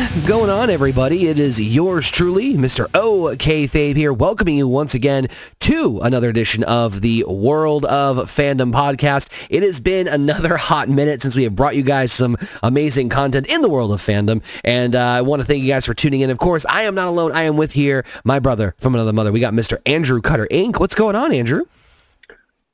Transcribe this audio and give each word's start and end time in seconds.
Going 0.00 0.48
on, 0.48 0.70
everybody? 0.70 1.28
It 1.28 1.38
is 1.38 1.60
yours 1.60 2.10
truly, 2.10 2.54
Mr. 2.54 2.86
OK 2.94 3.66
Fabe 3.66 3.96
here, 3.96 4.14
welcoming 4.14 4.56
you 4.56 4.66
once 4.66 4.94
again 4.94 5.28
to 5.60 6.00
another 6.00 6.30
edition 6.30 6.64
of 6.64 7.02
the 7.02 7.22
World 7.28 7.84
of 7.84 8.16
Fandom 8.30 8.72
podcast. 8.72 9.28
It 9.50 9.62
has 9.62 9.78
been 9.78 10.08
another 10.08 10.56
hot 10.56 10.88
minute 10.88 11.20
since 11.20 11.36
we 11.36 11.42
have 11.44 11.54
brought 11.54 11.76
you 11.76 11.82
guys 11.82 12.12
some 12.14 12.38
amazing 12.62 13.10
content 13.10 13.46
in 13.48 13.60
the 13.60 13.68
world 13.68 13.92
of 13.92 14.00
fandom, 14.00 14.42
and 14.64 14.96
uh, 14.96 15.00
I 15.00 15.20
want 15.20 15.42
to 15.42 15.46
thank 15.46 15.62
you 15.62 15.68
guys 15.68 15.84
for 15.84 15.92
tuning 15.92 16.22
in. 16.22 16.30
Of 16.30 16.38
course, 16.38 16.64
I 16.66 16.82
am 16.82 16.94
not 16.94 17.06
alone. 17.08 17.32
I 17.32 17.42
am 17.42 17.58
with 17.58 17.72
here 17.72 18.06
my 18.24 18.38
brother 18.38 18.74
from 18.78 18.94
another 18.94 19.12
mother. 19.12 19.30
We 19.30 19.40
got 19.40 19.52
Mr. 19.52 19.82
Andrew 19.84 20.22
Cutter 20.22 20.48
Inc. 20.50 20.80
What's 20.80 20.94
going 20.94 21.14
on, 21.14 21.30
Andrew? 21.34 21.64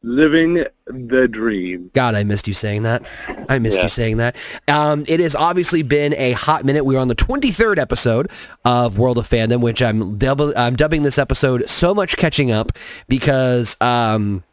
Living 0.07 0.65
the 0.87 1.27
dream. 1.27 1.91
God, 1.93 2.15
I 2.15 2.23
missed 2.23 2.47
you 2.47 2.55
saying 2.55 2.85
that. 2.85 3.03
I 3.49 3.59
missed 3.59 3.83
you 3.83 3.89
saying 3.89 4.19
that. 4.19 4.37
Um, 4.69 5.05
it 5.09 5.19
has 5.19 5.35
obviously 5.35 5.83
been 5.83 6.15
a 6.15 6.33
hot 6.33 6.65
minute. 6.65 6.85
We 6.85 6.95
are 6.97 7.01
on 7.01 7.09
the 7.09 7.17
23rd 7.17 7.79
episode 7.79 8.31
of 8.65 8.99
World 8.99 9.19
of 9.19 9.29
Fandom, 9.29 9.61
which 9.61 9.83
I'm, 9.83 10.17
dub- 10.17 10.53
I'm 10.57 10.77
dubbing 10.77 11.03
this 11.03 11.19
episode 11.19 11.69
so 11.69 11.93
much 11.93 12.17
catching 12.17 12.53
up 12.53 12.71
because 13.09 13.77
um, 13.81 14.45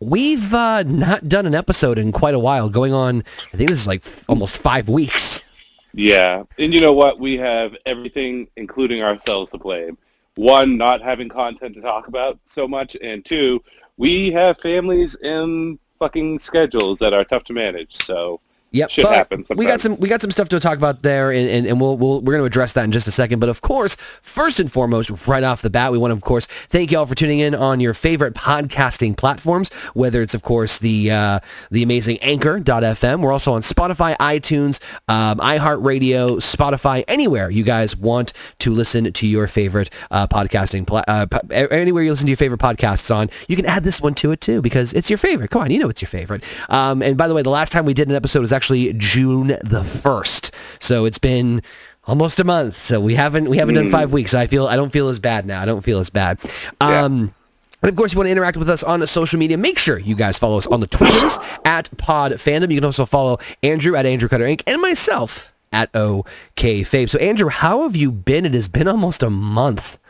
we've 0.00 0.54
uh, 0.54 0.84
not 0.84 1.28
done 1.28 1.44
an 1.44 1.54
episode 1.54 1.98
in 1.98 2.10
quite 2.10 2.34
a 2.34 2.38
while, 2.38 2.70
going 2.70 2.94
on, 2.94 3.24
I 3.52 3.58
think 3.58 3.68
this 3.68 3.80
is 3.80 3.86
like 3.86 4.06
f- 4.06 4.24
almost 4.26 4.56
five 4.56 4.88
weeks. 4.88 5.44
Yeah. 5.92 6.44
And 6.58 6.72
you 6.72 6.80
know 6.80 6.94
what? 6.94 7.20
We 7.20 7.36
have 7.36 7.76
everything, 7.84 8.48
including 8.56 9.02
ourselves, 9.02 9.50
to 9.50 9.58
blame. 9.58 9.98
One, 10.36 10.78
not 10.78 11.02
having 11.02 11.28
content 11.28 11.74
to 11.74 11.82
talk 11.82 12.06
about 12.08 12.38
so 12.46 12.66
much, 12.66 12.96
and 13.02 13.24
two, 13.24 13.62
we 13.98 14.30
have 14.30 14.58
families 14.60 15.16
and 15.16 15.78
fucking 15.98 16.38
schedules 16.38 16.98
that 17.00 17.12
are 17.12 17.24
tough 17.24 17.44
to 17.44 17.52
manage. 17.52 17.96
So 17.96 18.40
Yep, 18.70 18.90
Shit 18.90 19.04
but 19.04 19.14
happens 19.14 19.46
we 19.56 19.64
got 19.64 19.80
some 19.80 19.96
we 19.96 20.08
got 20.10 20.20
some 20.20 20.30
stuff 20.30 20.50
to 20.50 20.60
talk 20.60 20.76
about 20.76 21.00
there, 21.02 21.32
and, 21.32 21.48
and, 21.48 21.66
and 21.66 21.80
we'll, 21.80 21.96
we'll 21.96 22.20
we're 22.20 22.32
going 22.32 22.42
to 22.42 22.46
address 22.46 22.74
that 22.74 22.84
in 22.84 22.92
just 22.92 23.08
a 23.08 23.10
second. 23.10 23.38
But 23.40 23.48
of 23.48 23.62
course, 23.62 23.96
first 24.20 24.60
and 24.60 24.70
foremost, 24.70 25.26
right 25.26 25.42
off 25.42 25.62
the 25.62 25.70
bat, 25.70 25.90
we 25.90 25.96
want 25.96 26.10
to 26.10 26.14
of 26.14 26.22
course 26.22 26.44
thank 26.46 26.90
you 26.90 26.98
all 26.98 27.06
for 27.06 27.14
tuning 27.14 27.38
in 27.38 27.54
on 27.54 27.80
your 27.80 27.94
favorite 27.94 28.34
podcasting 28.34 29.16
platforms. 29.16 29.72
Whether 29.94 30.20
it's 30.20 30.34
of 30.34 30.42
course 30.42 30.76
the 30.78 31.10
uh, 31.10 31.40
the 31.70 31.82
amazing 31.82 32.18
Anchor.fm, 32.18 33.22
we're 33.22 33.32
also 33.32 33.54
on 33.54 33.62
Spotify, 33.62 34.14
iTunes, 34.18 34.80
um, 35.08 35.38
iHeartRadio, 35.38 36.36
Spotify, 36.36 37.04
anywhere 37.08 37.50
you 37.50 37.62
guys 37.62 37.96
want 37.96 38.34
to 38.58 38.70
listen 38.70 39.10
to 39.10 39.26
your 39.26 39.46
favorite 39.46 39.88
uh, 40.10 40.26
podcasting 40.26 40.86
pla- 40.86 41.04
uh, 41.08 41.24
po- 41.24 41.40
anywhere 41.50 42.02
you 42.02 42.10
listen 42.10 42.26
to 42.26 42.30
your 42.30 42.36
favorite 42.36 42.60
podcasts 42.60 43.14
on. 43.14 43.30
You 43.48 43.56
can 43.56 43.64
add 43.64 43.82
this 43.82 44.02
one 44.02 44.14
to 44.16 44.30
it 44.32 44.42
too 44.42 44.60
because 44.60 44.92
it's 44.92 45.08
your 45.08 45.18
favorite. 45.18 45.50
Come 45.50 45.62
on, 45.62 45.70
you 45.70 45.78
know 45.78 45.88
it's 45.88 46.02
your 46.02 46.08
favorite. 46.10 46.44
Um, 46.68 47.00
and 47.00 47.16
by 47.16 47.28
the 47.28 47.34
way, 47.34 47.40
the 47.40 47.48
last 47.48 47.72
time 47.72 47.86
we 47.86 47.94
did 47.94 48.08
an 48.08 48.14
episode 48.14 48.40
was 48.40 48.52
actually 48.58 48.92
June 48.94 49.56
the 49.62 49.84
first, 49.84 50.52
so 50.80 51.04
it's 51.04 51.18
been 51.18 51.62
almost 52.08 52.40
a 52.40 52.44
month. 52.44 52.76
So 52.76 53.00
we 53.00 53.14
haven't 53.14 53.48
we 53.48 53.58
haven't 53.58 53.76
done 53.76 53.88
five 53.88 54.12
weeks. 54.12 54.32
So 54.32 54.40
I 54.40 54.48
feel 54.48 54.66
I 54.66 54.74
don't 54.74 54.90
feel 54.90 55.08
as 55.08 55.20
bad 55.20 55.46
now. 55.46 55.62
I 55.62 55.64
don't 55.64 55.82
feel 55.82 56.00
as 56.00 56.10
bad. 56.10 56.40
Um, 56.80 57.32
and 57.80 57.88
of 57.88 57.94
course, 57.94 58.12
you 58.12 58.18
want 58.18 58.26
to 58.26 58.32
interact 58.32 58.56
with 58.56 58.68
us 58.68 58.82
on 58.82 59.06
social 59.06 59.38
media. 59.38 59.56
Make 59.56 59.78
sure 59.78 59.96
you 59.96 60.16
guys 60.16 60.38
follow 60.38 60.58
us 60.58 60.66
on 60.66 60.80
the 60.80 60.88
Twitters 60.88 61.38
at 61.64 61.96
Pod 61.98 62.32
Fandom. 62.32 62.70
You 62.70 62.78
can 62.78 62.84
also 62.84 63.06
follow 63.06 63.38
Andrew 63.62 63.94
at 63.94 64.04
Andrew 64.06 64.28
Cutter 64.28 64.44
Inc. 64.44 64.62
and 64.66 64.82
myself 64.82 65.52
at 65.72 65.94
OK 65.94 66.80
Fabe. 66.80 67.08
So 67.08 67.20
Andrew, 67.20 67.48
how 67.48 67.82
have 67.82 67.94
you 67.94 68.10
been? 68.10 68.44
It 68.44 68.54
has 68.54 68.66
been 68.66 68.88
almost 68.88 69.22
a 69.22 69.30
month. 69.30 70.00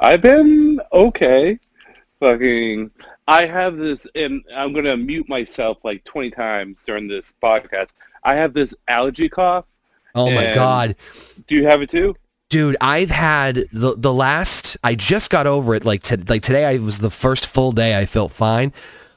I've 0.00 0.22
been 0.22 0.80
okay. 0.92 1.60
Fucking, 2.18 2.90
I 3.26 3.46
have 3.46 3.78
this, 3.78 4.06
and 4.14 4.44
I'm 4.54 4.72
going 4.72 4.84
to 4.84 4.96
mute 4.96 5.28
myself 5.28 5.78
like 5.82 6.04
20 6.04 6.30
times 6.30 6.82
during 6.86 7.08
this 7.08 7.34
podcast. 7.42 7.92
I 8.22 8.34
have 8.34 8.52
this 8.52 8.74
allergy 8.88 9.28
cough. 9.28 9.64
Oh 10.14 10.30
my 10.30 10.54
God. 10.54 10.96
Do 11.46 11.54
you 11.54 11.66
have 11.66 11.82
it 11.82 11.90
too? 11.90 12.14
Dude, 12.48 12.76
I've 12.80 13.10
had 13.10 13.64
the 13.72 13.96
the 13.96 14.12
last. 14.12 14.76
I 14.84 14.94
just 14.94 15.28
got 15.28 15.46
over 15.46 15.74
it. 15.74 15.84
Like 15.84 16.02
to, 16.04 16.22
like 16.28 16.42
today, 16.42 16.66
I 16.66 16.76
was 16.76 17.00
the 17.00 17.10
first 17.10 17.46
full 17.46 17.72
day 17.72 17.98
I 17.98 18.06
felt 18.06 18.30
fine. 18.30 18.72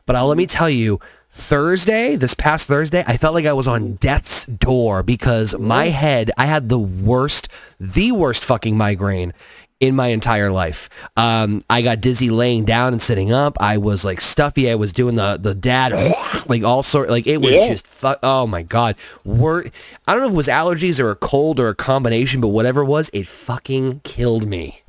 But 0.08 0.16
I'll 0.16 0.28
let 0.28 0.38
me 0.38 0.48
tell 0.48 0.70
you, 0.70 1.00
Thursday, 1.30 2.16
this 2.16 2.34
past 2.34 2.66
Thursday, 2.66 3.04
I 3.06 3.18
felt 3.18 3.36
like 3.36 3.46
I 3.46 3.54
was 3.54 3.68
on 3.68 3.94
death's 3.96 4.46
door 4.46 5.04
because 5.04 5.56
my 5.60 5.88
head. 5.88 6.32
I 6.38 6.46
had 6.48 6.70
the 6.70 6.80
worst, 6.80 7.48
the 7.80 8.12
worst 8.12 8.44
fucking 8.44 8.76
migraine 8.76 9.34
in 9.80 9.96
my 9.96 10.08
entire 10.08 10.50
life. 10.52 10.90
Um, 11.16 11.62
I 11.70 11.82
got 11.84 12.02
dizzy 12.02 12.30
laying 12.30 12.66
down 12.66 12.94
and 12.94 13.02
sitting 13.02 13.32
up. 13.32 13.58
I 13.60 13.78
was 13.78 14.04
like 14.04 14.22
stuffy. 14.22 14.70
I 14.72 14.76
was 14.76 14.92
doing 14.92 15.16
the 15.16 15.38
the 15.38 15.54
dad 15.54 15.94
like 16.48 16.64
all 16.64 16.82
sort 16.84 17.10
like 17.10 17.28
it 17.28 17.38
was 17.42 17.52
Yeah. 17.52 17.68
just 17.68 17.86
fu- 17.88 18.16
oh 18.24 18.48
my 18.48 18.64
god. 18.64 18.96
Wor- 19.24 19.66
I 20.08 20.14
don't 20.14 20.22
know 20.22 20.28
if 20.28 20.34
it 20.34 20.36
was 20.36 20.48
allergies 20.48 21.00
or 21.00 21.12
a 21.12 21.16
cold 21.16 21.60
or 21.60 21.70
a 21.70 21.76
combination, 21.76 22.42
but 22.42 22.48
whatever 22.50 22.82
it 22.82 22.86
was, 22.86 23.10
it 23.14 23.28
fucking 23.28 24.02
killed 24.04 24.48
me. 24.48 24.82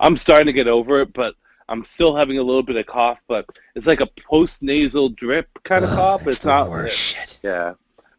I'm 0.00 0.16
starting 0.16 0.46
to 0.46 0.52
get 0.52 0.66
over 0.68 1.00
it, 1.00 1.12
but 1.12 1.34
I'm 1.68 1.84
still 1.84 2.16
having 2.16 2.38
a 2.38 2.42
little 2.42 2.62
bit 2.62 2.76
of 2.76 2.86
cough, 2.86 3.20
but 3.28 3.46
it's 3.74 3.86
like 3.86 4.00
a 4.00 4.06
post-nasal 4.06 5.10
drip 5.10 5.46
kind 5.62 5.84
of 5.84 5.90
Ugh, 5.90 5.96
cough. 5.96 6.26
it's 6.26 6.44
not 6.44 6.68
worst 6.68 6.96
shit. 6.98 7.38
Yeah. 7.42 7.74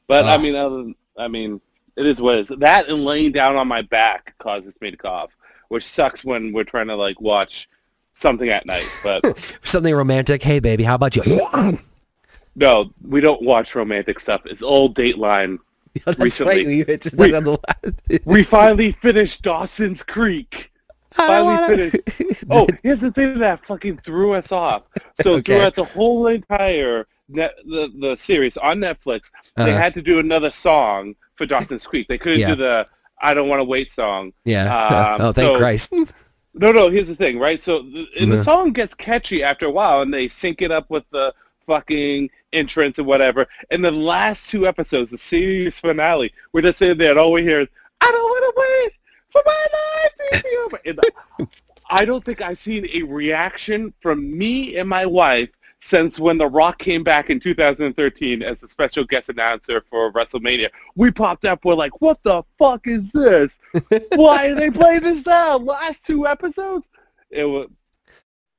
But 0.07 0.25
I 0.25 0.37
mean, 0.37 0.55
other 0.55 0.77
than, 0.77 0.95
I 1.17 1.27
mean, 1.27 1.59
it 1.95 2.05
is 2.05 2.21
what 2.21 2.37
it 2.37 2.41
is. 2.51 2.57
That 2.59 2.87
and 2.87 3.03
laying 3.03 3.31
down 3.31 3.55
on 3.55 3.67
my 3.67 3.81
back 3.81 4.35
causes 4.39 4.75
me 4.79 4.91
to 4.91 4.97
cough, 4.97 5.31
which 5.71 5.85
sucks 5.85 6.25
when 6.25 6.51
we're 6.51 6.65
trying 6.65 6.87
to 6.87 6.95
like 6.95 7.19
watch 7.21 7.69
something 8.13 8.49
at 8.49 8.65
night. 8.65 8.85
But 9.03 9.23
Something 9.63 9.95
romantic. 9.95 10.43
Hey 10.43 10.59
baby, 10.59 10.83
how 10.83 10.95
about 10.95 11.15
you? 11.15 11.23
no, 12.55 12.91
we 13.07 13.21
don't 13.21 13.41
watch 13.41 13.73
romantic 13.73 14.19
stuff. 14.19 14.41
It's 14.45 14.61
old 14.61 14.95
Dateline. 14.95 15.59
That's 16.05 16.19
Recently. 16.19 16.55
right. 16.57 16.67
You 16.67 16.85
hit 16.85 17.01
just 17.03 17.15
on 17.19 17.43
the 17.43 17.51
last- 17.67 18.25
We 18.25 18.43
finally 18.43 18.91
finished 19.01 19.43
Dawson's 19.43 20.03
Creek. 20.03 20.71
I 21.17 21.27
Finally 21.27 21.55
wanna- 21.55 21.67
finished. 21.91 22.43
Oh, 22.49 22.67
here's 22.83 23.01
the 23.01 23.11
thing 23.11 23.39
that 23.39 23.65
fucking 23.65 23.97
threw 23.99 24.33
us 24.33 24.51
off. 24.51 24.83
So 25.21 25.35
Okay. 25.35 25.55
throughout 25.55 25.75
the 25.75 25.85
whole 25.85 26.27
entire 26.27 27.07
net, 27.29 27.53
the 27.65 27.91
the 27.99 28.15
series 28.17 28.57
on 28.57 28.79
Netflix, 28.79 29.31
they 29.55 29.63
Uh-huh. 29.71 29.77
had 29.77 29.93
to 29.93 30.01
do 30.01 30.19
another 30.19 30.51
song 30.51 31.15
for 31.35 31.45
Dawson's 31.45 31.85
Creek. 31.85 32.07
They 32.09 32.17
couldn't 32.17 32.39
Yeah. 32.41 32.49
do 32.49 32.55
the 32.55 32.85
"I 33.21 33.33
Don't 33.33 33.47
Want 33.49 33.59
to 33.59 33.63
Wait" 33.63 33.89
song. 33.91 34.33
Yeah. 34.45 35.15
Um, 35.15 35.21
oh, 35.27 35.31
thank 35.31 35.53
so- 35.53 35.57
Christ. 35.57 35.93
No, 36.53 36.71
no. 36.73 36.89
Here's 36.89 37.07
the 37.07 37.15
thing, 37.15 37.39
right? 37.39 37.59
So, 37.59 37.79
the, 37.83 38.05
and 38.19 38.29
Yeah. 38.29 38.35
the 38.35 38.43
song 38.43 38.71
gets 38.73 38.93
catchy 38.93 39.41
after 39.43 39.67
a 39.67 39.71
while, 39.71 40.01
and 40.01 40.13
they 40.13 40.27
sync 40.27 40.61
it 40.61 40.69
up 40.71 40.89
with 40.89 41.05
the 41.11 41.33
fucking 41.65 42.29
entrance 42.51 42.97
and 42.97 43.07
whatever. 43.07 43.47
And 43.69 43.83
the 43.85 43.91
last 43.91 44.49
two 44.49 44.67
episodes, 44.67 45.11
the 45.11 45.17
series 45.17 45.79
finale, 45.79 46.33
we're 46.51 46.61
just 46.61 46.79
sitting 46.79 46.97
there, 46.97 47.11
and 47.11 47.19
all 47.19 47.31
we 47.31 47.43
hear 47.43 47.61
is, 47.61 47.67
"I 48.01 48.11
don't 48.11 48.21
want 48.21 48.55
to 48.55 48.61
wait 48.61 48.93
for 49.29 49.41
my 49.45 49.65
life 49.73 50.11
to 50.33 50.43
be 50.43 50.57
over." 50.65 50.79
And 50.85 51.49
I 51.89 52.03
don't 52.05 52.23
think 52.23 52.41
I've 52.41 52.57
seen 52.57 52.87
a 52.93 53.03
reaction 53.03 53.93
from 54.01 54.37
me 54.37 54.75
and 54.77 54.89
my 54.89 55.05
wife 55.05 55.49
since 55.81 56.19
when 56.19 56.37
The 56.37 56.47
Rock 56.47 56.77
came 56.79 57.03
back 57.03 57.29
in 57.29 57.39
2013 57.39 58.43
as 58.43 58.61
a 58.63 58.67
special 58.69 59.03
guest 59.03 59.29
announcer 59.29 59.83
for 59.89 60.11
WrestleMania. 60.13 60.69
We 60.95 61.11
popped 61.11 61.43
up, 61.45 61.65
we're 61.65 61.73
like, 61.75 61.99
what 62.01 62.19
the 62.23 62.43
fuck 62.59 62.85
is 62.87 63.11
this? 63.11 63.57
Why 64.15 64.49
did 64.49 64.57
they 64.59 64.69
play 64.69 64.99
this 64.99 65.25
now? 65.25 65.57
Last 65.57 66.05
two 66.05 66.27
episodes? 66.27 66.87
It 67.31 67.45
was, 67.45 67.67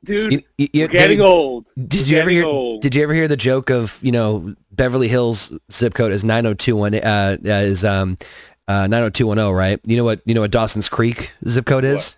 dude, 0.04 0.32
You- 0.32 0.42
you- 0.58 0.68
you- 0.72 0.88
getting 0.88 1.18
did, 1.18 1.24
old. 1.24 1.70
Did 1.88 2.08
you 2.08 2.18
ever 2.18 2.30
hear? 2.30 2.44
old. 2.44 2.82
Did 2.82 2.94
you 2.94 3.02
ever 3.02 3.14
hear 3.14 3.28
the 3.28 3.36
joke 3.36 3.70
of 3.70 4.00
you 4.02 4.10
know 4.12 4.54
Beverly 4.72 5.08
Hills 5.08 5.56
zip 5.70 5.94
code 5.94 6.10
is 6.12 6.24
nine 6.24 6.42
zero 6.44 6.54
two 6.54 6.74
one 6.76 6.94
uh 6.94 7.36
uh, 7.44 7.48
is 7.50 7.84
um 7.84 8.18
uh 8.66 8.86
nine 8.88 9.00
zero 9.02 9.10
two 9.10 9.26
one 9.28 9.36
zero 9.36 9.52
right? 9.52 9.78
You 9.84 9.96
know 9.96 10.04
what 10.04 10.22
you 10.24 10.34
know 10.34 10.40
what 10.40 10.50
Dawson's 10.50 10.88
Creek 10.88 11.30
zip 11.46 11.66
code 11.66 11.84
is? 11.84 12.16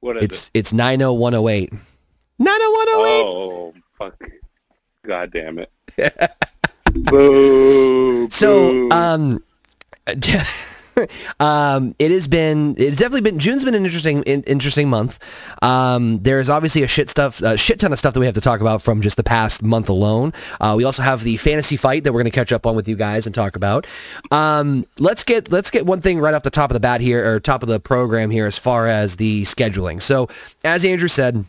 what 0.00 0.16
is 0.18 0.22
It's 0.24 0.50
it's 0.52 0.72
nine 0.72 0.98
zero 0.98 1.12
one 1.14 1.32
zero 1.32 1.48
eight. 1.48 1.72
Nine 2.38 2.58
zero 2.60 2.72
one 2.72 2.88
it? 2.88 2.90
zero 2.90 3.72
eight. 3.76 3.82
Fuck. 3.98 4.20
God 5.04 5.32
damn 5.32 5.58
it. 5.58 5.70
boo. 6.92 8.28
So 8.30 8.88
boo. 8.88 8.90
um. 8.90 9.42
um, 11.40 11.94
it 11.98 12.10
has 12.10 12.28
been, 12.28 12.74
it's 12.78 12.96
definitely 12.96 13.20
been, 13.20 13.38
June's 13.38 13.64
been 13.64 13.74
an 13.74 13.84
interesting, 13.84 14.22
in, 14.22 14.42
interesting 14.44 14.88
month. 14.88 15.18
Um, 15.62 16.22
there's 16.22 16.48
obviously 16.48 16.82
a 16.82 16.88
shit 16.88 17.10
stuff, 17.10 17.40
a 17.42 17.56
shit 17.56 17.80
ton 17.80 17.92
of 17.92 17.98
stuff 17.98 18.14
that 18.14 18.20
we 18.20 18.26
have 18.26 18.34
to 18.34 18.40
talk 18.40 18.60
about 18.60 18.82
from 18.82 19.02
just 19.02 19.16
the 19.16 19.24
past 19.24 19.62
month 19.62 19.88
alone. 19.88 20.32
Uh, 20.60 20.74
we 20.76 20.84
also 20.84 21.02
have 21.02 21.22
the 21.22 21.36
fantasy 21.36 21.76
fight 21.76 22.04
that 22.04 22.12
we're 22.12 22.20
going 22.22 22.30
to 22.30 22.36
catch 22.36 22.52
up 22.52 22.66
on 22.66 22.76
with 22.76 22.88
you 22.88 22.96
guys 22.96 23.26
and 23.26 23.34
talk 23.34 23.56
about. 23.56 23.86
Um, 24.30 24.86
let's 24.98 25.24
get, 25.24 25.50
let's 25.50 25.70
get 25.70 25.86
one 25.86 26.00
thing 26.00 26.18
right 26.18 26.34
off 26.34 26.42
the 26.42 26.50
top 26.50 26.70
of 26.70 26.74
the 26.74 26.80
bat 26.80 27.00
here, 27.00 27.26
or 27.26 27.40
top 27.40 27.62
of 27.62 27.68
the 27.68 27.80
program 27.80 28.30
here 28.30 28.46
as 28.46 28.58
far 28.58 28.86
as 28.86 29.16
the 29.16 29.42
scheduling. 29.42 30.00
So 30.00 30.28
as 30.64 30.84
Andrew 30.84 31.08
said, 31.08 31.44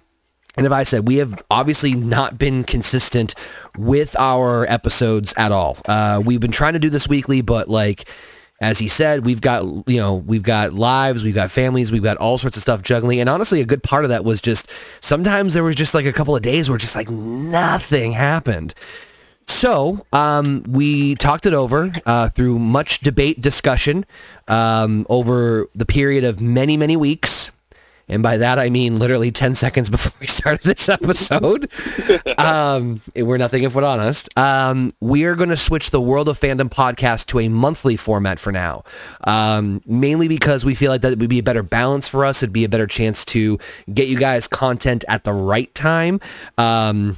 and 0.57 0.65
if 0.65 0.71
I 0.71 0.83
said 0.83 1.07
we 1.07 1.18
have 1.18 1.42
obviously 1.50 1.94
not 1.94 2.38
been 2.38 2.63
consistent 2.63 3.36
with 3.77 4.15
our 4.19 4.65
episodes 4.69 5.33
at 5.38 5.51
all. 5.51 5.77
Uh, 5.88 6.21
we've 6.25 6.39
been 6.39 6.51
trying 6.51 6.74
to 6.74 6.80
do 6.80 6.89
this 6.89 7.07
weekly, 7.07 7.42
but 7.42 7.69
like 7.69 8.09
as 8.59 8.80
he 8.80 8.88
said, 8.88 9.24
we've 9.24 9.42
got 9.42 9.63
you 9.88 9.98
know 9.98 10.15
we've 10.15 10.44
got 10.44 10.74
lives, 10.74 11.24
we've 11.24 11.36
got 11.36 11.51
families, 11.51 11.92
we've 11.92 12.04
got 12.04 12.18
all 12.18 12.38
sorts 12.38 12.57
of 12.57 12.63
stuff 12.63 12.81
juggling. 12.81 13.19
And 13.19 13.30
honestly, 13.30 13.62
a 13.62 13.65
good 13.65 13.83
part 13.83 14.04
of 14.04 14.09
that 14.09 14.25
was 14.25 14.42
just 14.42 14.69
sometimes 15.00 15.54
there 15.54 15.63
was 15.63 15.75
just 15.75 15.94
like 15.94 16.06
a 16.06 16.13
couple 16.13 16.36
of 16.36 16.42
days 16.42 16.69
where 16.69 16.77
just 16.77 16.95
like 16.95 17.10
nothing 17.10 18.13
happened. 18.13 18.74
So 19.48 20.06
um, 20.12 20.63
we 20.68 21.15
talked 21.15 21.45
it 21.45 21.53
over 21.53 21.92
uh, 22.06 22.30
through 22.30 22.60
much 22.60 23.00
debate, 23.00 23.42
discussion 23.42 24.06
um, 24.48 25.06
over 25.10 25.69
the 25.74 25.86
period 25.86 26.24
of 26.24 26.42
many, 26.42 26.77
many 26.77 26.98
weeks. 26.98 27.50
And 28.07 28.24
by 28.24 28.38
that, 28.38 28.57
I 28.59 28.69
mean 28.69 29.00
literally 29.00 29.31
10 29.31 29.56
seconds 29.56 29.89
before 29.89 30.13
we 30.19 30.27
started 30.27 30.63
this 30.63 30.89
episode. 30.89 31.69
um, 32.38 33.01
we're 33.15 33.38
nothing 33.38 33.63
if 33.63 33.75
we're 33.75 33.83
honest. 33.83 34.30
Um, 34.38 34.92
we 35.00 35.25
are 35.25 35.36
going 35.36 35.50
to 35.50 35.57
switch 35.57 35.92
the 35.92 36.01
World 36.01 36.30
of 36.30 36.39
Fandom 36.39 36.69
podcast 36.69 37.25
to 37.27 37.39
a 37.39 37.50
monthly 37.50 37.98
format 37.98 38.39
for 38.39 38.51
now. 38.51 38.83
Um, 39.25 39.81
mainly 39.86 40.27
because 40.27 40.63
we 40.63 40.75
feel 40.75 40.92
like 40.92 41.01
that 41.01 41.18
would 41.18 41.30
be 41.30 41.39
a 41.39 41.44
better 41.44 41.63
balance 41.63 42.07
for 42.07 42.25
us. 42.25 42.42
It'd 42.42 42.54
be 42.54 42.63
a 42.63 42.69
better 42.69 42.88
chance 42.88 43.25
to 43.25 43.59
get 43.94 44.07
you 44.07 44.18
guys 44.18 44.48
content 44.48 45.03
at 45.07 45.24
the 45.24 45.33
right 45.33 45.74
time. 45.75 46.19
Um, 46.57 47.18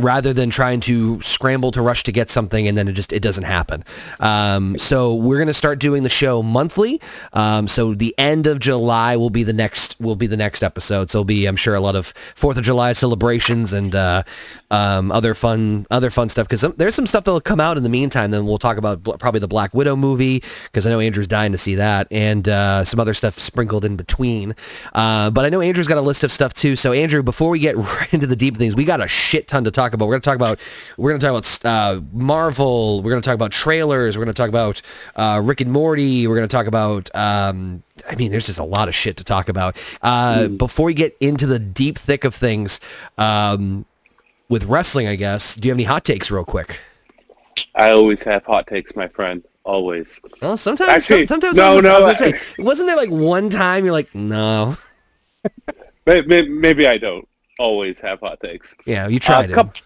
rather 0.00 0.32
than 0.32 0.50
trying 0.50 0.80
to 0.80 1.20
scramble 1.22 1.70
to 1.72 1.82
rush 1.82 2.02
to 2.04 2.12
get 2.12 2.30
something 2.30 2.66
and 2.66 2.76
then 2.76 2.88
it 2.88 2.92
just 2.92 3.12
it 3.12 3.20
doesn't 3.20 3.44
happen. 3.44 3.84
Um, 4.18 4.78
so 4.78 5.14
we're 5.14 5.36
going 5.36 5.48
to 5.48 5.54
start 5.54 5.78
doing 5.78 6.02
the 6.02 6.08
show 6.08 6.42
monthly. 6.42 7.00
Um, 7.32 7.68
so 7.68 7.94
the 7.94 8.14
end 8.18 8.46
of 8.46 8.58
july 8.58 9.16
will 9.16 9.30
be 9.30 9.42
the 9.42 9.52
next 9.52 9.98
will 10.00 10.16
be 10.16 10.26
the 10.26 10.36
next 10.36 10.62
episode. 10.62 11.10
So 11.10 11.18
it'll 11.18 11.24
be 11.24 11.46
i'm 11.46 11.56
sure 11.56 11.74
a 11.74 11.80
lot 11.80 11.96
of 11.96 12.14
fourth 12.34 12.56
of 12.56 12.64
july 12.64 12.92
celebrations 12.92 13.72
and 13.72 13.94
uh, 13.94 14.22
um, 14.70 15.12
other 15.12 15.34
fun 15.34 15.86
other 15.90 16.10
fun 16.10 16.28
stuff. 16.28 16.48
Because 16.48 16.62
there's 16.76 16.94
some 16.94 17.06
stuff 17.06 17.24
that'll 17.24 17.40
come 17.40 17.60
out 17.60 17.76
in 17.76 17.82
the 17.82 17.88
meantime 17.88 18.30
then 18.30 18.46
we'll 18.46 18.58
talk 18.58 18.76
about 18.76 19.02
bl- 19.02 19.12
probably 19.12 19.40
the 19.40 19.48
black 19.48 19.74
widow 19.74 19.96
movie 19.96 20.42
because 20.64 20.86
i 20.86 20.90
know 20.90 21.00
andrew's 21.00 21.28
dying 21.28 21.52
to 21.52 21.58
see 21.58 21.74
that 21.74 22.06
and 22.10 22.48
uh, 22.48 22.84
some 22.84 23.00
other 23.00 23.14
stuff 23.14 23.38
sprinkled 23.38 23.84
in 23.84 23.96
between. 23.96 24.54
Uh, 24.94 25.30
but 25.30 25.44
i 25.44 25.48
know 25.48 25.60
andrew's 25.60 25.88
got 25.88 25.98
a 25.98 26.02
list 26.02 26.24
of 26.24 26.32
stuff 26.32 26.54
too. 26.54 26.76
So 26.76 26.92
andrew 26.92 27.22
before 27.22 27.50
we 27.50 27.58
get 27.58 27.76
right 27.76 28.12
into 28.12 28.26
the 28.26 28.36
deep 28.36 28.56
things 28.56 28.74
we 28.74 28.84
got 28.84 29.00
a 29.00 29.08
shit 29.08 29.48
ton 29.48 29.64
to 29.64 29.70
talk 29.70 29.89
talk 29.90 29.94
about. 29.94 30.06
We're 30.06 30.12
going 30.12 30.20
to 30.20 30.24
talk 30.24 30.36
about 30.36 30.60
we're 30.96 31.10
going 31.10 31.20
to 31.20 31.26
talk 31.26 31.62
about 31.62 31.64
uh, 31.64 32.00
Marvel. 32.12 33.02
We're 33.02 33.10
going 33.10 33.22
to 33.22 33.26
talk 33.26 33.34
about 33.34 33.52
trailers. 33.52 34.16
We're 34.16 34.24
going 34.24 34.34
to 34.34 34.40
talk 34.40 34.48
about 34.48 34.82
uh, 35.16 35.40
Rick 35.42 35.60
and 35.60 35.72
Morty. 35.72 36.26
We're 36.26 36.36
going 36.36 36.48
to 36.48 36.54
talk 36.54 36.66
about. 36.66 37.14
Um, 37.14 37.82
I 38.08 38.14
mean, 38.14 38.30
there's 38.30 38.46
just 38.46 38.58
a 38.58 38.64
lot 38.64 38.88
of 38.88 38.94
shit 38.94 39.16
to 39.18 39.24
talk 39.24 39.48
about. 39.48 39.76
Uh, 40.02 40.38
mm. 40.40 40.58
Before 40.58 40.86
we 40.86 40.94
get 40.94 41.16
into 41.20 41.46
the 41.46 41.58
deep 41.58 41.98
thick 41.98 42.24
of 42.24 42.34
things 42.34 42.80
um, 43.18 43.84
with 44.48 44.64
wrestling, 44.64 45.06
I 45.06 45.16
guess. 45.16 45.54
Do 45.54 45.68
you 45.68 45.72
have 45.72 45.76
any 45.76 45.84
hot 45.84 46.04
takes, 46.04 46.30
real 46.30 46.44
quick? 46.44 46.80
I 47.74 47.90
always 47.90 48.22
have 48.22 48.44
hot 48.44 48.66
takes, 48.66 48.96
my 48.96 49.08
friend. 49.08 49.42
Always. 49.64 50.20
Well, 50.40 50.56
sometimes. 50.56 50.90
Actually, 50.90 51.26
sometimes. 51.26 51.56
No, 51.56 51.80
no. 51.80 52.04
I, 52.04 52.14
say, 52.14 52.38
wasn't 52.58 52.88
there 52.88 52.96
like 52.96 53.10
one 53.10 53.50
time 53.50 53.84
you're 53.84 53.92
like, 53.92 54.14
no. 54.14 54.76
maybe, 56.06 56.48
maybe 56.48 56.86
I 56.86 56.96
don't 56.96 57.28
always 57.60 58.00
have 58.00 58.20
hot 58.20 58.40
takes. 58.40 58.74
Yeah, 58.86 59.06
you 59.06 59.20
tried 59.20 59.52
uh, 59.52 59.54
couple, 59.54 59.82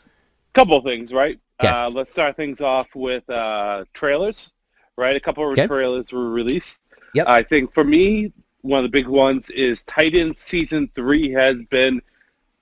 couple 0.52 0.80
things, 0.80 1.12
right? 1.12 1.38
Yeah. 1.62 1.86
Uh, 1.86 1.90
let's 1.90 2.10
start 2.10 2.36
things 2.36 2.60
off 2.60 2.86
with 2.94 3.28
uh, 3.28 3.84
trailers, 3.92 4.52
right? 4.96 5.16
A 5.16 5.20
couple 5.20 5.44
of 5.44 5.52
okay. 5.52 5.66
trailers 5.66 6.12
were 6.12 6.30
released. 6.30 6.80
Yep. 7.14 7.28
I 7.28 7.42
think 7.42 7.74
for 7.74 7.84
me, 7.84 8.32
one 8.62 8.78
of 8.78 8.84
the 8.84 8.88
big 8.88 9.08
ones 9.08 9.50
is 9.50 9.82
Titans 9.84 10.38
season 10.38 10.90
three 10.94 11.30
has 11.30 11.62
been 11.64 12.00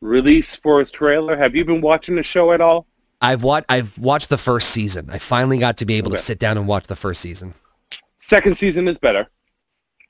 released 0.00 0.62
for 0.62 0.80
its 0.80 0.90
trailer. 0.90 1.36
Have 1.36 1.54
you 1.54 1.64
been 1.64 1.80
watching 1.80 2.16
the 2.16 2.22
show 2.22 2.52
at 2.52 2.60
all? 2.60 2.86
I've 3.20 3.44
watched. 3.44 3.66
I've 3.68 3.96
watched 3.98 4.30
the 4.30 4.38
first 4.38 4.70
season. 4.70 5.08
I 5.10 5.18
finally 5.18 5.58
got 5.58 5.76
to 5.76 5.86
be 5.86 5.94
able 5.94 6.08
okay. 6.08 6.16
to 6.16 6.22
sit 6.22 6.38
down 6.40 6.58
and 6.58 6.66
watch 6.66 6.88
the 6.88 6.96
first 6.96 7.20
season. 7.20 7.54
Second 8.20 8.56
season 8.56 8.88
is 8.88 8.98
better. 8.98 9.28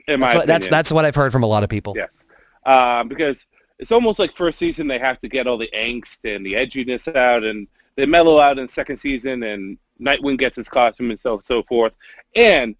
In 0.09 0.19
my 0.19 0.29
that's 0.29 0.37
what, 0.37 0.47
that's, 0.47 0.69
that's 0.69 0.93
what 0.93 1.05
I've 1.05 1.15
heard 1.15 1.31
from 1.31 1.43
a 1.43 1.47
lot 1.47 1.63
of 1.63 1.69
people. 1.69 1.93
Yes, 1.95 2.11
uh, 2.65 3.05
because 3.05 3.47
it's 3.83 3.91
almost 3.91 4.21
like 4.21 4.37
first 4.37 4.61
season 4.61 4.87
they 4.87 5.01
have 5.01 5.21
to 5.21 5.29
get 5.29 5.49
all 5.49 5.59
the 5.59 5.69
angst 5.75 6.19
and 6.25 6.47
the 6.47 6.53
edginess 6.53 7.15
out, 7.17 7.43
and 7.43 7.67
they 7.97 8.07
mellow 8.07 8.39
out 8.39 8.61
in 8.61 8.69
second 8.69 8.97
season, 8.97 9.43
and 9.43 9.77
Nightwing 10.01 10.39
gets 10.39 10.55
his 10.55 10.69
costume 10.69 11.11
and 11.11 11.19
so 11.19 11.43
so 11.45 11.65
forth. 11.65 11.93
And 12.37 12.77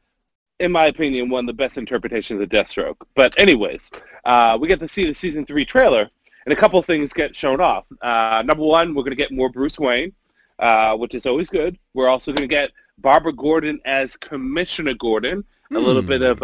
in 0.61 0.71
my 0.71 0.87
opinion, 0.87 1.29
one 1.29 1.41
of 1.41 1.49
the 1.49 1.55
best 1.55 1.77
interpretations 1.77 2.41
of 2.41 2.49
Deathstroke. 2.49 2.99
But 3.17 3.37
anyways, 3.37 3.91
uh, 4.25 4.57
we 4.61 4.69
get 4.69 4.79
to 4.79 4.87
see 4.87 5.05
the 5.05 5.13
season 5.13 5.45
three 5.45 5.65
trailer, 5.65 6.09
and 6.47 6.53
a 6.53 6.57
couple 6.57 6.81
things 6.83 7.13
get 7.13 7.35
shown 7.35 7.61
off. 7.61 7.85
Uh, 8.01 8.45
number 8.47 8.63
one, 8.63 8.95
we're 8.95 9.03
going 9.03 9.11
to 9.11 9.17
get 9.17 9.33
more 9.33 9.51
Bruce 9.51 9.81
Wayne, 9.81 10.13
uh, 10.61 10.97
which 10.97 11.17
is 11.17 11.27
always 11.27 11.49
good. 11.49 11.77
We're 11.95 12.09
also 12.09 12.31
going 12.33 12.49
to 12.49 12.55
get 12.55 12.71
Barbara 12.99 13.33
Gordon 13.33 13.81
as 13.87 14.15
Commissioner 14.15 14.95
Gordon, 14.95 15.43
a 15.73 15.81
little 15.81 16.03
hmm. 16.03 16.09
bit 16.09 16.23
of 16.23 16.43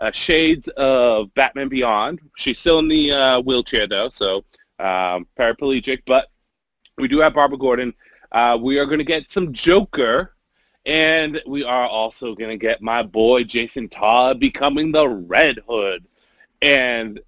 uh, 0.00 0.10
shades 0.10 0.68
of 0.76 1.32
Batman 1.34 1.68
Beyond. 1.68 2.20
She's 2.36 2.58
still 2.58 2.78
in 2.78 2.88
the 2.88 3.12
uh, 3.12 3.40
wheelchair 3.42 3.86
though, 3.86 4.08
so 4.08 4.44
um, 4.78 5.26
paraplegic. 5.38 6.02
But 6.06 6.28
we 6.98 7.08
do 7.08 7.18
have 7.20 7.34
Barbara 7.34 7.58
Gordon. 7.58 7.94
Uh, 8.32 8.58
we 8.60 8.78
are 8.78 8.86
going 8.86 8.98
to 8.98 9.04
get 9.04 9.30
some 9.30 9.52
Joker, 9.52 10.34
and 10.86 11.40
we 11.46 11.64
are 11.64 11.86
also 11.86 12.34
going 12.34 12.50
to 12.50 12.56
get 12.56 12.82
my 12.82 13.02
boy 13.02 13.44
Jason 13.44 13.88
Todd 13.88 14.40
becoming 14.40 14.92
the 14.92 15.08
Red 15.08 15.60
Hood. 15.68 16.06
And 16.62 17.20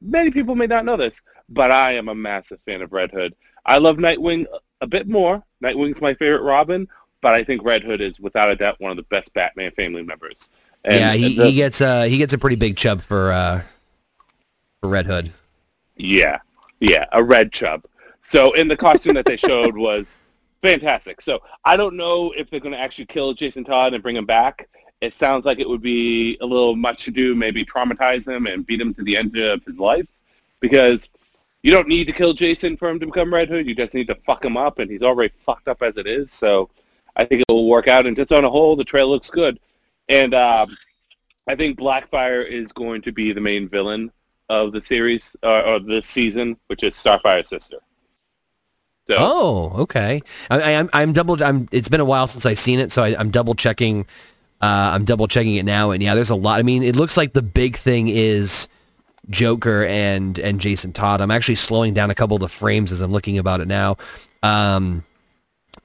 many 0.00 0.30
people 0.30 0.54
may 0.54 0.66
not 0.66 0.84
know 0.84 0.96
this, 0.96 1.20
but 1.48 1.70
I 1.70 1.92
am 1.92 2.08
a 2.08 2.14
massive 2.14 2.60
fan 2.66 2.82
of 2.82 2.92
Red 2.92 3.10
Hood. 3.10 3.34
I 3.64 3.78
love 3.78 3.96
Nightwing 3.96 4.46
a 4.80 4.86
bit 4.86 5.08
more. 5.08 5.42
Nightwing's 5.62 6.00
my 6.00 6.14
favorite 6.14 6.42
Robin, 6.42 6.88
but 7.20 7.34
I 7.34 7.44
think 7.44 7.62
Red 7.64 7.84
Hood 7.84 8.00
is 8.00 8.18
without 8.18 8.50
a 8.50 8.56
doubt 8.56 8.80
one 8.80 8.90
of 8.90 8.96
the 8.96 9.04
best 9.04 9.32
Batman 9.32 9.70
family 9.72 10.02
members. 10.02 10.48
And 10.84 11.00
yeah, 11.00 11.12
he, 11.12 11.36
the, 11.36 11.46
he 11.46 11.54
gets 11.54 11.80
uh 11.80 12.04
he 12.04 12.18
gets 12.18 12.32
a 12.32 12.38
pretty 12.38 12.56
big 12.56 12.76
chub 12.76 13.00
for 13.00 13.32
uh 13.32 13.62
for 14.80 14.88
Red 14.88 15.06
Hood. 15.06 15.32
Yeah, 15.96 16.38
yeah, 16.80 17.06
a 17.12 17.22
red 17.22 17.52
chub. 17.52 17.84
So 18.22 18.52
in 18.52 18.68
the 18.68 18.76
costume 18.76 19.14
that 19.14 19.24
they 19.24 19.36
showed 19.36 19.76
was 19.76 20.18
fantastic. 20.62 21.20
So 21.20 21.40
I 21.64 21.76
don't 21.76 21.96
know 21.96 22.32
if 22.36 22.50
they're 22.50 22.60
going 22.60 22.74
to 22.74 22.80
actually 22.80 23.06
kill 23.06 23.34
Jason 23.34 23.64
Todd 23.64 23.94
and 23.94 24.02
bring 24.02 24.16
him 24.16 24.26
back. 24.26 24.68
It 25.00 25.12
sounds 25.12 25.44
like 25.44 25.58
it 25.58 25.68
would 25.68 25.82
be 25.82 26.38
a 26.40 26.46
little 26.46 26.76
much 26.76 27.04
to 27.04 27.10
do, 27.10 27.34
maybe 27.34 27.64
traumatize 27.64 28.26
him 28.26 28.46
and 28.46 28.64
beat 28.64 28.80
him 28.80 28.94
to 28.94 29.02
the 29.02 29.16
end 29.16 29.36
of 29.36 29.64
his 29.64 29.78
life, 29.78 30.06
because 30.60 31.08
you 31.62 31.72
don't 31.72 31.88
need 31.88 32.06
to 32.06 32.12
kill 32.12 32.32
Jason 32.32 32.76
for 32.76 32.88
him 32.88 33.00
to 33.00 33.06
become 33.06 33.34
Red 33.34 33.48
Hood. 33.48 33.68
You 33.68 33.74
just 33.74 33.94
need 33.94 34.06
to 34.08 34.14
fuck 34.26 34.44
him 34.44 34.56
up, 34.56 34.78
and 34.78 34.90
he's 34.90 35.02
already 35.02 35.34
fucked 35.44 35.66
up 35.66 35.82
as 35.82 35.96
it 35.96 36.06
is. 36.06 36.30
So 36.30 36.70
I 37.16 37.24
think 37.24 37.42
it 37.42 37.52
will 37.52 37.68
work 37.68 37.88
out. 37.88 38.06
And 38.06 38.16
just 38.16 38.32
on 38.32 38.44
a 38.44 38.50
whole, 38.50 38.76
the 38.76 38.84
trail 38.84 39.08
looks 39.08 39.30
good. 39.30 39.58
And 40.12 40.34
um, 40.34 40.76
I 41.48 41.54
think 41.54 41.78
Blackfire 41.78 42.46
is 42.46 42.70
going 42.70 43.00
to 43.02 43.12
be 43.12 43.32
the 43.32 43.40
main 43.40 43.66
villain 43.66 44.12
of 44.50 44.72
the 44.72 44.80
series 44.82 45.34
uh, 45.42 45.62
or 45.62 45.80
this 45.80 46.06
season, 46.06 46.58
which 46.66 46.82
is 46.82 46.94
Starfire's 46.94 47.48
sister. 47.48 47.78
So. 49.08 49.16
Oh, 49.18 49.72
okay. 49.78 50.20
I, 50.50 50.72
am 50.72 50.90
I'm, 50.92 51.08
I'm 51.08 51.12
double. 51.14 51.42
I'm. 51.42 51.66
It's 51.72 51.88
been 51.88 52.00
a 52.00 52.04
while 52.04 52.26
since 52.26 52.44
I've 52.44 52.58
seen 52.58 52.78
it, 52.78 52.92
so 52.92 53.02
I, 53.02 53.18
am 53.18 53.30
double 53.30 53.54
checking. 53.54 54.02
Uh, 54.60 54.92
I'm 54.94 55.06
double 55.06 55.26
checking 55.26 55.56
it 55.56 55.64
now, 55.64 55.90
and 55.90 56.02
yeah, 56.02 56.14
there's 56.14 56.30
a 56.30 56.36
lot. 56.36 56.58
I 56.58 56.62
mean, 56.62 56.82
it 56.82 56.94
looks 56.94 57.16
like 57.16 57.32
the 57.32 57.42
big 57.42 57.76
thing 57.76 58.08
is 58.08 58.68
Joker 59.30 59.84
and 59.86 60.38
and 60.38 60.60
Jason 60.60 60.92
Todd. 60.92 61.22
I'm 61.22 61.30
actually 61.30 61.54
slowing 61.56 61.94
down 61.94 62.10
a 62.10 62.14
couple 62.14 62.36
of 62.36 62.42
the 62.42 62.48
frames 62.48 62.92
as 62.92 63.00
I'm 63.00 63.10
looking 63.10 63.38
about 63.38 63.62
it 63.62 63.66
now. 63.66 63.96
Um, 64.42 65.04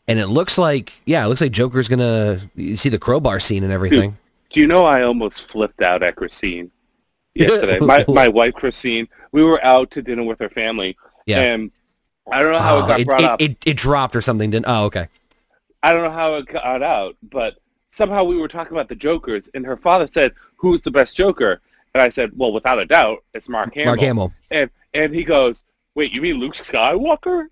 and 0.07 0.19
it 0.19 0.27
looks 0.27 0.57
like 0.57 0.93
yeah, 1.05 1.25
it 1.25 1.27
looks 1.27 1.41
like 1.41 1.51
Joker's 1.51 1.87
gonna 1.87 2.41
you 2.55 2.77
see 2.77 2.89
the 2.89 2.99
crowbar 2.99 3.39
scene 3.39 3.63
and 3.63 3.71
everything. 3.73 4.11
Dude, 4.11 4.17
do 4.51 4.59
you 4.61 4.67
know 4.67 4.85
I 4.85 5.03
almost 5.03 5.47
flipped 5.47 5.81
out 5.81 6.03
at 6.03 6.15
Christine 6.15 6.71
yesterday? 7.35 7.79
my 7.79 8.05
my 8.07 8.27
wife 8.27 8.53
Christine, 8.53 9.07
we 9.31 9.43
were 9.43 9.63
out 9.63 9.91
to 9.91 10.01
dinner 10.01 10.23
with 10.23 10.39
her 10.39 10.49
family, 10.49 10.97
yeah. 11.25 11.41
and 11.41 11.71
I 12.31 12.41
don't 12.41 12.51
know 12.51 12.59
how 12.59 12.77
oh, 12.77 12.85
it 12.85 12.87
got 12.87 13.05
brought 13.05 13.21
it, 13.21 13.25
up. 13.25 13.41
It, 13.41 13.57
it 13.65 13.77
dropped 13.77 14.15
or 14.15 14.21
something, 14.21 14.49
didn't? 14.49 14.65
Oh, 14.67 14.85
okay. 14.85 15.07
I 15.83 15.93
don't 15.93 16.03
know 16.03 16.11
how 16.11 16.35
it 16.35 16.47
got 16.47 16.81
out, 16.81 17.15
but 17.23 17.57
somehow 17.89 18.23
we 18.23 18.37
were 18.37 18.47
talking 18.47 18.73
about 18.73 18.89
the 18.89 18.95
Jokers, 18.95 19.49
and 19.53 19.65
her 19.65 19.77
father 19.77 20.07
said, 20.07 20.33
"Who's 20.55 20.81
the 20.81 20.91
best 20.91 21.15
Joker?" 21.15 21.61
And 21.93 22.01
I 22.01 22.09
said, 22.09 22.31
"Well, 22.35 22.53
without 22.53 22.79
a 22.79 22.85
doubt, 22.85 23.23
it's 23.33 23.49
Mark 23.49 23.73
Hamill." 23.75 23.91
Mark 23.91 23.99
Hamill. 23.99 24.33
And 24.51 24.69
and 24.93 25.13
he 25.13 25.23
goes, 25.23 25.63
"Wait, 25.95 26.13
you 26.13 26.21
mean 26.21 26.39
Luke 26.39 26.55
Skywalker?" 26.55 27.47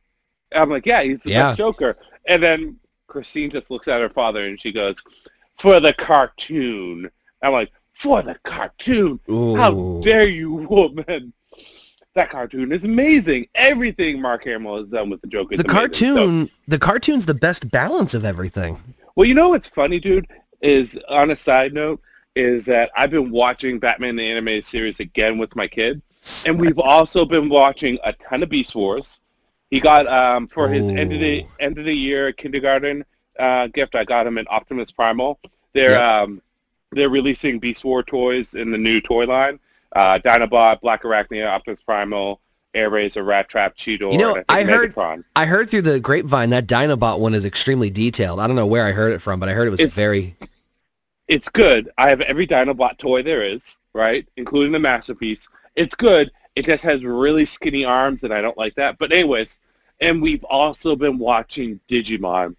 And 0.52 0.64
I'm 0.64 0.70
like, 0.70 0.86
"Yeah, 0.86 1.04
he's 1.04 1.24
the 1.24 1.32
yeah. 1.32 1.50
best 1.50 1.58
Joker." 1.58 1.98
And 2.28 2.42
then 2.42 2.78
Christine 3.08 3.50
just 3.50 3.72
looks 3.72 3.88
at 3.88 4.02
her 4.02 4.10
father 4.10 4.46
and 4.46 4.60
she 4.60 4.72
goes, 4.72 4.98
"For 5.58 5.80
the 5.80 5.94
cartoon." 5.94 7.10
I'm 7.42 7.54
like, 7.54 7.72
"For 7.94 8.22
the 8.22 8.36
cartoon? 8.44 9.20
Ooh. 9.30 9.56
How 9.56 10.02
dare 10.04 10.28
you, 10.28 10.54
woman!" 10.54 11.34
That 12.16 12.30
cartoon 12.30 12.72
is 12.72 12.86
amazing. 12.86 13.48
Everything 13.56 14.22
Mark 14.22 14.46
Hamill 14.46 14.78
has 14.78 14.88
done 14.88 15.10
with 15.10 15.22
the 15.22 15.28
Joker. 15.28 15.58
The 15.58 15.64
amazing. 15.64 15.70
cartoon, 15.70 16.48
so, 16.48 16.56
the 16.68 16.80
cartoon's 16.80 17.26
the 17.26 17.34
best 17.34 17.70
balance 17.72 18.14
of 18.14 18.24
everything. 18.24 18.82
Well, 19.16 19.28
you 19.28 19.34
know 19.34 19.50
what's 19.50 19.68
funny, 19.68 20.00
dude? 20.00 20.26
Is 20.62 20.98
on 21.10 21.32
a 21.32 21.36
side 21.36 21.74
note, 21.74 22.02
is 22.36 22.66
that 22.66 22.90
I've 22.96 23.12
been 23.12 23.32
watching 23.32 23.80
Batman 23.80 24.16
the 24.16 24.24
animated 24.24 24.64
series 24.64 25.00
again 25.02 25.38
with 25.38 25.56
my 25.56 25.68
kid, 25.68 26.02
and 26.48 26.60
we've 26.60 26.80
also 26.80 27.26
been 27.26 27.50
watching 27.50 28.00
a 28.04 28.14
ton 28.14 28.44
of 28.44 28.50
Beast 28.50 28.76
Wars. 28.76 29.20
He 29.72 29.80
got 29.80 30.08
um, 30.08 30.48
for 30.48 30.70
his 30.70 30.88
end 30.90 31.12
of 31.12 31.20
the 31.20 31.46
end 31.60 31.78
of 31.78 31.86
the 31.86 31.94
year 31.94 32.32
kindergarten 32.32 33.04
uh, 33.40 33.68
gift. 33.68 33.96
I 33.96 34.04
got 34.06 34.28
him 34.28 34.38
an 34.38 34.46
Optimus 34.50 34.92
Primal. 34.92 35.40
They're 35.74 35.92
yep. 35.92 36.02
um, 36.02 36.42
they're 36.92 37.10
releasing 37.10 37.60
Beast 37.60 37.84
War 37.84 38.04
toys 38.04 38.54
in 38.54 38.72
the 38.72 38.78
new 38.78 39.02
toy 39.02 39.26
line. 39.26 39.60
Uh, 39.94 40.20
Dinobot, 40.20 40.82
Black 40.82 41.04
Arachnia, 41.04 41.48
Optimus 41.48 41.82
Primal, 41.82 42.40
Airazor, 42.74 43.26
Rat 43.26 43.50
Trap, 43.50 43.76
Cheetor, 43.76 44.12
You 44.12 44.18
know, 44.18 44.36
and 44.36 44.46
I, 44.50 44.60
I 44.60 44.64
heard- 44.64 44.94
Megatron. 44.94 45.24
I 45.36 45.46
heard 45.46 45.70
through 45.70 45.84
the 45.84 46.00
grapevine 46.00 46.50
that 46.52 46.68
Dinobot 46.68 47.20
one 47.20 47.34
is 47.34 47.46
extremely 47.46 47.90
detailed. 47.90 48.40
I 48.40 48.48
don't 48.48 48.56
know 48.56 48.66
where 48.66 48.86
I 48.86 48.92
heard 48.92 49.14
it 49.14 49.20
from, 49.20 49.40
but 49.40 49.50
I 49.50 49.54
heard 49.54 49.68
it 49.68 49.72
was 49.72 49.80
It's- 49.80 49.96
very. 49.96 50.36
It's 51.28 51.50
good. 51.50 51.90
I 51.98 52.10
have 52.10 52.22
every 52.22 52.46
Dinobot 52.46 52.98
toy 53.00 53.24
there 53.24 53.42
is, 53.42 53.78
right, 53.94 54.28
including 54.38 54.72
the 54.72 54.80
Masterpiece. 54.80 55.50
It's 55.76 55.96
good. 55.96 56.32
It 56.56 56.66
just 56.66 56.84
has 56.84 57.04
really 57.04 57.46
skinny 57.46 57.84
arms, 57.86 58.24
and 58.24 58.34
I 58.34 58.42
don't 58.42 58.58
like 58.58 58.76
that. 58.76 58.98
But 58.98 59.12
anyways, 59.12 59.58
and 60.02 60.22
we've 60.22 60.44
also 60.46 60.96
been 60.96 61.18
watching 61.18 61.80
Digimon. 61.88 62.56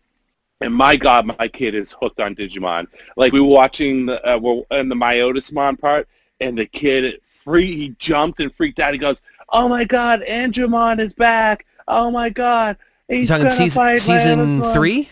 And 0.61 0.75
my 0.75 0.97
God, 0.97 1.27
my 1.39 1.49
kid 1.49 1.75
is 1.75 1.95
hooked 2.01 2.21
on 2.21 2.35
Digimon. 2.35 2.87
Like 3.17 3.33
we 3.33 3.41
were 3.41 3.47
watching 3.47 4.07
the 4.07 4.27
uh, 4.27 4.39
we're 4.39 4.63
in 4.79 4.89
the 4.89 4.95
Myotismon 4.95 5.79
part, 5.79 6.09
and 6.41 6.57
the 6.57 6.67
kid 6.67 7.21
free 7.29 7.77
he 7.77 7.95
jumped 7.99 8.41
and 8.41 8.55
freaked 8.55 8.81
out. 8.81 8.93
He 8.93 8.99
goes, 8.99 9.21
"Oh 9.51 9.69
my 9.69 9.85
God, 9.85 10.23
Andromon 10.23 10.99
is 10.99 11.13
back! 11.13 11.67
Oh 11.89 12.11
my 12.11 12.31
God, 12.31 12.79
You 13.09 13.19
he's 13.19 13.29
talking 13.29 13.45
gonna 13.45 13.55
season 13.55 13.83
fight 13.83 14.01
season 14.01 14.61
Myotismon." 14.61 14.75
three? 14.75 15.09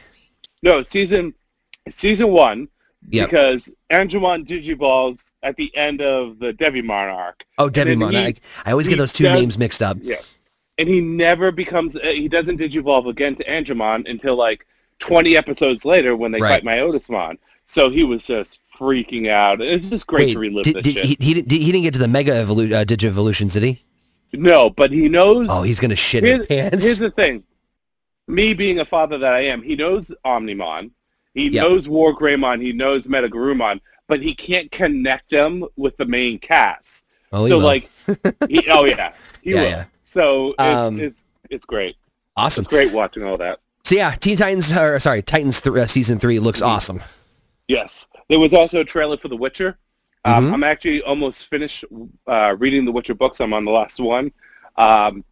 No, 0.62 0.82
season 0.82 1.34
season 1.90 2.28
one. 2.28 2.68
Yep. 3.10 3.28
Because 3.30 3.70
Andromon 3.90 4.46
digivolves 4.46 5.30
at 5.42 5.56
the 5.56 5.74
end 5.76 6.00
of 6.00 6.38
the 6.38 6.52
Devimon 6.54 7.14
arc, 7.14 7.44
Oh, 7.58 7.68
Devimon. 7.68 8.12
he- 8.12 8.40
I, 8.64 8.70
always 8.72 8.88
get 8.88 8.96
those 8.98 9.12
two 9.12 9.24
does- 9.24 9.38
names 9.40 9.58
mixed 9.58 9.82
up. 9.82 9.98
Yeah. 10.00 10.16
and 10.78 10.88
he 10.88 11.00
never 11.00 11.52
becomes. 11.52 11.94
Uh, 11.94 12.00
he 12.06 12.26
doesn't 12.28 12.58
digivolve 12.58 13.06
again 13.08 13.36
to 13.36 13.44
Andromon 13.44 14.08
until 14.08 14.34
like 14.36 14.66
20 14.98 15.36
episodes 15.36 15.84
later 15.84 16.16
when 16.16 16.32
they 16.32 16.40
Right. 16.40 16.64
fight 16.64 16.64
Myotismon. 16.64 17.38
So 17.66 17.90
he 17.90 18.02
was 18.04 18.24
just 18.24 18.58
freaking 18.76 19.28
out. 19.28 19.60
It's 19.60 19.88
just 19.88 20.06
great 20.06 20.26
Wait, 20.28 20.32
to 20.32 20.38
relive 20.40 20.64
did, 20.64 20.74
this 20.76 20.82
did, 20.82 20.94
shit. 20.94 21.22
he, 21.22 21.34
he, 21.34 21.34
he 21.34 21.72
didn't 21.72 21.82
get 21.82 21.92
to 21.94 21.98
the 22.00 22.08
Mega 22.08 22.32
evolu- 22.32 22.72
uh, 22.72 22.84
Digivolutions, 22.84 23.52
did 23.52 23.62
he? 23.62 23.82
No, 24.32 24.68
but 24.70 24.90
he 24.90 25.08
knows. 25.08 25.46
Oh, 25.48 25.62
he's 25.62 25.78
gonna 25.78 25.94
shit 25.94 26.24
Here's, 26.24 26.38
his 26.38 26.46
pants. 26.48 26.84
here's 26.84 26.98
the 26.98 27.10
thing. 27.10 27.44
Me 28.26 28.52
being 28.54 28.80
a 28.80 28.84
father 28.84 29.16
that 29.18 29.32
I 29.32 29.40
am, 29.40 29.62
he 29.62 29.76
knows 29.76 30.10
Omnimon. 30.24 30.90
He 31.34 31.48
Yep. 31.48 31.62
knows 31.62 31.88
War 31.88 32.16
Greymon. 32.16 32.62
He 32.62 32.72
knows 32.72 33.06
MetalGarurumon. 33.06 33.80
But 34.06 34.22
he 34.22 34.34
can't 34.34 34.70
connect 34.70 35.30
them 35.30 35.64
with 35.76 35.96
the 35.96 36.04
main 36.06 36.38
cast. 36.38 37.04
oh, 37.32 37.46
so 37.46 37.58
like, 37.58 37.90
he, 38.48 38.64
oh 38.70 38.84
yeah, 38.84 39.12
he 39.42 39.50
Yeah, 39.52 39.60
will. 39.62 39.68
yeah. 39.70 39.84
So 40.04 40.50
it's, 40.50 40.60
Um, 40.60 41.00
it's 41.00 41.20
it's 41.50 41.64
great. 41.66 41.96
awesome. 42.36 42.62
It's 42.62 42.68
great 42.68 42.92
watching 42.92 43.24
all 43.24 43.38
that. 43.38 43.60
So 43.84 43.94
yeah, 43.94 44.12
Teen 44.12 44.36
Titans, 44.36 44.70
or 44.72 45.00
sorry, 45.00 45.22
Titans 45.22 45.60
th- 45.60 45.74
uh, 45.74 45.86
season 45.86 46.18
three 46.18 46.38
looks 46.38 46.60
Mm-hmm. 46.60 46.70
awesome. 46.70 47.00
Yes. 47.68 48.06
There 48.28 48.38
was 48.38 48.52
also 48.52 48.80
a 48.80 48.84
trailer 48.84 49.16
for 49.16 49.28
The 49.28 49.36
Witcher. 49.36 49.78
Um, 50.26 50.50
Mhm. 50.50 50.54
I'm 50.54 50.64
actually 50.64 51.02
almost 51.02 51.48
finished 51.48 51.84
uh, 52.26 52.56
reading 52.58 52.84
The 52.84 52.92
Witcher 52.92 53.14
books. 53.14 53.40
I'm 53.40 53.52
on 53.54 53.64
the 53.64 53.70
last 53.72 53.98
one. 54.00 54.32
Um, 54.76 55.24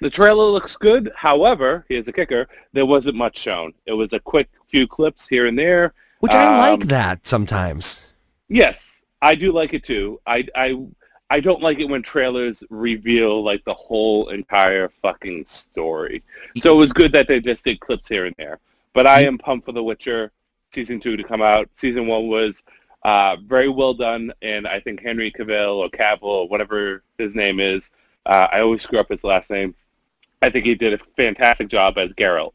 the 0.00 0.10
trailer 0.10 0.44
looks 0.44 0.76
good. 0.76 1.10
However, 1.16 1.84
here's 1.88 2.08
a 2.08 2.12
kicker. 2.12 2.48
There 2.72 2.86
wasn't 2.86 3.16
much 3.16 3.38
shown. 3.38 3.72
It 3.86 3.92
was 3.92 4.12
a 4.12 4.20
quick 4.20 4.48
few 4.70 4.86
clips 4.86 5.26
here 5.26 5.46
and 5.46 5.58
there. 5.58 5.94
Which 6.20 6.32
I 6.32 6.70
like 6.70 6.82
Um, 6.82 6.88
that 6.88 7.26
sometimes. 7.26 8.00
Yes, 8.48 9.02
I 9.22 9.34
do 9.34 9.52
like 9.52 9.74
it 9.74 9.84
too. 9.84 10.20
I, 10.26 10.46
I, 10.54 10.86
I 11.30 11.40
don't 11.40 11.62
like 11.62 11.80
it 11.80 11.88
when 11.88 12.02
trailers 12.02 12.64
reveal 12.70 13.42
like 13.42 13.64
the 13.64 13.74
whole 13.74 14.28
entire 14.28 14.90
fucking 15.02 15.44
story. 15.46 16.22
So 16.58 16.74
it 16.74 16.78
was 16.78 16.92
good 16.92 17.12
that 17.12 17.28
they 17.28 17.40
just 17.40 17.64
did 17.64 17.80
clips 17.80 18.08
here 18.08 18.26
and 18.26 18.34
there. 18.38 18.58
But 18.94 19.06
I 19.06 19.20
am 19.20 19.38
pumped 19.38 19.66
for 19.66 19.72
The 19.72 19.82
Witcher 19.82 20.32
season 20.72 21.00
two 21.00 21.16
to 21.16 21.22
come 21.22 21.42
out. 21.42 21.68
Season 21.76 22.06
one 22.06 22.28
was 22.28 22.62
uh, 23.04 23.36
very 23.46 23.68
well 23.68 23.94
done, 23.94 24.32
and 24.42 24.66
I 24.66 24.80
think 24.80 25.00
Henry 25.00 25.30
Cavill 25.30 25.76
or 25.76 25.88
Cavill 25.88 26.22
or 26.22 26.48
whatever 26.48 27.02
his 27.16 27.34
name 27.34 27.60
is, 27.60 27.90
uh, 28.26 28.48
I 28.50 28.60
always 28.60 28.82
screw 28.82 28.98
up 28.98 29.08
his 29.08 29.24
last 29.24 29.50
name. 29.50 29.74
I 30.42 30.50
think 30.50 30.66
he 30.66 30.74
did 30.74 30.94
a 30.94 31.04
fantastic 31.16 31.68
job 31.68 31.98
as 31.98 32.12
Geralt. 32.12 32.52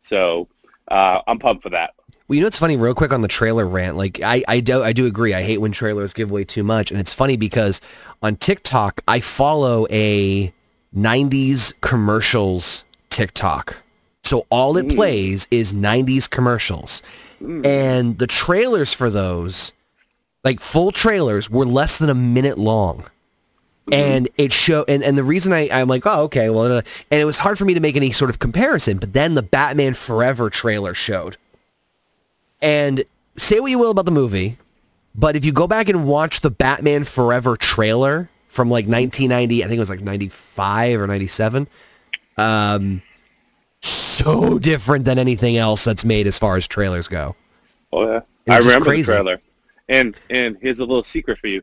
So 0.00 0.48
uh, 0.88 1.20
I'm 1.26 1.38
pumped 1.38 1.62
for 1.62 1.70
that. 1.70 1.94
Well, 2.28 2.34
you 2.34 2.40
know 2.40 2.46
what's 2.46 2.58
funny? 2.58 2.76
Real 2.76 2.94
quick 2.94 3.12
on 3.12 3.22
the 3.22 3.28
trailer 3.28 3.66
rant, 3.66 3.96
like 3.96 4.20
I, 4.22 4.42
I 4.48 4.60
do, 4.60 4.82
I 4.82 4.92
do 4.92 5.06
agree. 5.06 5.32
I 5.32 5.42
hate 5.42 5.58
when 5.58 5.70
trailers 5.72 6.12
give 6.12 6.30
away 6.30 6.44
too 6.44 6.64
much, 6.64 6.90
and 6.90 6.98
it's 6.98 7.12
funny 7.12 7.36
because 7.36 7.80
on 8.22 8.36
TikTok 8.36 9.00
I 9.06 9.20
follow 9.20 9.86
a 9.90 10.52
'90s 10.94 11.72
commercials 11.82 12.82
TikTok. 13.10 13.82
So 14.24 14.44
all 14.50 14.76
it 14.76 14.86
Mm. 14.88 14.96
plays 14.96 15.46
is 15.52 15.72
'90s 15.72 16.28
commercials, 16.28 17.00
and 17.40 18.18
the 18.18 18.26
trailers 18.26 18.92
for 18.92 19.08
those, 19.08 19.72
like 20.42 20.58
full 20.58 20.90
trailers, 20.90 21.48
were 21.48 21.66
less 21.66 21.96
than 21.96 22.10
a 22.10 22.14
minute 22.14 22.58
long. 22.58 23.04
And 23.92 24.28
it 24.36 24.52
show 24.52 24.84
and, 24.88 25.04
and 25.04 25.16
the 25.16 25.22
reason 25.22 25.52
I, 25.52 25.68
I'm 25.70 25.86
like, 25.86 26.06
oh, 26.06 26.22
okay, 26.22 26.50
well, 26.50 26.78
uh, 26.78 26.82
and 27.10 27.20
it 27.20 27.24
was 27.24 27.38
hard 27.38 27.56
for 27.56 27.64
me 27.64 27.74
to 27.74 27.80
make 27.80 27.94
any 27.94 28.10
sort 28.10 28.30
of 28.30 28.40
comparison, 28.40 28.98
but 28.98 29.12
then 29.12 29.34
the 29.34 29.42
Batman 29.42 29.94
Forever 29.94 30.50
trailer 30.50 30.92
showed. 30.92 31.36
And 32.60 33.04
say 33.36 33.60
what 33.60 33.70
you 33.70 33.78
will 33.78 33.92
about 33.92 34.06
the 34.06 34.10
movie, 34.10 34.58
but 35.14 35.36
if 35.36 35.44
you 35.44 35.52
go 35.52 35.68
back 35.68 35.88
and 35.88 36.04
watch 36.04 36.40
the 36.40 36.50
Batman 36.50 37.04
Forever 37.04 37.56
trailer 37.56 38.28
from 38.48 38.68
like 38.68 38.86
1990, 38.86 39.62
I 39.62 39.68
think 39.68 39.76
it 39.76 39.80
was 39.80 39.90
like 39.90 40.00
95 40.00 41.00
or 41.00 41.06
97, 41.06 41.68
um, 42.38 43.02
so 43.80 44.58
different 44.58 45.04
than 45.04 45.18
anything 45.18 45.56
else 45.56 45.84
that's 45.84 46.04
made 46.04 46.26
as 46.26 46.38
far 46.38 46.56
as 46.56 46.66
trailers 46.66 47.06
go. 47.06 47.36
Oh 47.92 48.06
yeah, 48.06 48.20
I 48.48 48.58
remember 48.58 48.86
crazy. 48.86 49.02
the 49.02 49.12
trailer. 49.12 49.40
And 49.88 50.16
and 50.28 50.58
here's 50.60 50.80
a 50.80 50.84
little 50.84 51.04
secret 51.04 51.38
for 51.38 51.46
you. 51.46 51.62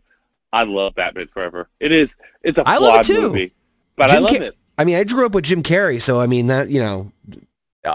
I 0.54 0.64
love 0.64 0.96
Batman 0.96 1.28
Forever. 1.28 1.68
It 1.80 1.92
is 1.92 2.16
it's 2.44 2.58
a 2.58 2.64
I 2.66 2.78
flawed 2.78 2.94
love 2.94 3.02
it 3.02 3.14
too. 3.14 3.22
movie, 3.22 3.54
but 3.98 4.10
I 4.12 4.20
love 4.20 4.38
Car- 4.38 4.44
it. 4.44 4.58
I 4.78 4.86
mean, 4.86 4.96
I 4.96 5.04
grew 5.04 5.26
up 5.26 5.34
with 5.34 5.44
Jim 5.44 5.62
Carrey, 5.64 6.02
so 6.02 6.22
I 6.22 6.28
mean 6.28 6.48
that 6.48 6.70
you 6.70 6.80
know, 6.80 7.12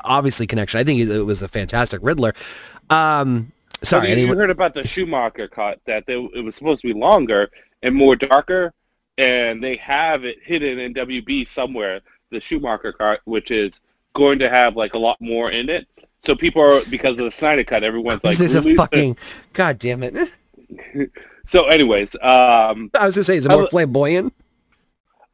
obviously 0.05 0.47
connection. 0.47 0.79
I 0.79 0.85
think 0.85 1.01
it 1.01 1.23
was 1.23 1.41
a 1.41 1.49
fantastic 1.49 2.01
Riddler. 2.03 2.35
Um, 2.91 3.53
sorry, 3.83 4.09
Have 4.09 4.19
you, 4.19 4.25
you 4.25 4.29
anyone, 4.31 4.39
heard 4.39 4.51
about 4.51 4.75
the 4.75 4.87
Schumacher 4.87 5.49
cut 5.49 5.81
that 5.87 6.07
they, 6.07 6.21
it 6.35 6.45
was 6.45 6.57
supposed 6.57 6.83
to 6.83 6.93
be 6.93 6.99
longer 6.99 7.51
and 7.83 7.95
more 7.95 8.17
darker, 8.17 8.73
and 9.19 9.63
they 9.63 9.77
have 9.77 10.25
it 10.25 10.39
hidden 10.43 10.79
in 10.79 10.95
WB 10.95 11.47
somewhere. 11.47 12.01
The 12.31 12.41
Schumacher 12.41 12.93
cut, 12.93 13.21
which 13.25 13.51
is 13.51 13.81
going 14.15 14.39
to 14.41 14.49
have 14.49 14.77
like 14.77 14.95
a 14.95 14.99
lot 14.99 15.17
more 15.21 15.51
in 15.51 15.69
it. 15.69 15.87
So 16.23 16.35
people 16.35 16.61
are 16.63 16.81
because 16.91 17.19
of 17.19 17.25
the 17.25 17.31
Snyder 17.31 17.65
cut, 17.65 17.85
everyone's 17.85 18.25
like, 18.25 18.37
there's 18.37 18.55
a 18.55 18.75
fucking 18.77 19.17
god 19.53 19.79
damn 19.79 20.03
it. 20.03 20.31
So, 21.49 21.65
anyways, 21.69 22.15
um, 22.17 22.91
I 22.95 23.07
was 23.07 23.17
gonna 23.17 23.25
say, 23.25 23.39
is 23.39 23.47
it 23.47 23.49
more 23.49 23.63
lo- 23.63 23.69
flamboyant? 23.69 24.35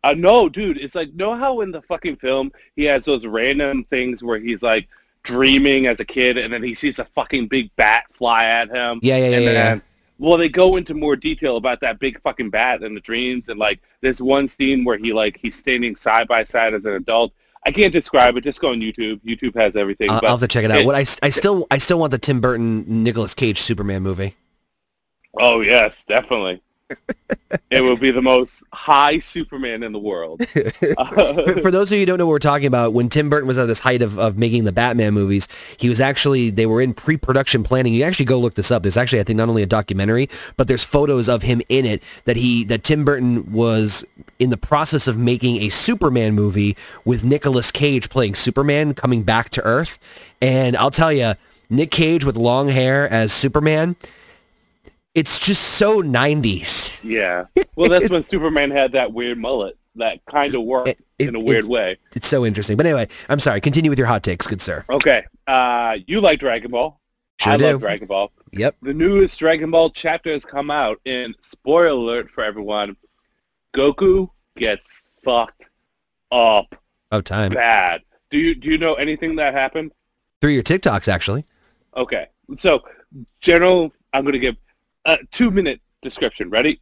Uh, 0.05 0.15
no, 0.17 0.49
dude, 0.49 0.79
it's 0.79 0.95
like 0.95 1.13
know 1.15 1.35
how 1.35 1.61
in 1.63 1.73
the 1.73 1.83
fucking 1.83 2.15
film 2.17 2.53
he 2.77 2.85
has 2.85 3.05
those 3.05 3.27
random 3.27 3.83
things 3.91 4.23
where 4.23 4.39
he's 4.39 4.63
like 4.63 4.87
dreaming 5.25 5.87
as 5.89 5.99
a 5.99 6.05
kid, 6.05 6.39
and 6.39 6.53
then 6.53 6.63
he 6.63 6.73
sees 6.73 7.01
a 7.01 7.05
fucking 7.17 7.49
big 7.49 7.69
bat 7.75 8.05
fly 8.17 8.45
at 8.45 8.69
him. 8.69 9.01
Yeah, 9.03 9.17
yeah, 9.17 9.29
yeah, 9.31 9.37
and 9.37 9.45
yeah, 9.45 9.53
then, 9.53 9.83
well, 10.21 10.37
they 10.37 10.49
go 10.49 10.77
into 10.77 10.95
more 10.95 11.17
detail 11.17 11.57
about 11.57 11.81
that 11.81 11.99
big 11.99 12.21
fucking 12.23 12.51
bat 12.51 12.85
in 12.85 12.95
the 12.95 13.01
dreams, 13.01 13.49
and 13.49 13.59
like 13.59 13.81
there's 14.01 14.23
one 14.23 14.47
scene 14.47 14.85
where 14.85 14.99
he 14.99 15.13
like 15.13 15.37
he's 15.43 15.57
standing 15.57 15.97
side 15.97 16.29
by 16.29 16.45
side 16.45 16.75
as 16.75 16.85
an 16.85 16.93
adult. 16.93 17.33
I 17.67 17.73
can't 17.73 17.93
describe 17.93 18.37
it. 18.37 18.45
Just 18.45 18.61
go 18.61 18.71
on 18.71 18.81
YouTube. 18.81 19.21
YouTube 19.23 19.57
has 19.57 19.75
everything. 19.75 20.11
I'll, 20.11 20.21
I'll 20.23 20.31
have 20.33 20.41
to 20.41 20.47
check 20.47 20.65
it 20.65 20.71
out. 20.71 20.79
it- 20.79 20.87
what 20.87 20.95
I, 20.95 21.07
I 21.27 21.31
still 21.31 21.67
I 21.73 21.79
still 21.79 21.99
want 21.99 22.13
the 22.13 22.19
Tim 22.19 22.41
Burton 22.41 23.03
Nicolas 23.03 23.35
Cage 23.35 23.59
Superman 23.61 24.03
movie. 24.05 24.37
Oh 25.39 25.61
yes, 25.61 26.05
definitely. 26.05 26.63
it 27.71 27.81
will 27.81 27.97
be 27.97 28.11
the 28.11 28.23
most 28.23 28.63
high 28.73 29.19
Superman 29.19 29.83
in 29.83 29.93
the 29.93 29.99
world. 29.99 30.47
for, 30.49 31.61
for 31.63 31.71
those 31.71 31.91
of 31.91 31.97
you 31.97 32.01
who 32.01 32.07
don't 32.07 32.19
know 32.19 32.27
what 32.27 32.33
we're 32.33 32.39
talking 32.39 32.67
about, 32.67 32.93
when 32.93 33.09
Tim 33.09 33.31
Burton 33.31 33.49
was 33.49 33.59
at 33.59 33.69
his 33.69 33.81
height 33.81 34.03
of, 34.03 34.19
of 34.19 34.37
making 34.37 34.65
the 34.65 34.73
Batman 34.73 35.15
movies, 35.15 35.49
he 35.77 35.89
was 35.89 36.01
actually, 36.01 36.51
they 36.51 36.67
were 36.67 36.81
in 36.81 36.95
pre-production 36.95 37.63
planning. 37.63 37.95
You 37.95 38.05
actually 38.05 38.27
go 38.27 38.39
look 38.39 38.55
this 38.55 38.71
up. 38.71 38.83
There's 38.83 38.97
actually, 38.97 39.21
I 39.21 39.25
think, 39.25 39.39
not 39.39 39.49
only 39.49 39.63
a 39.63 39.67
documentary, 39.67 40.29
but 40.57 40.69
there's 40.69 40.85
photos 40.85 41.29
of 41.29 41.43
him 41.43 41.63
in 41.69 41.85
it 41.85 42.03
that 42.25 42.37
he, 42.37 42.65
that 42.65 42.85
Tim 42.85 43.05
Burton 43.05 43.51
was 43.53 44.05
in 44.39 44.51
the 44.51 44.57
process 44.57 45.07
of 45.07 45.17
making 45.17 45.63
a 45.63 45.71
Superman 45.71 46.35
movie 46.35 46.77
with 47.05 47.25
Nicolas 47.25 47.71
Cage 47.71 48.11
playing 48.11 48.35
Superman 48.35 48.95
coming 48.95 49.23
back 49.23 49.51
to 49.51 49.63
Earth. 49.63 49.99
And 50.41 50.77
I'll 50.77 50.91
tell 50.91 51.13
you, 51.13 51.35
Nick 51.71 51.91
Cage 51.91 52.25
with 52.25 52.37
long 52.37 52.69
hair 52.69 53.09
as 53.09 53.33
Superman, 53.33 53.97
it's 55.15 55.39
just 55.39 55.63
so 55.63 56.03
90s. 56.03 57.03
Yeah. 57.05 57.47
Well, 57.77 57.89
that's 57.91 58.09
when 58.09 58.23
Superman 58.23 58.71
had 58.71 58.93
that 58.93 59.13
weird 59.13 59.37
mullet 59.37 59.77
that 59.97 60.25
kind 60.27 60.55
of 60.55 60.63
worked 60.63 60.89
It- 60.91 60.99
it- 61.19 61.29
in 61.31 61.35
a 61.35 61.41
weird 61.41 61.65
it- 61.65 61.71
way. 61.71 61.97
It's 62.15 62.29
so 62.29 62.47
interesting. 62.47 62.77
But 62.77 62.87
anyway, 62.87 63.09
I'm 63.29 63.41
sorry. 63.41 63.61
Continue 63.61 63.91
with 63.91 63.99
your 63.99 64.07
hot 64.07 64.23
takes, 64.23 64.47
good 64.47 64.63
sir. 64.63 64.85
Okay. 64.89 65.25
Uh, 65.49 65.99
you 66.07 66.21
like 66.21 66.39
Dragon 66.39 66.71
Ball. 66.71 67.01
Sure 67.41 67.53
I 67.53 67.57
do. 67.57 67.65
love 67.65 67.81
Dragon 67.81 68.07
Ball. 68.07 68.31
Yep. 68.53 68.77
The 68.83 68.95
newest 68.95 69.37
Dragon 69.41 69.73
Ball 69.73 69.91
chapter 69.91 70.31
has 70.31 70.45
come 70.45 70.71
out, 70.71 71.01
and 71.05 71.35
spoiler 71.43 71.89
alert 71.89 72.31
for 72.31 72.45
everyone, 72.45 72.97
Goku 73.75 74.31
gets 74.57 74.87
fucked 75.25 75.63
up 76.31 76.77
Oh, 77.11 77.21
time. 77.21 77.51
bad. 77.53 78.03
Do 78.31 78.39
you 78.39 78.55
do 78.55 78.69
you 78.69 78.79
know 78.79 78.95
anything 78.95 79.35
that 79.37 79.53
happened? 79.55 79.91
Through 80.41 80.53
your 80.53 80.63
TikToks, 80.63 81.09
actually. 81.09 81.45
Okay. 81.97 82.29
So, 82.59 82.85
general, 83.41 83.93
I'm 84.13 84.23
going 84.23 84.33
to 84.35 84.39
give 84.39 84.57
a 85.07 85.19
two-minute 85.31 85.81
description. 86.03 86.51
Ready? 86.51 86.81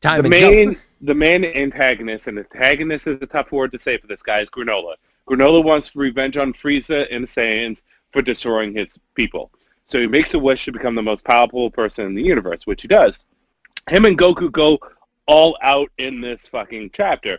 Time 0.00 0.22
the 0.22 0.26
and 0.26 0.32
go. 0.32 0.50
main 0.50 0.78
the 1.00 1.14
main 1.14 1.44
antagonist, 1.44 2.26
and 2.26 2.38
antagonist 2.38 3.06
is 3.06 3.18
a 3.20 3.26
tough 3.26 3.52
word 3.52 3.72
to 3.72 3.78
say 3.78 3.98
for 3.98 4.06
this 4.06 4.22
guy, 4.22 4.40
is 4.40 4.50
Granolah. 4.50 4.96
Granolah 5.28 5.62
wants 5.62 5.94
revenge 5.94 6.36
on 6.36 6.52
Frieza 6.52 7.06
and 7.10 7.24
Saiyans 7.24 7.82
for 8.12 8.22
destroying 8.22 8.74
his 8.74 8.98
people. 9.14 9.52
So 9.84 10.00
he 10.00 10.06
makes 10.06 10.34
a 10.34 10.38
wish 10.38 10.64
to 10.64 10.72
become 10.72 10.94
the 10.94 11.02
most 11.02 11.24
powerful 11.24 11.70
person 11.70 12.06
in 12.06 12.14
the 12.14 12.22
universe, 12.22 12.66
which 12.66 12.82
he 12.82 12.88
does. 12.88 13.24
Him 13.88 14.04
and 14.04 14.18
Goku 14.18 14.50
go 14.50 14.78
all 15.26 15.56
out 15.62 15.90
in 15.98 16.20
this 16.20 16.48
fucking 16.48 16.90
chapter. 16.92 17.38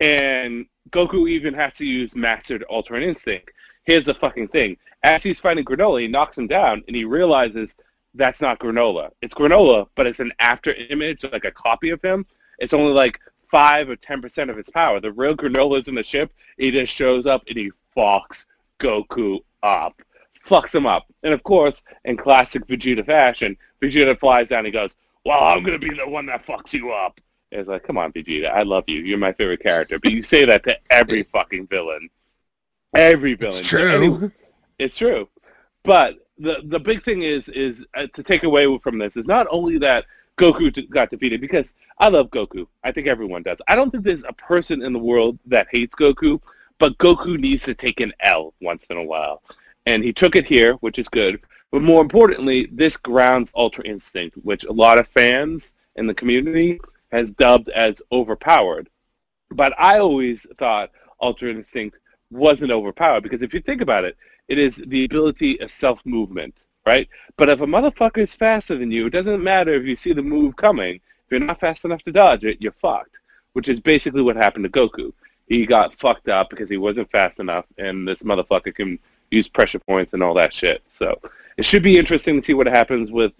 And 0.00 0.66
Goku 0.90 1.28
even 1.28 1.54
has 1.54 1.74
to 1.74 1.86
use 1.86 2.14
Mastered 2.14 2.64
Ultra 2.70 3.00
Instinct. 3.00 3.50
Here's 3.84 4.04
the 4.04 4.14
fucking 4.14 4.48
thing. 4.48 4.76
As 5.02 5.22
he's 5.22 5.40
fighting 5.40 5.64
Granolah, 5.64 6.02
he 6.02 6.08
knocks 6.08 6.36
him 6.36 6.46
down, 6.46 6.84
and 6.86 6.94
he 6.94 7.04
realizes 7.04 7.74
that's 8.18 8.42
not 8.42 8.58
Granolah. 8.58 9.10
It's 9.22 9.34
Granolah, 9.34 9.88
but 9.94 10.06
it's 10.06 10.20
an 10.20 10.32
after 10.40 10.74
image, 10.90 11.24
like 11.24 11.44
a 11.44 11.50
copy 11.50 11.90
of 11.90 12.02
him. 12.02 12.26
It's 12.58 12.74
only 12.74 12.92
like 12.92 13.20
5 13.50 13.90
or 13.90 13.96
10% 13.96 14.50
of 14.50 14.56
his 14.56 14.68
power. 14.68 15.00
The 15.00 15.12
real 15.12 15.34
Granolah 15.34 15.78
is 15.78 15.88
in 15.88 15.94
the 15.94 16.04
ship. 16.04 16.32
He 16.58 16.70
just 16.70 16.92
shows 16.92 17.24
up, 17.24 17.44
and 17.48 17.56
he 17.56 17.70
fucks 17.96 18.44
Goku 18.80 19.38
up. 19.62 20.02
Fucks 20.46 20.74
him 20.74 20.86
up. 20.86 21.06
And 21.22 21.32
of 21.32 21.42
course, 21.42 21.82
in 22.04 22.16
classic 22.16 22.66
Vegeta 22.66 23.06
fashion, 23.06 23.56
Vegeta 23.80 24.18
flies 24.18 24.48
down 24.48 24.64
and 24.64 24.72
goes, 24.72 24.96
well, 25.24 25.42
I'm 25.42 25.62
going 25.62 25.78
to 25.78 25.86
be 25.88 25.94
the 25.94 26.08
one 26.08 26.26
that 26.26 26.44
fucks 26.44 26.72
you 26.72 26.90
up. 26.90 27.20
And 27.52 27.60
it's 27.60 27.68
like, 27.68 27.84
come 27.84 27.98
on, 27.98 28.12
Vegeta, 28.12 28.50
I 28.50 28.62
love 28.62 28.84
you. 28.88 29.00
You're 29.00 29.18
my 29.18 29.32
favorite 29.32 29.62
character. 29.62 29.98
But 29.98 30.12
you 30.12 30.22
say 30.22 30.44
that 30.44 30.64
to 30.64 30.78
every 30.90 31.22
fucking 31.22 31.68
villain. 31.68 32.08
Every 32.94 33.34
villain. 33.34 33.58
It's 33.58 33.68
true. 33.68 34.16
Any, 34.16 34.30
it's 34.78 34.96
true. 34.96 35.28
But 35.84 36.18
the 36.38 36.62
the 36.64 36.80
big 36.80 37.04
thing 37.04 37.22
is 37.22 37.48
is 37.48 37.84
uh, 37.94 38.06
to 38.14 38.22
take 38.22 38.44
away 38.44 38.78
from 38.78 38.98
this 38.98 39.16
is 39.16 39.26
not 39.26 39.46
only 39.50 39.78
that 39.78 40.06
Goku 40.36 40.88
got 40.90 41.10
defeated 41.10 41.40
because 41.40 41.74
I 41.98 42.08
love 42.08 42.30
Goku. 42.30 42.66
I 42.84 42.92
think 42.92 43.08
everyone 43.08 43.42
does. 43.42 43.60
I 43.66 43.74
don't 43.74 43.90
think 43.90 44.04
there's 44.04 44.22
a 44.22 44.32
person 44.32 44.82
in 44.82 44.92
the 44.92 44.98
world 44.98 45.38
that 45.46 45.66
hates 45.70 45.96
Goku, 45.96 46.40
but 46.78 46.96
Goku 46.98 47.38
needs 47.38 47.64
to 47.64 47.74
take 47.74 48.00
an 48.00 48.12
L 48.20 48.54
once 48.60 48.86
in 48.88 48.96
a 48.96 49.04
while. 49.04 49.42
And 49.86 50.04
he 50.04 50.12
took 50.12 50.36
it 50.36 50.46
here, 50.46 50.74
which 50.74 50.98
is 50.98 51.08
good. 51.08 51.40
But 51.72 51.82
more 51.82 52.00
importantly, 52.00 52.68
this 52.72 52.96
grounds 52.96 53.52
Ultra 53.56 53.84
Instinct, 53.84 54.36
which 54.42 54.64
a 54.64 54.72
lot 54.72 54.98
of 54.98 55.08
fans 55.08 55.72
in 55.96 56.06
the 56.06 56.14
community 56.14 56.80
has 57.10 57.32
dubbed 57.32 57.68
as 57.70 58.00
overpowered. 58.12 58.88
But 59.50 59.74
I 59.78 59.98
always 59.98 60.46
thought 60.58 60.92
Ultra 61.20 61.48
Instinct 61.48 61.98
wasn't 62.30 62.70
overpowered 62.70 63.22
because 63.22 63.42
if 63.42 63.52
you 63.52 63.60
think 63.60 63.80
about 63.80 64.04
it, 64.04 64.16
it 64.48 64.58
is 64.58 64.82
the 64.86 65.04
ability 65.04 65.60
of 65.60 65.70
self-movement, 65.70 66.54
right? 66.86 67.08
But 67.36 67.48
if 67.48 67.60
a 67.60 67.66
motherfucker 67.66 68.18
is 68.18 68.34
faster 68.34 68.76
than 68.76 68.90
you, 68.90 69.06
it 69.06 69.12
doesn't 69.12 69.42
matter 69.42 69.72
if 69.72 69.86
you 69.86 69.94
see 69.94 70.12
the 70.12 70.22
move 70.22 70.56
coming. 70.56 70.96
If 70.96 71.30
you're 71.30 71.40
not 71.40 71.60
fast 71.60 71.84
enough 71.84 72.02
to 72.04 72.12
dodge 72.12 72.44
it, 72.44 72.60
you're 72.60 72.72
fucked, 72.72 73.16
which 73.52 73.68
is 73.68 73.78
basically 73.78 74.22
what 74.22 74.36
happened 74.36 74.64
to 74.64 74.70
Goku. 74.70 75.12
He 75.46 75.66
got 75.66 75.94
fucked 75.94 76.28
up 76.28 76.50
because 76.50 76.68
he 76.68 76.78
wasn't 76.78 77.10
fast 77.10 77.38
enough, 77.38 77.66
and 77.76 78.08
this 78.08 78.22
motherfucker 78.22 78.74
can 78.74 78.98
use 79.30 79.48
pressure 79.48 79.78
points 79.78 80.14
and 80.14 80.22
all 80.22 80.34
that 80.34 80.54
shit. 80.54 80.82
So 80.88 81.18
it 81.56 81.64
should 81.64 81.82
be 81.82 81.98
interesting 81.98 82.36
to 82.36 82.42
see 82.42 82.54
what 82.54 82.66
happens 82.66 83.10
with 83.10 83.32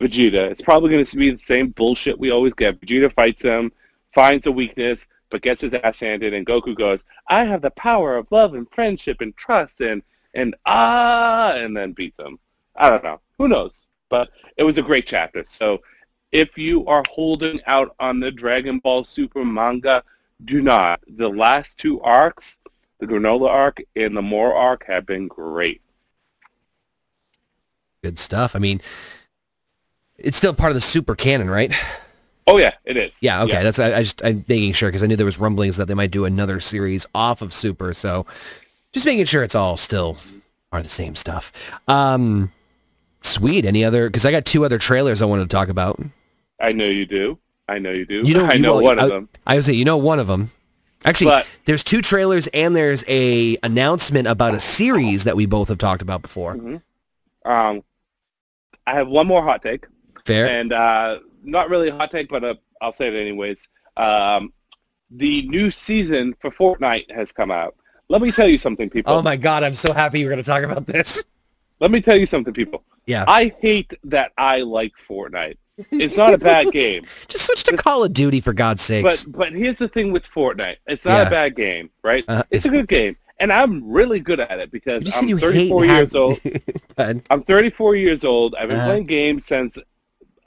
Vegeta. 0.00 0.50
It's 0.50 0.60
probably 0.60 0.90
going 0.90 1.04
to 1.04 1.16
be 1.16 1.30
the 1.30 1.42
same 1.42 1.68
bullshit 1.68 2.18
we 2.18 2.30
always 2.30 2.54
get. 2.54 2.80
Vegeta 2.80 3.12
fights 3.12 3.42
him, 3.42 3.72
finds 4.12 4.46
a 4.46 4.52
weakness, 4.52 5.06
but 5.30 5.42
gets 5.42 5.60
his 5.60 5.74
ass 5.74 6.00
handed, 6.00 6.34
and 6.34 6.46
Goku 6.46 6.74
goes, 6.74 7.04
I 7.28 7.44
have 7.44 7.62
the 7.62 7.70
power 7.72 8.16
of 8.16 8.26
love 8.30 8.54
and 8.54 8.66
friendship 8.70 9.20
and 9.20 9.36
trust 9.36 9.80
and, 9.80 10.02
and 10.34 10.54
ah, 10.66 11.54
and 11.54 11.76
then 11.76 11.92
beat 11.92 12.16
them. 12.16 12.38
I 12.76 12.90
don't 12.90 13.04
know. 13.04 13.20
Who 13.38 13.48
knows? 13.48 13.84
But 14.08 14.30
it 14.56 14.64
was 14.64 14.78
a 14.78 14.82
great 14.82 15.06
chapter. 15.06 15.44
So 15.44 15.80
if 16.32 16.56
you 16.58 16.86
are 16.86 17.02
holding 17.10 17.60
out 17.66 17.94
on 18.00 18.20
the 18.20 18.30
Dragon 18.30 18.78
Ball 18.78 19.04
Super 19.04 19.44
manga, 19.44 20.02
do 20.44 20.62
not. 20.62 21.00
The 21.16 21.28
last 21.28 21.78
two 21.78 22.00
arcs, 22.02 22.58
the 23.00 23.06
Granolah 23.06 23.50
arc 23.50 23.82
and 23.96 24.16
the 24.16 24.22
Moro 24.22 24.56
arc, 24.56 24.84
have 24.86 25.06
been 25.06 25.28
great. 25.28 25.80
Good 28.02 28.18
stuff. 28.18 28.54
I 28.54 28.58
mean, 28.58 28.80
it's 30.16 30.36
still 30.36 30.54
part 30.54 30.70
of 30.70 30.74
the 30.74 30.80
super 30.80 31.14
canon, 31.14 31.50
right? 31.50 31.72
Oh 32.46 32.56
yeah, 32.56 32.74
it 32.84 32.96
is. 32.96 33.18
Yeah, 33.20 33.42
okay. 33.42 33.52
Yeah. 33.52 33.62
That's 33.62 33.78
I, 33.78 33.98
I 33.98 34.02
just 34.02 34.24
I'm 34.24 34.44
making 34.48 34.72
sure 34.72 34.88
because 34.88 35.02
I 35.02 35.06
knew 35.06 35.16
there 35.16 35.26
was 35.26 35.38
rumblings 35.38 35.76
that 35.76 35.86
they 35.86 35.94
might 35.94 36.10
do 36.10 36.24
another 36.24 36.60
series 36.60 37.06
off 37.14 37.42
of 37.42 37.52
Super, 37.52 37.92
so 37.92 38.24
just 38.98 39.06
making 39.06 39.24
sure 39.26 39.42
it's 39.42 39.54
all 39.54 39.76
still 39.76 40.18
are 40.72 40.82
the 40.82 40.88
same 40.88 41.14
stuff. 41.14 41.52
Um, 41.88 42.52
sweet. 43.22 43.64
Any 43.64 43.84
other? 43.84 44.08
Because 44.08 44.26
I 44.26 44.30
got 44.30 44.44
two 44.44 44.64
other 44.64 44.78
trailers 44.78 45.22
I 45.22 45.24
wanted 45.26 45.48
to 45.48 45.54
talk 45.56 45.68
about. 45.68 46.00
I 46.60 46.72
know 46.72 46.84
you 46.86 47.06
do. 47.06 47.38
I 47.68 47.78
know 47.78 47.92
you 47.92 48.04
do. 48.06 48.22
You 48.26 48.34
know, 48.34 48.44
I 48.46 48.54
you- 48.54 48.60
know 48.62 48.80
one 48.80 48.98
I, 48.98 49.04
of 49.04 49.08
them. 49.10 49.28
I 49.46 49.54
would 49.56 49.64
say 49.64 49.72
you 49.74 49.84
know 49.84 49.96
one 49.96 50.18
of 50.18 50.26
them. 50.26 50.50
Actually, 51.04 51.26
But- 51.30 51.46
there's 51.64 51.84
two 51.84 52.02
trailers 52.02 52.48
and 52.48 52.74
there's 52.74 53.04
a 53.06 53.56
announcement 53.62 54.26
about 54.26 54.54
a 54.54 54.60
series 54.60 55.24
that 55.24 55.36
we 55.36 55.46
both 55.46 55.68
have 55.68 55.78
talked 55.78 56.02
about 56.02 56.22
before. 56.22 56.52
Um, 57.44 57.82
I 58.86 58.92
have 58.94 59.06
one 59.08 59.26
more 59.28 59.42
hot 59.42 59.62
take, 59.62 59.86
Fair. 60.24 60.48
and 60.48 60.72
uh, 60.72 61.20
not 61.44 61.70
really 61.70 61.88
a 61.88 61.94
hot 61.94 62.10
take, 62.10 62.28
but 62.28 62.42
uh, 62.42 62.54
I'll 62.80 62.90
say 62.92 63.06
it 63.08 63.14
anyways. 63.14 63.68
Um, 63.96 64.52
the 65.10 65.42
new 65.48 65.70
season 65.70 66.34
for 66.40 66.50
Fortnite 66.50 67.10
has 67.12 67.30
come 67.32 67.50
out. 67.52 67.76
Let 68.10 68.22
me 68.22 68.32
tell 68.32 68.48
you 68.48 68.58
something, 68.58 68.88
people. 68.88 69.12
oh 69.12 69.22
my 69.22 69.36
god, 69.36 69.62
I'm 69.62 69.74
so 69.74 69.92
happy 69.92 70.20
you're 70.20 70.30
going 70.30 70.42
to 70.42 70.48
talk 70.48 70.62
about 70.62 70.86
this. 70.86 71.24
Let 71.80 71.90
me 71.90 72.00
tell 72.00 72.16
you 72.16 72.26
something, 72.26 72.52
people. 72.54 72.82
Yeah. 73.06 73.24
I 73.28 73.54
hate 73.60 73.92
that 74.04 74.32
I 74.38 74.62
like 74.62 74.92
Fortnite. 75.08 75.56
It's 75.92 76.16
not 76.16 76.34
a 76.34 76.38
bad 76.38 76.72
game. 76.72 77.04
Just 77.28 77.46
switch 77.46 77.62
to 77.64 77.76
Call 77.76 78.02
of 78.02 78.12
Duty 78.12 78.40
for 78.40 78.52
God's 78.52 78.82
sakes. 78.82 79.24
But 79.24 79.32
but 79.38 79.52
here's 79.52 79.78
the 79.78 79.86
thing 79.88 80.10
with 80.10 80.24
Fortnite. 80.24 80.76
It's 80.86 81.04
not 81.04 81.18
Yeah. 81.18 81.26
a 81.26 81.30
bad 81.30 81.54
game, 81.54 81.90
right? 82.02 82.24
Uh, 82.26 82.42
it's 82.50 82.64
a 82.64 82.68
good 82.70 82.88
game. 82.88 83.16
And 83.40 83.52
I'm 83.52 83.88
really 83.88 84.18
good 84.18 84.40
at 84.40 84.58
it 84.58 84.72
because 84.72 85.04
I'm 85.22 85.38
34 85.38 85.52
hate 85.84 85.88
years 85.90 86.14
old. 86.16 86.40
I'm 87.30 87.42
34 87.42 87.94
years 87.94 88.24
old. 88.24 88.56
I've 88.56 88.68
been 88.68 88.78
Uh-huh. 88.78 88.86
playing 88.88 89.04
games 89.06 89.46
since 89.46 89.78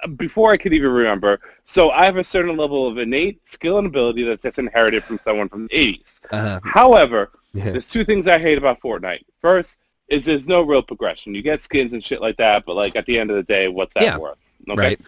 uh, 0.04 0.08
before 0.18 0.52
I 0.52 0.58
could 0.58 0.74
even 0.74 0.92
remember. 0.92 1.40
So 1.66 1.92
I 1.92 2.04
have 2.04 2.18
a 2.18 2.24
certain 2.26 2.58
level 2.58 2.86
of 2.86 2.98
innate 2.98 3.48
skill 3.48 3.78
and 3.78 3.88
ability 3.88 4.24
that's 4.24 4.44
just 4.44 4.60
inherited 4.60 5.06
from 5.06 5.20
someone 5.24 5.48
from 5.48 5.68
the 5.68 5.74
80s. 5.74 6.20
uh, 6.32 6.60
However, 6.66 7.32
yeah. 7.54 7.72
there's 7.72 7.90
two 7.90 8.04
things 8.04 8.28
I 8.28 8.38
hate 8.40 8.58
about 8.58 8.80
Fortnite. 8.82 9.24
First 9.42 9.80
is 10.08 10.26
there's 10.26 10.48
no 10.48 10.62
real 10.62 10.82
progression. 10.82 11.34
You 11.34 11.42
get 11.42 11.62
skins 11.62 11.94
and 11.94 12.04
shit 12.04 12.22
like 12.22 12.38
that, 12.38 12.66
but 12.66 12.76
like 12.76 12.96
at 12.96 13.06
the 13.06 13.18
end 13.18 13.30
of 13.30 13.36
the 13.38 13.44
day, 13.44 13.68
what's 13.68 13.94
that 13.94 14.04
Yeah. 14.04 14.18
worth? 14.18 14.38
Okay? 14.70 14.78
Right. 14.80 15.02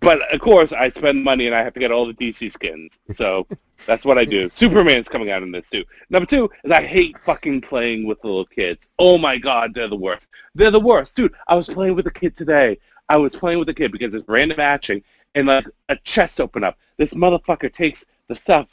But 0.00 0.32
of 0.32 0.40
course, 0.40 0.72
I 0.72 0.88
spend 0.90 1.24
money 1.24 1.46
and 1.46 1.54
I 1.56 1.62
have 1.62 1.74
to 1.74 1.80
get 1.80 1.90
all 1.90 2.06
the 2.06 2.14
DC 2.14 2.52
skins. 2.52 3.00
So 3.12 3.46
that's 3.86 4.04
what 4.04 4.16
I 4.18 4.24
do. 4.24 4.48
Superman's 4.50 5.08
coming 5.08 5.30
out 5.30 5.42
in 5.42 5.50
this 5.50 5.70
too. 5.70 5.84
Number 6.10 6.26
two 6.26 6.50
is 6.62 6.70
I 6.70 6.82
hate 6.82 7.16
fucking 7.24 7.62
playing 7.62 8.06
with 8.06 8.22
little 8.22 8.44
kids. 8.44 8.88
Oh 8.98 9.18
my 9.18 9.38
god, 9.38 9.74
they're 9.74 9.88
the 9.88 9.96
worst. 9.96 10.28
They're 10.54 10.70
the 10.70 10.78
worst, 10.80 11.16
dude. 11.16 11.34
I 11.48 11.54
was 11.56 11.66
playing 11.66 11.96
with 11.96 12.06
a 12.06 12.12
kid 12.12 12.36
today. 12.36 12.78
I 13.08 13.16
was 13.16 13.34
playing 13.34 13.58
with 13.58 13.68
a 13.70 13.74
kid 13.74 13.90
because 13.90 14.14
it's 14.14 14.28
random 14.28 14.58
matching, 14.58 15.02
and 15.34 15.46
like 15.48 15.66
a 15.88 15.96
chest 15.96 16.40
opened 16.40 16.64
up. 16.66 16.78
This 16.98 17.14
motherfucker 17.14 17.72
takes 17.72 18.04
the 18.28 18.34
stuff, 18.36 18.68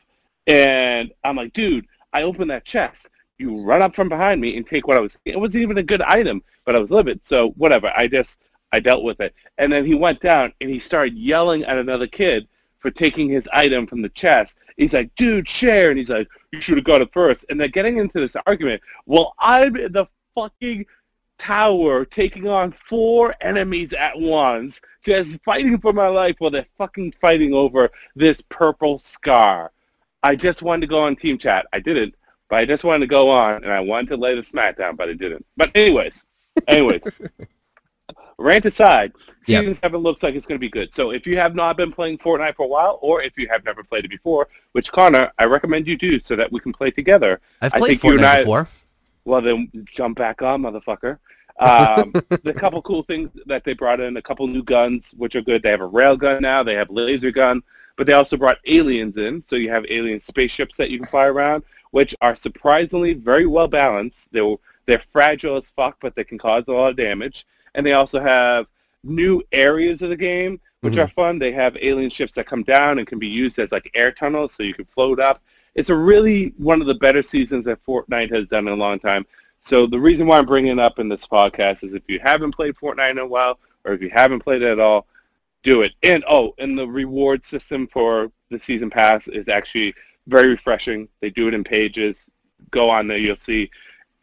and 0.48 1.12
I'm 1.24 1.38
like, 1.38 1.54
dude, 1.54 1.88
I 2.16 2.24
open 2.24 2.48
that 2.48 2.64
chest. 2.64 3.10
You 3.38 3.62
run 3.62 3.82
up 3.82 3.94
from 3.94 4.08
behind 4.08 4.40
me 4.40 4.56
and 4.56 4.66
take 4.66 4.88
what 4.88 4.96
I 4.96 5.02
was. 5.02 5.18
It 5.26 5.38
wasn't 5.38 5.64
even 5.64 5.78
a 5.78 5.84
good 5.84 6.02
item, 6.02 6.42
but 6.64 6.74
I 6.74 6.80
was 6.80 6.90
livid. 6.90 7.20
So 7.26 7.50
whatever. 7.52 7.92
I 7.94 8.08
just 8.08 8.40
I 8.72 8.80
dealt 8.80 9.04
with 9.04 9.20
it. 9.20 9.36
And 9.58 9.70
then 9.70 9.86
he 9.86 9.96
went 9.96 10.22
down 10.22 10.54
and 10.62 10.70
he 10.70 10.80
started 10.80 11.18
yelling 11.18 11.66
at 11.66 11.78
another 11.78 12.08
kid 12.08 12.48
for 12.80 12.90
taking 12.90 13.28
his 13.28 13.50
item 13.52 13.86
from 13.86 14.02
the 14.02 14.08
chest. 14.10 14.58
He's 14.78 14.94
like, 14.94 15.14
dude, 15.18 15.46
share. 15.46 15.90
And 15.90 15.98
he's 15.98 16.10
like, 16.10 16.30
you 16.54 16.62
should 16.62 16.78
have 16.78 16.86
got 16.86 17.02
it 17.02 17.12
first. 17.12 17.46
And 17.50 17.60
they're 17.60 17.68
getting 17.68 17.98
into 17.98 18.22
this 18.22 18.38
argument. 18.48 18.82
Well, 19.06 19.34
I'm 19.40 19.76
in 19.76 19.92
the 19.92 20.06
fucking 20.36 20.86
tower 21.38 22.06
taking 22.06 22.48
on 22.48 22.74
four 22.88 23.36
enemies 23.42 23.92
at 23.92 24.18
once, 24.18 24.80
just 25.04 25.44
fighting 25.44 25.80
for 25.80 25.92
my 25.92 26.08
life 26.08 26.36
while 26.40 26.52
they're 26.52 26.66
fucking 26.78 27.14
fighting 27.20 27.54
over 27.54 27.90
this 28.16 28.42
purple 28.48 29.00
scar. 29.00 29.74
I 30.26 30.36
just 30.36 30.62
wanted 30.64 30.82
to 30.82 30.88
go 30.88 31.04
on 31.04 31.16
team 31.16 31.38
chat. 31.38 31.68
I 31.72 31.80
didn't, 31.80 32.16
but 32.50 32.56
I 32.58 32.66
just 32.66 32.84
wanted 32.84 33.02
to 33.02 33.08
go 33.08 33.30
on 33.30 33.64
and 33.64 33.72
I 33.72 33.80
wanted 33.80 34.10
to 34.10 34.18
lay 34.18 34.34
the 34.36 34.44
smack 34.44 34.78
down, 34.78 34.96
but 34.96 35.08
I 35.10 35.14
didn't. 35.14 35.46
But 35.56 35.70
anyways, 35.76 36.26
anyways. 36.68 37.04
Rant 38.38 38.66
aside, 38.66 39.14
Yep. 39.48 39.62
season 39.62 39.76
seven 39.76 40.02
looks 40.02 40.24
like 40.24 40.34
it's 40.34 40.48
going 40.48 40.56
to 40.58 40.60
be 40.60 40.70
good. 40.70 40.92
So 40.94 41.12
if 41.12 41.28
you 41.28 41.38
have 41.38 41.54
not 41.54 41.78
been 41.78 41.92
playing 41.92 42.18
Fortnite 42.18 42.56
for 42.56 42.64
a 42.66 42.68
while, 42.68 42.98
or 43.04 43.22
if 43.22 43.38
you 43.38 43.48
have 43.50 43.64
never 43.64 43.84
played 43.84 44.04
it 44.04 44.10
before, 44.10 44.48
which 44.72 44.92
Connor, 44.92 45.32
I 45.38 45.46
recommend 45.46 45.88
you 45.88 45.96
do, 45.96 46.20
so 46.20 46.36
that 46.36 46.52
we 46.52 46.60
can 46.60 46.74
play 46.74 46.90
together. 46.90 47.40
I've 47.62 47.76
I 47.76 47.78
played 47.78 48.02
think 48.02 48.04
you 48.04 48.12
and 48.14 48.22
Fortnite 48.22 48.26
I- 48.26 48.40
before. 48.40 48.68
Well, 49.24 49.42
then 49.42 49.72
jump 49.86 50.18
back 50.18 50.42
on, 50.42 50.62
motherfucker. 50.64 51.20
Um, 51.58 52.12
the 52.44 52.54
couple 52.54 52.82
cool 52.82 53.04
things 53.04 53.30
that 53.46 53.64
they 53.64 53.74
brought 53.74 54.02
in, 54.02 54.18
a 54.18 54.22
couple 54.22 54.46
new 54.46 54.62
guns, 54.62 55.14
which 55.16 55.36
are 55.38 55.42
good. 55.42 55.64
They 55.64 55.72
have 55.72 55.80
a 55.80 55.86
rail 55.88 56.18
gun 56.18 56.42
now. 56.42 56.64
They 56.64 56.74
have 56.74 56.90
laser 56.90 57.32
gun, 57.32 57.64
but 57.96 58.08
they 58.08 58.14
also 58.14 58.38
brought 58.38 58.58
aliens 58.66 59.18
in. 59.18 59.44
So 59.48 59.56
you 59.56 59.70
have 59.70 59.86
alien 59.90 60.20
spaceships 60.20 60.78
that 60.78 60.90
you 60.90 61.00
can 61.00 61.08
fly 61.08 61.28
around, 61.28 61.64
which 61.92 62.16
are 62.22 62.36
surprisingly 62.36 63.14
very 63.14 63.46
well 63.46 63.68
balanced. 63.68 64.32
They're 64.32 64.56
they're 64.86 65.02
fragile 65.12 65.56
as 65.56 65.70
fuck, 65.72 65.98
but 66.00 66.16
they 66.16 66.24
can 66.24 66.38
cause 66.38 66.64
a 66.68 66.72
lot 66.72 66.90
of 66.92 66.96
damage. 66.96 67.46
And 67.74 67.86
they 67.86 67.94
also 67.94 68.20
have 68.20 68.68
new 69.04 69.42
areas 69.52 70.02
of 70.02 70.10
the 70.10 70.16
game 70.16 70.60
which 70.82 70.96
Mhm. 70.96 71.04
are 71.04 71.08
fun. 71.08 71.40
They 71.40 71.52
have 71.52 71.76
alien 71.82 72.12
ships 72.12 72.36
that 72.36 72.46
come 72.46 72.62
down 72.62 73.00
and 73.00 73.08
can 73.08 73.18
be 73.18 73.28
used 73.28 73.58
as 73.58 73.72
like 73.72 73.90
air 73.96 74.12
tunnels, 74.12 74.54
so 74.54 74.62
you 74.62 74.76
can 74.76 74.86
float 74.86 75.20
up. 75.20 75.42
It's 75.74 75.90
a 75.90 75.96
really 75.96 76.54
one 76.58 76.80
of 76.80 76.86
the 76.86 76.94
better 76.94 77.24
seasons 77.24 77.66
that 77.66 77.84
Fortnite 77.84 78.32
has 78.32 78.48
done 78.48 78.68
in 78.68 78.74
a 78.74 78.78
long 78.78 79.00
time. 79.00 79.26
So 79.62 79.88
the 79.88 80.00
reason 80.00 80.28
why 80.28 80.38
I'm 80.38 80.46
bringing 80.46 80.74
it 80.74 80.80
up 80.80 81.00
in 81.00 81.10
this 81.10 81.26
podcast 81.26 81.84
is 81.84 81.96
if 81.96 82.04
you 82.08 82.20
haven't 82.20 82.52
played 82.52 82.76
Fortnite 82.76 83.10
in 83.12 83.18
a 83.18 83.26
while, 83.26 83.58
or 83.84 83.94
if 83.94 84.02
you 84.04 84.12
haven't 84.12 84.42
played 84.42 84.62
it 84.62 84.68
at 84.68 84.80
all, 84.80 85.08
do 85.66 85.82
it. 85.82 85.94
And 86.04 86.24
oh, 86.30 86.54
and 86.60 86.80
the 86.80 86.88
reward 86.88 87.44
system 87.44 87.88
for 87.88 88.32
the 88.50 88.60
season 88.60 88.90
pass 88.90 89.28
is 89.28 89.50
actually 89.50 89.94
very 90.28 90.48
refreshing. 90.48 91.10
They 91.20 91.30
do 91.32 91.50
it 91.50 91.54
in 91.54 91.64
pages. 91.64 92.30
Go 92.72 92.90
on 92.90 93.08
there, 93.08 93.18
you'll 93.18 93.36
see. 93.36 93.70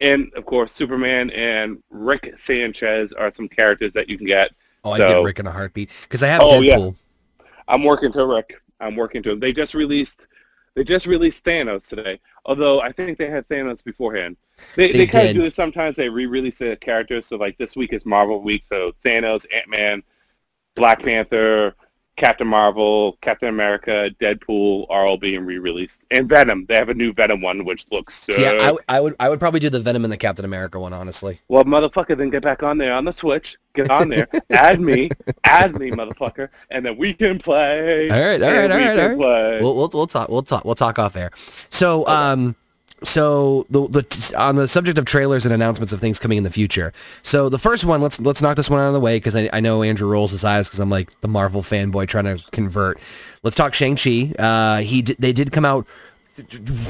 And 0.01 0.31
of 0.35 0.45
course, 0.45 0.71
Superman 0.71 1.29
and 1.31 1.83
Rick 1.91 2.33
Sanchez 2.37 3.13
are 3.13 3.31
some 3.31 3.47
characters 3.47 3.93
that 3.93 4.09
you 4.09 4.17
can 4.17 4.25
get. 4.25 4.51
Oh, 4.83 4.91
I 4.91 4.97
So- 4.97 5.09
get 5.09 5.23
Rick 5.25 5.39
in 5.39 5.47
a 5.47 5.51
heartbeat 5.51 5.91
because 6.03 6.23
I 6.23 6.27
have 6.27 6.41
Oh, 6.43 6.61
yeah. 6.61 6.89
I'm 7.67 7.83
working 7.83 8.11
to 8.13 8.25
Rick. 8.25 8.59
I'm 8.79 8.95
working 8.95 9.21
to 9.23 9.31
him. 9.31 9.39
They 9.39 9.53
just 9.53 9.73
released 9.75 10.25
they 10.75 10.83
just 10.83 11.05
released 11.05 11.45
Thanos 11.45 11.87
today. 11.87 12.19
Although 12.45 12.81
I 12.81 12.91
think 12.91 13.19
they 13.19 13.29
had 13.29 13.47
Thanos 13.47 13.83
beforehand. 13.83 14.37
They 14.75 14.91
They 14.91 14.97
they, 14.99 15.07
kind 15.07 15.29
of 15.29 15.35
do 15.35 15.43
it 15.43 15.53
sometimes. 15.53 15.95
They 15.95 16.09
re-release 16.09 16.57
the 16.57 16.75
characters. 16.77 17.27
So 17.27 17.35
like 17.37 17.57
this 17.59 17.75
week 17.75 17.93
is 17.93 18.05
Marvel 18.07 18.41
week. 18.41 18.63
So 18.69 18.93
Thanos, 19.05 19.45
Ant 19.53 19.69
Man, 19.69 20.03
Black 20.75 21.01
Panther, 21.01 21.75
Captain 22.15 22.47
Marvel, 22.47 23.17
Captain 23.21 23.49
America, 23.49 24.11
Deadpool 24.19 24.85
are 24.89 25.05
all 25.05 25.17
being 25.17 25.45
re-released. 25.45 26.03
And 26.11 26.29
Venom. 26.29 26.65
They 26.67 26.75
have 26.75 26.89
a 26.89 26.93
new 26.93 27.11
Venom 27.11 27.41
one 27.41 27.65
which 27.65 27.85
looks 27.91 28.13
so. 28.13 28.33
See, 28.33 28.45
I, 28.45 28.75
I, 28.87 28.99
would 28.99 29.15
I 29.19 29.29
would 29.29 29.39
probably 29.39 29.59
do 29.59 29.69
the 29.69 29.79
Venom 29.79 30.03
and 30.03 30.13
the 30.13 30.17
Captain 30.17 30.45
America 30.45 30.79
one, 30.79 30.93
honestly. 30.93 31.39
well, 31.47 31.63
motherfucker, 31.65 32.15
then 32.15 32.29
get 32.29 32.43
back 32.43 32.61
on 32.61 32.77
there 32.77 32.93
on 32.93 33.05
the 33.05 33.13
Switch. 33.13 33.57
Get 33.73 33.89
on 33.89 34.09
there. 34.09 34.27
add 34.51 34.79
me. 34.79 35.09
Add 35.43 35.79
me, 35.79 35.89
motherfucker. 35.89 36.49
And 36.69 36.85
then 36.85 36.97
we 36.97 37.13
can 37.13 37.39
play. 37.39 38.09
All 38.11 38.19
right, 38.19 38.41
all 38.41 38.51
right, 38.51 38.71
all 38.71 38.77
right, 38.77 38.99
all 38.99 39.07
right. 39.07 39.17
play. 39.17 39.61
We'll, 39.61 39.75
we'll 39.75 39.89
we'll 39.91 40.07
talk 40.07 40.29
we'll 40.29 40.43
talk 40.43 40.65
we'll 40.65 40.75
talk 40.75 40.99
off 40.99 41.15
air. 41.15 41.31
So 41.69 42.07
um 42.07 42.55
so 43.03 43.65
the 43.69 43.87
the 43.87 44.33
on 44.37 44.55
the 44.55 44.67
subject 44.67 44.97
of 44.97 45.05
trailers 45.05 45.45
and 45.45 45.53
announcements 45.53 45.93
of 45.93 45.99
things 45.99 46.19
coming 46.19 46.37
in 46.37 46.43
the 46.43 46.49
future. 46.49 46.93
So 47.21 47.49
the 47.49 47.59
first 47.59 47.85
one, 47.85 48.01
let's 48.01 48.19
let's 48.19 48.41
knock 48.41 48.55
this 48.57 48.69
one 48.69 48.79
out 48.79 48.87
of 48.87 48.93
the 48.93 48.99
way 48.99 49.17
because 49.17 49.35
I, 49.35 49.49
I 49.53 49.59
know 49.59 49.83
Andrew 49.83 50.07
rolls 50.09 50.31
his 50.31 50.43
eyes 50.43 50.67
because 50.67 50.79
I'm 50.79 50.89
like 50.89 51.19
the 51.21 51.27
Marvel 51.27 51.61
fanboy 51.61 52.07
trying 52.07 52.25
to 52.25 52.43
convert. 52.51 52.99
Let's 53.43 53.55
talk 53.55 53.73
Shang 53.73 53.95
Chi. 53.95 54.33
Uh, 54.39 54.77
he 54.77 55.01
d- 55.01 55.15
they 55.19 55.33
did 55.33 55.51
come 55.51 55.65
out 55.65 55.87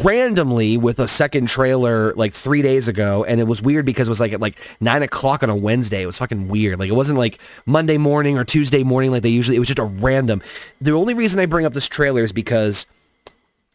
randomly 0.04 0.78
with 0.78 1.00
a 1.00 1.08
second 1.08 1.48
trailer 1.48 2.14
like 2.14 2.32
three 2.32 2.62
days 2.62 2.88
ago 2.88 3.26
and 3.26 3.42
it 3.42 3.44
was 3.44 3.62
weird 3.62 3.86
because 3.86 4.08
it 4.08 4.12
was 4.12 4.22
like 4.22 4.32
at 4.32 4.40
like 4.40 4.58
nine 4.80 5.04
o'clock 5.04 5.44
on 5.44 5.50
a 5.50 5.56
wednesday 5.56 6.02
it 6.02 6.06
was 6.06 6.18
fucking 6.18 6.48
weird 6.48 6.80
like 6.80 6.88
it 6.90 6.94
wasn't 6.94 7.18
like 7.18 7.38
monday 7.66 7.98
morning 7.98 8.38
or 8.38 8.46
tuesday 8.46 8.84
morning 8.84 9.12
like 9.12 9.22
they 9.22 9.28
usually 9.28 9.58
it 9.58 9.60
was 9.60 9.68
just 9.68 9.80
a 9.80 9.84
random 9.84 10.42
the 10.80 10.92
only 10.92 11.14
reason 11.14 11.42
i 11.42 11.46
bring 11.46 11.66
up 11.66 11.74
this 11.74 11.90
trailer 11.90 12.24
is 12.24 12.32
because 12.32 12.86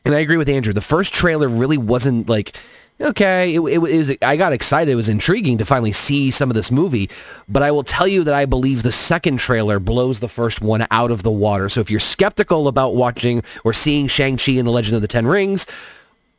and 0.09 0.17
I 0.17 0.21
agree 0.21 0.39
with 0.39 0.49
Andrew. 0.49 0.73
The 0.73 0.81
first 0.81 1.13
trailer 1.13 1.49
really 1.49 1.77
wasn't 1.77 2.29
like 2.29 2.57
okay. 3.01 3.55
It, 3.55 3.61
it, 3.61 3.79
was. 3.79 4.17
I 4.23 4.37
got 4.37 4.53
excited. 4.53 4.91
It 4.91 4.97
was 4.97 5.09
intriguing 5.09 5.59
to 5.59 5.65
finally 5.65 5.93
see 5.93 6.31
some 6.31 6.51
of 6.51 6.55
this 6.57 6.71
movie. 6.71 7.11
But 7.47 7.63
I 7.63 7.71
will 7.71 7.85
tell 7.85 8.09
you 8.09 8.25
that 8.25 8.35
I 8.35 8.47
believe 8.47 8.83
the 8.83 8.91
second 8.91 9.37
trailer 9.39 9.79
blows 9.79 10.21
the 10.21 10.29
first 10.29 10.63
one 10.63 10.87
out 10.91 11.11
of 11.11 11.23
the 11.23 11.31
water. 11.31 11.69
So 11.69 11.81
if 11.81 11.91
you're 11.91 12.01
skeptical 12.01 12.69
about 12.69 12.95
watching 12.95 13.43
or 13.65 13.73
seeing 13.73 14.09
Shang 14.09 14.39
Chi 14.39 14.53
and 14.53 14.67
the 14.67 14.73
Legend 14.73 14.97
of 14.97 15.03
the 15.03 15.09
Ten 15.09 15.27
Rings. 15.27 15.67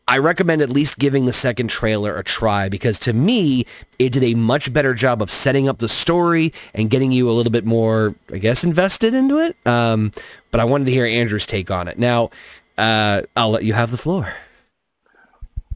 I 0.07 0.17
recommend 0.17 0.63
at 0.63 0.71
least 0.71 0.97
giving 0.97 1.25
the 1.25 1.33
second 1.33 1.67
trailer 1.67 2.17
a 2.17 2.23
try 2.23 2.67
because 2.67 2.97
to 3.01 3.13
me, 3.13 3.67
it 3.99 4.11
did 4.11 4.23
a 4.23 4.33
much 4.33 4.73
better 4.73 4.95
job 4.95 5.21
of 5.21 5.29
setting 5.29 5.69
up 5.69 5.77
the 5.77 5.87
story 5.87 6.51
and 6.73 6.89
getting 6.89 7.11
you 7.11 7.29
a 7.29 7.31
little 7.31 7.51
bit 7.51 7.63
more, 7.63 8.15
I 8.33 8.39
guess, 8.39 8.63
invested 8.63 9.13
into 9.13 9.37
it. 9.37 9.55
Um, 9.67 10.11
but 10.49 10.59
I 10.59 10.63
wanted 10.63 10.85
to 10.85 10.91
hear 10.91 11.05
Andrew's 11.05 11.45
take 11.45 11.69
on 11.69 11.87
it. 11.87 11.99
Now, 11.99 12.31
uh, 12.79 13.21
I'll 13.35 13.51
let 13.51 13.63
you 13.63 13.73
have 13.73 13.91
the 13.91 13.97
floor. 13.97 14.33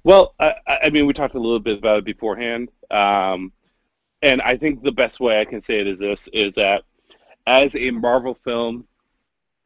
Well, 0.04 0.34
I, 0.40 0.56
I 0.68 0.90
mean, 0.90 1.06
we 1.06 1.14
talked 1.14 1.36
a 1.36 1.40
little 1.40 1.60
bit 1.60 1.78
about 1.78 2.00
it 2.00 2.06
beforehand, 2.06 2.70
um, 2.92 3.52
and 4.22 4.42
I 4.42 4.58
think 4.58 4.84
the 4.84 4.92
best 4.92 5.20
way 5.20 5.40
I 5.40 5.46
can 5.46 5.62
say 5.62 5.80
it 5.80 5.88
is 5.88 6.00
this: 6.00 6.28
is 6.30 6.56
that 6.56 6.84
as 7.48 7.76
a 7.76 7.92
Marvel 7.92 8.34
film 8.34 8.88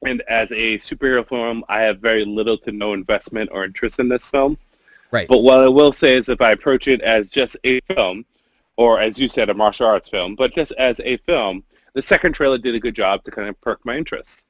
and 0.05 0.21
as 0.27 0.51
a 0.51 0.77
superhero 0.77 1.27
film, 1.27 1.63
I 1.69 1.81
have 1.81 1.99
very 1.99 2.25
little 2.25 2.57
to 2.59 2.71
no 2.71 2.93
investment 2.93 3.49
or 3.51 3.65
interest 3.65 3.99
in 3.99 4.09
this 4.09 4.29
film. 4.29 4.57
Right. 5.11 5.27
But 5.27 5.39
what 5.39 5.59
I 5.59 5.67
will 5.67 5.91
say 5.91 6.15
is, 6.15 6.29
if 6.29 6.41
I 6.41 6.51
approach 6.51 6.87
it 6.87 7.01
as 7.01 7.27
just 7.27 7.57
a 7.63 7.79
film, 7.81 8.25
or 8.75 8.99
as 8.99 9.17
you 9.17 9.29
said, 9.29 9.49
a 9.49 9.53
martial 9.53 9.87
arts 9.87 10.09
film, 10.09 10.35
but 10.35 10.53
just 10.53 10.71
as 10.73 10.99
a 11.03 11.17
film, 11.17 11.63
the 11.93 12.01
second 12.01 12.33
trailer 12.33 12.57
did 12.57 12.75
a 12.75 12.79
good 12.79 12.95
job 12.95 13.23
to 13.23 13.31
kind 13.31 13.49
of 13.49 13.59
perk 13.61 13.83
my 13.85 13.97
interest. 13.97 14.43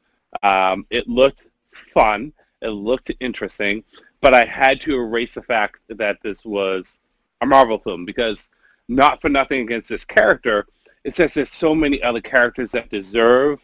Um, 0.43 0.86
it 0.89 1.08
looked 1.08 1.45
fun. 1.93 2.34
It 2.62 2.70
looked 2.70 3.12
interesting 3.20 3.84
but 4.22 4.34
I 4.34 4.46
had 4.46 4.82
to 4.82 4.96
erase 5.00 5.36
the 5.36 5.41
fact 5.41 5.80
that 5.89 6.17
this 6.24 6.43
was 6.43 6.98
a 7.41 7.46
Marvel 7.46 7.78
film 7.78 8.06
because 8.06 8.50
not 8.88 9.22
for 9.22 9.30
nothing 9.30 9.62
against 9.62 9.89
this 9.89 10.06
character, 10.06 10.67
it's 11.04 11.17
just 11.17 11.36
there's 11.36 11.52
so 11.52 11.76
many 11.76 12.02
other 12.02 12.22
characters 12.22 12.72
that 12.72 12.89
deserve 12.89 13.60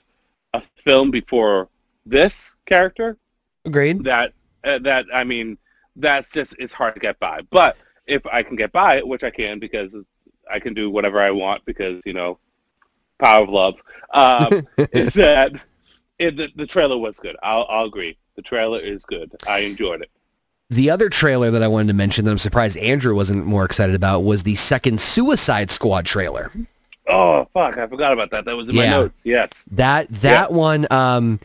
a 0.54 0.62
film 0.84 1.12
before 1.12 1.70
this 2.06 2.56
character 2.66 3.18
Agreed. 3.66 4.04
that 4.04 4.34
uh, 4.64 4.80
that 4.80 5.06
I 5.14 5.24
mean 5.24 5.58
that's 5.96 6.30
just 6.30 6.56
it's 6.60 6.74
hard 6.74 6.94
to 6.94 7.00
get 7.00 7.20
by. 7.20 7.42
But 7.50 7.78
if 8.06 8.26
I 8.28 8.44
can 8.44 8.56
get 8.56 8.72
by 8.72 8.98
it, 8.98 9.08
which 9.08 9.24
I 9.24 9.32
can 9.32 9.60
because 9.60 9.96
I 10.50 10.60
can 10.60 10.74
do 10.74 10.90
whatever 10.90 11.20
I 11.20 11.32
want 11.32 11.66
because 11.66 12.02
you 12.06 12.14
know 12.14 12.38
power 13.18 13.44
of 13.44 13.50
love, 13.50 13.82
um, 14.14 14.68
is 14.92 15.14
that 15.16 15.54
it, 16.20 16.38
the, 16.38 16.52
the 16.56 16.68
trailer 16.68 16.98
was 16.98 17.20
good. 17.20 17.36
I'll, 17.42 17.66
I'll 17.70 17.86
agree. 17.86 18.18
The 18.36 18.42
trailer 18.42 18.80
is 18.80 19.04
good. 19.04 19.32
I 19.48 19.60
enjoyed 19.60 20.02
it. 20.02 20.10
The 20.70 20.90
other 20.90 21.10
trailer 21.10 21.52
that 21.52 21.62
I 21.62 21.68
wanted 21.68 21.90
to 21.90 21.94
mention 21.94 22.26
that 22.26 22.32
I'm 22.32 22.38
surprised 22.38 22.78
Andrew 22.78 23.14
wasn't 23.14 23.46
more 23.46 23.64
excited 23.64 23.96
about 23.96 24.22
was 24.22 24.44
the 24.44 24.56
second 24.56 25.00
Suicide 25.02 25.70
Squad 25.70 26.06
trailer. 26.06 26.52
Oh 27.08 27.48
fuck! 27.54 27.78
I 27.78 27.86
forgot 27.86 28.14
about 28.14 28.32
that. 28.32 28.46
That 28.46 28.56
was 28.56 28.70
in 28.70 28.76
my 28.76 28.88
notes. 28.88 29.14
Yes. 29.24 29.66
That 29.70 30.10
that 30.10 30.54
one, 30.54 30.88
um, 30.90 31.40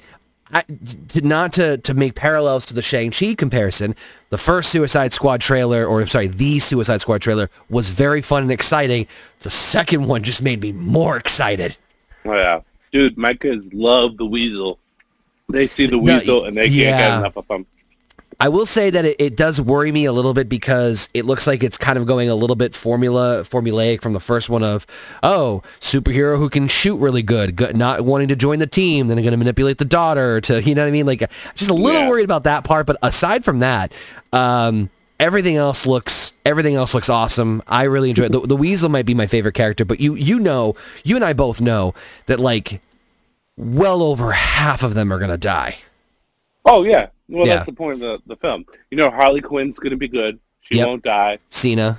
I, 0.53 0.62
to, 1.09 1.20
not 1.20 1.53
to 1.55 1.79
to 1.79 1.94
make 1.94 2.14
parallels 2.14 2.64
to 2.66 2.74
the 2.74 2.81
Shang 2.81 3.11
Chi 3.11 3.35
comparison. 3.35 3.96
The 4.31 4.38
first 4.38 4.70
Suicide 4.70 5.12
Squad 5.12 5.40
trailer, 5.40 5.85
or 5.85 6.07
sorry, 6.07 6.29
the 6.29 6.61
Suicide 6.61 7.01
Squad 7.01 7.20
trailer 7.20 7.51
was 7.68 7.88
very 7.88 8.22
fun 8.22 8.44
and 8.44 8.53
exciting. 8.53 9.09
The 9.40 9.51
second 9.51 10.07
one 10.07 10.22
just 10.22 10.42
made 10.42 10.61
me 10.61 10.72
more 10.72 11.16
excited. 11.16 11.77
Oh, 12.24 12.35
yeah, 12.35 12.61
dude, 12.92 13.18
my 13.18 13.35
kids 13.35 13.68
love 13.72 14.16
the 14.16 14.27
weasel. 14.27 14.79
They 15.50 15.66
see 15.66 15.87
the 15.87 15.98
weasel 15.98 16.44
and 16.44 16.56
they 16.56 16.66
can't 16.66 16.74
yeah. 16.74 16.98
get 16.98 17.18
enough 17.20 17.37
of 17.37 17.48
them. 17.48 17.66
I 18.40 18.48
will 18.50 18.66
say 18.66 18.90
that 18.90 19.04
it, 19.04 19.16
it 19.18 19.37
does 19.37 19.61
worry 19.61 19.90
me 19.90 20.04
a 20.04 20.12
little 20.12 20.32
bit 20.32 20.48
because 20.48 21.08
it 21.12 21.24
looks 21.24 21.46
like 21.46 21.64
it's 21.64 21.76
kind 21.76 21.98
of 21.98 22.06
going 22.06 22.28
a 22.28 22.37
little 22.37 22.54
bit 22.54 22.72
formula 22.74 23.40
formulaic 23.40 24.00
from 24.00 24.12
the 24.12 24.20
first 24.20 24.48
one 24.48 24.62
of 24.62 24.87
oh 25.24 25.62
superhero 25.80 26.38
who 26.38 26.48
can 26.48 26.68
shoot 26.68 26.96
really 26.98 27.22
good, 27.22 27.56
good 27.56 27.76
not 27.76 28.02
wanting 28.02 28.28
to 28.28 28.37
join 28.37 28.61
the 28.61 28.66
team, 28.66 29.08
then 29.08 29.16
going 29.16 29.30
to 29.32 29.37
manipulate 29.37 29.78
the 29.78 29.84
daughter 29.84 30.40
to 30.42 30.62
you 30.62 30.74
know 30.74 30.82
what 30.82 30.88
I 30.88 30.92
mean 30.92 31.06
like 31.06 31.28
just 31.54 31.70
a 31.70 31.74
little 31.74 32.02
Yeah. 32.02 32.08
worried 32.08 32.24
about 32.24 32.44
that 32.44 32.62
part. 32.62 32.87
But 32.87 32.98
aside 33.02 33.42
from 33.44 33.58
that, 33.58 33.90
um, 34.32 34.90
everything 35.18 35.56
else 35.56 35.84
looks 35.87 36.34
everything 36.44 36.76
else 36.76 36.94
looks 36.94 37.08
awesome. 37.08 37.62
I 37.66 37.84
really 37.84 38.11
enjoy 38.11 38.24
it. 38.24 38.32
The, 38.32 38.40
the 38.40 38.56
Weasel 38.56 38.88
might 38.88 39.06
be 39.06 39.14
my 39.14 39.26
favorite 39.26 39.54
character, 39.54 39.84
but 39.84 39.98
you 39.98 40.14
you 40.14 40.38
know 40.38 40.76
you 41.02 41.16
and 41.16 41.24
I 41.24 41.32
both 41.32 41.61
know 41.61 41.94
that 42.26 42.38
like 42.38 42.80
well 43.59 44.03
over 44.03 44.31
half 44.33 44.83
of 44.85 44.94
them 44.94 45.12
are 45.12 45.18
gonna 45.18 45.37
die. 45.37 45.77
Oh 46.64 46.85
yeah. 46.85 47.09
Well, 47.29 47.47
Yeah. 47.47 47.55
that's 47.57 47.66
the 47.66 47.73
point 47.73 47.94
of 47.94 48.01
the, 48.01 48.23
the 48.27 48.37
film. 48.37 48.64
You 48.90 48.97
know, 48.97 49.11
Harley 49.11 49.40
Quinn's 49.40 49.79
gonna 49.79 49.97
be 49.97 50.09
good. 50.09 50.38
She 50.61 50.77
Yep. 50.77 50.87
won't 50.87 51.03
die. 51.03 51.38
Cena. 51.51 51.99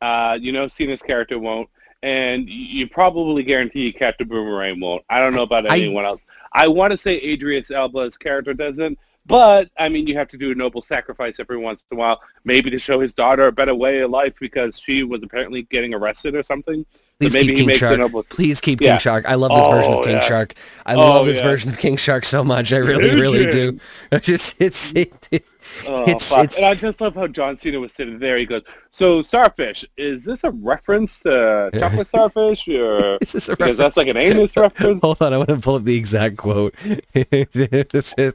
Uh, 0.00 0.38
you 0.40 0.52
know, 0.52 0.66
Cena's 0.66 1.02
character 1.02 1.38
won't, 1.38 1.68
and 2.02 2.48
you 2.48 2.88
probably 2.88 3.42
guarantee 3.42 3.92
Captain 3.92 4.26
Boomerang 4.28 4.80
won't. 4.80 5.04
I 5.10 5.20
don't 5.20 5.34
know 5.34 5.42
about 5.42 5.66
I- 5.68 5.76
anyone 5.78 6.04
else. 6.04 6.22
I 6.52 6.66
want 6.68 6.92
to 6.92 6.96
say 6.98 7.20
Idris 7.22 7.70
Elba's 7.70 8.16
character 8.16 8.54
doesn't, 8.54 8.98
but 9.26 9.68
I 9.78 9.88
mean, 9.90 10.06
you 10.06 10.14
have 10.16 10.28
to 10.28 10.38
do 10.38 10.52
a 10.52 10.54
noble 10.54 10.80
sacrifice 10.80 11.38
every 11.38 11.58
once 11.58 11.82
in 11.90 11.96
a 11.96 12.00
while, 12.00 12.20
maybe 12.44 12.70
to 12.70 12.78
show 12.78 12.98
his 13.00 13.12
daughter 13.12 13.48
a 13.48 13.52
better 13.52 13.74
way 13.74 13.98
of 14.00 14.10
life 14.10 14.34
because 14.40 14.78
she 14.78 15.02
was 15.04 15.20
apparently 15.22 15.62
getting 15.64 15.92
arrested 15.92 16.34
or 16.34 16.42
something. 16.42 16.86
Please 17.20 17.34
keep 17.34 17.56
King 17.56 17.68
Shark. 17.70 17.98
noble- 17.98 18.22
Please 18.22 18.60
keep 18.60 18.80
Yeah. 18.80 18.92
King 18.92 19.00
Shark. 19.00 19.24
I 19.28 19.34
love 19.34 19.50
this 19.50 19.66
version 19.66 19.92
of 19.92 19.98
Oh, 19.98 20.04
King. 20.04 20.20
Shark. 20.22 20.54
I 20.86 20.94
Oh, 20.94 20.98
love 21.00 21.26
this 21.26 21.38
yes. 21.38 21.44
version 21.44 21.68
of 21.70 21.76
King 21.78 21.96
Shark 21.96 22.24
so 22.24 22.44
much. 22.44 22.72
I 22.72 22.76
really, 22.76 23.10
really 23.20 23.50
do. 23.50 23.80
I 24.12 24.18
just 24.18 24.54
it's 24.60 24.92
it, 24.94 25.12
it, 25.32 25.44
Oh, 25.86 26.04
it's 26.06 26.32
it's 26.32 26.56
and 26.56 26.64
I 26.64 26.74
just 26.76 27.00
love 27.00 27.16
how 27.16 27.26
John 27.26 27.56
Cena 27.56 27.80
was 27.80 27.92
sitting 27.92 28.20
there. 28.20 28.38
He 28.38 28.46
goes, 28.46 28.62
"So 28.92 29.20
starfish, 29.22 29.84
is 29.96 30.24
this 30.24 30.44
a 30.44 30.50
reference 30.52 31.18
to 31.20 31.70
chocolate 31.78 32.06
starfish, 32.06 32.66
or 32.68 33.18
Is 33.20 33.32
this 33.32 33.48
a 33.48 33.56
because 33.56 33.76
that's 33.76 33.96
reference? 33.96 33.96
like 33.96 34.08
an 34.08 34.16
anus 34.16 34.56
reference?" 34.56 35.00
Hold 35.02 35.20
on, 35.20 35.34
I 35.34 35.38
want 35.38 35.48
to 35.50 35.56
pull 35.58 35.74
up 35.74 35.82
the 35.84 35.96
exact 35.96 36.36
quote. 36.36 36.72
This 37.12 38.14
is- 38.16 38.34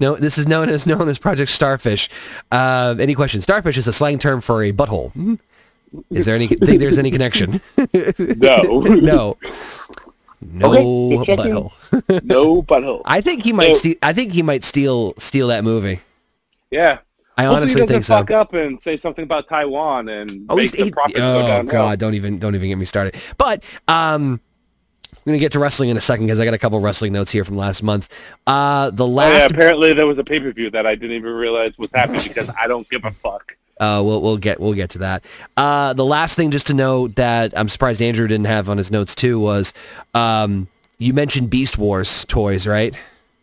no, 0.00 0.14
this 0.14 0.38
is 0.38 0.46
known 0.46 0.68
as 0.68 0.86
known 0.86 1.08
as 1.08 1.18
Project 1.18 1.50
Starfish. 1.50 2.08
Uh, 2.52 2.94
any 2.98 3.14
questions? 3.14 3.42
Starfish 3.44 3.76
is 3.76 3.88
a 3.88 3.92
slang 3.92 4.18
term 4.20 4.40
for 4.40 4.62
a 4.62 4.72
butthole. 4.72 5.38
Is 6.10 6.26
there 6.26 6.34
any 6.34 6.46
think 6.48 6.80
there's 6.80 6.98
any 6.98 7.10
connection? 7.10 7.60
No. 8.18 8.62
no. 8.80 9.36
No 10.40 10.66
Okay, 11.20 11.34
butthole. 11.36 12.22
no 12.24 12.62
butthole. 12.62 13.02
I 13.04 13.20
think 13.20 13.42
he 13.42 13.52
might. 13.52 13.74
So- 13.74 13.90
Ste- 13.90 13.98
I 14.02 14.12
think 14.12 14.32
he 14.32 14.42
might 14.42 14.62
steal 14.62 15.14
steal 15.18 15.48
that 15.48 15.64
movie. 15.64 16.00
yeah. 16.70 16.98
I 17.36 17.42
Hopefully 17.44 17.56
honestly 17.56 17.80
he 17.82 17.86
doesn't 17.86 17.88
think 17.94 18.04
so. 18.04 18.16
fuck 18.18 18.30
up 18.32 18.52
and 18.54 18.82
say 18.82 18.96
something 18.96 19.22
about 19.24 19.48
Taiwan 19.48 20.08
and 20.08 20.44
Oh, 20.48 20.56
make 20.56 20.70
the 20.72 20.84
he, 20.84 20.90
profits 20.90 21.18
go 21.18 21.38
oh 21.42 21.46
down. 21.46 21.66
god, 21.66 21.98
don't 22.00 22.14
even 22.14 22.38
don't 22.38 22.54
even 22.56 22.68
get 22.68 22.78
me 22.78 22.84
started. 22.84 23.14
But 23.36 23.62
um, 23.88 24.40
I'm 25.12 25.20
gonna 25.24 25.38
get 25.38 25.52
to 25.52 25.58
wrestling 25.60 25.88
in 25.88 25.96
a 25.96 26.00
second 26.00 26.26
because 26.26 26.38
I 26.40 26.44
got 26.44 26.54
a 26.54 26.58
couple 26.58 26.78
wrestling 26.80 27.12
notes 27.12 27.30
here 27.32 27.44
from 27.44 27.56
last 27.56 27.82
month. 27.82 28.08
Uh, 28.46 28.90
the 28.90 29.04
Oh, 29.04 29.08
yeah, 29.08 29.14
last. 29.14 29.50
apparently 29.52 29.92
there 29.92 30.06
was 30.06 30.18
a 30.18 30.24
pay 30.24 30.38
per 30.40 30.50
view 30.52 30.70
that 30.70 30.84
I 30.86 30.94
didn't 30.96 31.16
even 31.16 31.32
realize 31.32 31.76
was 31.78 31.90
happening 31.94 32.22
because 32.26 32.48
I 32.60 32.66
don't 32.68 32.88
give 32.90 33.04
a 33.04 33.10
fuck. 33.12 33.56
Uh, 33.80 34.02
we'll 34.04 34.20
we'll 34.20 34.36
get 34.36 34.60
we'll 34.60 34.74
get 34.74 34.90
to 34.90 34.98
that. 34.98 35.24
Uh, 35.56 35.92
the 35.92 36.04
last 36.04 36.34
thing 36.34 36.50
just 36.50 36.66
to 36.68 36.74
note 36.74 37.14
that 37.16 37.52
I'm 37.56 37.68
surprised 37.68 38.02
Andrew 38.02 38.26
didn't 38.26 38.46
have 38.46 38.68
on 38.68 38.78
his 38.78 38.90
notes 38.90 39.14
too 39.14 39.38
was 39.38 39.72
um, 40.14 40.68
you 40.98 41.12
mentioned 41.14 41.48
Beast 41.50 41.78
Wars 41.78 42.24
toys, 42.26 42.66
right? 42.66 42.94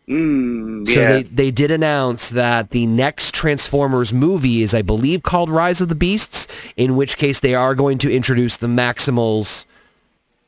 Mm, 0.07 0.87
So 0.87 0.99
yes. 0.99 1.29
they, 1.29 1.35
they 1.45 1.51
did 1.51 1.71
announce 1.71 2.29
that 2.29 2.69
the 2.69 2.85
next 2.85 3.33
Transformers 3.33 4.13
movie 4.13 4.61
is, 4.61 4.73
I 4.73 4.81
believe, 4.83 5.23
called 5.23 5.49
Rise 5.49 5.81
of 5.81 5.89
the 5.89 5.95
Beasts, 5.95 6.47
in 6.77 6.95
which 6.95 7.17
case 7.17 7.39
they 7.39 7.55
are 7.55 7.73
going 7.73 7.97
to 7.99 8.13
introduce 8.13 8.55
the 8.57 8.67
Maximals, 8.67 9.65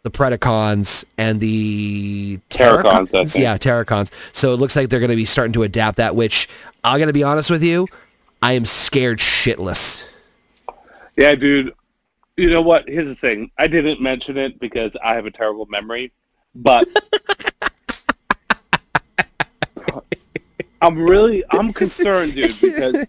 the 0.04 0.12
Predacons, 0.12 1.06
and 1.18 1.40
the 1.40 2.40
Terrorcons, 2.52 3.10
think. 3.10 3.36
Yeah, 3.36 3.58
Terrorcons. 3.58 4.12
So 4.32 4.54
it 4.54 4.58
looks 4.58 4.76
like 4.76 4.90
they're 4.90 5.00
going 5.00 5.10
to 5.10 5.16
be 5.16 5.26
starting 5.26 5.54
to 5.54 5.64
adapt 5.64 5.98
that, 5.98 6.16
which 6.16 6.48
I'm 6.84 7.00
going 7.00 7.08
to 7.08 7.14
be 7.14 7.24
honest 7.24 7.50
with 7.50 7.64
you, 7.64 7.88
I 8.42 8.54
am 8.54 8.66
scared 8.66 9.20
shitless. 9.20 10.04
Yeah, 11.16 11.36
dude. 11.36 11.74
You 12.36 12.50
know 12.52 12.62
what? 12.62 12.88
Here's 12.88 13.08
the 13.08 13.16
thing. 13.16 13.50
I 13.58 13.68
didn't 13.68 14.00
mention 14.02 14.38
it 14.38 14.60
because 14.60 14.96
I 15.04 15.16
have 15.16 15.26
a 15.26 15.32
terrible 15.32 15.66
memory, 15.68 16.12
but 16.54 16.88
I'm 20.82 21.00
really 21.00 21.44
I'm 21.50 21.74
concerned, 21.74 22.36
dude, 22.36 22.56
because 22.62 23.08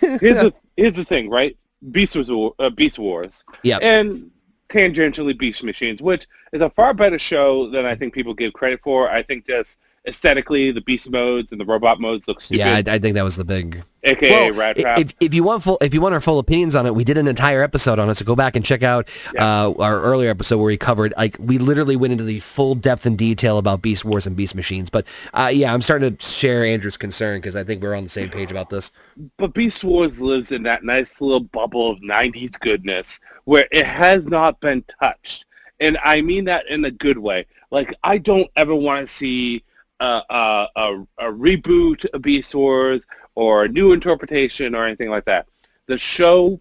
here's 0.00 0.20
the 0.36 0.54
here's 0.76 0.94
the 0.94 1.04
thing, 1.04 1.28
right? 1.28 1.56
Beast 1.90 2.14
Wars, 2.14 2.52
uh, 2.60 2.70
Beast 2.70 2.98
Wars, 2.98 3.42
Yep. 3.64 3.82
and 3.82 4.30
tangentially 4.68 5.36
Beast 5.36 5.64
Machines, 5.64 6.00
which 6.00 6.28
is 6.52 6.60
a 6.60 6.70
far 6.70 6.94
better 6.94 7.18
show 7.18 7.68
than 7.68 7.84
I 7.84 7.96
think 7.96 8.14
people 8.14 8.34
give 8.34 8.52
credit 8.52 8.80
for. 8.84 9.08
I 9.10 9.22
think 9.22 9.46
just 9.46 9.78
aesthetically, 10.06 10.70
the 10.70 10.82
Beast 10.82 11.10
modes 11.10 11.50
and 11.50 11.60
the 11.60 11.64
robot 11.64 12.00
modes 12.00 12.28
look 12.28 12.40
stupid, 12.40 12.58
Yeah, 12.60 12.74
I, 12.92 12.94
I 12.94 12.98
think 13.00 13.14
that 13.14 13.24
was 13.24 13.34
the 13.34 13.44
big 13.44 13.82
aka 14.02 14.50
well, 14.50 14.58
Rat 14.58 14.78
Trap. 14.78 14.98
if, 14.98 15.14
if 15.20 15.34
you 15.34 15.42
want 15.44 15.62
full 15.62 15.78
if 15.80 15.94
you 15.94 16.00
want 16.00 16.14
our 16.14 16.20
full 16.20 16.38
opinions 16.38 16.74
on 16.74 16.86
it, 16.86 16.94
we 16.94 17.04
did 17.04 17.18
an 17.18 17.28
entire 17.28 17.62
episode 17.62 17.98
on 17.98 18.08
it. 18.08 18.16
So 18.16 18.24
go 18.24 18.36
back 18.36 18.56
and 18.56 18.64
check 18.64 18.82
out 18.82 19.08
uh, 19.38 19.72
our 19.78 20.00
earlier 20.00 20.30
episode 20.30 20.58
where 20.58 20.66
we 20.66 20.76
covered 20.76 21.12
like 21.16 21.36
we 21.38 21.58
literally 21.58 21.96
went 21.96 22.12
into 22.12 22.24
the 22.24 22.40
full 22.40 22.74
depth 22.74 23.06
and 23.06 23.16
detail 23.16 23.58
about 23.58 23.82
Beast 23.82 24.04
Wars 24.04 24.26
and 24.26 24.36
Beast 24.36 24.54
Machines. 24.54 24.90
But 24.90 25.06
uh, 25.34 25.50
yeah, 25.52 25.72
I'm 25.72 25.82
starting 25.82 26.16
to 26.16 26.24
share 26.24 26.64
Andrew's 26.64 26.96
concern 26.96 27.40
because 27.40 27.56
I 27.56 27.64
think 27.64 27.82
we're 27.82 27.94
on 27.94 28.04
the 28.04 28.10
same 28.10 28.30
page 28.30 28.50
about 28.50 28.70
this. 28.70 28.90
But 29.36 29.54
Beast 29.54 29.84
Wars 29.84 30.20
lives 30.20 30.52
in 30.52 30.62
that 30.64 30.84
nice 30.84 31.20
little 31.20 31.40
bubble 31.40 31.90
of 31.90 31.98
90s 31.98 32.58
goodness 32.58 33.20
where 33.44 33.66
it 33.70 33.86
has 33.86 34.26
not 34.26 34.60
been 34.60 34.84
touched. 35.00 35.46
And 35.80 35.98
I 36.04 36.20
mean 36.20 36.44
that 36.44 36.68
in 36.68 36.84
a 36.84 36.90
good 36.90 37.18
way. 37.18 37.46
Like, 37.70 37.94
I 38.04 38.18
don't 38.18 38.50
ever 38.56 38.74
want 38.74 39.00
to 39.00 39.06
see 39.06 39.64
a, 40.00 40.22
a, 40.30 40.68
a, 40.76 41.06
a 41.18 41.32
reboot 41.32 42.04
of 42.12 42.22
Beast 42.22 42.54
Wars 42.54 43.04
or 43.34 43.64
a 43.64 43.68
new 43.68 43.92
interpretation 43.92 44.74
or 44.74 44.84
anything 44.84 45.10
like 45.10 45.24
that. 45.26 45.46
The 45.86 45.98
show, 45.98 46.60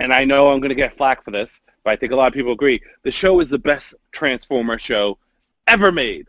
and 0.00 0.12
I 0.12 0.24
know 0.24 0.50
I'm 0.50 0.60
going 0.60 0.70
to 0.70 0.74
get 0.74 0.96
flack 0.96 1.24
for 1.24 1.30
this, 1.30 1.60
but 1.84 1.90
I 1.90 1.96
think 1.96 2.12
a 2.12 2.16
lot 2.16 2.28
of 2.28 2.34
people 2.34 2.52
agree, 2.52 2.80
the 3.02 3.12
show 3.12 3.40
is 3.40 3.50
the 3.50 3.58
best 3.58 3.94
Transformer 4.12 4.78
show 4.78 5.18
ever 5.66 5.92
made 5.92 6.28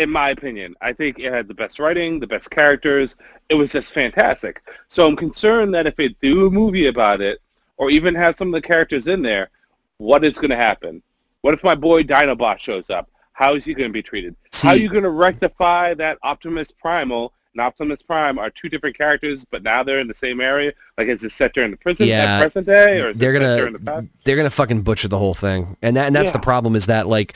in 0.00 0.08
my 0.08 0.30
opinion. 0.30 0.74
I 0.80 0.94
think 0.94 1.18
it 1.18 1.30
had 1.30 1.46
the 1.46 1.54
best 1.54 1.78
writing, 1.78 2.18
the 2.18 2.26
best 2.26 2.50
characters. 2.50 3.16
It 3.50 3.54
was 3.54 3.70
just 3.70 3.92
fantastic. 3.92 4.62
So 4.88 5.06
I'm 5.06 5.14
concerned 5.14 5.74
that 5.74 5.86
if 5.86 5.94
they 5.96 6.08
do 6.22 6.46
a 6.46 6.50
movie 6.50 6.86
about 6.86 7.20
it, 7.20 7.40
or 7.76 7.90
even 7.90 8.14
have 8.14 8.34
some 8.34 8.48
of 8.48 8.54
the 8.54 8.66
characters 8.66 9.06
in 9.06 9.20
there, 9.20 9.50
what 9.98 10.24
is 10.24 10.36
going 10.36 10.50
to 10.50 10.56
happen? 10.56 11.02
What 11.42 11.54
if 11.54 11.62
my 11.62 11.74
boy 11.74 12.02
Dinobot 12.02 12.58
shows 12.58 12.88
up? 12.88 13.09
How 13.40 13.54
is 13.54 13.64
he 13.64 13.72
going 13.72 13.88
to 13.88 13.92
be 13.92 14.02
treated? 14.02 14.36
How 14.52 14.70
are 14.70 14.76
you 14.76 14.90
going 14.90 15.02
to 15.02 15.10
rectify 15.10 15.94
that 15.94 16.18
Optimus 16.22 16.70
Primal 16.70 17.32
and 17.54 17.62
Optimus 17.62 18.02
Prime 18.02 18.38
are 18.38 18.50
two 18.50 18.68
different 18.68 18.98
characters, 18.98 19.46
but 19.50 19.62
now 19.62 19.82
they're 19.82 19.98
in 19.98 20.08
the 20.08 20.14
same 20.14 20.42
area? 20.42 20.74
Like, 20.98 21.08
is 21.08 21.24
it 21.24 21.32
set 21.32 21.54
during 21.54 21.70
the 21.70 21.78
present, 21.78 22.10
Yeah, 22.10 22.36
at 22.36 22.40
present 22.40 22.66
day, 22.66 23.00
or 23.00 23.08
is 23.08 23.18
they're 23.18 23.34
it 23.34 23.40
set 23.40 23.56
during 23.56 23.72
the 23.72 23.78
gonna 23.78 24.02
past? 24.02 24.12
they're 24.24 24.36
gonna 24.36 24.50
fucking 24.50 24.82
butcher 24.82 25.08
the 25.08 25.16
whole 25.16 25.32
thing, 25.32 25.78
and 25.80 25.96
that 25.96 26.06
and 26.06 26.14
that's 26.14 26.32
the 26.32 26.38
problem 26.38 26.76
is 26.76 26.84
that 26.84 27.08
like 27.08 27.32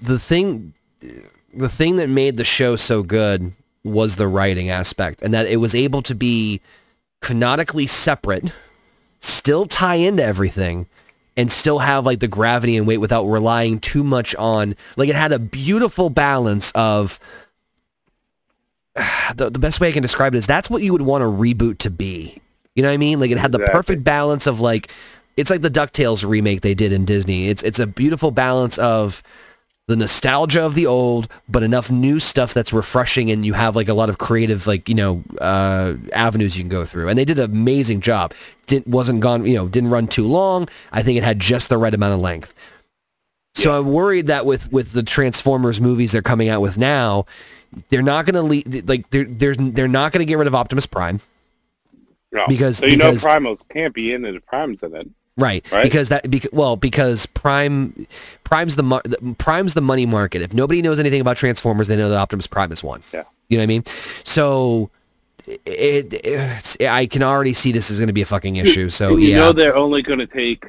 the 0.00 0.20
thing 0.20 0.72
the 1.52 1.68
thing 1.68 1.96
that 1.96 2.08
made 2.08 2.36
the 2.36 2.44
show 2.44 2.76
so 2.76 3.02
good 3.02 3.52
was 3.82 4.16
the 4.16 4.28
writing 4.28 4.70
aspect, 4.70 5.20
and 5.20 5.34
that 5.34 5.48
it 5.48 5.56
was 5.56 5.74
able 5.74 6.00
to 6.02 6.14
be 6.14 6.60
canonically 7.20 7.88
separate, 7.88 8.52
still 9.18 9.66
tie 9.66 9.96
into 9.96 10.22
everything. 10.22 10.86
And 11.38 11.50
still 11.52 11.78
have 11.78 12.04
like 12.04 12.18
the 12.18 12.28
gravity 12.28 12.76
and 12.76 12.84
weight 12.86 12.98
without 12.98 13.24
relying 13.24 13.78
too 13.78 14.02
much 14.02 14.34
on 14.34 14.74
like 14.96 15.08
it 15.08 15.14
had 15.14 15.32
a 15.32 15.38
beautiful 15.38 16.10
balance 16.10 16.72
of 16.72 17.18
the, 19.36 19.48
the 19.48 19.58
best 19.58 19.80
way 19.80 19.88
I 19.88 19.92
can 19.92 20.02
describe 20.02 20.34
it 20.34 20.38
is 20.38 20.46
that's 20.46 20.68
what 20.68 20.82
you 20.82 20.92
would 20.92 21.02
want 21.02 21.22
a 21.22 21.26
reboot 21.28 21.78
to 21.78 21.90
be. 21.90 22.40
You 22.74 22.82
know 22.82 22.88
what 22.88 22.94
I 22.94 22.98
mean? 22.98 23.20
Like 23.20 23.30
it 23.30 23.38
had 23.38 23.52
the 23.52 23.58
Exactly. 23.58 23.78
perfect 23.78 24.04
balance 24.04 24.46
of 24.46 24.60
like 24.60 24.90
it's 25.36 25.50
like 25.50 25.62
the 25.62 25.70
DuckTales 25.70 26.28
remake 26.28 26.62
they 26.62 26.74
did 26.74 26.90
in 26.92 27.04
Disney. 27.04 27.48
It's 27.48 27.62
it's 27.62 27.78
a 27.78 27.86
beautiful 27.86 28.30
balance 28.32 28.76
of 28.78 29.22
the 29.88 29.96
nostalgia 29.96 30.60
of 30.60 30.74
the 30.74 30.86
old, 30.86 31.28
but 31.48 31.62
enough 31.62 31.90
new 31.90 32.20
stuff 32.20 32.52
that's 32.52 32.74
refreshing 32.74 33.30
and 33.30 33.44
you 33.44 33.54
have 33.54 33.74
like 33.74 33.88
a 33.88 33.94
lot 33.94 34.10
of 34.10 34.18
creative 34.18 34.66
like, 34.66 34.86
you 34.86 34.94
know, 34.94 35.24
uh, 35.40 35.94
avenues 36.12 36.56
you 36.58 36.62
can 36.62 36.68
go 36.68 36.84
through. 36.84 37.08
And 37.08 37.18
they 37.18 37.24
did 37.24 37.38
an 37.38 37.50
amazing 37.50 38.02
job. 38.02 38.34
Didn't 38.66 38.86
wasn't 38.86 39.20
gone, 39.20 39.46
you 39.46 39.54
know, 39.54 39.66
didn't 39.66 39.88
run 39.88 40.06
too 40.06 40.26
long. 40.28 40.68
I 40.92 41.02
think 41.02 41.16
it 41.16 41.24
had 41.24 41.40
just 41.40 41.70
the 41.70 41.78
right 41.78 41.92
amount 41.94 42.12
of 42.14 42.20
length. 42.20 42.54
So 43.54 43.76
I'm 43.78 43.90
worried 43.90 44.26
that 44.26 44.44
with 44.44 44.70
with 44.70 44.92
the 44.92 45.02
Transformers 45.02 45.80
movies 45.80 46.12
they're 46.12 46.20
coming 46.22 46.50
out 46.50 46.60
with 46.60 46.76
now, 46.76 47.24
they're 47.88 48.02
not 48.02 48.26
going 48.26 48.34
to 48.34 48.42
leave 48.42 48.86
like 48.88 49.08
they're 49.08 49.24
they're 49.24 49.54
they're 49.56 49.88
not 49.88 50.12
going 50.12 50.20
to 50.20 50.26
get 50.30 50.36
rid 50.36 50.46
of 50.46 50.54
Optimus 50.54 50.84
Prime. 50.86 51.20
No. 52.30 52.46
because- 52.46 52.76
so 52.76 52.84
you 52.84 52.98
know 52.98 53.12
because- 53.12 53.24
Primals 53.24 53.58
can't 53.70 53.94
be 53.94 54.12
in 54.12 54.26
it 54.26 54.34
if 54.34 54.44
Prime's 54.44 54.82
in 54.82 54.94
it. 54.94 55.08
Right. 55.38 55.64
Right? 55.72 55.84
Because 55.84 56.08
that 56.10 56.30
because 56.30 56.50
well 56.52 56.76
because 56.76 57.24
Prime 57.26 58.06
Prime's 58.44 58.76
the, 58.76 59.36
Prime's 59.38 59.74
the 59.74 59.80
money 59.80 60.04
market. 60.04 60.42
If 60.42 60.52
nobody 60.52 60.82
knows 60.82 60.98
anything 60.98 61.20
about 61.20 61.36
Transformers, 61.36 61.86
they 61.86 61.96
know 61.96 62.10
that 62.10 62.16
Optimus 62.16 62.46
Prime 62.46 62.72
is 62.72 62.82
one. 62.82 63.02
Yeah. 63.12 63.22
You 63.48 63.56
know 63.56 63.62
what 63.62 63.64
I 63.64 63.66
mean? 63.66 63.84
So 64.24 64.90
it, 65.46 66.12
it's, 66.12 66.76
I 66.80 67.06
can 67.06 67.22
already 67.22 67.54
see 67.54 67.72
this 67.72 67.90
is 67.90 67.98
going 67.98 68.08
to 68.08 68.12
be 68.12 68.22
a 68.22 68.26
fucking 68.26 68.56
issue. 68.56 68.88
So 68.90 69.16
you 69.16 69.28
yeah. 69.28 69.36
know 69.38 69.52
they're 69.52 69.76
only 69.76 70.02
going 70.02 70.18
to 70.18 70.26
take 70.26 70.64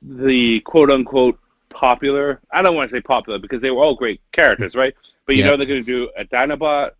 the 0.00 0.60
quote 0.60 0.90
unquote 0.90 1.38
popular. 1.70 2.40
I 2.50 2.62
don't 2.62 2.76
want 2.76 2.90
to 2.90 2.96
say 2.96 3.00
popular 3.00 3.38
because 3.38 3.60
they 3.60 3.70
were 3.70 3.82
all 3.82 3.94
great 3.94 4.20
characters, 4.32 4.74
right? 4.74 4.94
But 5.26 5.36
you 5.36 5.42
Yeah. 5.42 5.50
know 5.50 5.56
they're 5.56 5.66
going 5.66 5.84
to 5.84 5.86
do 5.86 6.10
a 6.16 6.24
Dinobot, 6.24 6.92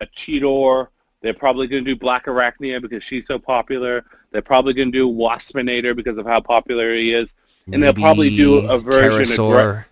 a 0.00 0.06
Cheetor. 0.06 0.88
They're 1.22 1.34
probably 1.34 1.66
going 1.66 1.84
to 1.84 1.90
do 1.90 1.98
Black 1.98 2.26
Arachnia 2.26 2.80
because 2.80 3.02
she's 3.02 3.26
so 3.26 3.38
popular. 3.38 4.04
They're 4.36 4.42
probably 4.42 4.74
going 4.74 4.92
to 4.92 4.98
do 4.98 5.08
Waspinator 5.10 5.96
because 5.96 6.18
of 6.18 6.26
how 6.26 6.42
popular 6.42 6.92
he 6.92 7.14
is. 7.14 7.32
And 7.72 7.82
they'll 7.82 7.94
probably 7.94 8.36
do 8.36 8.58
a 8.68 8.78
version 8.78 9.22
of 9.22 9.28
Terrorsaur. 9.28 9.86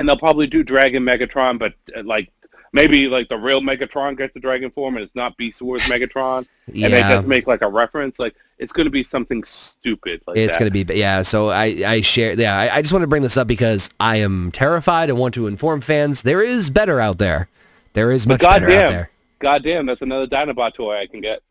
And 0.00 0.08
they'll 0.08 0.18
probably 0.18 0.48
do 0.48 0.64
Dragon 0.64 1.04
Megatron, 1.04 1.60
but 1.60 1.74
uh, 1.96 2.02
like 2.02 2.32
maybe 2.72 3.06
like 3.06 3.28
the 3.28 3.38
real 3.38 3.60
Megatron 3.60 4.18
gets 4.18 4.34
the 4.34 4.40
Dragon 4.40 4.72
form 4.72 4.96
and 4.96 5.04
it's 5.04 5.14
not 5.14 5.36
Beast 5.36 5.62
Wars 5.62 5.82
Megatron. 5.82 6.44
yeah. 6.66 6.86
And 6.86 6.92
they 6.92 7.02
just 7.02 7.28
make 7.28 7.46
like 7.46 7.62
a 7.62 7.68
reference. 7.68 8.18
Like 8.18 8.34
it's 8.58 8.72
going 8.72 8.86
to 8.86 8.90
be 8.90 9.04
something 9.04 9.44
stupid 9.44 10.20
like 10.26 10.36
it's 10.36 10.58
going 10.58 10.68
to 10.68 10.84
be 10.84 10.92
yeah 10.98 11.22
so 11.22 11.48
i 11.48 11.66
i 11.86 12.00
share 12.00 12.32
yeah 12.34 12.58
I, 12.58 12.78
I 12.78 12.82
just 12.82 12.92
want 12.92 13.04
to 13.04 13.06
bring 13.06 13.22
this 13.22 13.36
up 13.36 13.46
because 13.46 13.88
i 14.00 14.16
am 14.16 14.50
terrified 14.50 15.08
and 15.10 15.16
want 15.16 15.34
to 15.34 15.46
inform 15.46 15.80
fans 15.80 16.22
there 16.22 16.42
is 16.42 16.68
better 16.68 16.98
out 16.98 17.18
there 17.18 17.48
there 17.92 18.10
is 18.10 18.26
much 18.26 18.40
But 18.40 18.48
better 18.48 18.64
out 18.64 18.68
there. 18.68 18.78
goddamn, 18.80 18.92
there 18.92 19.10
goddamn, 19.38 19.86
that's 19.86 20.02
another 20.02 20.26
Dinobot 20.26 20.74
toy 20.74 20.96
I 20.98 21.06
can 21.06 21.20
get. 21.20 21.42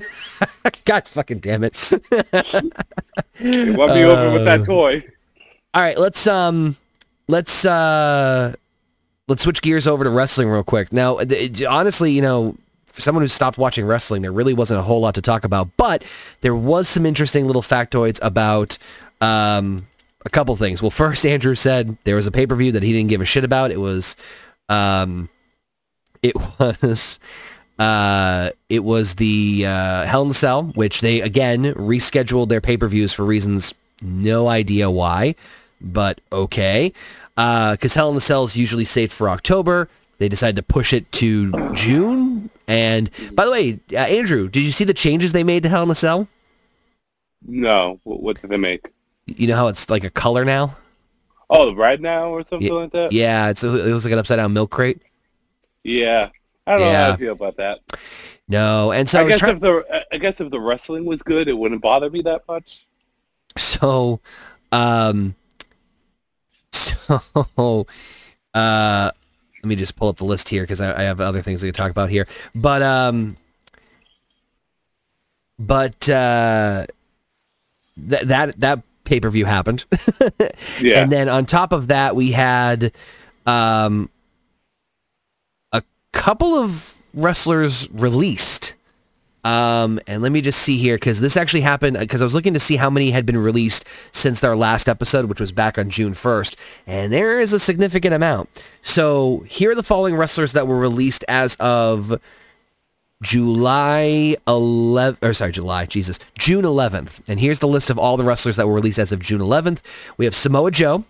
god 0.84 1.06
fucking 1.08 1.38
damn 1.38 1.64
it 1.64 1.74
You 3.38 3.74
want 3.74 3.94
me 3.94 4.04
over 4.04 4.32
with 4.32 4.44
that 4.44 4.60
Uh, 4.62 4.64
toy? 4.64 5.04
All 5.74 5.82
right, 5.82 5.98
let's 5.98 6.26
um, 6.26 6.76
let's 7.28 7.64
uh, 7.64 8.54
let's 9.28 9.42
switch 9.42 9.60
gears 9.60 9.86
over 9.86 10.04
to 10.04 10.10
wrestling 10.10 10.48
real 10.48 10.64
quick. 10.64 10.92
Now, 10.92 11.18
it- 11.18 11.62
honestly, 11.64 12.12
you 12.12 12.22
know, 12.22 12.56
for 12.86 13.02
someone 13.02 13.22
who 13.22 13.28
stopped 13.28 13.58
watching 13.58 13.84
wrestling, 13.84 14.22
there 14.22 14.32
really 14.32 14.54
wasn't 14.54 14.80
a 14.80 14.82
whole 14.82 15.00
lot 15.00 15.14
to 15.16 15.22
talk 15.22 15.44
about, 15.44 15.68
but 15.76 16.02
there 16.40 16.54
was 16.56 16.88
some 16.88 17.04
interesting 17.04 17.46
little 17.46 17.60
factoids 17.62 18.18
about 18.22 18.78
um, 19.20 19.86
a 20.24 20.30
couple 20.30 20.56
things. 20.56 20.80
Well, 20.80 20.90
first, 20.90 21.26
Andrew 21.34 21.54
said 21.54 21.98
there 22.04 22.16
was 22.16 22.26
a 22.26 22.30
pay 22.32 22.46
per 22.46 22.54
view 22.54 22.72
that 22.72 22.82
he 22.82 22.92
didn't 22.92 23.10
give 23.10 23.20
a 23.20 23.26
shit 23.26 23.44
about. 23.44 23.70
It 23.70 23.80
was, 23.80 24.16
um, 24.70 25.28
it 26.22 26.34
was. 26.58 27.18
Uh, 27.78 28.50
it 28.68 28.84
was 28.84 29.14
the 29.14 29.64
uh, 29.66 30.04
Hell 30.06 30.22
in 30.22 30.30
a 30.30 30.34
Cell, 30.34 30.64
which 30.74 31.00
they 31.02 31.20
again 31.20 31.74
rescheduled 31.74 32.48
their 32.48 32.60
pay-per-views 32.60 33.12
for 33.12 33.24
reasons 33.24 33.74
no 34.02 34.48
idea 34.48 34.90
why. 34.90 35.34
but 35.80 36.20
okay. 36.32 36.92
Because 37.34 37.94
Hell 37.94 38.08
in 38.08 38.14
the 38.14 38.20
Cell 38.20 38.44
is 38.44 38.56
usually 38.56 38.84
saved 38.84 39.12
for 39.12 39.28
October. 39.28 39.88
They 40.18 40.28
decided 40.28 40.56
to 40.56 40.62
push 40.62 40.92
it 40.92 41.10
to 41.12 41.52
June. 41.74 42.48
And 42.66 43.10
by 43.32 43.44
the 43.44 43.50
way, 43.50 43.80
uh, 43.92 43.96
Andrew, 43.96 44.48
did 44.48 44.60
you 44.62 44.70
see 44.70 44.84
the 44.84 44.94
changes 44.94 45.32
they 45.32 45.44
made 45.44 45.62
to 45.64 45.68
Hell 45.68 45.82
in 45.82 45.88
the 45.88 45.94
Cell? 45.94 46.28
No. 47.46 48.00
What, 48.04 48.22
what 48.22 48.40
did 48.40 48.50
they 48.50 48.56
make? 48.56 48.90
You 49.26 49.46
know 49.48 49.56
how 49.56 49.68
it's 49.68 49.90
like 49.90 50.04
a 50.04 50.10
color 50.10 50.44
now? 50.44 50.76
Oh, 51.50 51.74
red 51.74 52.00
now 52.00 52.28
or 52.30 52.42
something 52.42 52.72
like 52.72 52.92
that? 52.92 53.12
Yeah, 53.12 53.50
it's, 53.50 53.62
it 53.62 53.68
looks 53.68 54.04
like 54.04 54.12
an 54.12 54.18
upside 54.18 54.38
down 54.38 54.52
milk 54.52 54.70
crate. 54.70 55.02
Yeah. 55.84 56.30
I 56.66 56.72
don't 56.72 56.80
know 56.80 56.92
how 56.92 57.12
I 57.12 57.16
feel 57.16 57.32
about 57.32 57.56
that. 57.56 57.80
No, 58.48 58.92
and 58.92 59.08
so 59.08 59.20
I 59.20 59.24
I 59.24 59.28
guess 59.28 59.38
try- 59.40 59.50
if 59.50 59.60
the 59.60 60.06
I 60.12 60.18
guess 60.18 60.40
if 60.40 60.50
the 60.50 60.60
wrestling 60.60 61.04
was 61.04 61.22
good, 61.22 61.48
it 61.48 61.56
wouldn't 61.56 61.82
bother 61.82 62.10
me 62.10 62.22
that 62.22 62.42
much. 62.48 62.86
So, 63.56 64.20
um, 64.70 65.34
so, 66.72 67.86
uh, 68.54 69.10
let 69.62 69.68
me 69.68 69.76
just 69.76 69.96
pull 69.96 70.08
up 70.08 70.18
the 70.18 70.24
list 70.24 70.48
here 70.48 70.62
because 70.62 70.80
I, 70.80 71.00
I 71.00 71.02
have 71.04 71.20
other 71.20 71.42
things 71.42 71.60
to 71.62 71.72
talk 71.72 71.90
about 71.90 72.10
here. 72.10 72.26
But, 72.54 72.82
um, 72.82 73.36
but, 75.58 76.08
uh, 76.08 76.86
that, 77.96 78.28
that, 78.28 78.60
that 78.60 78.82
pay-per-view 79.04 79.46
happened. 79.46 79.84
Yeah. 80.80 81.02
And 81.02 81.10
then 81.10 81.28
on 81.30 81.46
top 81.46 81.72
of 81.72 81.88
that, 81.88 82.14
we 82.14 82.32
had, 82.32 82.92
um, 83.46 84.10
couple 86.16 86.54
of 86.54 86.98
wrestlers 87.14 87.88
released. 87.92 88.74
Um, 89.44 90.00
and 90.08 90.22
let 90.22 90.32
me 90.32 90.40
just 90.40 90.60
see 90.60 90.76
here 90.76 90.96
because 90.96 91.20
this 91.20 91.36
actually 91.36 91.60
happened 91.60 91.96
because 92.00 92.20
I 92.20 92.24
was 92.24 92.34
looking 92.34 92.54
to 92.54 92.60
see 92.60 92.76
how 92.76 92.90
many 92.90 93.12
had 93.12 93.24
been 93.24 93.38
released 93.38 93.84
since 94.10 94.40
their 94.40 94.56
last 94.56 94.88
episode, 94.88 95.26
which 95.26 95.38
was 95.38 95.52
back 95.52 95.78
on 95.78 95.88
June 95.88 96.14
1st, 96.14 96.56
and 96.84 97.12
there 97.12 97.38
is 97.38 97.52
a 97.52 97.60
significant 97.60 98.12
amount. 98.12 98.48
So 98.82 99.44
here 99.48 99.70
are 99.70 99.76
the 99.76 99.84
following 99.84 100.16
wrestlers 100.16 100.50
that 100.52 100.66
were 100.66 100.78
released 100.78 101.24
as 101.28 101.54
of 101.56 102.20
July 103.22 104.36
11th, 104.48 105.18
or 105.22 105.32
sorry, 105.32 105.52
July, 105.52 105.86
Jesus, 105.86 106.18
June 106.36 106.64
11th. 106.64 107.20
And 107.28 107.38
here's 107.38 107.60
the 107.60 107.68
list 107.68 107.88
of 107.88 107.98
all 108.00 108.16
the 108.16 108.24
wrestlers 108.24 108.56
that 108.56 108.66
were 108.66 108.74
released 108.74 108.98
as 108.98 109.12
of 109.12 109.20
June 109.20 109.40
11th. 109.40 109.80
We 110.16 110.24
have 110.24 110.34
Samoa 110.34 110.72
Joe. 110.72 111.04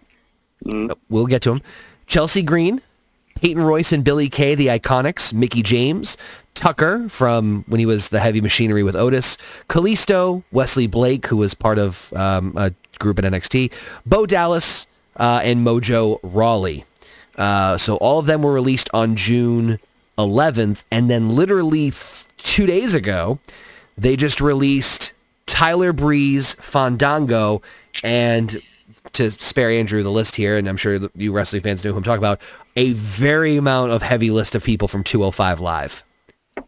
We'll 1.08 1.26
get 1.26 1.40
to 1.42 1.52
him. 1.52 1.62
Chelsea 2.06 2.42
Green, 2.42 2.82
Peyton 3.40 3.62
Royce 3.62 3.92
and 3.92 4.03
Billy 4.03 4.29
Kay, 4.29 4.55
the 4.55 4.66
Iconics, 4.68 5.33
Mickie 5.33 5.62
James, 5.62 6.16
Tucker 6.55 7.09
from 7.09 7.64
when 7.68 7.79
he 7.79 7.87
was 7.87 8.09
the 8.09 8.20
Heavy 8.20 8.40
Machinery 8.40 8.83
with 8.83 8.96
Otis, 8.96 9.37
Kalisto, 9.68 10.42
Wesley 10.51 10.87
Blake, 10.87 11.27
who 11.27 11.37
was 11.37 11.55
part 11.55 11.79
of 11.79 12.12
um, 12.14 12.55
a 12.57 12.72
group 12.99 13.18
in 13.18 13.25
NXT, 13.25 13.72
Bo 14.05 14.27
Dallas, 14.27 14.87
uh, 15.16 15.40
and 15.44 15.64
Mojo 15.66 16.18
Rawley. 16.22 16.85
Uh, 17.37 17.77
so 17.77 17.96
all 17.96 18.18
of 18.18 18.27
them 18.27 18.42
were 18.42 18.53
released 18.53 18.88
on 18.94 19.16
June 19.16 19.79
11th, 20.18 20.85
and 20.90 21.11
then 21.11 21.37
literally 21.37 21.90
th- 21.90 22.25
two 22.38 22.64
days 22.64 22.94
ago, 22.94 23.38
they 23.99 24.16
just 24.16 24.40
released 24.40 25.12
Tyler 25.46 25.92
Breeze, 25.92 26.55
Fandango, 26.55 27.61
and 28.03 28.62
to 29.12 29.30
spare 29.30 29.70
Andrew 29.70 30.02
the 30.02 30.10
list 30.10 30.36
here, 30.36 30.56
and 30.56 30.68
I'm 30.68 30.76
sure 30.76 31.08
you 31.14 31.32
wrestling 31.32 31.62
fans 31.62 31.84
know 31.84 31.92
who 31.92 31.98
I'm 31.98 32.02
talking 32.02 32.18
about, 32.18 32.40
a 32.76 32.92
very 32.92 33.56
amount 33.56 33.92
of 33.92 34.02
heavy 34.02 34.30
list 34.30 34.54
of 34.54 34.64
people 34.64 34.88
from 34.88 35.02
205 35.04 35.60
Live. 35.60 36.04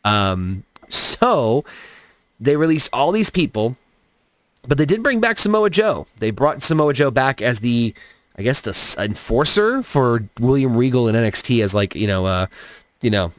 Um, 0.04 0.64
so 0.88 1.64
they 2.40 2.56
released 2.56 2.88
all 2.92 3.12
these 3.12 3.30
people, 3.30 3.76
but 4.66 4.78
they 4.78 4.86
did 4.86 5.02
bring 5.02 5.20
back 5.20 5.38
Samoa 5.38 5.70
Joe. 5.70 6.06
They 6.18 6.30
brought 6.30 6.62
Samoa 6.62 6.94
Joe 6.94 7.10
back 7.10 7.42
as 7.42 7.60
the, 7.60 7.94
I 8.36 8.42
guess, 8.42 8.60
the 8.60 8.96
enforcer 9.02 9.82
for 9.82 10.24
William 10.40 10.76
Regal 10.76 11.08
in 11.08 11.14
NXT 11.14 11.62
as 11.62 11.74
like 11.74 11.94
you 11.94 12.06
know, 12.06 12.26
uh, 12.26 12.46
you 13.02 13.10
know, 13.10 13.32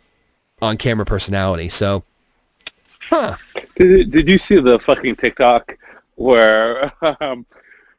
on 0.62 0.78
camera 0.78 1.06
personality. 1.06 1.70
So, 1.70 2.04
huh? 3.02 3.38
Did, 3.76 4.12
did 4.12 4.28
you 4.28 4.38
see 4.38 4.60
the 4.60 4.80
fucking 4.80 5.16
TikTok 5.16 5.78
where 6.16 6.92
um, 7.22 7.46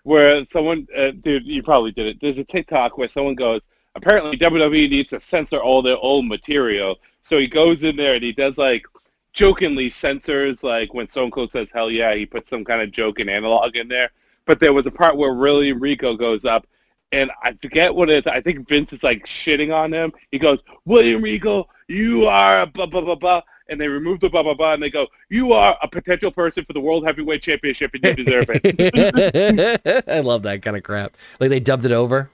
where 0.05 0.45
someone, 0.45 0.87
uh, 0.97 1.13
dude, 1.13 1.47
you 1.47 1.63
probably 1.63 1.93
did 1.93 2.07
it. 2.07 2.21
There's 2.21 2.39
a 2.39 2.45
TikTok 2.45 2.99
where 2.99 3.09
someone 3.09 3.35
goes, 3.35 3.69
apparently 3.95 4.37
WWE 4.37 4.91
needs 4.91 5.11
to 5.11 5.21
censor 5.21 5.59
all 5.59 5.83
their 5.83 5.99
old 5.99 6.27
material. 6.27 6.99
So 7.23 7.39
he 7.39 7.47
goes 7.47 7.83
in 7.83 7.97
there 7.97 8.15
and 8.15 8.23
he 8.23 8.33
does 8.33 8.59
like 8.59 8.85
jokingly 9.33 9.91
censors 9.91 10.65
like 10.65 10.93
when 10.95 11.07
Stone 11.07 11.31
Cold 11.31 11.51
says 11.51 11.71
hell 11.71 11.91
yeah, 11.91 12.15
he 12.15 12.27
puts 12.27 12.49
some 12.49 12.65
kind 12.65 12.83
of 12.83 12.91
joke 12.91 13.21
and 13.21 13.31
analog 13.31 13.77
in 13.77 13.89
there. 13.89 14.11
But 14.47 14.59
there 14.59 14.73
was 14.73 14.87
a 14.87 14.91
part 14.91 15.17
where 15.17 15.35
really 15.35 15.73
Rico 15.73 16.17
goes 16.17 16.45
up 16.45 16.67
and 17.13 17.31
I 17.43 17.53
forget 17.61 17.95
what 17.95 18.09
it 18.09 18.19
is. 18.19 18.27
I 18.27 18.41
think 18.41 18.69
Vince 18.69 18.93
is 18.93 19.03
like 19.03 19.27
shitting 19.27 19.75
on 19.75 19.93
him. 19.93 20.13
He 20.31 20.39
goes, 20.39 20.63
William 20.85 21.23
Regal, 21.23 21.69
you 21.89 22.27
are 22.27 22.63
a 22.63 22.67
blah 22.67 22.87
blah 22.87 23.01
blah 23.01 23.17
blah 23.17 23.43
and 23.71 23.81
they 23.81 23.89
remove 23.89 24.21
the 24.21 24.29
blah 24.29 24.43
blah 24.43 24.53
blah 24.55 24.75
and 24.75 24.83
they 24.83 24.91
go, 24.91 25.07
You 25.31 25.53
are 25.55 25.79
a 25.83 25.89
potential 25.89 26.31
person 26.31 26.65
for 26.67 26.73
the 26.75 26.81
World 26.81 27.07
Heavyweight 27.07 27.41
Championship 27.43 27.93
and 27.95 28.05
you 28.05 28.25
deserve 28.25 28.47
it. 28.53 30.05
I 30.09 30.21
love 30.21 30.43
that 30.43 30.61
kind 30.63 30.77
of 30.77 30.83
crap. 30.83 31.17
Like 31.39 31.51
they 31.51 31.61
dubbed 31.61 31.85
it 31.87 31.93
over. 31.93 32.29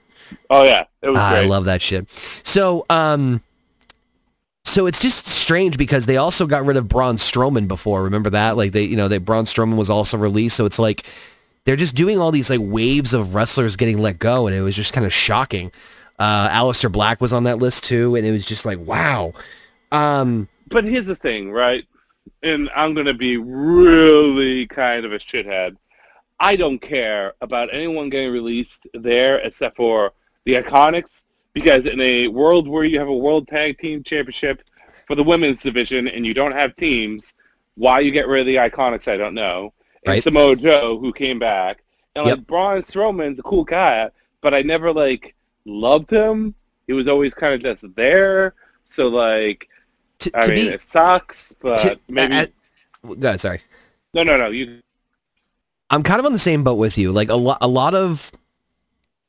oh 0.51 0.65
yeah. 0.65 0.85
It 1.03 1.11
was 1.11 1.19
Ah, 1.21 1.31
great. 1.31 1.45
I 1.45 1.47
love 1.47 1.67
that 1.67 1.83
shit. 1.83 2.09
So, 2.43 2.85
um, 2.91 3.43
so 4.65 4.87
it's 4.87 5.01
just 5.01 5.27
strange 5.29 5.79
because 5.79 6.07
they 6.07 6.17
also 6.17 6.47
got 6.47 6.65
rid 6.67 6.77
of 6.77 6.89
Braun 6.89 7.17
Strowman 7.19 7.69
before. 7.69 8.03
Remember 8.03 8.31
that? 8.31 8.57
Like 8.57 8.73
they, 8.73 8.83
you 8.83 8.97
know, 8.97 9.07
they 9.07 9.19
Braun 9.19 9.45
Strowman 9.45 9.77
was 9.77 9.89
also 9.89 10.17
released. 10.19 10.57
So 10.57 10.67
it's 10.67 10.79
like 10.79 11.05
they're 11.65 11.77
just 11.77 11.95
doing 11.95 12.19
all 12.19 12.33
these 12.33 12.51
like 12.51 12.61
waves 12.63 13.15
of 13.15 13.35
wrestlers 13.35 13.77
getting 13.77 13.99
let 13.99 14.19
go, 14.19 14.47
and 14.47 14.57
it 14.57 14.63
was 14.63 14.75
just 14.75 14.93
kind 14.93 15.07
of 15.07 15.13
shocking. 15.13 15.71
Uh, 16.19 16.49
Aleister 16.49 16.91
Black 16.91 17.21
was 17.21 17.33
on 17.33 17.45
that 17.45 17.59
list 17.59 17.85
too, 17.85 18.17
and 18.17 18.27
it 18.27 18.33
was 18.33 18.45
just 18.47 18.65
like, 18.65 18.79
wow. 18.79 19.35
Um, 19.93 20.49
but 20.69 20.85
here's 20.85 21.07
the 21.07 21.15
thing, 21.15 21.51
right? 21.51 21.85
And 22.43 22.71
I'm 22.75 22.95
going 22.95 23.07
to 23.07 23.15
be 23.15 23.37
really 23.37 24.67
kind 24.67 25.05
of 25.05 25.13
a 25.13 25.19
shithead. 25.19 25.77
I 26.39 26.57
don't 26.57 26.79
care 26.79 27.33
about 27.41 27.73
anyone 27.73 28.11
getting 28.11 28.33
released 28.33 28.87
there 28.95 29.39
except 29.39 29.77
for 29.77 30.13
the 30.45 30.55
Iconics 30.55 31.25
because 31.55 31.87
in 31.87 32.01
a 32.01 32.29
world 32.29 32.69
where 32.69 32.85
you 32.85 32.99
have 32.99 33.09
a 33.09 33.17
World 33.17 33.49
Tag 33.49 33.79
Team 33.79 34.03
Championship 34.03 34.63
for 35.07 35.15
the 35.15 35.25
women's 35.25 35.63
division 35.63 36.09
and 36.09 36.27
you 36.27 36.35
don't 36.35 36.53
have 36.53 36.77
teams, 36.77 37.33
why 37.77 38.01
you 38.01 38.11
get 38.11 38.29
rid 38.29 38.41
of 38.41 38.47
the 38.47 38.57
Iconics, 38.57 39.11
I 39.11 39.17
don't 39.17 39.35
know. 39.35 39.73
And 40.05 40.15
Right. 40.15 40.23
Samoa 40.23 40.57
Joe, 40.57 40.99
who 40.99 41.13
came 41.13 41.39
back. 41.39 41.83
And 42.15 42.27
Yep. 42.27 42.39
like 42.39 42.47
Braun 42.47 42.83
Strowman's 42.83 43.39
a 43.39 43.43
cool 43.43 43.65
guy, 43.65 44.11
but 44.43 44.55
I 44.55 44.63
never 44.63 44.93
like 44.93 45.35
loved 45.65 46.11
him. 46.11 46.55
He 46.87 46.93
was 46.93 47.09
always 47.09 47.35
kind 47.35 47.55
of 47.55 47.63
just 47.63 47.85
there. 47.97 48.55
So 48.85 49.09
like, 49.09 49.69
to, 50.21 50.31
I 50.35 50.43
to 50.43 50.49
mean, 50.49 50.67
be, 50.67 50.69
it 50.69 50.81
sucks, 50.81 51.53
but 51.61 51.79
to, 51.79 51.99
maybe 52.09 52.35
uh, 52.35 52.47
go 53.19 53.37
sorry. 53.37 53.61
no, 54.15 54.23
no, 54.23 54.37
no. 54.37 54.49
You 54.49 54.81
I'm 55.91 56.03
kind 56.03 56.19
of 56.19 56.27
on 56.27 56.33
the 56.33 56.39
same 56.39 56.65
boat 56.65 56.75
with 56.75 56.99
you. 56.99 57.13
Like 57.13 57.29
a 57.29 57.37
lot, 57.37 57.59
a 57.61 57.69
lot 57.69 57.95
of 57.95 58.33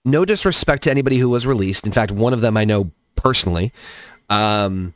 no 0.06 0.26
disrespect 0.26 0.84
to 0.84 0.92
anybody 0.92 1.18
who 1.18 1.30
was 1.30 1.46
released. 1.46 1.86
In 1.86 1.92
fact, 1.92 2.12
one 2.12 2.34
of 2.34 2.42
them 2.42 2.58
I 2.58 2.66
know 2.66 2.92
personally. 3.16 3.72
Um, 4.30 4.94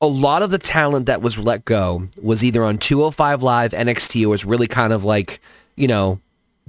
a 0.00 0.06
lot 0.06 0.42
of 0.42 0.50
the 0.50 0.58
talent 0.58 1.06
that 1.06 1.22
was 1.22 1.38
let 1.38 1.64
go 1.64 2.08
was 2.20 2.42
either 2.42 2.64
on 2.64 2.78
205 2.78 3.42
Live, 3.42 3.70
NXT, 3.72 4.24
or 4.26 4.30
was 4.30 4.44
really 4.44 4.66
kind 4.66 4.92
of 4.92 5.04
like, 5.04 5.40
you 5.76 5.86
know, 5.86 6.18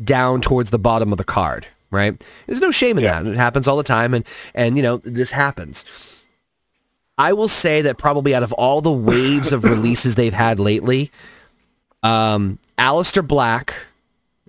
down 0.03 0.39
towards 0.39 0.69
the 0.69 0.77
bottom 0.79 1.11
of 1.11 1.17
the 1.17 1.23
card, 1.23 1.65
right? 1.89 2.21
There's 2.45 2.61
no 2.61 2.69
shame 2.71 2.97
in 2.99 3.03
Yeah. 3.03 3.23
that. 3.23 3.31
It 3.31 3.35
happens 3.37 3.67
all 3.67 3.77
the 3.77 3.83
time, 3.83 4.13
and 4.13 4.23
and 4.53 4.77
you 4.77 4.83
know 4.83 4.97
this 4.97 5.31
happens. 5.31 5.83
I 7.17 7.33
will 7.33 7.47
say 7.47 7.81
that 7.81 7.97
probably 7.97 8.33
out 8.33 8.43
of 8.43 8.51
all 8.53 8.81
the 8.81 8.91
waves 8.91 9.53
of 9.53 9.63
releases 9.63 10.15
they've 10.15 10.33
had 10.33 10.59
lately, 10.59 11.11
um, 12.01 12.59
Aleister 12.77 13.25
Black, 13.25 13.75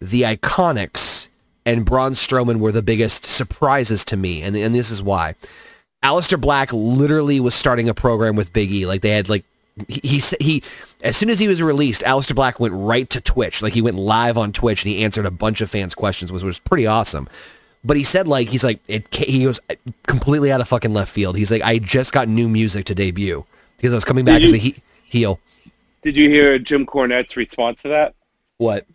the 0.01 0.23
Iconics, 0.23 1.29
and 1.67 1.85
Braun 1.85 2.13
Strowman 2.13 2.59
were 2.59 2.73
the 2.73 2.83
biggest 2.83 3.25
surprises 3.25 4.05
to 4.07 4.17
me, 4.17 4.43
and 4.43 4.57
and 4.57 4.75
this 4.75 4.91
is 4.91 5.03
why. 5.03 5.35
Aleister 6.03 6.39
Black 6.39 6.71
literally 6.73 7.41
was 7.41 7.55
starting 7.55 7.89
a 7.89 7.95
program 7.95 8.37
with 8.37 8.53
Big 8.53 8.71
E. 8.71 8.87
Like 8.87 9.01
they 9.01 9.11
had 9.11 9.29
like 9.29 9.45
he 9.89 10.19
he, 10.19 10.23
he 10.41 10.63
as 11.03 11.17
soon 11.17 11.31
as 11.31 11.39
he 11.39 11.49
was 11.49 11.63
released, 11.63 12.03
Aleister 12.03 12.35
Black 12.35 12.61
went 12.61 12.75
right 12.75 13.09
to 13.11 13.21
Twitch. 13.21 13.63
Like 13.63 13.73
he 13.73 13.83
went 13.83 13.97
live 13.97 14.37
on 14.37 14.53
Twitch 14.53 14.85
and 14.85 14.93
he 14.93 15.03
answered 15.03 15.27
a 15.27 15.31
bunch 15.31 15.61
of 15.61 15.71
fans' 15.71 15.95
questions, 15.95 16.31
which 16.31 16.43
was 16.43 16.59
pretty 16.59 16.87
awesome. 16.87 17.29
But 17.85 17.97
he 17.99 18.05
said 18.05 18.27
like 18.27 18.49
he's 18.49 18.65
like 18.65 18.81
it 18.89 19.13
he 19.15 19.45
goes 19.45 19.61
uh, 19.71 19.75
completely 20.07 20.51
out 20.51 20.61
of 20.61 20.69
fucking 20.69 20.93
left 20.95 21.11
field. 21.13 21.37
He's 21.37 21.51
like 21.51 21.63
I 21.63 21.79
just 21.79 22.13
got 22.13 22.29
new 22.29 22.49
music 22.49 22.87
to 22.87 22.95
debut 22.95 23.45
because 23.77 23.93
I 23.93 23.97
was 23.97 24.05
coming 24.05 24.25
back 24.25 24.39
Did 24.41 24.47
as 24.47 24.53
a 24.55 24.57
he- 24.59 24.77
heel. 25.05 25.39
did 26.03 26.17
you 26.17 26.29
hear 26.31 26.59
Jim 26.59 26.87
Cornette's 26.87 27.37
response 27.37 27.83
to 27.83 27.89
that? 27.89 28.15
What? 28.59 28.87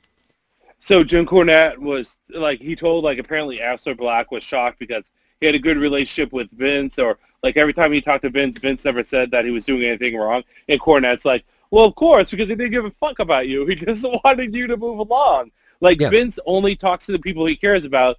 So 0.79 1.03
Jim 1.03 1.25
Cornette 1.25 1.77
was 1.77 2.17
like 2.29 2.59
he 2.61 2.75
told 2.75 3.03
like 3.03 3.19
apparently 3.19 3.59
Aleister 3.59 3.95
Black 3.95 4.31
was 4.31 4.43
shocked 4.43 4.79
because 4.79 5.11
he 5.39 5.45
had 5.45 5.55
a 5.55 5.59
good 5.59 5.77
relationship 5.77 6.31
with 6.33 6.49
Vince 6.51 6.97
or 6.97 7.19
like 7.43 7.57
every 7.57 7.73
time 7.73 7.91
he 7.91 8.01
talked 8.01 8.23
to 8.23 8.29
Vince, 8.29 8.57
Vince 8.57 8.83
never 8.85 9.03
said 9.03 9.29
that 9.31 9.45
he 9.45 9.51
was 9.51 9.65
doing 9.65 9.83
anything 9.83 10.17
wrong. 10.17 10.43
And 10.67 10.79
Cornette's 10.79 11.25
like, 11.25 11.45
well, 11.71 11.85
of 11.85 11.95
course, 11.95 12.31
because 12.31 12.49
he 12.49 12.55
didn't 12.55 12.71
give 12.71 12.85
a 12.85 12.91
fuck 12.99 13.19
about 13.19 13.47
you. 13.47 13.65
He 13.67 13.75
just 13.75 14.03
wanted 14.23 14.55
you 14.55 14.67
to 14.67 14.75
move 14.77 14.99
along. 14.99 15.51
Like 15.79 16.01
Yeah. 16.01 16.09
Vince 16.09 16.39
only 16.45 16.75
talks 16.75 17.05
to 17.05 17.11
the 17.11 17.19
people 17.19 17.45
he 17.45 17.55
cares 17.55 17.85
about, 17.85 18.17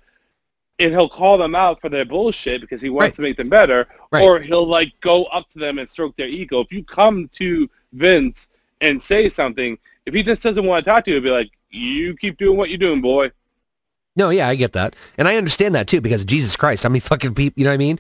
and 0.81 0.93
he'll 0.93 1.09
call 1.09 1.39
them 1.39 1.55
out 1.55 1.81
for 1.81 1.89
their 1.89 2.05
bullshit 2.05 2.61
because 2.61 2.81
he 2.81 2.89
wants 2.91 3.13
Right. 3.13 3.15
to 3.17 3.23
make 3.23 3.37
them 3.37 3.49
better, 3.49 3.87
Right. 4.11 4.23
or 4.23 4.41
he'll 4.41 4.67
like 4.67 4.93
go 5.01 5.25
up 5.25 5.49
to 5.51 5.59
them 5.59 5.79
and 5.79 5.89
stroke 5.89 6.17
their 6.17 6.29
ego. 6.29 6.61
If 6.61 6.73
you 6.73 6.83
come 6.83 7.29
to 7.39 7.69
Vince 7.93 8.49
and 8.81 9.01
say 9.01 9.29
something, 9.29 9.79
if 10.07 10.15
he 10.15 10.23
just 10.23 10.43
doesn't 10.43 10.65
want 10.65 10.85
to 10.85 10.91
talk 10.91 11.05
to 11.05 11.11
you, 11.11 11.17
he'll 11.17 11.25
be 11.25 11.31
like, 11.31 11.51
"You 11.71 12.17
keep 12.17 12.39
doing 12.39 12.57
what 12.57 12.71
you're 12.71 12.79
doing, 12.79 13.01
boy." 13.01 13.31
No, 14.17 14.31
yeah, 14.31 14.49
I 14.49 14.55
get 14.57 14.73
that, 14.73 14.97
and 15.17 15.29
I 15.29 15.37
understand 15.37 15.75
that 15.75 15.87
too 15.87 16.01
because 16.01 16.25
Jesus 16.25 16.57
Christ, 16.57 16.83
how 16.83 16.89
many 16.89 17.01
fucking 17.01 17.35
people? 17.35 17.61
You 17.61 17.65
know 17.65 17.71
what 17.71 17.75
I 17.75 17.79
mean? 17.79 17.99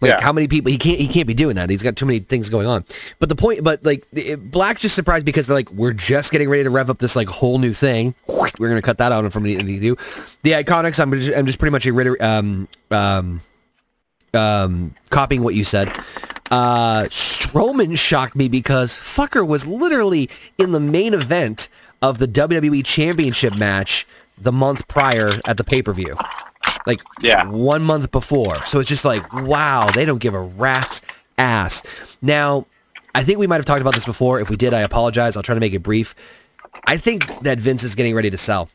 Like 0.00 0.10
Yeah. 0.10 0.20
how 0.20 0.32
many 0.32 0.46
people? 0.46 0.70
He 0.70 0.78
can't. 0.78 0.98
He 0.98 1.08
can't 1.08 1.26
be 1.26 1.32
doing 1.34 1.56
that. 1.56 1.70
He's 1.70 1.82
got 1.82 1.96
too 1.96 2.04
many 2.06 2.18
things 2.18 2.48
going 2.48 2.66
on. 2.66 2.84
But 3.18 3.28
the 3.30 3.34
point, 3.36 3.64
but 3.64 3.84
like 3.84 4.06
it, 4.12 4.50
Black's 4.50 4.80
just 4.82 4.94
surprised 4.94 5.24
because 5.24 5.46
they're 5.46 5.56
like, 5.56 5.70
we're 5.70 5.94
just 5.94 6.30
getting 6.32 6.50
ready 6.50 6.64
to 6.64 6.70
rev 6.70 6.90
up 6.90 6.98
this 6.98 7.16
like 7.16 7.28
whole 7.28 7.58
new 7.58 7.72
thing. 7.72 8.14
We're 8.58 8.68
gonna 8.68 8.82
cut 8.82 8.98
that 8.98 9.12
out 9.12 9.30
from 9.32 9.42
the 9.44 9.56
do. 9.56 9.96
The 10.42 10.52
iconics. 10.52 11.00
I'm 11.00 11.12
just, 11.12 11.36
I'm 11.36 11.46
just 11.46 11.58
pretty 11.58 11.72
much 11.72 11.86
a 11.86 11.92
reiter- 11.92 12.22
um 12.22 12.68
um 12.90 13.40
um 14.34 14.94
copying 15.10 15.42
what 15.42 15.54
you 15.54 15.64
said. 15.64 15.88
Uh, 16.50 17.04
Strowman 17.04 17.98
shocked 17.98 18.36
me 18.36 18.48
because 18.48 18.92
fucker 18.92 19.44
was 19.46 19.66
literally 19.66 20.30
in 20.58 20.72
the 20.72 20.78
main 20.80 21.12
event 21.14 21.68
of 22.02 22.18
the 22.18 22.28
WWE 22.28 22.84
Championship 22.84 23.56
match 23.56 24.06
the 24.38 24.52
month 24.52 24.86
prior 24.86 25.30
at 25.46 25.56
the 25.56 25.64
pay 25.64 25.82
per 25.82 25.92
view. 25.92 26.16
Like 26.86 27.02
Yeah. 27.20 27.46
one 27.48 27.82
month 27.82 28.10
before. 28.12 28.54
So 28.66 28.78
it's 28.80 28.88
just 28.88 29.04
like, 29.04 29.30
wow, 29.32 29.86
they 29.94 30.04
don't 30.04 30.18
give 30.20 30.34
a 30.34 30.40
rat's 30.40 31.02
ass. 31.36 31.82
Now, 32.22 32.66
I 33.14 33.24
think 33.24 33.38
we 33.38 33.46
might 33.46 33.56
have 33.56 33.64
talked 33.64 33.80
about 33.80 33.94
this 33.94 34.04
before. 34.04 34.40
If 34.40 34.50
we 34.50 34.56
did, 34.56 34.72
I 34.72 34.80
apologize. 34.80 35.36
I'll 35.36 35.42
try 35.42 35.54
to 35.54 35.60
make 35.60 35.72
it 35.74 35.80
brief. 35.82 36.14
I 36.86 36.96
think 36.96 37.26
that 37.40 37.58
Vince 37.58 37.82
is 37.82 37.94
getting 37.94 38.14
ready 38.14 38.30
to 38.30 38.38
sell. 38.38 38.68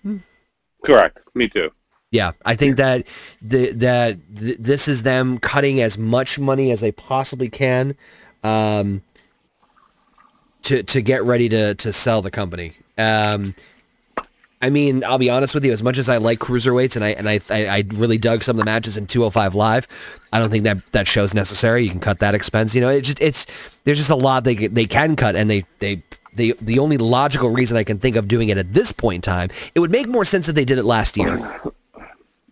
Correct. 0.84 1.20
Me 1.36 1.47
too. 1.47 1.72
Yeah, 2.09 2.32
I 2.43 2.55
think 2.55 2.76
that 2.76 3.07
the, 3.41 3.72
that 3.72 4.18
th- 4.38 4.57
this 4.59 4.89
is 4.89 5.03
them 5.03 5.38
cutting 5.38 5.80
as 5.80 5.97
much 5.97 6.38
money 6.38 6.72
as 6.72 6.82
they 6.82 6.91
possibly 6.91 7.47
can 7.47 7.95
um, 8.43 9.01
to 10.64 10.84
to 10.84 11.01
get 11.01 11.24
ready 11.24 11.47
to 11.49 11.74
to 11.76 11.93
sell 11.93 12.22
the 12.22 12.32
company. 12.32 12.74
Um, 12.97 13.55
I 14.62 14.70
mean, 14.70 15.03
I'll 15.03 15.18
be 15.18 15.30
honest 15.30 15.53
with 15.55 15.66
you. 15.66 15.72
As 15.72 15.82
much 15.82 15.97
as 15.97 16.07
I 16.07 16.18
like 16.18 16.39
cruiserweights 16.39 16.95
and 16.95 17.03
I 17.03 17.09
and 17.09 17.28
I 17.28 17.39
I, 17.49 17.78
I 17.78 17.84
really 17.93 18.18
dug 18.18 18.43
some 18.43 18.57
of 18.57 18.59
the 18.59 18.66
matches 18.66 18.97
in 18.97 19.07
205 19.07 19.55
Live, 19.55 19.88
I 20.32 20.39
don't 20.39 20.49
think 20.49 20.64
that 20.66 20.78
that 20.91 21.07
show's 21.07 21.34
necessary. 21.34 21.84
You 21.84 21.89
can 21.89 21.99
cut 21.99 22.20
that 22.20 22.36
expense. 22.36 22.76
You 22.76 22.82
know, 22.82 22.89
it 22.89 23.01
just 23.01 23.22
it's 23.22 23.45
there's 23.86 23.97
just 23.97 24.09
a 24.09 24.16
lot 24.16 24.43
they 24.43 24.55
they 24.68 24.86
can 24.86 25.16
cut, 25.16 25.36
and 25.36 25.49
they 25.49 25.66
they. 25.80 26.03
The, 26.34 26.55
the 26.62 26.80
only 26.80 26.97
logical 26.97 27.49
reason 27.49 27.76
I 27.76 27.84
can 27.84 27.99
think 27.99 28.16
of 28.16 28.30
doing 28.30 28.47
it 28.47 28.57
at 28.57 28.74
this 28.74 28.93
point 28.93 29.16
in 29.16 29.22
time, 29.22 29.49
it 29.76 29.82
would 29.82 29.91
make 29.91 30.07
more 30.07 30.24
sense 30.24 30.47
if 30.47 30.55
they 30.55 30.64
did 30.64 30.78
it 30.78 30.86
last 30.86 31.18
year 31.18 31.36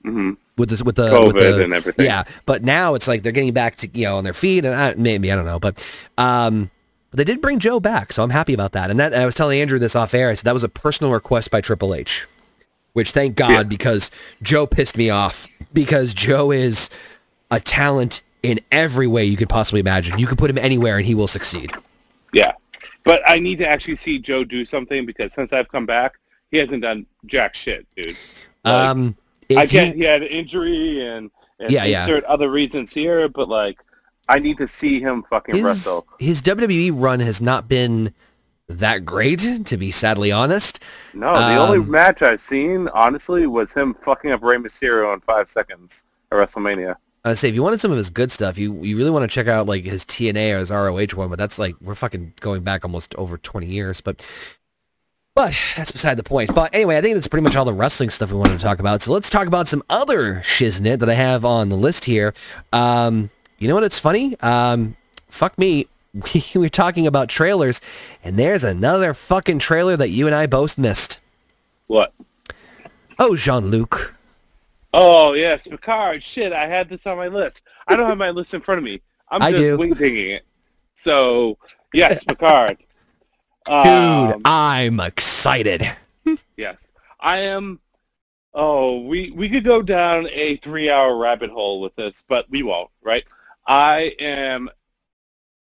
with 0.03 0.69
the 0.69 0.83
with 0.83 0.95
the 0.95 1.03
with 1.03 1.33
COVID 1.33 1.33
the- 1.33 1.63
and 1.63 1.73
everything. 1.73 2.05
Yeah, 2.05 2.23
but 2.45 2.63
now 2.63 2.93
it's 2.95 3.07
like 3.07 3.23
they're 3.23 3.31
getting 3.31 3.53
back 3.53 3.77
to 3.77 3.89
you 3.93 4.05
know 4.05 4.17
on 4.17 4.23
their 4.25 4.33
feet, 4.33 4.65
and 4.65 4.75
I, 4.75 4.93
maybe 4.95 5.31
I 5.31 5.35
don't 5.35 5.45
know, 5.45 5.59
but 5.59 5.83
um, 6.17 6.69
they 7.11 7.23
did 7.23 7.41
bring 7.41 7.59
Joe 7.59 7.79
back, 7.79 8.13
so 8.13 8.23
I'm 8.23 8.29
happy 8.29 8.53
about 8.53 8.71
that. 8.73 8.89
And 8.91 8.99
that 8.99 9.13
I 9.13 9.25
was 9.25 9.35
telling 9.35 9.59
Andrew 9.59 9.79
this 9.79 9.95
off 9.95 10.13
air. 10.13 10.29
I 10.29 10.33
said 10.33 10.45
that 10.45 10.53
was 10.53 10.63
a 10.63 10.69
personal 10.69 11.11
request 11.11 11.49
by 11.51 11.61
Triple 11.61 11.93
H, 11.95 12.25
which 12.93 13.11
thank 13.11 13.35
God 13.35 13.49
Yeah. 13.51 13.63
because 13.63 14.11
Joe 14.41 14.67
pissed 14.67 14.95
me 14.97 15.09
off 15.09 15.47
because 15.73 16.13
Joe 16.13 16.51
is 16.51 16.89
a 17.51 17.59
talent 17.59 18.21
in 18.43 18.59
every 18.71 19.07
way 19.07 19.25
you 19.25 19.35
could 19.37 19.49
possibly 19.49 19.79
imagine. 19.79 20.19
You 20.19 20.27
could 20.27 20.37
put 20.37 20.49
him 20.49 20.57
anywhere 20.57 20.97
and 20.97 21.05
he 21.05 21.15
will 21.15 21.27
succeed. 21.27 21.71
Yeah. 22.31 22.53
But 23.03 23.21
I 23.27 23.39
need 23.39 23.57
to 23.59 23.67
actually 23.67 23.95
see 23.95 24.19
Joe 24.19 24.43
do 24.43 24.65
something 24.65 25.05
because 25.05 25.33
since 25.33 25.51
I've 25.51 25.67
come 25.69 25.85
back, 25.85 26.19
he 26.51 26.57
hasn't 26.57 26.83
done 26.83 27.05
jack 27.25 27.55
shit, 27.55 27.87
dude. 27.95 28.15
Like, 28.63 28.73
um, 28.73 29.15
I 29.55 29.65
get 29.65 29.95
he 29.95 30.03
had 30.03 30.21
an 30.21 30.27
injury 30.27 31.01
and, 31.07 31.31
and 31.59 31.71
Yeah, 31.71 31.85
yeah. 31.85 32.03
insert 32.03 32.23
other 32.25 32.49
reasons 32.51 32.91
here, 32.93 33.27
but 33.29 33.49
like 33.49 33.79
I 34.29 34.39
need 34.39 34.57
to 34.57 34.67
see 34.67 35.01
him 35.01 35.23
fucking 35.29 35.55
his, 35.55 35.63
wrestle. 35.63 36.07
his 36.19 36.41
WWE 36.41 36.91
run 36.93 37.19
has 37.19 37.41
not 37.41 37.67
been 37.67 38.13
that 38.67 39.03
great, 39.03 39.65
to 39.65 39.75
be 39.77 39.89
sadly 39.91 40.31
honest. 40.31 40.79
No, 41.13 41.33
the 41.33 41.55
only 41.57 41.79
Um, 41.79 41.89
match 41.89 42.21
I've 42.21 42.39
seen, 42.39 42.87
honestly, 42.89 43.47
was 43.47 43.73
him 43.73 43.95
fucking 43.95 44.31
up 44.31 44.43
Rey 44.43 44.57
Mysterio 44.57 45.11
in 45.13 45.19
five 45.21 45.49
seconds 45.49 46.03
at 46.31 46.35
WrestleMania. 46.37 46.95
I 47.25 47.33
say 47.33 47.49
if 47.49 47.55
you 47.55 47.63
wanted 47.63 47.79
some 47.81 47.91
of 47.91 47.97
his 47.97 48.09
good 48.09 48.31
stuff, 48.31 48.57
you 48.57 48.81
you 48.81 48.95
really 48.95 49.09
want 49.09 49.29
to 49.29 49.33
check 49.33 49.47
out 49.47 49.65
like 49.67 49.83
his 49.83 50.05
TNA 50.05 50.55
or 50.55 50.59
his 50.59 50.71
ROH 50.71 51.17
one, 51.17 51.29
but 51.29 51.37
that's 51.37 51.59
like 51.59 51.75
we're 51.81 51.95
fucking 51.95 52.33
going 52.39 52.61
back 52.63 52.85
almost 52.85 53.13
over 53.15 53.37
20 53.37 53.65
years, 53.67 53.99
but 53.99 54.23
but 55.35 55.53
that's 55.75 55.91
beside 55.91 56.15
the 56.17 56.23
point. 56.23 56.53
But 56.53 56.73
anyway, 56.73 56.97
I 56.97 57.01
think 57.01 57.15
that's 57.15 57.27
pretty 57.27 57.43
much 57.43 57.55
all 57.55 57.65
the 57.65 57.73
wrestling 57.73 58.09
stuff 58.09 58.31
we 58.31 58.37
wanted 58.37 58.59
to 58.59 58.63
talk 58.63 58.79
about. 58.79 59.01
So 59.01 59.11
let's 59.11 59.29
talk 59.29 59.47
about 59.47 59.67
some 59.67 59.83
other 59.89 60.35
shiznit 60.45 60.99
that 60.99 61.09
I 61.09 61.13
have 61.13 61.43
on 61.43 61.69
the 61.69 61.75
list 61.77 62.05
here. 62.05 62.33
Um, 62.71 63.29
you 63.59 63.67
know 63.67 63.75
what? 63.75 63.83
It's 63.83 63.99
funny. 63.99 64.39
Um, 64.41 64.95
fuck 65.29 65.57
me. 65.57 65.87
We 66.33 66.43
were 66.55 66.69
talking 66.69 67.05
about 67.05 67.29
trailers, 67.29 67.79
and 68.23 68.35
there's 68.35 68.63
another 68.63 69.13
fucking 69.13 69.59
trailer 69.59 69.95
that 69.95 70.09
you 70.09 70.25
and 70.25 70.33
I 70.35 70.47
both 70.47 70.75
missed. 70.75 71.19
What? 71.85 72.13
Oh, 73.19 73.35
Jean-Luc. 73.35 74.15
Oh 74.91 75.33
yes, 75.33 75.67
Picard. 75.67 76.23
Shit, 76.23 76.51
I 76.51 76.65
had 76.65 76.89
this 76.89 77.05
on 77.05 77.15
my 77.17 77.27
list. 77.27 77.61
I 77.87 77.95
don't 77.95 78.07
have 78.09 78.17
my 78.17 78.31
list 78.31 78.55
in 78.55 78.61
front 78.61 78.79
of 78.79 78.83
me. 78.85 79.01
I'm 79.29 79.43
I 79.43 79.51
just 79.51 79.61
do. 79.63 79.77
wing 79.77 79.93
dinging 79.93 80.31
it. 80.31 80.45
So 80.95 81.59
yes, 81.93 82.23
Picard. 82.27 82.77
Dude, 83.67 83.75
Um, 83.75 84.41
I'm 84.45 84.99
excited. 84.99 85.91
Yes, 86.57 86.91
I 87.19 87.37
am. 87.37 87.79
Oh, 88.55 89.01
we 89.01 89.29
we 89.29 89.47
could 89.47 89.63
go 89.63 89.83
down 89.83 90.27
a 90.31 90.55
three-hour 90.55 91.15
rabbit 91.17 91.51
hole 91.51 91.81
with 91.81 91.95
this, 91.95 92.23
but 92.27 92.49
we 92.49 92.63
won't, 92.63 92.89
right? 93.03 93.25
I 93.69 94.15
am 94.19 94.67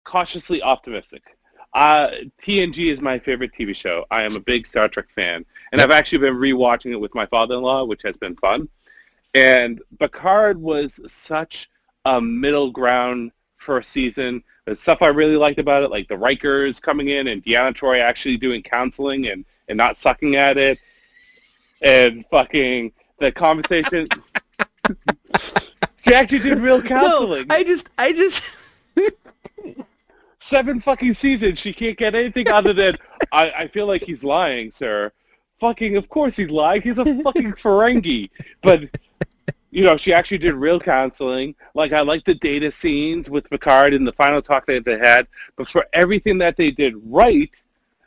cautiously 0.05 0.63
optimistic. 0.63 1.23
Uh, 1.73 2.09
TNG 2.41 2.85
is 2.85 3.01
my 3.01 3.19
favorite 3.19 3.51
TV 3.51 3.75
show. 3.75 4.05
I 4.09 4.23
am 4.23 4.33
a 4.37 4.39
big 4.39 4.65
Star 4.65 4.87
Trek 4.87 5.07
fan, 5.13 5.45
and 5.73 5.81
I've 5.81 5.91
actually 5.91 6.19
been 6.19 6.35
rewatching 6.35 6.91
it 6.91 7.01
with 7.01 7.13
my 7.13 7.25
father-in-law, 7.25 7.83
which 7.83 8.01
has 8.03 8.15
been 8.15 8.37
fun. 8.37 8.69
And 9.33 9.81
Picard 9.99 10.57
was 10.57 11.01
such 11.05 11.69
a 12.05 12.21
middle 12.21 12.71
ground 12.71 13.33
first 13.57 13.89
season. 13.89 14.41
There's 14.63 14.79
stuff 14.79 15.01
I 15.01 15.07
really 15.07 15.35
liked 15.35 15.59
about 15.59 15.83
it, 15.83 15.91
like 15.91 16.07
the 16.07 16.15
Rikers 16.15 16.81
coming 16.81 17.09
in 17.09 17.27
and 17.27 17.43
Deanna 17.43 17.73
Troi 17.73 17.99
actually 17.99 18.37
doing 18.37 18.63
counseling 18.63 19.27
and, 19.27 19.43
and 19.67 19.75
not 19.75 19.97
sucking 19.97 20.37
at 20.37 20.57
it. 20.57 20.79
And 21.81 22.23
fucking 22.31 22.93
the 23.19 23.33
conversation. 23.33 24.07
she 26.07 26.13
actually 26.13 26.39
did 26.39 26.59
real 26.59 26.81
counseling. 26.95 27.47
No, 27.47 27.55
I 27.55 27.63
just, 27.63 27.89
I 27.97 28.13
just, 28.13 28.57
Seven 30.39 30.79
fucking 30.79 31.13
seasons. 31.13 31.59
She 31.59 31.73
can't 31.73 31.97
get 31.97 32.15
anything 32.15 32.49
other 32.49 32.71
than, 32.71 32.95
I, 33.31 33.51
I 33.51 33.67
feel 33.67 33.85
like 33.85 34.03
he's 34.03 34.23
lying, 34.23 34.71
sir. 34.71 35.11
Fucking, 35.59 35.97
of 35.97 36.07
course 36.07 36.37
he's 36.37 36.49
lying. 36.49 36.81
He's 36.81 36.99
a 36.99 37.05
fucking 37.23 37.53
Ferengi. 37.61 38.29
But, 38.61 38.83
you 39.71 39.83
know, 39.83 39.97
she 39.97 40.13
actually 40.13 40.37
did 40.37 40.53
real 40.53 40.79
counseling. 40.79 41.53
Like, 41.73 41.91
I 41.91 41.99
like 42.01 42.23
the 42.23 42.35
data 42.35 42.71
scenes 42.71 43.29
with 43.29 43.49
Picard 43.49 43.93
and 43.93 44.07
the 44.07 44.13
final 44.13 44.41
talk 44.41 44.65
that 44.67 44.85
they 44.85 44.97
had. 44.97 45.27
But 45.57 45.67
for 45.67 45.85
everything 45.91 46.37
that 46.37 46.55
they 46.55 46.71
did 46.71 46.95
right, 47.03 47.51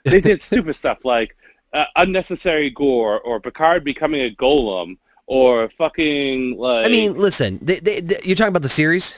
they 0.05 0.23
did 0.23 0.41
stupid 0.41 0.77
stuff 0.77 1.05
like 1.05 1.37
uh, 1.75 1.85
unnecessary 1.97 2.71
gore 2.71 3.21
or 3.21 3.39
Picard 3.39 3.85
becoming 3.85 4.23
a 4.23 4.35
golem 4.35 4.97
or 5.31 5.71
fucking, 5.79 6.59
like... 6.59 6.87
I 6.87 6.89
mean, 6.89 7.17
listen, 7.17 7.61
they, 7.63 7.79
they, 7.79 8.01
they- 8.01 8.19
you're 8.25 8.35
talking 8.35 8.49
about 8.49 8.63
the 8.63 8.69
series? 8.69 9.15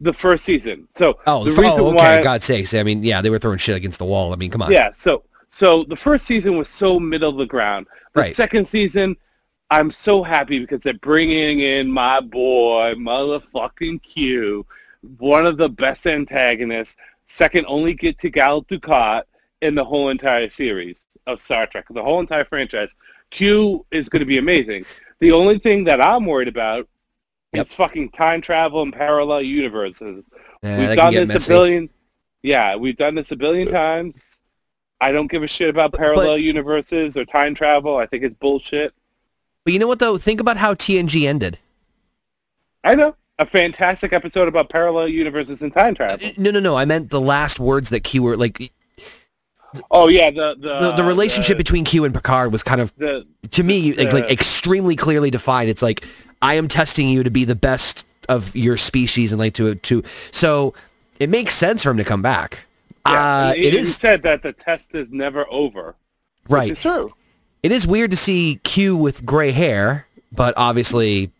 the 0.00 0.12
first 0.12 0.44
season. 0.44 0.88
So 0.94 1.18
Oh, 1.26 1.44
the 1.44 1.50
the, 1.52 1.60
reason 1.62 1.80
oh, 1.80 1.86
okay, 1.88 1.96
why... 1.96 2.22
God's 2.22 2.44
sakes. 2.46 2.72
I 2.74 2.82
mean, 2.82 3.04
yeah, 3.04 3.20
they 3.22 3.28
were 3.30 3.38
throwing 3.38 3.58
shit 3.58 3.76
against 3.76 3.98
the 3.98 4.04
wall. 4.06 4.32
I 4.32 4.36
mean, 4.36 4.50
come 4.50 4.62
on. 4.62 4.72
Yeah, 4.72 4.90
so 4.92 5.22
so 5.50 5.84
the 5.84 5.96
first 5.96 6.24
season 6.26 6.56
was 6.56 6.68
so 6.68 6.98
middle 6.98 7.30
of 7.30 7.36
the 7.36 7.46
ground. 7.46 7.86
The 8.14 8.22
Right. 8.22 8.34
second 8.34 8.66
season, 8.66 9.16
I'm 9.70 9.90
so 9.90 10.22
happy 10.22 10.58
because 10.58 10.80
they're 10.80 10.94
bringing 10.94 11.60
in 11.60 11.90
my 11.90 12.20
boy, 12.20 12.94
motherfucking 12.96 14.02
Q, 14.02 14.66
one 15.18 15.46
of 15.46 15.58
the 15.58 15.68
best 15.68 16.06
antagonists, 16.06 16.96
second 17.26 17.66
only 17.68 17.94
get 17.94 18.18
to 18.20 18.30
Gul 18.30 18.64
Dukat 18.64 19.22
in 19.62 19.74
the 19.74 19.84
whole 19.84 20.08
entire 20.08 20.48
series 20.50 21.06
of 21.26 21.38
Star 21.40 21.66
Trek, 21.66 21.84
the 21.90 22.02
whole 22.02 22.20
entire 22.20 22.44
franchise. 22.44 22.94
Q 23.30 23.86
is 23.90 24.08
going 24.08 24.20
to 24.20 24.26
be 24.26 24.38
amazing. 24.38 24.84
The 25.20 25.32
only 25.32 25.58
thing 25.58 25.84
that 25.84 26.00
I'm 26.00 26.26
worried 26.26 26.48
about 26.48 26.88
Yep. 27.52 27.66
is 27.66 27.72
fucking 27.72 28.10
time 28.10 28.40
travel 28.40 28.82
and 28.82 28.92
parallel 28.92 29.42
universes. 29.42 30.24
Yeah, 30.62 30.88
We've 30.88 30.96
done 30.96 31.14
this 31.14 31.28
messy. 31.28 31.52
a 31.52 31.56
billion. 31.56 31.90
Yeah, 32.42 32.74
we've 32.76 32.96
done 32.96 33.14
this 33.14 33.30
a 33.30 33.36
billion 33.36 33.70
times. 33.70 34.38
I 35.00 35.12
don't 35.12 35.30
give 35.30 35.42
a 35.42 35.46
shit 35.46 35.70
about 35.70 35.92
parallel 35.92 36.36
universes 36.38 37.16
or 37.16 37.24
time 37.24 37.54
travel. 37.54 37.96
I 37.96 38.06
think 38.06 38.24
it's 38.24 38.34
bullshit. 38.34 38.92
But 39.64 39.72
you 39.72 39.78
know 39.78 39.86
what, 39.86 39.98
though? 39.98 40.18
Think 40.18 40.40
about 40.40 40.56
how 40.56 40.74
TNG 40.74 41.26
ended. 41.28 41.58
I 42.82 42.94
know 42.94 43.14
a 43.38 43.46
fantastic 43.46 44.12
episode 44.12 44.48
about 44.48 44.68
parallel 44.68 45.08
universes 45.08 45.62
and 45.62 45.72
time 45.72 45.94
travel. 45.94 46.26
Uh, 46.26 46.32
no, 46.36 46.50
no, 46.50 46.60
no. 46.60 46.76
I 46.76 46.84
meant 46.84 47.10
the 47.10 47.20
last 47.20 47.58
words 47.60 47.88
that 47.90 48.00
Q 48.00 48.22
were 48.22 48.36
like. 48.36 48.72
Oh 49.90 50.08
yeah, 50.08 50.30
the 50.30 50.56
the 50.58 50.80
the, 50.80 50.92
the 50.92 51.04
relationship 51.04 51.56
the, 51.56 51.60
between 51.64 51.84
Q 51.84 52.04
and 52.04 52.14
Picard 52.14 52.52
was 52.52 52.62
kind 52.62 52.80
of 52.80 52.94
the 52.96 53.26
to 53.52 53.62
me 53.62 53.92
like, 53.94 54.12
like 54.12 54.30
extremely 54.30 54.96
clearly 54.96 55.30
defined. 55.30 55.70
It's 55.70 55.82
like 55.82 56.06
I 56.42 56.54
am 56.54 56.68
testing 56.68 57.08
you 57.08 57.22
to 57.22 57.30
be 57.30 57.44
the 57.44 57.54
best 57.54 58.06
of 58.28 58.54
your 58.56 58.76
species 58.76 59.32
and 59.32 59.38
like 59.38 59.54
to 59.54 59.74
to 59.74 60.02
so 60.30 60.74
it 61.18 61.28
makes 61.30 61.54
sense 61.54 61.82
for 61.82 61.90
him 61.90 61.96
to 61.96 62.04
come 62.04 62.22
back. 62.22 62.60
yeah, 63.06 63.48
uh, 63.48 63.52
he, 63.54 63.66
it 63.68 63.74
he 63.74 63.84
said 63.84 64.22
that 64.22 64.42
the 64.42 64.52
test 64.52 64.94
is 64.94 65.10
never 65.10 65.46
over. 65.50 65.94
right. 66.48 66.70
Which 66.70 66.78
is 66.78 66.82
true. 66.82 67.12
It 67.62 67.72
is 67.72 67.86
weird 67.86 68.10
to 68.10 68.16
see 68.16 68.60
Q 68.62 68.96
with 68.96 69.24
gray 69.24 69.50
hair, 69.52 70.06
but 70.32 70.54
obviously 70.56 71.30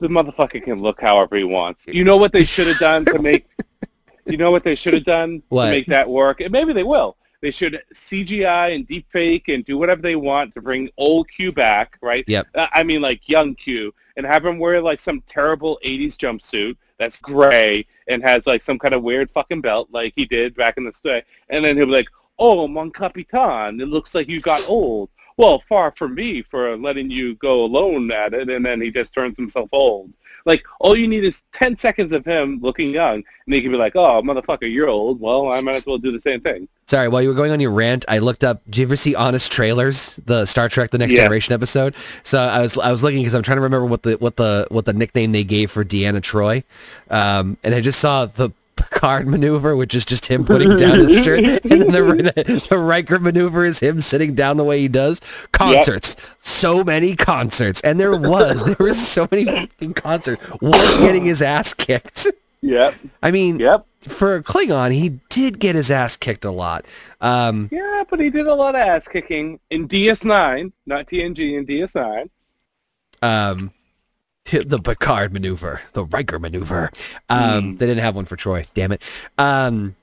The 0.00 0.08
motherfucker 0.08 0.62
can 0.62 0.80
look 0.82 1.00
however 1.00 1.36
he 1.36 1.44
wants. 1.44 1.86
You 1.86 2.04
know 2.04 2.16
what 2.16 2.32
they 2.32 2.44
should 2.44 2.66
have 2.66 2.78
done 2.78 3.04
to 3.06 3.18
make. 3.20 3.46
you 4.26 4.36
know 4.36 4.50
what 4.50 4.64
they 4.64 4.74
should 4.74 4.94
have 4.94 5.04
done 5.04 5.42
What? 5.48 5.66
to 5.66 5.70
make 5.70 5.86
that 5.86 6.08
work, 6.08 6.40
and 6.40 6.50
maybe 6.50 6.72
they 6.72 6.84
will. 6.84 7.16
They 7.42 7.50
should 7.50 7.82
CGI 7.94 8.74
and 8.74 8.86
deepfake 8.86 9.52
and 9.52 9.64
do 9.64 9.78
whatever 9.78 10.02
they 10.02 10.16
want 10.16 10.54
to 10.54 10.60
bring 10.60 10.90
old 10.98 11.30
Q 11.30 11.52
back, 11.52 11.96
right? 12.02 12.24
Yep. 12.26 12.48
Uh, 12.54 12.66
I 12.72 12.82
mean, 12.82 13.00
like 13.00 13.28
young 13.28 13.54
Q, 13.54 13.94
and 14.16 14.26
have 14.26 14.44
him 14.44 14.58
wear 14.58 14.80
like 14.80 15.00
some 15.00 15.22
terrible 15.28 15.78
'80s 15.84 16.16
jumpsuit 16.16 16.76
that's 16.98 17.16
gray 17.16 17.86
and 18.08 18.22
has 18.22 18.46
like 18.46 18.60
some 18.60 18.78
kind 18.78 18.92
of 18.92 19.02
weird 19.02 19.30
fucking 19.30 19.62
belt, 19.62 19.88
like 19.90 20.12
he 20.16 20.26
did 20.26 20.54
back 20.54 20.76
in 20.76 20.84
the 20.84 20.92
day. 21.02 21.22
And 21.48 21.64
then 21.64 21.76
he'll 21.76 21.86
be 21.86 21.92
like, 21.92 22.10
"Oh, 22.38 22.68
mon 22.68 22.90
capitan, 22.90 23.80
it 23.80 23.88
looks 23.88 24.14
like 24.14 24.28
you 24.28 24.40
got 24.40 24.68
old." 24.68 25.08
Well, 25.38 25.62
far 25.66 25.94
from 25.96 26.14
me 26.16 26.42
for 26.42 26.76
letting 26.76 27.10
you 27.10 27.34
go 27.36 27.64
alone 27.64 28.12
at 28.12 28.34
it, 28.34 28.50
and 28.50 28.66
then 28.66 28.82
he 28.82 28.90
just 28.90 29.14
turns 29.14 29.38
himself 29.38 29.70
old. 29.72 30.12
Like, 30.44 30.64
all 30.78 30.96
you 30.96 31.08
need 31.08 31.24
is 31.24 31.42
10 31.52 31.76
seconds 31.76 32.12
of 32.12 32.24
him 32.24 32.60
looking 32.60 32.92
young, 32.92 33.16
and 33.16 33.54
he 33.54 33.60
can 33.60 33.70
be 33.70 33.76
like, 33.78 33.96
oh, 33.96 34.22
motherfucker, 34.22 34.72
you're 34.72 34.88
old. 34.88 35.20
Well, 35.20 35.52
I 35.52 35.60
might 35.60 35.76
as 35.76 35.86
well 35.86 35.98
do 35.98 36.12
the 36.12 36.20
same 36.20 36.40
thing. 36.40 36.68
Sorry, 36.86 37.06
while 37.06 37.22
you 37.22 37.28
were 37.28 37.34
going 37.34 37.52
on 37.52 37.60
your 37.60 37.70
rant, 37.70 38.04
I 38.08 38.18
looked 38.18 38.42
up. 38.42 38.62
Did 38.64 38.78
you 38.78 38.86
ever 38.86 38.96
see 38.96 39.14
Honest 39.14 39.52
Trailers, 39.52 40.18
the 40.26 40.44
Star 40.44 40.68
Trek: 40.68 40.90
The 40.90 40.98
Next 40.98 41.12
Yes. 41.12 41.20
Generation 41.20 41.54
episode? 41.54 41.94
So 42.24 42.40
I 42.40 42.62
was 42.62 42.76
I 42.76 42.90
was 42.90 43.04
looking 43.04 43.20
because 43.20 43.32
I'm 43.32 43.44
trying 43.44 43.58
to 43.58 43.62
remember 43.62 43.86
what 43.86 44.02
the 44.02 44.14
what 44.14 44.34
the 44.34 44.66
what 44.70 44.86
the 44.86 44.92
nickname 44.92 45.30
they 45.30 45.44
gave 45.44 45.70
for 45.70 45.84
Deanna 45.84 46.20
Troi, 46.20 46.64
um, 47.08 47.58
and 47.62 47.76
I 47.76 47.80
just 47.80 48.00
saw 48.00 48.26
the 48.26 48.50
Picard 48.80 49.26
maneuver, 49.26 49.76
which 49.76 49.94
is 49.94 50.04
just 50.04 50.26
him 50.26 50.44
putting 50.44 50.76
down 50.76 51.00
his 51.08 51.24
shirt, 51.24 51.40
and 51.44 51.60
then 51.92 52.16
the, 52.18 52.66
the 52.70 52.78
Riker 52.78 53.18
maneuver 53.18 53.64
is 53.64 53.80
him 53.80 54.00
sitting 54.00 54.34
down 54.34 54.56
the 54.56 54.64
way 54.64 54.80
he 54.80 54.88
does. 54.88 55.20
Concerts, 55.52 56.16
so 56.40 56.82
many 56.84 57.16
concerts, 57.16 57.80
and 57.82 57.98
there 58.00 58.16
was 58.16 58.62
there 58.64 58.76
was 58.78 59.00
so 59.06 59.28
many 59.30 59.66
concerts. 59.94 60.42
One 60.60 60.72
getting 61.00 61.24
his 61.24 61.42
ass 61.42 61.74
kicked. 61.74 62.26
Yep. 62.62 62.94
I 63.22 63.30
mean, 63.30 63.58
Yep. 63.58 63.86
for 64.02 64.36
a 64.36 64.42
Klingon, 64.42 64.92
he 64.92 65.18
did 65.30 65.58
get 65.58 65.74
his 65.74 65.90
ass 65.90 66.16
kicked 66.16 66.44
a 66.44 66.50
lot. 66.50 66.84
Um, 67.22 67.68
Yeah, 67.72 68.04
but 68.10 68.20
he 68.20 68.28
did 68.28 68.46
a 68.48 68.54
lot 68.54 68.74
of 68.74 68.82
ass 68.82 69.08
kicking 69.08 69.58
in 69.70 69.88
DS9, 69.88 70.70
not 70.86 71.06
TNG, 71.06 71.56
in 71.56 71.64
DS9. 71.64 72.28
um, 73.22 73.70
the 74.50 74.78
Picard 74.82 75.32
maneuver, 75.32 75.80
the 75.92 76.04
Riker 76.04 76.38
maneuver. 76.38 76.90
Um, 77.28 77.76
They 77.76 77.86
didn't 77.86 78.02
have 78.02 78.16
one 78.16 78.24
for 78.24 78.36
Troi. 78.36 78.66
Damn 78.74 78.92
it. 78.92 79.02
Um, 79.38 79.96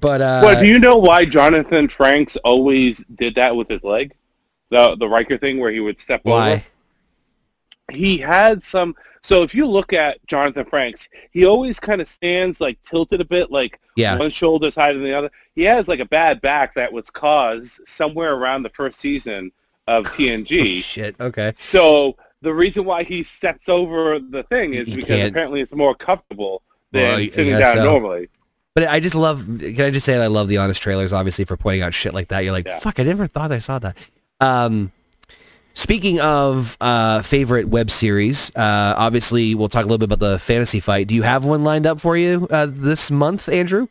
but 0.00 0.20
uh, 0.20 0.40
Well, 0.44 0.60
do 0.60 0.66
you 0.68 0.78
know 0.78 0.98
why 0.98 1.24
Jonathan 1.24 1.88
Frakes 1.88 2.36
always 2.44 3.04
did 3.16 3.34
that 3.36 3.54
with 3.56 3.68
his 3.68 3.82
leg? 3.82 4.12
The 4.70 4.96
the 4.96 5.08
Riker 5.08 5.38
thing 5.38 5.58
where 5.60 5.70
he 5.70 5.80
would 5.80 5.98
step 5.98 6.20
over? 6.26 6.34
why? 6.36 6.64
he 7.90 8.18
had 8.18 8.62
some 8.62 8.94
so 9.22 9.42
if 9.42 9.54
you 9.54 9.66
look 9.66 9.92
at 9.92 10.24
Jonathan 10.26 10.64
Frakes, 10.64 11.08
he 11.32 11.44
always 11.46 11.80
kind 11.80 12.00
of 12.00 12.06
stands 12.08 12.60
like 12.60 12.78
tilted 12.84 13.20
a 13.20 13.24
bit, 13.24 13.50
like 13.50 13.80
Yeah. 13.96 14.16
one 14.18 14.30
shoulder's 14.30 14.74
higher 14.76 14.92
than 14.92 15.02
the 15.02 15.12
other. 15.14 15.30
He 15.54 15.62
has 15.64 15.88
like 15.88 16.00
a 16.00 16.04
bad 16.06 16.40
back 16.40 16.74
that 16.74 16.92
was 16.92 17.10
caused 17.10 17.80
somewhere 17.86 18.34
around 18.34 18.62
the 18.62 18.70
first 18.70 19.00
season 19.00 19.50
of 19.86 20.04
TNG. 20.08 20.82
Shit. 20.82 21.16
Okay. 21.18 21.52
so 21.56 22.16
the 22.42 22.54
reason 22.54 22.84
why 22.84 23.02
he 23.02 23.22
steps 23.22 23.68
over 23.68 24.18
the 24.18 24.42
thing 24.44 24.74
is 24.74 24.88
because 24.88 25.28
apparently 25.28 25.60
it's 25.60 25.74
more 25.74 25.94
comfortable 25.94 26.62
than 26.92 27.20
Well, 27.20 27.28
sitting 27.30 27.58
down 27.58 27.76
so. 27.76 27.84
normally. 27.84 28.28
But 28.74 28.88
I 28.88 29.00
just 29.00 29.14
love. 29.16 29.44
Can 29.58 29.80
I 29.80 29.90
just 29.90 30.06
say 30.06 30.12
that 30.14 30.22
I 30.22 30.28
love 30.28 30.46
the 30.48 30.58
honest 30.58 30.80
trailers, 30.80 31.12
obviously, 31.12 31.44
for 31.44 31.56
pointing 31.56 31.82
out 31.82 31.94
shit 31.94 32.14
like 32.14 32.28
that. 32.28 32.40
You're 32.44 32.52
like, 32.52 32.66
Yeah. 32.66 32.78
fuck, 32.78 33.00
I 33.00 33.02
never 33.02 33.26
thought 33.26 33.50
I 33.50 33.58
saw 33.58 33.80
that. 33.80 33.96
Um, 34.40 34.92
speaking 35.74 36.20
of 36.20 36.76
uh, 36.80 37.22
favorite 37.22 37.66
web 37.68 37.90
series, 37.90 38.54
uh, 38.54 38.94
obviously, 38.96 39.56
we'll 39.56 39.68
talk 39.68 39.84
a 39.84 39.88
little 39.88 39.98
bit 39.98 40.12
about 40.12 40.20
the 40.20 40.38
fantasy 40.38 40.78
fight. 40.78 41.08
Do 41.08 41.16
you 41.16 41.22
have 41.24 41.44
one 41.44 41.64
lined 41.64 41.86
up 41.86 41.98
for 41.98 42.16
you 42.16 42.46
uh, 42.50 42.66
this 42.70 43.10
month, 43.10 43.48
Andrew? 43.48 43.88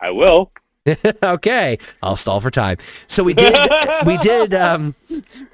I 0.00 0.10
will. 0.12 0.50
okay, 1.22 1.78
I'll 2.02 2.16
stall 2.16 2.40
for 2.40 2.50
time. 2.50 2.78
So 3.06 3.22
we 3.22 3.34
did, 3.34 3.56
we 4.06 4.16
did, 4.18 4.54
um, 4.54 4.94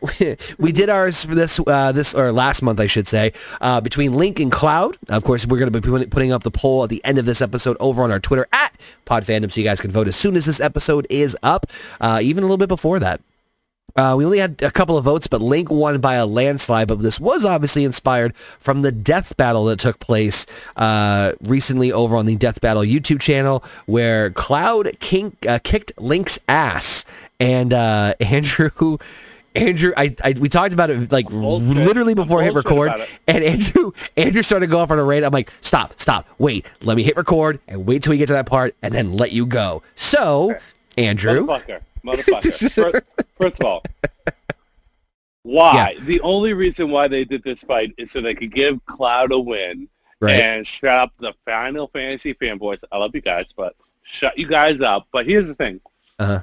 we 0.59 0.72
did 0.72 0.89
ours 0.89 1.24
for 1.24 1.35
this, 1.35 1.61
uh, 1.66 1.93
this 1.93 2.14
or 2.14 2.31
last 2.33 2.62
month, 2.62 2.79
I 2.79 2.87
should 2.87 3.09
say, 3.09 3.33
uh, 3.61 3.81
between 3.81 4.12
Link 4.12 4.39
and 4.39 4.53
Cloud. 4.53 4.97
Of 5.09 5.24
course, 5.24 5.45
we're 5.47 5.59
going 5.59 5.72
to 5.72 5.81
be 5.81 6.07
putting- 6.09 6.27
up 6.27 6.43
the 6.43 6.51
poll 6.51 6.83
at 6.83 6.91
the 6.91 7.05
end 7.05 7.18
of 7.18 7.24
this 7.24 7.41
episode 7.41 7.77
over 7.79 8.03
on 8.03 8.11
our 8.11 8.18
Twitter 8.18 8.49
at 8.53 8.77
PodFandom, 9.07 9.51
so 9.53 9.61
you 9.61 9.64
guys 9.64 9.81
can 9.81 9.93
vote 9.93 10.09
as 10.09 10.16
soon 10.16 10.35
as 10.35 10.45
this 10.45 10.59
episode 10.59 11.07
is 11.09 11.37
up, 11.43 11.66
uh, 12.01 12.18
even 12.20 12.43
a 12.43 12.47
little 12.47 12.57
bit 12.57 12.68
before 12.68 12.99
that. 12.99 13.20
Uh, 13.97 14.15
we 14.17 14.25
only 14.25 14.39
had 14.39 14.63
a 14.63 14.71
couple 14.71 14.99
of 14.99 15.05
votes, 15.05 15.27
but 15.27 15.41
Link 15.41 15.71
won 15.71 16.01
by 16.01 16.15
a 16.15 16.27
landslide. 16.27 16.89
But 16.89 17.01
this 17.03 17.19
was 17.19 17.45
obviously 17.45 17.85
inspired 17.85 18.37
from 18.37 18.83
the 18.83 18.93
death 18.93 19.37
battle 19.37 19.65
that 19.67 19.79
took 19.79 19.99
place 20.01 20.47
uh, 20.77 21.33
recently 21.41 21.91
over 21.91 22.17
on 22.17 22.27
the 22.27 22.37
Death 22.37 22.61
Battle 22.61 22.83
YouTube 22.83 23.21
channel, 23.21 23.65
where 23.87 24.31
Cloud 24.31 24.91
kink, 25.01 25.47
uh, 25.47 25.59
kicked 25.63 25.93
Link's 25.99 26.39
ass, 26.49 27.05
and 27.41 27.73
uh, 27.73 28.15
Andrew. 28.21 28.99
Andrew, 29.55 29.95
I, 29.97 30.15
I 30.23 30.35
we 30.39 30.51
talked 30.51 30.75
about 30.75 30.91
it 30.91 31.11
like 31.11 31.31
literally 31.31 32.13
before 32.13 32.43
I 32.43 32.45
hit 32.45 32.55
record, 32.55 32.93
and 33.27 33.43
Andrew 33.43 33.93
Andrew 34.15 34.43
started 34.43 34.67
going 34.67 34.81
go 34.81 34.83
off 34.83 34.91
on 34.91 34.99
a 34.99 35.05
rant. 35.05 35.25
I'm 35.25 35.33
like, 35.33 35.51
stop, 35.63 35.99
stop, 35.99 36.29
wait, 36.39 36.67
let 36.83 36.95
me 36.95 37.03
hit 37.03 37.17
record 37.17 37.59
and 37.67 37.87
wait 37.87 38.03
till 38.03 38.11
we 38.11 38.19
get 38.19 38.27
to 38.27 38.35
that 38.35 38.45
part, 38.45 38.77
and 38.83 38.95
then 38.95 39.17
let 39.17 39.33
you 39.33 39.47
go. 39.47 39.83
So, 39.95 40.59
Andrew, 40.97 41.47
Motherfucker. 41.47 41.81
Motherfucker. 42.05 42.71
first, 42.73 43.03
first 43.41 43.61
of 43.61 43.67
all, 43.67 43.83
why? 45.43 45.97
The 46.01 46.21
only 46.23 46.55
reason 46.55 46.91
why 46.91 47.09
they 47.09 47.25
did 47.25 47.43
this 47.45 47.63
fight 47.63 47.95
is 47.99 48.11
so 48.11 48.21
they 48.21 48.35
could 48.35 48.53
give 48.53 48.85
Cloud 48.87 49.33
a 49.33 49.39
win 49.39 49.89
right? 50.21 50.41
and 50.41 50.67
shut 50.67 50.99
up 50.99 51.13
the 51.19 51.35
Final 51.45 51.89
Fantasy 51.89 52.35
fanboys. 52.35 52.83
I 52.91 52.99
love 52.99 53.15
you 53.15 53.21
guys, 53.21 53.47
but 53.57 53.77
shut 54.03 54.37
you 54.39 54.47
guys 54.47 54.81
up. 54.81 55.07
But 55.13 55.27
here's 55.27 55.49
the 55.49 55.55
thing. 55.55 55.81
Uh-huh. 56.19 56.43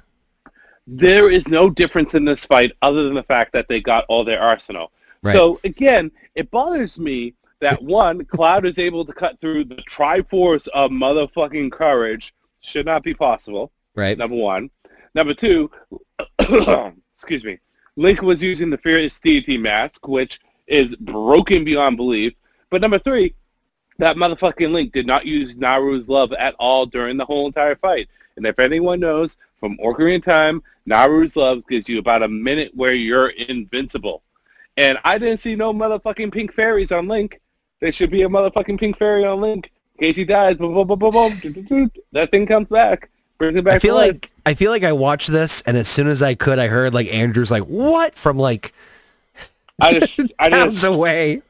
There 0.85 1.29
is 1.29 1.47
no 1.47 1.69
difference 1.69 2.13
in 2.13 2.25
this 2.25 2.45
fight 2.45 2.73
other 2.81 3.03
than 3.03 3.13
the 3.13 3.23
fact 3.23 3.53
that 3.53 3.67
they 3.67 3.81
got 3.81 4.05
all 4.09 4.23
their 4.23 4.41
arsenal. 4.41 4.91
Right. 5.23 5.33
So, 5.33 5.59
again, 5.63 6.11
it 6.35 6.51
bothers 6.51 6.99
me 6.99 7.33
that, 7.61 7.81
one, 7.81 8.25
Cloud 8.25 8.65
is 8.65 8.77
able 8.77 9.05
to 9.05 9.13
cut 9.13 9.39
through 9.39 9.63
the 9.63 9.81
Triforce 9.89 10.67
of 10.69 10.91
motherfucking 10.91 11.71
courage. 11.71 12.33
Should 12.61 12.85
not 12.85 13.03
be 13.03 13.13
possible 13.13 13.71
right? 13.95 14.17
number 14.17 14.35
one. 14.35 14.69
Number 15.15 15.33
two, 15.33 15.69
excuse 17.13 17.43
me, 17.43 17.59
Link 17.95 18.21
was 18.21 18.41
using 18.41 18.69
the 18.69 18.77
Furious 18.77 19.19
Deity 19.19 19.57
mask, 19.57 20.07
which 20.07 20.39
is 20.67 20.95
broken 20.95 21.63
beyond 21.63 21.97
belief. 21.97 22.33
But 22.69 22.81
number 22.81 22.97
three, 22.97 23.35
that 23.99 24.15
motherfucking 24.15 24.71
Link 24.71 24.91
did 24.91 25.05
not 25.05 25.25
use 25.25 25.55
Nayru's 25.55 26.09
love 26.09 26.33
at 26.33 26.55
all 26.57 26.85
during 26.85 27.17
the 27.17 27.25
whole 27.25 27.45
entire 27.45 27.75
fight. 27.75 28.09
And 28.35 28.45
if 28.47 28.59
anyone 28.59 28.99
knows, 28.99 29.37
from 29.59 29.77
Ocarina 29.77 30.23
Time, 30.23 30.63
Nayru's 30.89 31.35
love 31.35 31.65
gives 31.67 31.87
you 31.87 31.99
about 31.99 32.23
a 32.23 32.27
minute 32.27 32.71
where 32.73 32.93
you're 32.93 33.29
invincible. 33.29 34.23
And 34.75 34.97
I 35.05 35.17
didn't 35.17 35.39
see 35.39 35.55
no 35.55 35.71
motherfucking 35.73 36.33
pink 36.33 36.53
fairies 36.53 36.91
on 36.91 37.07
Link. 37.07 37.39
There 37.79 37.91
should 37.91 38.09
be 38.09 38.23
a 38.23 38.29
motherfucking 38.29 38.79
pink 38.79 38.97
fairy 38.97 39.23
on 39.23 39.39
Link. 39.39 39.71
In 39.95 40.07
case 40.07 40.15
he 40.15 40.25
dies, 40.25 40.55
boom, 40.55 40.73
boom, 40.73 40.87
boom, 40.87 41.11
boom, 41.11 41.65
boom, 41.69 41.91
that 42.11 42.31
thing 42.31 42.47
comes 42.47 42.67
back. 42.67 43.09
Brings 43.37 43.57
it 43.57 43.65
back 43.65 43.75
I 43.75 43.79
feel 43.79 43.95
to 43.95 43.99
life. 43.99 44.11
like 44.13 44.31
I 44.45 44.53
feel 44.53 44.71
like 44.71 44.83
I 44.83 44.93
watched 44.93 45.31
this, 45.31 45.61
and 45.63 45.75
as 45.77 45.87
soon 45.87 46.07
as 46.07 46.21
I 46.21 46.35
could, 46.35 46.59
I 46.59 46.67
heard 46.67 46.93
like 46.93 47.07
Andrew's 47.07 47.51
like, 47.51 47.63
"What?" 47.63 48.15
from 48.15 48.37
like 48.37 48.73
I 49.81 49.99
just, 49.99 50.19
I 50.39 50.49
just, 50.49 50.83
away. 50.83 51.41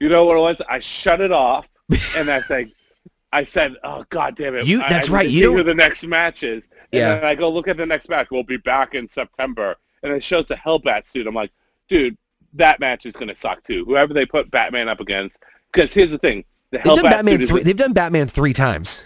you 0.00 0.08
know 0.08 0.24
what 0.24 0.36
it 0.36 0.40
was? 0.40 0.60
I 0.68 0.80
shut 0.80 1.20
it 1.20 1.32
off, 1.32 1.66
and 2.16 2.28
I 2.28 2.40
said, 2.40 2.72
I 3.32 3.44
said, 3.44 3.76
oh 3.84 4.04
god 4.10 4.36
damn 4.36 4.54
it! 4.56 4.66
You- 4.66 4.82
I- 4.82 4.88
that's 4.88 5.08
I 5.08 5.12
need 5.12 5.16
right, 5.16 5.30
you 5.30 5.56
don't- 5.56 5.66
the 5.66 5.74
next 5.74 6.04
match 6.04 6.42
is. 6.42 6.68
And 6.92 7.00
Yeah. 7.00 7.14
then 7.16 7.24
I 7.24 7.34
go 7.34 7.50
look 7.50 7.68
at 7.68 7.76
the 7.76 7.84
next 7.86 8.08
match. 8.08 8.28
We'll 8.30 8.42
be 8.42 8.56
back 8.56 8.94
in 8.94 9.06
September, 9.06 9.76
and 10.02 10.12
it 10.12 10.22
shows 10.24 10.48
the 10.48 10.54
Hellbat 10.56 11.04
suit. 11.04 11.26
I'm 11.26 11.34
like, 11.34 11.52
dude, 11.88 12.16
that 12.54 12.80
match 12.80 13.04
is 13.06 13.12
gonna 13.14 13.34
suck 13.34 13.62
too. 13.62 13.84
Whoever 13.84 14.12
they 14.14 14.24
put 14.26 14.50
Batman 14.50 14.88
up 14.88 14.98
against, 15.00 15.38
because 15.70 15.92
here's 15.94 16.10
the 16.10 16.18
thing: 16.18 16.44
the 16.70 16.78
They've 16.78 16.84
done 16.96 17.02
Batman 17.04 17.40
is 17.42 17.48
three. 17.50 17.62
They've 17.62 17.76
done 17.76 17.92
Batman 17.92 18.26
three 18.26 18.54
times. 18.54 19.04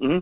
Mm-hmm. 0.00 0.18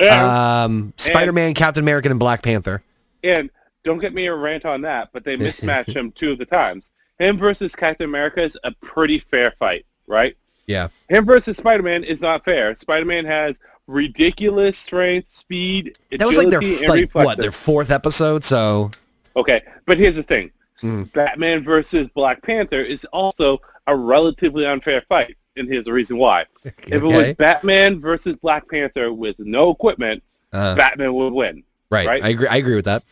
Yeah, 0.00 0.64
Um, 0.64 0.92
Spider-Man, 0.96 1.54
Captain 1.54 1.82
America, 1.82 2.08
and 2.10 2.18
Black 2.18 2.42
Panther. 2.42 2.82
And 3.22 3.50
don't 3.84 3.98
get 3.98 4.14
me 4.14 4.26
a 4.26 4.34
rant 4.34 4.64
on 4.64 4.80
that, 4.82 5.10
but 5.12 5.24
they 5.24 5.36
mismatched 5.36 5.94
him 5.94 6.12
two 6.12 6.32
of 6.32 6.38
the 6.38 6.46
times. 6.46 6.90
Him 7.18 7.36
versus 7.36 7.76
Captain 7.76 8.06
America 8.08 8.42
is 8.42 8.56
a 8.64 8.72
pretty 8.72 9.18
fair 9.18 9.52
fight, 9.58 9.84
right? 10.06 10.36
Yeah, 10.66 10.88
Him 11.08 11.26
versus 11.26 11.56
Spider-Man 11.56 12.04
is 12.04 12.20
not 12.22 12.44
fair. 12.44 12.74
Spider-Man 12.76 13.24
has 13.26 13.58
ridiculous 13.88 14.78
strength, 14.78 15.34
speed, 15.34 15.96
That 16.10 16.26
was 16.26 16.36
like 16.38 16.48
their 16.48 16.60
agility, 16.60 16.84
and 16.84 16.94
like 16.94 17.14
what 17.14 17.38
their 17.38 17.50
fourth 17.50 17.90
episode. 17.90 18.44
So 18.44 18.90
Okay, 19.36 19.62
but 19.86 19.98
here's 19.98 20.16
the 20.16 20.22
thing: 20.22 20.50
Mm. 20.82 21.12
Batman 21.12 21.62
versus 21.62 22.08
Black 22.14 22.42
Panther 22.42 22.80
is 22.80 23.04
also 23.06 23.60
a 23.86 23.96
relatively 23.96 24.64
unfair 24.64 25.02
fight, 25.08 25.36
and 25.56 25.68
here's 25.68 25.84
the 25.84 25.92
reason 25.92 26.16
why. 26.16 26.46
If 26.64 27.02
it 27.02 27.02
was 27.02 27.34
Batman 27.34 28.00
versus 28.00 28.36
Black 28.36 28.68
Panther 28.68 29.12
with 29.12 29.38
no 29.38 29.70
equipment, 29.70 30.22
uh, 30.52 30.74
Batman 30.74 31.14
would 31.14 31.32
win. 31.32 31.62
right. 31.90 32.06
right? 32.06 32.24
I 32.24 32.28
agree. 32.28 32.48
I 32.48 32.56
agree 32.56 32.74
with 32.74 32.84
that. 32.86 33.02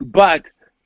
But 0.00 0.44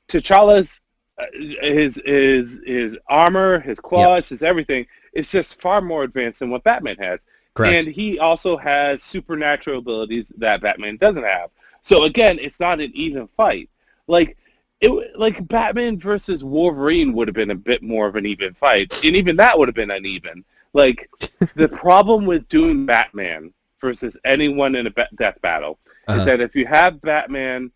T'Challa's 0.09 0.79
uh, 1.17 1.25
his 1.33 2.01
his 2.05 2.61
his 2.65 2.97
armor, 3.07 3.59
his 3.59 3.79
claws, 3.79 4.29
his 4.29 4.41
everything 4.41 4.85
is 5.13 5.31
just 5.31 5.61
far 5.61 5.81
more 5.81 6.03
advanced 6.03 6.39
than 6.39 6.49
what 6.49 6.63
Batman 6.63 6.97
has. 6.97 7.21
Correct. 7.53 7.73
And 7.73 7.95
he 7.95 8.19
also 8.19 8.57
has 8.57 9.01
supernatural 9.01 9.79
abilities 9.79 10.31
that 10.37 10.61
Batman 10.61 10.97
doesn't 10.97 11.23
have. 11.23 11.51
So 11.81 12.03
again, 12.03 12.37
it's 12.39 12.59
not 12.59 12.81
an 12.81 12.91
even 12.93 13.27
fight. 13.37 13.69
Like 14.07 14.37
it 14.81 15.17
like 15.17 15.47
Batman 15.47 15.97
versus 15.97 16.43
Wolverine 16.43 17.13
would 17.13 17.27
have 17.29 17.35
been 17.35 17.51
a 17.51 17.55
bit 17.55 17.81
more 17.81 18.07
of 18.07 18.15
an 18.15 18.25
even 18.25 18.53
fight, 18.53 18.93
and 19.03 19.15
even 19.15 19.37
that 19.37 19.57
would 19.57 19.69
have 19.69 19.75
been 19.75 19.91
uneven. 19.91 20.43
Like 20.75 21.09
the 21.55 21.69
problem 21.69 22.25
with 22.25 22.47
doing 22.49 22.85
Batman 22.85 23.51
versus 23.81 24.15
anyone 24.25 24.75
in 24.75 24.85
a 24.87 24.91
ba- 24.91 25.09
death 25.17 25.41
battle 25.41 25.79
Uh-huh. 26.07 26.19
is 26.19 26.25
that 26.25 26.41
if 26.41 26.53
you 26.55 26.65
have 26.67 27.01
Batman 27.01 27.71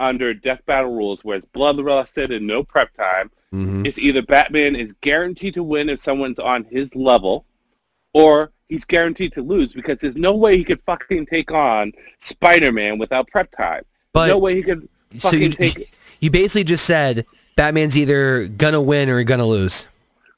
under 0.00 0.34
death 0.34 0.60
battle 0.66 0.92
rules 0.92 1.22
where 1.24 1.36
it's 1.36 1.46
bloodlusted 1.46 2.34
and 2.34 2.44
no 2.46 2.62
prep 2.64 2.94
time, 2.96 3.30
Mhm. 3.54 3.86
it's 3.86 3.98
either 3.98 4.22
Batman 4.22 4.74
is 4.74 4.92
guaranteed 5.02 5.54
to 5.54 5.62
win 5.62 5.88
if 5.88 6.00
someone's 6.00 6.38
on 6.40 6.64
his 6.64 6.96
level, 6.96 7.44
or 8.14 8.50
he's 8.68 8.84
guaranteed 8.84 9.32
to 9.34 9.42
lose 9.42 9.72
because 9.72 9.98
there's 9.98 10.16
no 10.16 10.34
way 10.34 10.56
he 10.56 10.64
could 10.64 10.80
fucking 10.86 11.26
take 11.26 11.52
on 11.52 11.92
Spider-Man 12.20 12.98
without 12.98 13.28
prep 13.28 13.54
time. 13.56 13.84
But 14.14 14.26
no 14.28 14.38
way 14.38 14.56
he 14.56 14.62
could 14.62 14.88
so 15.18 15.28
fucking 15.30 15.42
you, 15.42 15.48
take. 15.50 15.92
you 16.20 16.30
basically 16.30 16.64
just 16.64 16.84
said 16.86 17.24
Batman's 17.56 17.96
either 17.96 18.48
gonna 18.48 18.80
win 18.80 19.08
or 19.10 19.22
gonna 19.22 19.46
lose. 19.46 19.86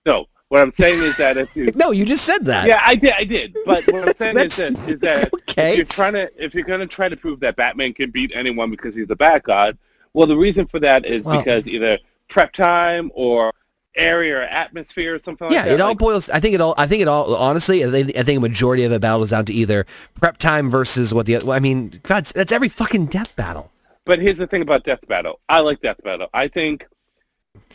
No, 0.04 0.26
what 0.48 0.60
I'm 0.62 0.72
saying 0.72 1.02
is 1.02 1.16
that 1.16 1.36
if 1.36 1.54
you 1.56 1.70
No, 1.74 1.90
you 1.90 2.04
just 2.04 2.24
said 2.24 2.44
that. 2.44 2.66
Yeah, 2.66 2.80
I 2.84 2.94
did. 2.94 3.12
I 3.14 3.24
did. 3.24 3.56
But 3.66 3.84
what 3.86 4.08
I'm 4.08 4.14
saying 4.16 4.38
is 4.38 4.56
this: 4.56 4.78
is 4.80 5.00
that 5.00 5.32
okay. 5.34 5.72
if 5.72 5.76
you're 5.78 5.86
trying 5.86 6.12
to, 6.14 6.30
if 6.42 6.54
you're 6.54 6.64
going 6.64 6.80
to 6.80 6.86
try 6.86 7.08
to 7.08 7.16
prove 7.16 7.40
that 7.40 7.56
Batman 7.56 7.92
can 7.92 8.10
beat 8.10 8.30
anyone 8.34 8.70
because 8.70 8.94
he's 8.94 9.10
a 9.10 9.16
bad 9.16 9.42
god, 9.42 9.76
well, 10.12 10.26
the 10.26 10.36
reason 10.36 10.66
for 10.66 10.78
that 10.80 11.04
is 11.06 11.24
Well- 11.24 11.38
because 11.38 11.66
either 11.66 11.98
prep 12.28 12.52
time 12.52 13.10
or 13.14 13.52
area 13.96 14.38
or 14.38 14.42
atmosphere 14.42 15.14
or 15.14 15.18
something 15.20 15.46
Yeah, 15.52 15.58
like 15.58 15.64
that. 15.64 15.68
Yeah, 15.70 15.74
it 15.74 15.80
all 15.80 15.88
Like, 15.90 15.98
boils. 15.98 16.28
I 16.28 16.40
think 16.40 16.54
it 16.54 16.60
all. 16.60 16.74
I 16.76 16.86
think 16.86 17.00
it 17.02 17.08
all. 17.08 17.34
Honestly, 17.36 17.84
I 17.84 17.90
think, 17.90 18.16
I 18.16 18.22
think 18.24 18.38
a 18.38 18.40
majority 18.40 18.82
of 18.84 18.90
the 18.90 18.98
battle 18.98 19.22
is 19.22 19.30
down 19.30 19.44
to 19.46 19.52
either 19.54 19.86
prep 20.14 20.36
time 20.38 20.68
versus 20.70 21.14
what 21.14 21.26
the. 21.26 21.36
I 21.50 21.60
mean, 21.60 22.00
God, 22.02 22.24
that's 22.26 22.50
every 22.52 22.68
fucking 22.68 23.06
death 23.06 23.36
battle. 23.36 23.70
but 24.04 24.18
here's 24.20 24.38
the 24.38 24.46
thing 24.46 24.62
about 24.62 24.84
Death 24.84 25.06
Battle. 25.08 25.38
I 25.48 25.60
like 25.60 25.80
Death 25.80 26.02
Battle. 26.04 26.28
I 26.34 26.48
think. 26.48 26.86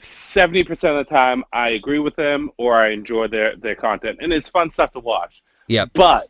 70% 0.02 0.70
of 0.70 0.80
the 0.80 1.04
time 1.04 1.44
I 1.54 1.70
agree 1.70 2.00
with 2.00 2.16
them 2.16 2.50
or 2.58 2.76
I 2.76 2.90
enjoy 2.90 3.28
their, 3.28 3.56
their 3.56 3.76
content 3.76 4.20
and 4.22 4.32
it's 4.32 4.50
fun 4.50 4.70
stuff 4.70 4.92
to 4.92 5.00
watch. 5.00 5.42
Yep. 5.68 5.92
But 5.94 6.30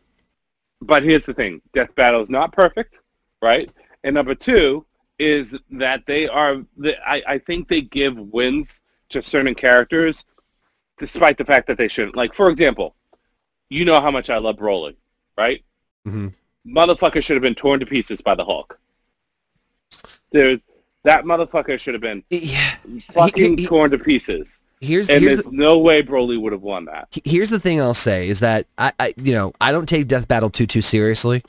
but 0.82 1.02
here's 1.02 1.26
the 1.26 1.34
thing. 1.34 1.60
Death 1.74 1.94
Battle 1.94 2.22
is 2.22 2.30
not 2.30 2.52
perfect, 2.52 2.96
right? 3.42 3.70
And 4.02 4.14
number 4.14 4.34
two 4.34 4.86
is 5.18 5.58
that 5.72 6.06
they 6.06 6.26
are 6.26 6.64
the, 6.78 6.96
I, 7.06 7.22
I 7.26 7.38
think 7.38 7.68
they 7.68 7.82
give 7.82 8.16
wins 8.16 8.80
to 9.10 9.22
certain 9.22 9.54
characters 9.54 10.24
despite 10.96 11.36
the 11.36 11.44
fact 11.44 11.66
that 11.66 11.76
they 11.76 11.88
shouldn't. 11.88 12.16
Like 12.16 12.34
for 12.34 12.50
example, 12.50 12.94
you 13.68 13.84
know 13.84 14.00
how 14.00 14.10
much 14.10 14.30
I 14.30 14.38
love 14.38 14.56
Broly, 14.56 14.96
right? 15.36 15.62
hmm 16.04 16.28
Motherfucker 16.66 17.22
should 17.22 17.36
have 17.36 17.42
been 17.42 17.54
torn 17.54 17.80
to 17.80 17.86
pieces 17.86 18.20
by 18.20 18.34
the 18.34 18.44
Hulk. 18.44 18.78
There's 20.30 20.60
that 21.04 21.24
motherfucker 21.24 21.78
should 21.78 21.94
have 21.94 22.00
been 22.02 22.22
Yeah. 22.30 22.74
fucking 23.12 23.58
he- 23.58 23.66
torn 23.66 23.90
to 23.90 23.98
pieces. 23.98 24.56
Here's 24.80 25.10
And 25.10 25.22
here's 25.22 25.34
there's 25.34 25.44
the, 25.46 25.52
no 25.52 25.78
way 25.78 26.02
Broly 26.02 26.40
would 26.40 26.52
have 26.52 26.62
won 26.62 26.86
that. 26.86 27.08
here's 27.24 27.50
the 27.50 27.60
thing 27.60 27.80
I'll 27.80 27.92
say 27.92 28.28
is 28.28 28.40
that 28.40 28.66
I, 28.78 28.92
I 28.98 29.14
you 29.18 29.32
know 29.34 29.52
I 29.60 29.72
don't 29.72 29.86
take 29.88 30.08
Death 30.08 30.26
Battle 30.26 30.48
too 30.48 30.66
too 30.66 30.80
seriously. 30.80 31.42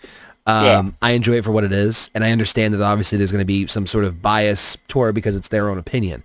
Um, 0.47 0.65
Yeah. 0.65 0.83
I 1.01 1.11
enjoy 1.11 1.33
it 1.35 1.43
for 1.45 1.51
what 1.51 1.63
it 1.63 1.71
is, 1.71 2.09
and 2.13 2.23
I 2.25 2.31
understand 2.31 2.73
that 2.73 2.81
obviously 2.81 3.17
there's 3.17 3.31
going 3.31 3.39
to 3.41 3.45
be 3.45 3.67
some 3.67 3.87
sort 3.87 4.03
of 4.05 4.21
bias 4.21 4.75
toward 4.89 5.11
it 5.11 5.13
because 5.13 5.35
it's 5.35 5.47
their 5.47 5.69
own 5.69 5.77
opinion. 5.77 6.23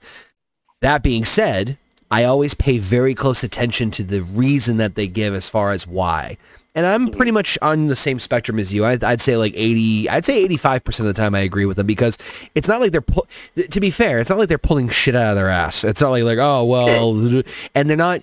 That 0.80 1.02
being 1.02 1.24
said, 1.24 1.76
I 2.10 2.24
always 2.24 2.54
pay 2.54 2.78
very 2.78 3.14
close 3.14 3.44
attention 3.44 3.90
to 3.92 4.02
the 4.02 4.22
reason 4.22 4.78
that 4.78 4.94
they 4.94 5.06
give 5.06 5.32
as 5.34 5.48
far 5.48 5.70
as 5.72 5.86
why. 5.86 6.38
And 6.76 6.86
I'm 6.86 7.06
mm-hmm. 7.06 7.16
pretty 7.16 7.32
much 7.32 7.58
on 7.62 7.86
the 7.86 7.96
same 7.96 8.18
spectrum 8.18 8.58
as 8.58 8.72
you. 8.72 8.84
I'd, 8.84 9.02
I'd 9.02 9.22
say 9.22 9.36
like 9.36 9.54
80, 9.56 10.10
I'd 10.10 10.26
say 10.26 10.46
85% 10.46 11.00
of 11.00 11.06
the 11.06 11.14
time 11.14 11.34
I 11.34 11.40
agree 11.40 11.64
with 11.64 11.78
them 11.78 11.86
because 11.86 12.18
it's 12.54 12.68
not 12.68 12.80
like 12.80 12.92
they're, 12.92 13.00
pu- 13.00 13.26
to 13.56 13.80
be 13.80 13.90
fair, 13.90 14.20
it's 14.20 14.28
not 14.28 14.38
like 14.38 14.48
they're 14.48 14.58
pulling 14.58 14.90
shit 14.90 15.16
out 15.16 15.30
of 15.30 15.36
their 15.36 15.48
ass. 15.48 15.82
It's 15.82 16.02
not 16.02 16.10
like, 16.10 16.24
like 16.24 16.38
oh, 16.38 16.64
well, 16.64 17.42
and 17.74 17.90
they're 17.90 17.96
not, 17.96 18.20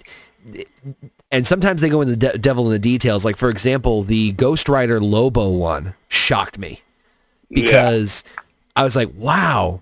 and 1.31 1.47
sometimes 1.47 1.81
they 1.81 1.89
go 1.89 2.01
into 2.01 2.15
the 2.15 2.31
de- 2.31 2.37
devil 2.37 2.67
in 2.67 2.71
the 2.71 2.79
details. 2.79 3.25
Like, 3.25 3.37
for 3.37 3.49
example, 3.49 4.03
the 4.03 4.33
Ghost 4.33 4.69
Rider 4.69 5.01
Lobo 5.01 5.49
one 5.49 5.95
shocked 6.07 6.59
me 6.59 6.81
because 7.49 8.23
I 8.75 8.83
was 8.83 8.95
like, 8.95 9.09
wow, 9.15 9.81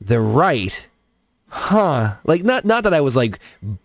they're 0.00 0.22
right. 0.22 0.86
Huh. 1.48 2.16
Like 2.24 2.42
not 2.42 2.64
not 2.64 2.82
that 2.84 2.92
I 2.92 3.00
was 3.00 3.14
like 3.14 3.38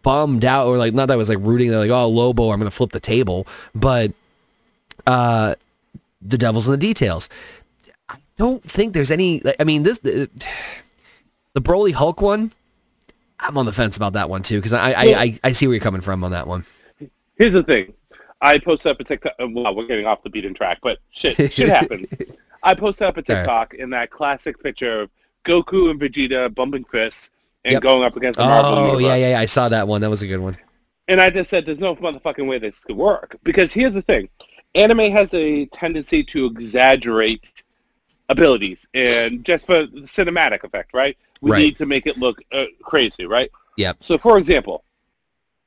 bummed 0.04 0.44
out 0.44 0.68
or 0.68 0.78
like 0.78 0.94
not 0.94 1.08
that 1.08 1.14
I 1.14 1.18
was 1.18 1.30
like 1.30 1.38
rooting 1.42 1.72
like, 1.72 1.92
oh 1.92 2.08
Lobo, 2.08 2.50
I'm 2.50 2.60
gonna 2.60 2.72
flip 2.72 2.92
the 2.92 3.00
table, 3.00 3.48
but 3.76 4.12
uh 5.08 5.56
the 6.22 6.38
devil's 6.38 6.68
in 6.68 6.72
the 6.72 6.78
details. 6.78 7.30
I 8.10 8.18
don't 8.38 8.64
think 8.64 8.93
there's 8.93 9.12
any 9.12 9.41
I 9.60 9.64
mean 9.64 9.84
this 9.84 9.99
the, 9.99 10.30
the 11.54 11.62
Broly 11.62 11.91
Hulk 11.93 12.22
one, 12.22 12.52
I'm 13.39 13.58
on 13.58 13.66
the 13.66 13.72
fence 13.74 13.97
about 13.97 14.14
that 14.14 14.30
one 14.30 14.43
too, 14.43 14.60
because 14.60 14.74
I, 14.74 14.91
I, 14.91 15.04
I 15.24 15.39
I 15.45 15.52
see 15.52 15.68
where 15.68 15.74
you're 15.76 15.84
coming 15.84 16.02
from 16.02 16.24
on 16.24 16.32
that 16.32 16.47
one. 16.47 16.66
Here's 17.38 17.54
the 17.54 17.64
thing. 17.64 17.93
I 18.41 18.58
posted 18.58 18.91
up 18.91 18.99
a 18.99 19.04
TikTok. 19.04 19.34
Well, 19.39 19.76
we're 19.76 19.86
getting 19.86 20.06
off 20.08 20.24
the 20.24 20.30
beaten 20.30 20.54
track, 20.54 20.80
but 20.82 20.99
shit, 21.12 21.36
shit 21.52 21.70
happens. 21.80 22.14
I 22.64 22.74
posted 22.76 23.08
up 23.08 23.18
a. 23.18 23.22
TikTok 23.22 23.74
in 23.76 23.89
that 23.91 24.10
classic 24.12 24.62
picture 24.62 25.02
of 25.02 25.10
Goku 25.45 25.89
and 25.91 25.99
Vegeta 25.99 26.54
bumping 26.54 26.84
fists 26.86 27.32
and 27.66 27.74
Yep. 27.74 27.82
going 27.84 28.04
up 28.04 28.16
against 28.16 28.38
the 28.38 28.45
Marvel 28.45 28.74
Oh 28.74 28.86
Universe. 28.86 29.04
yeah, 29.04 29.16
yeah, 29.16 29.30
yeah, 29.32 29.39
I 29.39 29.45
saw 29.45 29.70
that 29.70 29.88
one. 29.88 30.02
That 30.02 30.10
was 30.10 30.22
a 30.24 30.28
good 30.28 30.39
one. 30.39 30.58
And 31.08 31.20
I 31.22 31.30
just 31.30 31.49
said, 31.49 31.66
there's 31.66 31.80
no 31.80 31.95
motherfucking 31.95 32.47
way 32.47 32.58
this 32.58 32.80
could 32.80 32.95
work. 32.97 33.36
Because 33.43 33.72
here's 33.74 33.93
the 33.93 34.02
thing. 34.02 34.30
Anime 34.76 35.11
has 35.11 35.34
a 35.34 35.65
tendency 35.67 36.24
to 36.24 36.45
exaggerate 36.45 37.43
abilities 38.30 38.88
and 38.93 39.43
just 39.43 39.65
for 39.65 39.86
the 39.86 40.01
cinematic 40.01 40.63
effect, 40.63 40.91
right? 40.93 41.17
We 41.41 41.51
Right. 41.51 41.59
need 41.59 41.76
to 41.78 41.86
make 41.86 42.07
it 42.07 42.17
look 42.17 42.41
uh, 42.51 42.65
crazy, 42.82 43.26
right? 43.26 43.51
Yep. 43.78 43.97
So, 44.01 44.17
for 44.17 44.38
example, 44.38 44.84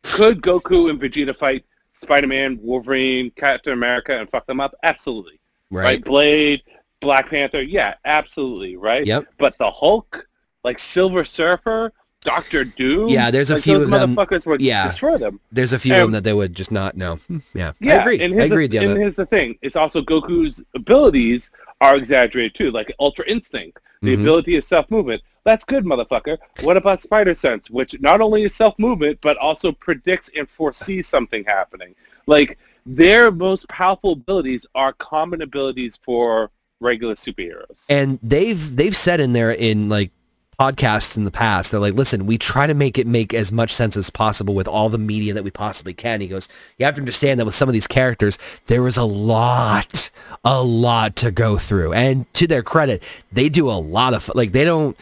could 0.02 0.40
Goku 0.40 0.88
and 0.90 1.00
Vegeta 1.00 1.36
fight 1.36 1.64
Spider-Man, 1.92 2.59
Wolverine, 2.62 3.30
Captain 3.32 3.72
America, 3.72 4.18
and 4.18 4.28
fuck 4.30 4.46
them 4.46 4.61
up? 4.61 4.74
Absolutely. 4.82 5.38
Right? 5.70 5.84
Right. 5.84 6.05
Blade, 6.05 6.62
Black 7.00 7.28
Panther, 7.28 7.62
yeah, 7.62 7.94
absolutely, 8.05 8.76
right? 8.76 9.07
Yep. 9.07 9.26
But 9.38 9.59
the 9.59 9.70
Hulk, 9.70 10.26
like 10.62 10.78
Silver 10.78 11.24
Surfer, 11.24 11.92
Doctor 12.25 12.64
Doom, 12.64 13.09
Yeah, 13.11 13.31
there's 13.31 13.51
a 13.51 13.55
like, 13.55 13.62
few 13.62 13.81
of 13.83 13.91
them- 13.91 14.16
motherfuckers 14.16 14.47
would 14.47 14.61
yeah. 14.61 14.87
destroy 14.87 15.18
them. 15.18 15.39
There's 15.53 15.72
a 15.72 15.79
few 15.79 15.95
of 15.95 16.01
them 16.01 16.12
that 16.12 16.25
they 16.25 16.33
would 16.33 16.55
just 16.55 16.72
not 16.72 16.97
know. 16.97 17.16
Hmm, 17.16 17.39
Yeah. 17.55 17.72
Yeah, 17.81 17.97
I 17.97 18.01
agree. 18.01 18.20
And 18.20 18.33
I 18.35 18.37
here's 18.39 18.51
agree 18.51 18.66
the, 18.66 18.79
with 18.79 18.83
you 18.83 18.89
on 18.89 18.95
and 18.95 19.03
here's 19.03 19.16
the 19.16 19.27
thing: 19.27 19.59
it's 19.62 19.77
also 19.77 20.01
Goku's 20.03 20.62
abilities 20.75 21.51
are 21.81 21.97
exaggerated 21.97 22.55
too, 22.55 22.70
like 22.70 22.93
Ultra 22.99 23.27
Instinct, 23.27 23.79
the 24.03 24.16
Mhm. 24.16 24.22
ability 24.22 24.57
of 24.57 24.64
self 24.64 24.91
movement. 24.91 25.22
That's 25.45 25.64
good, 25.64 25.85
motherfucker. 25.85 26.39
What 26.62 26.77
about 26.79 27.01
Spider 27.03 27.35
Sense, 27.35 27.68
which 27.68 27.95
not 28.01 28.20
only 28.22 28.45
is 28.45 28.55
self 28.55 28.79
movement 28.79 29.18
but 29.20 29.37
also 29.37 29.70
predicts 29.72 30.31
and 30.37 30.49
foresees 30.49 31.07
something 31.07 31.45
happening? 31.47 31.95
Like 32.27 32.59
their 32.87 33.31
most 33.31 33.68
powerful 33.68 34.12
abilities 34.12 34.64
are 34.75 34.93
common 34.95 35.43
abilities 35.43 35.99
for 36.03 36.51
regular 36.81 37.14
superheroes. 37.14 37.83
and 37.89 38.18
they've 38.22 38.77
they've 38.77 38.97
said 38.97 39.20
in 39.20 39.33
there 39.33 39.51
in 39.51 39.89
like 39.89 40.11
podcasts 40.59 41.16
in 41.16 41.24
the 41.24 41.30
past 41.30 41.70
they're 41.70 41.80
like 41.80 41.94
listen 41.94 42.26
we 42.26 42.38
try 42.38 42.66
to 42.66 42.74
make 42.74 42.98
it 42.98 43.07
make 43.07 43.34
as 43.34 43.50
much 43.50 43.72
sense 43.72 43.96
as 43.96 44.11
possible 44.11 44.55
with 44.55 44.68
all 44.68 44.88
the 44.88 44.98
media 44.98 45.34
that 45.34 45.42
we 45.44 45.50
possibly 45.50 45.92
can 45.94 46.20
he 46.20 46.28
goes 46.28 46.48
you 46.78 46.84
have 46.84 46.94
to 46.94 47.00
understand 47.00 47.38
that 47.40 47.44
with 47.44 47.55
some 47.55 47.68
of 47.68 47.72
these 47.72 47.86
characters 47.86 48.38
there 48.66 48.86
is 48.86 48.96
a 48.96 49.05
lot 49.05 50.11
a 50.44 50.62
lot 50.62 51.16
to 51.16 51.30
go 51.30 51.57
through 51.59 51.92
and 51.92 52.32
to 52.34 52.46
their 52.46 52.62
credit 52.62 53.02
they 53.32 53.48
do 53.48 53.68
a 53.70 53.72
lot 53.72 54.14
of 54.14 54.30
like 54.34 54.52
they 54.52 54.64
don't 54.64 54.96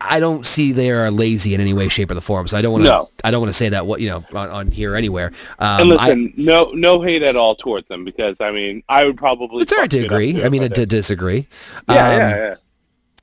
I 0.00 0.20
don't 0.20 0.46
see 0.46 0.72
they 0.72 0.90
are 0.90 1.10
lazy 1.10 1.52
in 1.54 1.60
any 1.60 1.74
way, 1.74 1.88
shape, 1.88 2.10
or 2.10 2.14
the 2.14 2.20
form. 2.20 2.46
So 2.46 2.56
I 2.56 2.62
don't 2.62 2.70
want 2.70 2.84
to. 2.84 2.90
No. 2.90 3.10
I 3.24 3.32
don't 3.32 3.40
want 3.40 3.50
to 3.50 3.58
say 3.58 3.70
that. 3.70 3.86
What 3.86 4.00
you 4.00 4.08
know 4.08 4.24
on, 4.32 4.48
on 4.50 4.70
here 4.70 4.94
anywhere. 4.94 5.32
Um, 5.58 5.80
and 5.90 5.92
I- 6.00 6.06
listen, 6.06 6.32
no 6.36 6.70
no 6.74 7.02
hate 7.02 7.22
at 7.22 7.34
all 7.34 7.56
towards 7.56 7.88
them 7.88 8.04
because 8.04 8.36
I 8.40 8.52
mean 8.52 8.84
I 8.88 9.04
would 9.04 9.16
probably. 9.16 9.62
it's 9.62 9.74
hard 9.74 9.90
to 9.90 10.04
agree. 10.04 10.44
I 10.44 10.48
mean, 10.48 10.70
to 10.70 10.86
disagree. 10.86 11.48
yeah, 11.88 11.94
Um, 12.08 12.18
yeah, 12.20 12.36
yeah. 12.36 12.54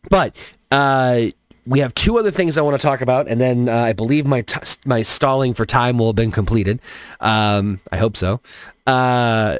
But 0.09 0.36
uh, 0.72 1.26
we 1.65 1.80
have 1.80 1.93
two 1.93 2.17
other 2.17 2.32
things 2.32 2.57
I 2.57 2.61
want 2.61 2.80
to 2.80 2.86
talk 2.86 3.01
about, 3.01 3.28
and 3.28 3.39
then 3.39 3.69
uh, 3.69 3.76
I 3.76 3.93
believe 3.93 4.26
my 4.26 4.41
t- 4.41 4.59
my 4.86 5.03
stalling 5.03 5.53
for 5.53 5.65
time 5.65 5.97
will 5.97 6.07
have 6.07 6.15
been 6.15 6.32
completed. 6.32 6.80
Um, 7.19 7.80
I 7.91 7.97
hope 7.97 8.17
so. 8.17 8.41
Uh, 8.88 9.57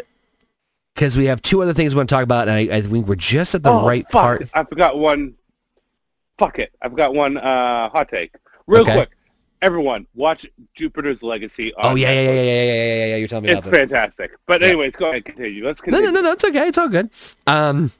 because 0.96 1.18
we 1.18 1.26
have 1.26 1.42
two 1.42 1.62
other 1.62 1.74
things 1.74 1.94
we 1.94 1.98
want 2.00 2.10
to 2.10 2.16
talk 2.16 2.24
about, 2.24 2.48
and 2.48 2.58
I, 2.58 2.78
I 2.78 2.82
think 2.82 3.08
we're 3.08 3.16
just 3.16 3.56
at 3.56 3.64
the 3.64 3.72
oh, 3.72 3.86
right 3.88 4.04
fuck. 4.08 4.12
part. 4.40 4.50
I 4.54 4.64
forgot 4.64 4.98
one. 4.98 5.36
Fuck 6.38 6.60
it. 6.60 6.74
I've 6.82 6.96
got 6.96 7.14
one 7.14 7.38
uh, 7.38 7.90
hot 7.90 8.10
take. 8.10 8.36
Real 8.68 8.82
Okay. 8.82 8.94
quick. 8.94 9.10
Everyone, 9.62 10.08
watch 10.16 10.46
Jupiter's 10.74 11.22
Legacy. 11.22 11.72
On 11.76 11.92
Oh 11.92 11.96
yeah, 11.96 12.12
yeah, 12.12 12.22
yeah, 12.22 12.32
yeah, 12.32 12.42
yeah, 12.42 12.44
yeah, 12.44 12.74
yeah, 12.74 13.06
yeah. 13.06 13.16
You're 13.18 13.28
telling 13.28 13.46
me 13.46 13.52
It's 13.52 13.70
fantastic. 13.70 14.32
But 14.48 14.62
Yeah. 14.62 14.68
anyways, 14.70 14.96
go 14.96 15.10
ahead, 15.12 15.24
continue. 15.24 15.64
Let's 15.64 15.80
No, 15.82 15.84
continue. 15.98 16.12
no, 16.12 16.22
no, 16.22 16.22
no. 16.22 16.32
It's 16.32 16.44
okay. 16.44 16.68
It's 16.68 16.78
all 16.80 16.90
good. 16.90 17.12
Um, 17.46 17.92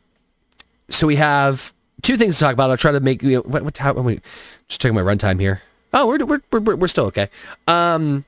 so 0.90 1.06
we 1.06 1.18
have 1.18 1.72
two 2.02 2.18
things 2.18 2.36
to 2.38 2.42
talk 2.46 2.54
about. 2.54 2.70
I'll 2.70 2.78
try 2.78 2.92
to 2.92 3.00
make 3.00 3.22
you 3.24 3.38
know, 3.38 3.42
what, 3.42 3.64
what 3.64 3.78
how, 3.78 3.94
we 3.94 4.22
just 4.68 4.82
checking 4.82 4.96
my 4.96 5.02
runtime 5.02 5.40
here. 5.40 5.62
Oh, 5.94 6.08
we're 6.08 6.26
we're 6.26 6.42
we're, 6.52 6.76
we're 6.76 6.88
still 6.88 7.06
okay. 7.06 7.30
Um, 7.68 8.26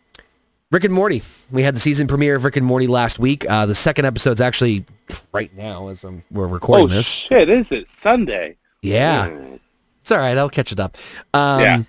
Rick 0.71 0.83
and 0.85 0.93
Morty. 0.93 1.21
We 1.51 1.61
had 1.63 1.75
the 1.75 1.79
season 1.79 2.07
premiere 2.07 2.35
of 2.35 2.43
Rick 2.43 2.57
and 2.57 2.65
Morty 2.65 2.87
last 2.87 3.19
week. 3.19 3.49
Uh, 3.49 3.65
the 3.65 3.75
second 3.75 4.05
episode's 4.05 4.41
actually 4.41 4.85
right 5.31 5.53
now 5.55 5.87
as 5.89 6.03
I'm, 6.03 6.23
we're 6.31 6.47
recording 6.47 6.85
Oh 6.85 6.87
this. 6.87 7.05
shit! 7.05 7.47
Is 7.49 7.71
it 7.71 7.87
Sunday? 7.87 8.57
yeah, 8.81 9.29
Mm. 9.29 9.59
it's 10.01 10.11
all 10.11 10.17
right. 10.17 10.37
I'll 10.37 10.49
catch 10.49 10.71
it 10.71 10.79
up. 10.79 10.97
Um, 11.33 11.61
Yeah. 11.61 11.83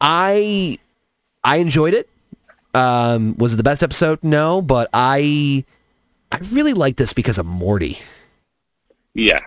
I 0.00 0.78
I 1.44 1.56
enjoyed 1.56 1.94
it. 1.94 2.08
Um, 2.74 3.36
was 3.36 3.54
it 3.54 3.56
the 3.56 3.62
best 3.64 3.82
episode? 3.82 4.20
No, 4.22 4.62
but 4.62 4.88
I 4.94 5.64
I 6.32 6.38
really 6.52 6.72
like 6.74 6.96
this 6.96 7.12
because 7.12 7.38
of 7.38 7.46
Morty. 7.46 7.98
Yeah. 9.14 9.40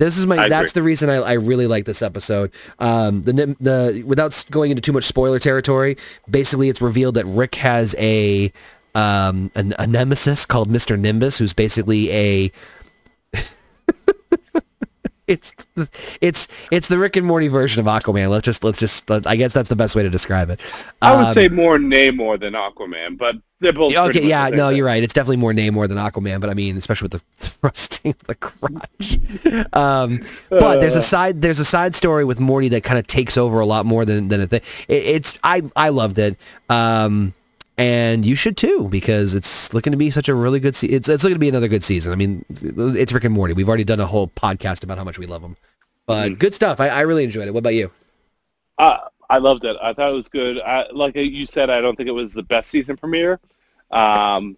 This 0.00 0.16
is 0.16 0.26
my. 0.26 0.38
I 0.38 0.48
that's 0.48 0.70
agree. 0.72 0.80
the 0.80 0.82
reason 0.82 1.10
I, 1.10 1.16
I 1.16 1.32
really 1.34 1.66
like 1.66 1.84
this 1.84 2.00
episode. 2.00 2.50
Um, 2.78 3.22
the 3.22 3.54
the 3.60 4.02
without 4.06 4.44
going 4.50 4.70
into 4.70 4.80
too 4.80 4.94
much 4.94 5.04
spoiler 5.04 5.38
territory, 5.38 5.98
basically 6.28 6.70
it's 6.70 6.80
revealed 6.80 7.16
that 7.16 7.26
Rick 7.26 7.56
has 7.56 7.94
a 7.98 8.50
um 8.94 9.50
an, 9.54 9.74
a 9.78 9.86
nemesis 9.86 10.46
called 10.46 10.70
Mister 10.70 10.96
Nimbus, 10.96 11.36
who's 11.36 11.52
basically 11.52 12.10
a. 12.10 12.50
it's 15.30 15.54
the, 15.74 15.88
it's 16.20 16.48
it's 16.70 16.88
the 16.88 16.98
Rick 16.98 17.16
and 17.16 17.26
Morty 17.26 17.48
version 17.48 17.80
of 17.80 17.86
Aquaman. 17.86 18.28
Let's 18.30 18.44
just 18.44 18.62
let's 18.64 18.78
just 18.78 19.08
let- 19.08 19.26
I 19.26 19.36
guess 19.36 19.52
that's 19.52 19.68
the 19.68 19.76
best 19.76 19.94
way 19.94 20.02
to 20.02 20.10
describe 20.10 20.50
it. 20.50 20.60
I 21.00 21.14
would 21.16 21.26
Um, 21.28 21.32
say 21.34 21.48
more 21.48 21.78
Namor 21.78 22.38
than 22.38 22.54
Aquaman, 22.54 23.16
but 23.16 23.36
they're 23.60 23.72
both. 23.72 23.94
Okay, 23.94 24.26
yeah, 24.26 24.48
no, 24.48 24.70
you're 24.70 24.86
right. 24.86 25.02
It's 25.02 25.12
definitely 25.14 25.36
more 25.36 25.52
Namor 25.52 25.86
than 25.88 25.98
Aquaman, 25.98 26.40
but 26.40 26.48
I 26.50 26.54
mean, 26.54 26.76
especially 26.76 27.06
with 27.06 27.12
the 27.12 27.22
thrusting 27.36 28.12
of 28.20 28.26
the 28.26 28.34
crotch. 28.34 29.18
Um, 29.72 30.20
but 30.48 30.80
there's 30.80 30.96
a 30.96 31.00
Uh. 31.00 31.02
side 31.02 31.42
there's 31.42 31.60
a 31.60 31.64
side 31.64 31.94
story 31.94 32.24
with 32.24 32.40
Morty 32.40 32.68
that 32.70 32.82
kind 32.82 32.98
of 32.98 33.06
takes 33.06 33.36
over 33.36 33.60
a 33.60 33.66
lot 33.66 33.86
more 33.86 34.04
than 34.04 34.28
than 34.28 34.40
a 34.40 34.46
thing. 34.46 34.60
It, 34.88 35.04
it's 35.04 35.38
I 35.44 35.62
I 35.76 35.90
loved 35.90 36.18
it. 36.18 36.36
Um, 36.68 37.34
and 37.80 38.26
you 38.26 38.36
should 38.36 38.56
too 38.56 38.88
because 38.88 39.34
it's 39.34 39.72
looking 39.72 39.90
to 39.92 39.96
be 39.96 40.10
such 40.10 40.28
a 40.28 40.34
really 40.34 40.60
good. 40.60 40.76
season. 40.76 40.96
it's 40.96 41.08
it's 41.08 41.22
looking 41.24 41.34
to 41.36 41.40
be 41.40 41.48
another 41.48 41.68
good 41.68 41.82
season. 41.84 42.12
I 42.12 42.16
mean, 42.16 42.44
it's 42.50 43.12
Rick 43.12 43.24
and 43.24 43.34
Morty. 43.34 43.54
We've 43.54 43.68
already 43.68 43.84
done 43.84 44.00
a 44.00 44.06
whole 44.06 44.28
podcast 44.28 44.84
about 44.84 44.98
how 44.98 45.04
much 45.04 45.18
we 45.18 45.26
love 45.26 45.42
them. 45.42 45.56
But 46.06 46.32
Mhm. 46.32 46.38
good 46.38 46.54
stuff. 46.54 46.80
I, 46.80 46.88
I 46.88 47.00
really 47.02 47.24
enjoyed 47.24 47.46
it. 47.48 47.52
What 47.52 47.60
about 47.60 47.74
you? 47.74 47.90
Uh, 48.78 48.98
I 49.28 49.38
loved 49.38 49.64
it. 49.64 49.76
I 49.80 49.92
thought 49.92 50.10
it 50.10 50.14
was 50.14 50.28
good. 50.28 50.60
I, 50.60 50.86
like 50.92 51.14
you 51.14 51.46
said, 51.46 51.70
I 51.70 51.80
don't 51.80 51.96
think 51.96 52.08
it 52.08 52.12
was 52.12 52.32
the 52.34 52.42
best 52.42 52.68
season 52.70 52.96
premiere, 52.96 53.38
um, 53.92 54.56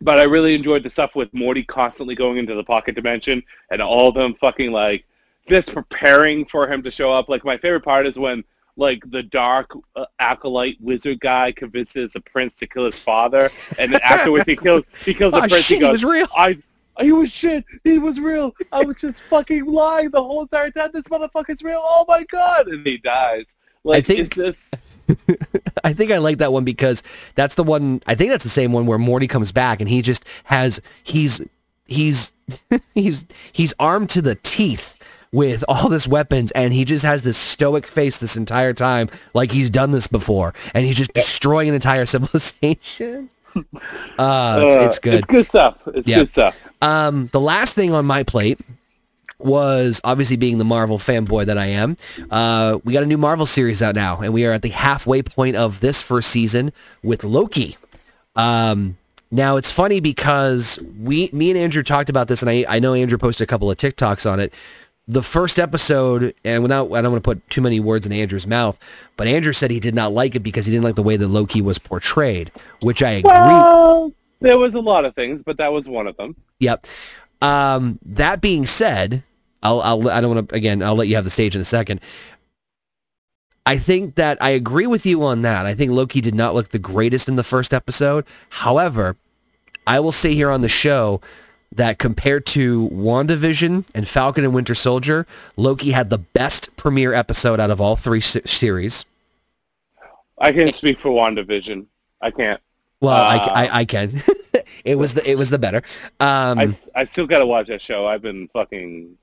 but 0.00 0.18
I 0.18 0.24
really 0.24 0.54
enjoyed 0.54 0.82
the 0.82 0.90
stuff 0.90 1.14
with 1.14 1.32
Morty 1.32 1.62
constantly 1.62 2.14
going 2.14 2.36
into 2.36 2.54
the 2.54 2.64
pocket 2.64 2.94
dimension 2.94 3.42
and 3.70 3.80
all 3.80 4.08
of 4.08 4.14
them 4.14 4.34
fucking 4.40 4.72
like 4.72 5.04
just 5.48 5.72
preparing 5.72 6.44
for 6.46 6.66
him 6.70 6.82
to 6.82 6.90
show 6.90 7.12
up. 7.12 7.28
Like 7.28 7.44
my 7.44 7.56
favorite 7.56 7.84
part 7.84 8.06
is 8.06 8.18
when 8.18 8.44
like 8.78 9.02
the 9.10 9.22
dark 9.22 9.70
uh, 9.96 10.06
acolyte 10.20 10.78
wizard 10.80 11.20
guy 11.20 11.52
convinces 11.52 12.12
the 12.14 12.20
prince 12.20 12.54
to 12.54 12.66
kill 12.66 12.86
his 12.86 12.98
father, 12.98 13.50
and 13.78 13.92
then 13.92 14.00
afterwards 14.02 14.46
he 14.46 14.56
kills 14.56 14.84
he 15.04 15.12
kills 15.12 15.32
the 15.34 15.38
Oh 15.44 15.48
prince. 15.48 15.56
shit, 15.56 15.66
he 15.66 15.74
he 15.74 15.80
goes, 15.80 16.04
was 16.04 16.04
real. 16.14 16.28
I. 16.36 16.58
He 17.00 17.12
was 17.12 17.30
shit. 17.30 17.64
He 17.84 17.98
was 18.00 18.18
real. 18.18 18.52
I 18.72 18.82
was 18.84 18.96
just 18.96 19.22
fucking 19.22 19.66
lying 19.66 20.10
the 20.10 20.20
whole 20.20 20.42
entire 20.42 20.72
time. 20.72 20.90
This 20.92 21.04
motherfucker's 21.04 21.62
real. 21.62 21.80
Oh 21.80 22.04
my 22.08 22.24
god! 22.24 22.66
And 22.66 22.84
he 22.84 22.98
dies. 22.98 23.44
Like 23.84 24.04
think- 24.06 24.18
it's 24.18 24.30
just 24.30 24.74
I 25.84 25.92
think 25.92 26.10
I 26.10 26.18
like 26.18 26.38
that 26.38 26.52
one 26.52 26.64
because 26.64 27.04
that's 27.36 27.54
the 27.54 27.62
one. 27.62 28.02
I 28.08 28.14
think 28.16 28.30
that's 28.30 28.42
the 28.42 28.50
same 28.50 28.72
one 28.72 28.86
where 28.86 28.98
Morty 28.98 29.28
comes 29.28 29.52
back 29.52 29.80
and 29.80 29.88
he 29.88 30.02
just 30.02 30.24
has 30.44 30.80
he's 31.04 31.40
he's 31.86 32.32
he's 32.94 33.24
he's 33.52 33.74
armed 33.78 34.10
to 34.10 34.20
the 34.22 34.34
teeth 34.34 34.97
with 35.32 35.64
all 35.68 35.88
this 35.88 36.08
weapons 36.08 36.50
and 36.52 36.72
he 36.72 36.84
just 36.84 37.04
has 37.04 37.22
this 37.22 37.36
stoic 37.36 37.86
face 37.86 38.16
this 38.18 38.36
entire 38.36 38.72
time 38.72 39.08
like 39.34 39.52
he's 39.52 39.68
done 39.70 39.90
this 39.90 40.06
before 40.06 40.54
and 40.74 40.86
he's 40.86 40.96
just 40.96 41.12
destroying 41.12 41.68
an 41.68 41.74
entire 41.74 42.06
civilization. 42.66 43.30
Uh, 44.18 44.60
it's, 44.62 44.76
uh, 44.76 44.80
it's 44.80 44.98
good. 44.98 45.14
It's 45.14 45.26
good 45.26 45.46
stuff. 45.48 45.76
It's 45.88 46.06
Yeah. 46.06 46.18
good 46.18 46.28
stuff. 46.28 46.56
Um, 46.82 47.28
the 47.32 47.40
last 47.40 47.74
thing 47.74 47.92
on 47.92 48.04
my 48.06 48.22
plate 48.22 48.60
was 49.38 50.00
obviously 50.04 50.36
being 50.36 50.58
the 50.58 50.64
Marvel 50.64 50.98
fanboy 50.98 51.46
that 51.46 51.56
I 51.58 51.66
am. 51.66 51.96
Uh, 52.30 52.78
we 52.84 52.92
got 52.92 53.02
a 53.02 53.06
new 53.06 53.18
Marvel 53.18 53.46
series 53.46 53.80
out 53.80 53.94
now, 53.94 54.20
and 54.20 54.32
we 54.32 54.44
are 54.44 54.52
at 54.52 54.62
the 54.62 54.68
halfway 54.70 55.22
point 55.22 55.56
of 55.56 55.80
this 55.80 56.02
first 56.02 56.30
season 56.30 56.72
with 57.02 57.22
Loki. 57.24 57.76
Um, 58.36 58.96
now 59.30 59.56
it's 59.56 59.70
funny 59.70 60.00
because 60.00 60.78
we, 61.00 61.30
me 61.32 61.50
and 61.50 61.58
Andrew 61.58 61.82
talked 61.82 62.10
about 62.10 62.28
this, 62.28 62.42
and 62.42 62.50
I, 62.50 62.64
I 62.68 62.78
know 62.80 62.94
Andrew 62.94 63.18
posted 63.18 63.44
a 63.44 63.48
couple 63.48 63.70
of 63.70 63.76
TikToks 63.78 64.28
on 64.30 64.40
it. 64.40 64.52
The 65.10 65.22
first 65.22 65.58
episode, 65.58 66.34
and 66.44 66.62
without, 66.62 66.92
I 66.92 67.00
don't 67.00 67.12
want 67.12 67.24
to 67.24 67.28
put 67.28 67.48
too 67.48 67.62
many 67.62 67.80
words 67.80 68.04
in 68.04 68.12
Andrew's 68.12 68.46
mouth, 68.46 68.78
but 69.16 69.26
Andrew 69.26 69.54
said 69.54 69.70
he 69.70 69.80
did 69.80 69.94
not 69.94 70.12
like 70.12 70.34
it 70.34 70.40
because 70.40 70.66
he 70.66 70.72
didn't 70.72 70.84
like 70.84 70.96
the 70.96 71.02
way 71.02 71.16
that 71.16 71.28
Loki 71.28 71.62
was 71.62 71.78
portrayed, 71.78 72.52
which 72.80 73.02
I 73.02 73.12
agree. 73.12 73.30
Well, 73.30 74.12
there 74.40 74.58
was 74.58 74.74
a 74.74 74.80
lot 74.80 75.06
of 75.06 75.14
things, 75.14 75.42
but 75.42 75.56
that 75.56 75.72
was 75.72 75.88
one 75.88 76.06
of 76.06 76.18
them. 76.18 76.36
Yep. 76.60 76.86
Um, 77.40 77.98
that 78.04 78.42
being 78.42 78.66
said, 78.66 79.22
I'll, 79.62 79.80
I'll, 79.80 80.10
I 80.10 80.20
don't 80.20 80.34
want 80.34 80.50
to, 80.50 80.54
again, 80.54 80.82
I'll 80.82 80.94
let 80.94 81.08
you 81.08 81.14
have 81.14 81.24
the 81.24 81.30
stage 81.30 81.56
in 81.56 81.62
a 81.62 81.64
second. 81.64 82.00
I 83.64 83.78
think 83.78 84.16
that 84.16 84.36
I 84.42 84.50
agree 84.50 84.86
with 84.86 85.06
you 85.06 85.22
on 85.24 85.40
that. 85.42 85.64
I 85.64 85.74
think 85.74 85.90
Loki 85.90 86.20
did 86.20 86.34
not 86.34 86.54
look 86.54 86.68
the 86.68 86.78
greatest 86.78 87.28
in 87.28 87.36
the 87.36 87.42
first 87.42 87.72
episode. 87.72 88.26
However, 88.50 89.16
I 89.86 90.00
will 90.00 90.12
say 90.12 90.34
here 90.34 90.50
on 90.50 90.60
the 90.60 90.68
show 90.68 91.22
that 91.74 91.98
compared 91.98 92.46
to 92.46 92.88
WandaVision 92.90 93.84
and 93.94 94.08
Falcon 94.08 94.44
and 94.44 94.54
Winter 94.54 94.74
Soldier, 94.74 95.26
Loki 95.56 95.90
had 95.90 96.10
the 96.10 96.18
best 96.18 96.76
premiere 96.76 97.12
episode 97.12 97.60
out 97.60 97.70
of 97.70 97.80
all 97.80 97.96
three 97.96 98.20
se- 98.20 98.42
series. 98.46 99.04
I 100.38 100.52
can't 100.52 100.74
speak 100.74 100.98
for 100.98 101.10
WandaVision. 101.10 101.86
I 102.20 102.30
can't. 102.30 102.60
Well, 103.00 103.14
I, 103.14 103.36
Uh, 103.36 103.52
I, 103.52 103.78
I 103.80 103.84
can. 103.84 104.22
it 104.84 104.96
was 104.96 105.14
the 105.14 105.28
it 105.28 105.36
was 105.36 105.50
the 105.50 105.58
better. 105.58 105.82
Um, 106.20 106.58
I, 106.58 106.68
I 106.94 107.04
still 107.04 107.26
got 107.26 107.38
to 107.38 107.46
watch 107.46 107.68
that 107.68 107.80
show. 107.80 108.06
I've 108.06 108.22
been 108.22 108.48
fucking 108.48 109.16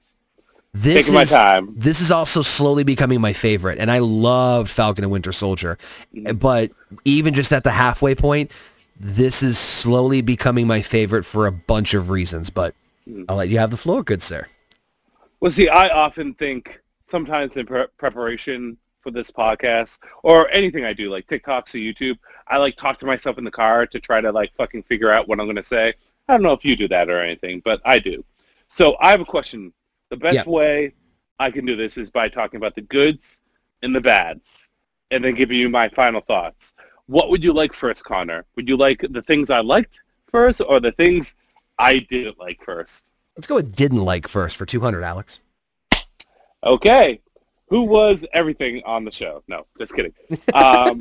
this 0.74 1.06
taking 1.06 1.14
my 1.14 1.22
is, 1.22 1.32
time. 1.32 1.74
This 1.78 2.02
is 2.02 2.12
also 2.12 2.42
slowly 2.42 2.84
becoming 2.84 3.22
my 3.22 3.34
favorite, 3.34 3.80
and 3.80 3.90
I 3.90 4.00
love 4.00 4.70
Falcon 4.70 5.04
and 5.04 5.12
Winter 5.12 5.32
Soldier. 5.32 5.78
Mm-hmm. 6.14 6.38
But 6.38 6.72
even 7.06 7.34
just 7.34 7.52
at 7.52 7.64
the 7.64 7.72
halfway 7.72 8.16
point, 8.16 8.52
this 8.98 9.44
is 9.44 9.58
slowly 9.60 10.22
becoming 10.22 10.68
my 10.68 10.82
favorite 10.82 11.24
for 11.26 11.48
a 11.48 11.52
bunch 11.52 11.94
of 11.94 12.10
reasons. 12.10 12.50
But 12.50 12.76
Mm. 13.08 13.26
I'll 13.30 13.36
let 13.36 13.50
you 13.50 13.60
have 13.60 13.70
the 13.70 13.78
floor, 13.78 14.02
good 14.04 14.22
sir. 14.24 14.48
Well, 15.40 15.52
see, 15.52 15.70
I 15.70 15.90
often 15.90 16.34
think 16.34 16.80
sometimes 17.04 17.56
in 17.56 17.68
pre- 17.68 17.86
preparation 17.98 18.78
for 19.00 19.12
this 19.12 19.30
podcast 19.30 20.00
or 20.24 20.50
anything 20.50 20.86
I 20.86 20.94
do, 20.94 21.12
like 21.12 21.28
TikToks 21.28 21.76
or 21.76 21.78
YouTube, 21.78 22.18
I 22.48 22.58
like 22.58 22.76
talk 22.76 22.98
to 23.00 23.06
myself 23.06 23.38
in 23.38 23.44
the 23.44 23.52
car 23.52 23.86
to 23.86 24.00
try 24.00 24.22
to 24.22 24.32
like 24.32 24.52
fucking 24.56 24.84
figure 24.84 25.12
out 25.12 25.28
what 25.28 25.40
I'm 25.40 25.46
going 25.46 25.56
to 25.56 25.62
say. 25.62 25.94
I 26.28 26.34
don't 26.34 26.42
know 26.42 26.54
if 26.54 26.66
you 26.66 26.76
do 26.76 26.88
that 26.88 27.08
or 27.10 27.20
anything, 27.20 27.62
but 27.64 27.80
I 27.86 28.00
do. 28.00 28.26
So 28.70 28.98
I 29.00 29.12
have 29.12 29.22
a 29.22 29.26
question. 29.26 29.72
The 30.10 30.18
best 30.18 30.36
Yeah. 30.38 30.44
way 30.52 30.94
I 31.38 31.52
can 31.52 31.66
do 31.66 31.76
this 31.76 31.98
is 31.98 32.10
by 32.10 32.28
talking 32.28 32.58
about 32.58 32.74
the 32.74 32.82
goods 32.82 33.40
and 33.84 33.94
the 33.96 34.02
bads 34.02 34.68
and 35.12 35.24
then 35.24 35.36
giving 35.36 35.58
you 35.60 35.70
my 35.70 35.90
final 35.90 36.22
thoughts. 36.22 36.74
What 37.08 37.30
would 37.30 37.44
you 37.44 37.54
like 37.54 37.74
first, 37.74 38.04
Connor? 38.04 38.46
Would 38.56 38.68
you 38.68 38.78
like 38.78 39.06
the 39.10 39.22
things 39.22 39.50
I 39.50 39.60
liked 39.60 40.00
first 40.32 40.62
or 40.62 40.80
the 40.80 40.92
things 40.92 41.36
I 41.78 42.00
didn't 42.00 42.40
like 42.40 42.64
first? 42.64 43.06
Let's 43.36 43.48
go 43.48 43.56
with 43.56 43.76
didn't 43.76 44.04
like 44.04 44.28
first 44.28 44.58
for 44.58 44.66
200, 44.66 45.04
Alex. 45.04 45.40
Okay. 46.64 47.20
Who 47.68 47.84
was 47.84 48.26
everything 48.34 48.82
on 48.86 49.06
the 49.06 49.12
show? 49.12 49.44
No, 49.48 49.66
just 49.78 49.96
kidding. 49.96 50.14
Um, 50.54 51.00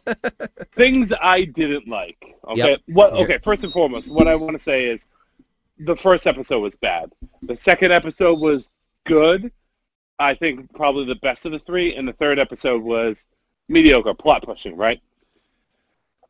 things 0.74 1.12
I 1.20 1.44
didn't 1.44 1.88
like. 1.88 2.36
Okay. 2.48 2.70
Yep. 2.70 2.80
What? 2.86 3.12
Okay. 3.12 3.38
First 3.42 3.64
and 3.64 3.72
foremost, 3.72 4.10
what 4.10 4.26
I 4.26 4.34
want 4.34 4.52
to 4.52 4.58
say 4.58 4.86
is 4.86 5.06
the 5.78 5.96
first 5.96 6.26
episode 6.26 6.60
was 6.60 6.76
bad. 6.76 7.12
The 7.42 7.56
second 7.56 7.92
episode 7.92 8.40
was 8.40 8.70
good. 9.04 9.52
I 10.18 10.34
think 10.34 10.72
probably 10.74 11.04
the 11.04 11.16
best 11.16 11.44
of 11.46 11.52
the 11.52 11.58
three, 11.58 11.94
and 11.94 12.08
the 12.08 12.12
third 12.14 12.38
episode 12.38 12.82
was 12.82 13.26
mediocre, 13.68 14.14
plot 14.14 14.42
pushing. 14.44 14.76
Right. 14.76 15.00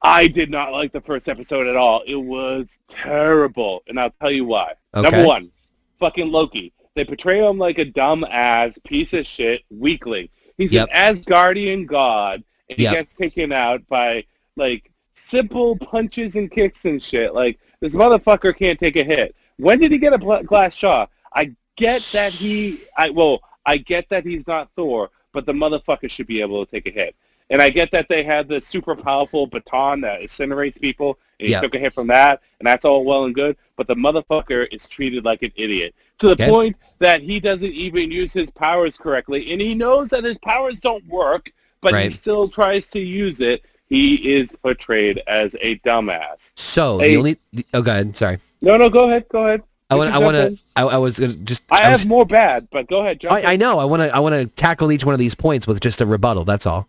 I 0.03 0.27
did 0.27 0.51
not 0.51 0.73
like 0.73 0.93
the 0.93 1.01
first 1.01 1.29
episode 1.29 1.67
at 1.67 1.77
all. 1.77 2.03
It 2.07 2.17
was 2.17 2.79
terrible, 2.89 3.83
and 3.87 3.99
I'll 4.01 4.11
tell 4.21 4.31
you 4.31 4.45
why. 4.45 4.75
Okay. 4.95 5.09
Number 5.11 5.27
one, 5.27 5.51
fucking 5.99 6.31
Loki. 6.31 6.73
They 6.95 7.05
portray 7.05 7.47
him 7.47 7.59
like 7.59 7.79
a 7.79 7.85
dumb 7.85 8.25
ass 8.29 8.79
piece 8.85 9.13
of 9.13 9.27
shit 9.27 9.63
weakling. 9.71 10.29
He's 10.59 10.73
Yep. 10.73 10.89
an 10.93 11.17
Asgardian 11.17 11.87
god, 11.87 12.43
and 12.69 12.79
he 12.79 12.85
Yep. 12.85 12.95
gets 12.95 13.15
taken 13.15 13.53
out 13.53 13.87
by 13.89 14.25
like 14.57 14.91
simple 15.15 15.77
punches 15.77 16.37
and 16.37 16.51
kicks 16.51 16.85
and 16.85 17.03
shit. 17.03 17.33
Like 17.35 17.59
this 17.81 17.95
motherfucker 17.95 18.57
can't 18.57 18.79
take 18.79 18.97
a 18.97 19.05
hit. 19.05 19.35
When 19.57 19.79
did 19.79 19.93
he 19.93 19.99
get 19.99 20.13
a 20.13 20.19
glass 20.43 20.77
jaw? 20.77 21.07
I 21.35 21.55
get 21.77 22.03
that 22.13 22.33
he, 22.33 22.79
I 22.99 23.11
well, 23.11 23.41
I 23.65 23.79
get 23.79 24.09
that 24.11 24.27
he's 24.27 24.47
not 24.47 24.69
Thor, 24.77 25.11
but 25.33 25.47
the 25.47 25.53
motherfucker 25.53 26.11
should 26.11 26.27
be 26.27 26.41
able 26.43 26.67
to 26.67 26.71
take 26.71 26.87
a 26.89 26.91
hit. 26.91 27.15
And 27.53 27.61
I 27.61 27.69
get 27.69 27.91
that 27.93 28.09
they 28.09 28.23
had 28.25 28.49
the 28.49 28.61
super 28.63 28.97
powerful 28.97 29.47
baton 29.47 30.01
that 30.01 30.23
incinerates 30.23 30.81
people, 30.81 31.19
and 31.39 31.47
he 31.47 31.53
Yeah. 31.53 31.61
took 31.61 31.75
a 31.75 31.79
hit 31.79 31.93
from 31.93 32.07
that, 32.07 32.41
and 32.59 32.67
that's 32.67 32.85
all 32.87 33.05
well 33.05 33.27
and 33.27 33.35
good. 33.35 33.57
But 33.77 33.87
the 33.87 33.95
motherfucker 33.95 34.67
is 34.75 34.89
treated 34.89 35.25
like 35.27 35.43
an 35.43 35.53
idiot 35.55 35.95
to 36.21 36.29
the 36.29 36.33
Okay. 36.33 36.49
point 36.49 36.77
that 36.99 37.21
he 37.21 37.39
doesn't 37.41 37.73
even 37.73 38.11
use 38.11 38.33
his 38.33 38.51
powers 38.51 38.97
correctly, 38.97 39.53
and 39.53 39.61
he 39.61 39.75
knows 39.75 40.09
that 40.09 40.25
his 40.25 40.39
powers 40.39 40.81
don't 40.81 41.07
work, 41.07 41.53
but 41.83 41.95
he 42.03 42.09
still 42.11 42.49
tries 42.49 42.87
to 42.89 42.99
use 43.01 43.41
it. 43.43 43.63
He 43.91 44.33
is 44.35 44.53
portrayed 44.63 45.23
as 45.27 45.55
a 45.61 45.77
dumbass. 45.81 46.53
So 46.57 46.99
Hey. 46.99 47.11
the 47.11 47.17
only 47.19 47.37
oh, 47.75 47.83
go 47.83 47.91
ahead. 47.91 48.17
Sorry. 48.17 48.39
No, 48.63 48.79
no, 48.79 48.89
go 48.89 49.09
ahead, 49.09 49.27
go 49.29 49.45
ahead. 49.45 49.63
I 49.91 49.95
want. 49.97 50.11
I 50.15 50.19
want 50.19 50.37
to. 50.37 50.59
I, 50.75 50.83
I 50.85 50.97
was 50.97 51.19
gonna 51.19 51.35
just. 51.35 51.65
I 51.71 51.91
was- 51.91 52.01
have 52.01 52.09
more 52.09 52.25
bad, 52.25 52.69
but 52.73 52.89
go 52.89 53.01
ahead. 53.01 53.23
I, 53.29 53.43
I 53.53 53.57
know. 53.57 53.79
I 53.79 53.85
want 53.85 54.01
to. 54.01 54.15
I 54.17 54.21
want 54.21 54.33
to 54.35 54.47
tackle 54.47 54.91
each 54.91 55.05
one 55.05 55.13
of 55.13 55.19
these 55.19 55.35
points 55.35 55.67
with 55.67 55.81
just 55.81 56.01
a 56.01 56.07
rebuttal. 56.07 56.47
That's 56.47 56.65
all. 56.65 56.89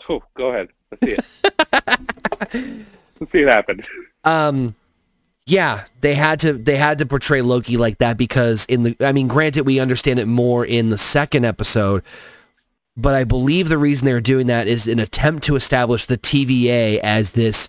Phew, 0.00 0.22
go 0.34 0.50
ahead. 0.50 0.68
Let's 0.90 1.02
see 1.02 1.12
it. 1.12 2.84
Let's 3.20 3.32
see 3.32 3.42
it 3.42 3.48
happen. 3.48 3.82
Um, 4.24 4.74
yeah, 5.46 5.84
they 6.00 6.14
had 6.14 6.40
to. 6.40 6.52
They 6.52 6.76
had 6.76 6.98
to 6.98 7.06
portray 7.06 7.42
Loki 7.42 7.76
like 7.76 7.98
that 7.98 8.16
because 8.16 8.64
in 8.66 8.82
the. 8.82 8.96
I 9.00 9.12
mean, 9.12 9.28
granted, 9.28 9.66
we 9.66 9.80
understand 9.80 10.18
it 10.18 10.26
more 10.26 10.64
in 10.64 10.90
the 10.90 10.98
second 10.98 11.44
episode, 11.44 12.02
but 12.96 13.14
I 13.14 13.24
believe 13.24 13.68
the 13.68 13.78
reason 13.78 14.06
they're 14.06 14.20
doing 14.20 14.46
that 14.46 14.68
is 14.68 14.86
an 14.86 14.98
attempt 14.98 15.44
to 15.44 15.56
establish 15.56 16.04
the 16.04 16.18
TVA 16.18 16.98
as 16.98 17.32
this. 17.32 17.68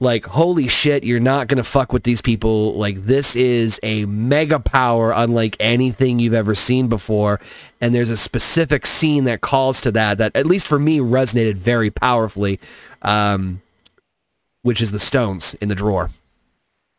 Like, 0.00 0.26
holy 0.26 0.68
shit, 0.68 1.04
you're 1.04 1.20
not 1.20 1.46
going 1.48 1.56
to 1.58 1.64
fuck 1.64 1.92
with 1.92 2.02
these 2.02 2.20
people. 2.20 2.74
Like, 2.74 3.04
this 3.04 3.36
is 3.36 3.78
a 3.82 4.04
mega 4.06 4.58
power 4.58 5.12
unlike 5.14 5.56
anything 5.60 6.18
you've 6.18 6.34
ever 6.34 6.54
seen 6.54 6.88
before. 6.88 7.40
And 7.80 7.94
there's 7.94 8.10
a 8.10 8.16
specific 8.16 8.86
scene 8.86 9.24
that 9.24 9.40
calls 9.40 9.80
to 9.82 9.92
that, 9.92 10.18
that 10.18 10.34
at 10.36 10.46
least 10.46 10.66
for 10.66 10.78
me 10.78 10.98
resonated 10.98 11.54
very 11.54 11.90
powerfully, 11.90 12.58
um, 13.02 13.62
which 14.62 14.80
is 14.82 14.90
the 14.90 14.98
stones 14.98 15.54
in 15.54 15.68
the 15.68 15.74
drawer. 15.74 16.10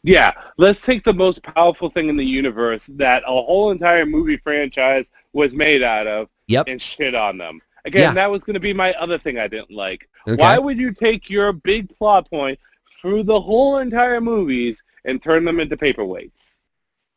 Yeah, 0.03 0.33
let's 0.57 0.81
take 0.81 1.03
the 1.03 1.13
most 1.13 1.41
powerful 1.43 1.89
thing 1.89 2.09
in 2.09 2.15
the 2.15 2.25
universe 2.25 2.87
that 2.93 3.23
a 3.23 3.31
whole 3.31 3.71
entire 3.71 4.05
movie 4.05 4.37
franchise 4.37 5.09
was 5.33 5.55
made 5.55 5.83
out 5.83 6.07
of 6.07 6.29
Yep. 6.47 6.67
and 6.69 6.81
shit 6.81 7.15
on 7.15 7.37
them. 7.39 7.59
Again, 7.85 8.01
Yeah. 8.01 8.13
that 8.13 8.31
was 8.31 8.43
going 8.43 8.53
to 8.53 8.59
be 8.59 8.73
my 8.73 8.93
other 8.93 9.17
thing 9.17 9.37
I 9.39 9.47
didn't 9.47 9.71
like. 9.71 10.07
Okay. 10.27 10.39
Why 10.39 10.57
would 10.59 10.79
you 10.79 10.91
take 10.91 11.29
your 11.29 11.51
big 11.53 11.89
plot 11.97 12.29
point 12.29 12.59
through 13.05 13.21
the 13.21 13.39
whole 13.39 13.77
entire 13.77 14.19
movies 14.19 14.81
and 15.05 15.21
turn 15.21 15.45
them 15.45 15.59
into 15.59 15.77
paperweights? 15.77 16.55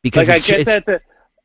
because 0.03 0.29
like 0.29 0.37
I 0.43 0.47
get 0.47 0.65
that 0.67 0.85
the, 0.85 1.01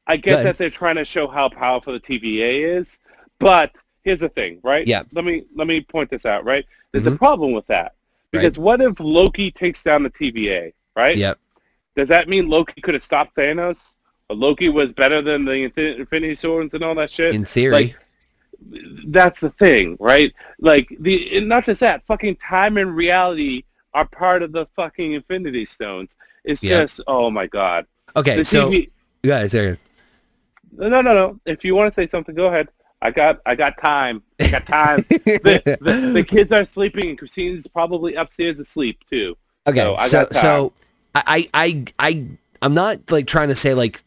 I 0.07 0.16
get 0.18 0.42
that 0.42 0.59
they're 0.59 0.68
trying 0.70 0.97
to 0.97 1.05
show 1.05 1.26
how 1.26 1.49
powerful 1.49 1.95
the 1.95 1.99
TVA 2.01 2.61
is, 2.61 3.01
but 3.38 3.72
here's 4.03 4.20
the 4.20 4.28
thing, 4.28 4.61
right? 4.62 4.86
Yeah. 4.86 5.03
Let 5.12 5.24
me 5.24 5.45
let 5.57 5.66
me 5.66 5.80
point 5.80 6.11
this 6.11 6.26
out, 6.26 6.45
right? 6.45 6.66
There's 6.92 7.05
Mhm. 7.07 7.14
a 7.14 7.18
problem 7.18 7.53
with 7.53 7.66
that. 7.68 7.95
Because 8.32 8.59
what 8.59 8.82
if 8.82 9.01
Loki 9.01 9.51
takes 9.51 9.82
down 9.82 10.03
the 10.03 10.11
TVA, 10.11 10.72
right? 10.95 11.16
Yep. 11.16 11.38
Does 11.97 12.09
that 12.11 12.28
mean 12.28 12.49
Loki 12.49 12.80
could 12.82 12.95
have 12.95 13.03
stopped 13.03 13.34
Thanos? 13.36 13.95
Or 14.28 14.36
Loki 14.36 14.68
was 14.68 14.92
better 14.92 15.22
than 15.22 15.45
the 15.47 15.62
Infinity 15.64 16.34
Swords 16.34 16.74
and 16.74 16.84
all 16.84 16.95
that 16.97 17.11
shit? 17.11 17.34
in 17.34 17.45
theory. 17.47 17.72
like, 17.72 17.97
That's 19.07 19.40
the 19.40 19.51
thing, 19.51 19.97
right? 20.01 20.32
Like 20.61 20.95
the 21.01 21.40
not 21.40 21.64
just 21.64 21.80
that, 21.80 22.05
fucking 22.07 22.36
time 22.36 22.76
and 22.76 22.95
reality 22.95 23.64
are 23.95 24.05
part 24.07 24.42
of 24.42 24.53
the 24.53 24.66
fucking 24.76 25.12
Infinity 25.12 25.64
Stones. 25.64 26.14
It's 26.45 26.62
Yeah. 26.62 26.82
just 26.82 27.01
oh 27.07 27.30
my 27.30 27.47
god. 27.47 27.86
okay, 28.16 28.36
The 28.36 28.45
so 28.45 28.70
TV 28.70 28.90
guys, 29.22 29.53
there. 29.53 29.78
No, 30.76 30.88
no, 30.88 31.01
no, 31.01 31.14
no. 31.14 31.40
If 31.47 31.64
you 31.64 31.74
want 31.76 31.92
to 31.92 31.95
say 31.95 32.07
something, 32.09 32.34
go 32.34 32.47
ahead. 32.49 32.68
I 33.01 33.11
got, 33.11 33.40
I 33.47 33.55
got 33.55 33.78
time. 33.78 34.22
I 34.40 34.49
got 34.49 34.66
time. 34.66 35.05
the, 35.09 35.78
the, 35.80 36.11
the 36.14 36.24
kids 36.24 36.51
are 36.53 36.64
sleeping, 36.64 37.11
and 37.11 37.18
Christine's 37.18 37.66
probably 37.68 38.14
upstairs 38.14 38.59
asleep 38.59 38.99
too. 39.09 39.36
Okay, 39.66 39.80
So, 39.80 39.95
I 39.97 40.07
so 40.09 40.28
so 40.32 40.72
I 41.14 41.49
I 41.55 41.84
I 41.99 42.26
I'm 42.61 42.74
not 42.74 43.11
like 43.11 43.26
trying 43.26 43.49
to 43.49 43.55
say 43.55 43.72
like 43.74 44.03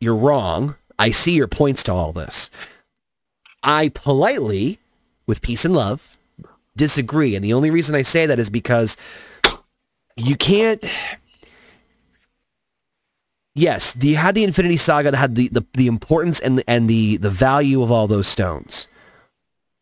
you're 0.00 0.16
wrong. 0.16 0.76
I 0.98 1.10
see 1.10 1.32
your 1.32 1.48
points 1.48 1.82
to 1.84 1.92
all 1.92 2.12
this. 2.12 2.50
I 3.62 3.88
politely, 3.88 4.78
with 5.26 5.42
peace 5.42 5.64
and 5.64 5.74
love, 5.74 6.15
disagree, 6.76 7.34
and 7.34 7.44
the 7.44 7.52
only 7.52 7.70
reason 7.70 7.94
I 7.94 8.02
say 8.02 8.26
that 8.26 8.38
is 8.38 8.50
because 8.50 8.96
you 10.16 10.36
can't. 10.36 10.84
Yes, 13.54 13.96
you 14.00 14.16
had 14.16 14.34
the 14.34 14.44
Infinity 14.44 14.76
Saga 14.76 15.10
that 15.10 15.16
had 15.16 15.34
the, 15.34 15.48
the, 15.48 15.64
the 15.72 15.86
importance 15.86 16.40
and 16.40 16.58
the, 16.58 16.64
and 16.68 16.90
the, 16.90 17.16
the 17.16 17.30
value 17.30 17.82
of 17.82 17.90
all 17.90 18.06
those 18.06 18.26
stones, 18.26 18.86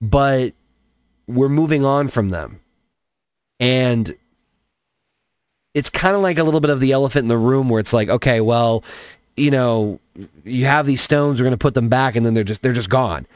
but 0.00 0.52
we're 1.26 1.48
moving 1.48 1.84
on 1.84 2.06
from 2.06 2.28
them, 2.28 2.60
and 3.58 4.16
it's 5.74 5.90
kind 5.90 6.14
of 6.14 6.22
like 6.22 6.38
a 6.38 6.44
little 6.44 6.60
bit 6.60 6.70
of 6.70 6.78
the 6.78 6.92
elephant 6.92 7.24
in 7.24 7.28
the 7.28 7.36
room 7.36 7.68
where 7.68 7.80
it's 7.80 7.92
like, 7.92 8.08
okay, 8.08 8.40
well, 8.40 8.84
you 9.36 9.50
know, 9.50 9.98
you 10.44 10.66
have 10.66 10.86
these 10.86 11.02
stones, 11.02 11.40
we're 11.40 11.44
going 11.44 11.50
to 11.50 11.58
put 11.58 11.74
them 11.74 11.88
back, 11.88 12.14
and 12.14 12.24
then 12.24 12.34
they're 12.34 12.44
just 12.44 12.62
they're 12.62 12.72
just 12.72 12.90
gone. 12.90 13.26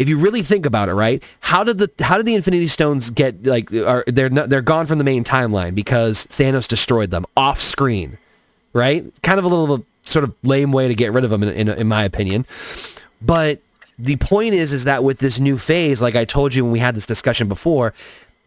If 0.00 0.08
you 0.08 0.16
really 0.16 0.40
think 0.40 0.64
about 0.64 0.88
it, 0.88 0.94
right? 0.94 1.22
How 1.40 1.62
did 1.62 1.76
the 1.76 1.90
how 2.02 2.16
did 2.16 2.24
the 2.24 2.34
Infinity 2.34 2.68
Stones 2.68 3.10
get 3.10 3.44
like 3.44 3.70
are 3.74 4.02
they're 4.06 4.30
not, 4.30 4.48
they're 4.48 4.62
gone 4.62 4.86
from 4.86 4.96
the 4.96 5.04
main 5.04 5.24
timeline 5.24 5.74
because 5.74 6.24
Thanos 6.24 6.66
destroyed 6.66 7.10
them 7.10 7.26
off 7.36 7.60
screen, 7.60 8.16
right? 8.72 9.04
Kind 9.22 9.38
of 9.38 9.44
a 9.44 9.48
little 9.48 9.84
sort 10.04 10.24
of 10.24 10.34
lame 10.42 10.72
way 10.72 10.88
to 10.88 10.94
get 10.94 11.12
rid 11.12 11.22
of 11.22 11.28
them, 11.28 11.42
in, 11.42 11.50
in, 11.50 11.68
in 11.68 11.86
my 11.86 12.04
opinion. 12.04 12.46
But 13.20 13.60
the 13.98 14.16
point 14.16 14.54
is, 14.54 14.72
is 14.72 14.84
that 14.84 15.04
with 15.04 15.18
this 15.18 15.38
new 15.38 15.58
phase, 15.58 16.00
like 16.00 16.16
I 16.16 16.24
told 16.24 16.54
you 16.54 16.64
when 16.64 16.72
we 16.72 16.78
had 16.78 16.94
this 16.94 17.04
discussion 17.04 17.46
before, 17.46 17.92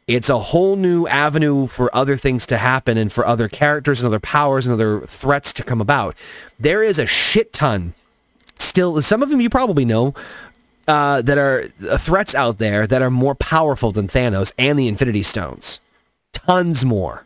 it's 0.07 0.29
a 0.29 0.39
whole 0.39 0.75
new 0.75 1.05
avenue 1.05 1.67
for 1.67 1.95
other 1.95 2.17
things 2.17 2.47
to 2.47 2.57
happen 2.57 2.97
and 2.97 3.11
for 3.11 3.27
other 3.27 3.47
characters 3.47 3.99
and 3.99 4.07
other 4.07 4.19
powers 4.19 4.65
and 4.65 4.73
other 4.73 5.01
threats 5.01 5.53
to 5.53 5.63
come 5.63 5.81
about. 5.81 6.15
There 6.59 6.81
is 6.81 6.97
a 6.97 7.05
shit 7.05 7.53
ton 7.53 7.93
still, 8.57 8.99
some 9.03 9.21
of 9.21 9.29
them 9.29 9.39
you 9.39 9.49
probably 9.49 9.85
know, 9.85 10.15
uh, 10.87 11.21
that 11.21 11.37
are 11.37 11.65
uh, 11.89 11.97
threats 11.97 12.35
out 12.35 12.57
there 12.57 12.85
that 12.87 13.01
are 13.01 13.11
more 13.11 13.35
powerful 13.35 13.91
than 13.91 14.07
Thanos 14.07 14.51
and 14.57 14.77
the 14.77 14.87
Infinity 14.87 15.23
Stones. 15.23 15.79
Tons 16.33 16.83
more. 16.83 17.25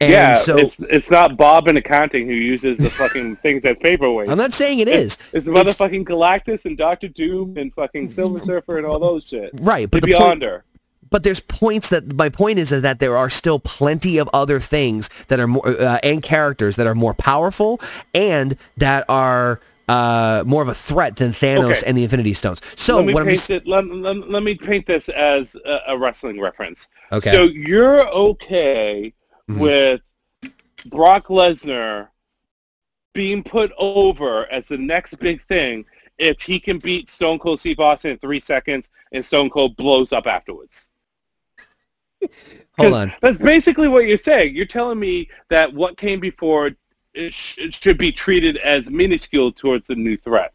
And 0.00 0.12
yeah, 0.12 0.34
so 0.36 0.56
it's 0.56 0.78
it's 0.78 1.10
not 1.10 1.36
Bob 1.36 1.66
in 1.66 1.76
accounting 1.76 2.28
who 2.28 2.34
uses 2.34 2.78
the 2.78 2.88
fucking 2.88 3.34
things 3.42 3.64
as 3.64 3.76
paperweight. 3.78 4.30
I'm 4.30 4.38
not 4.38 4.52
saying 4.52 4.78
it 4.78 4.88
is. 4.88 5.18
It's 5.32 5.44
the 5.46 5.52
It's- 5.52 5.76
motherfucking 5.76 6.04
Galactus 6.04 6.64
and 6.66 6.78
Doctor 6.78 7.08
Doom 7.08 7.56
and 7.58 7.74
fucking 7.74 8.08
Silver 8.10 8.40
Surfer 8.40 8.78
and 8.78 8.86
all 8.86 9.00
those 9.00 9.24
shit. 9.24 9.50
Right, 9.54 9.90
but 9.90 10.02
the 10.02 10.12
the 10.12 10.18
point- 10.18 10.44
but 11.10 11.22
there's 11.24 11.40
points 11.40 11.88
that 11.88 12.14
my 12.14 12.28
point 12.28 12.58
is 12.60 12.68
that 12.68 13.00
there 13.00 13.16
are 13.16 13.30
still 13.30 13.58
plenty 13.58 14.18
of 14.18 14.28
other 14.32 14.60
things 14.60 15.10
that 15.28 15.40
are 15.40 15.48
more 15.48 15.66
uh, 15.66 15.98
and 16.04 16.22
characters 16.22 16.76
that 16.76 16.86
are 16.86 16.94
more 16.94 17.14
powerful 17.14 17.80
and 18.14 18.56
that 18.76 19.04
are 19.08 19.58
uh, 19.88 20.44
more 20.46 20.62
of 20.62 20.68
a 20.68 20.74
threat 20.74 21.16
than 21.16 21.32
Thanos 21.32 21.78
Okay. 21.78 21.82
and 21.86 21.96
the 21.96 22.04
Infinity 22.04 22.34
Stones. 22.34 22.60
So 22.76 22.96
let 22.96 23.06
me 23.06 23.14
paint 23.14 23.28
just, 23.30 23.50
it. 23.50 23.66
Let, 23.66 23.86
let, 23.86 24.28
let 24.28 24.42
me 24.42 24.54
paint 24.54 24.86
this 24.86 25.08
as 25.08 25.56
a, 25.64 25.80
a 25.88 25.98
wrestling 25.98 26.40
reference. 26.40 26.88
Okay. 27.12 27.30
So 27.30 27.44
you're 27.44 28.08
okay 28.10 29.14
Mhm. 29.48 29.58
with 29.58 30.00
Brock 30.86 31.28
Lesnar 31.28 32.08
being 33.14 33.42
put 33.42 33.72
over 33.78 34.46
as 34.52 34.68
the 34.68 34.76
next 34.76 35.18
big 35.18 35.42
thing 35.42 35.84
if 36.18 36.42
he 36.42 36.60
can 36.60 36.78
beat 36.78 37.08
Stone 37.08 37.38
Cold 37.38 37.58
Steve 37.58 37.80
Austin 37.80 38.10
in 38.12 38.18
three 38.18 38.40
seconds 38.40 38.90
and 39.12 39.24
Stone 39.24 39.50
Cold 39.50 39.74
blows 39.76 40.12
up 40.12 40.26
afterwards. 40.26 40.88
hold 42.78 42.92
on. 42.92 43.14
That's 43.22 43.38
basically 43.38 43.88
what 43.88 44.06
you're 44.06 44.18
saying. 44.18 44.54
You're 44.54 44.66
telling 44.66 44.98
me 44.98 45.30
that 45.48 45.72
what 45.72 45.96
came 45.96 46.20
before 46.20 46.72
it, 47.14 47.34
sh- 47.34 47.58
it 47.58 47.74
should 47.74 47.98
be 47.98 48.12
treated 48.12 48.56
as 48.58 48.90
minuscule 48.90 49.52
towards 49.52 49.86
the 49.88 49.96
new 49.96 50.16
threat. 50.16 50.52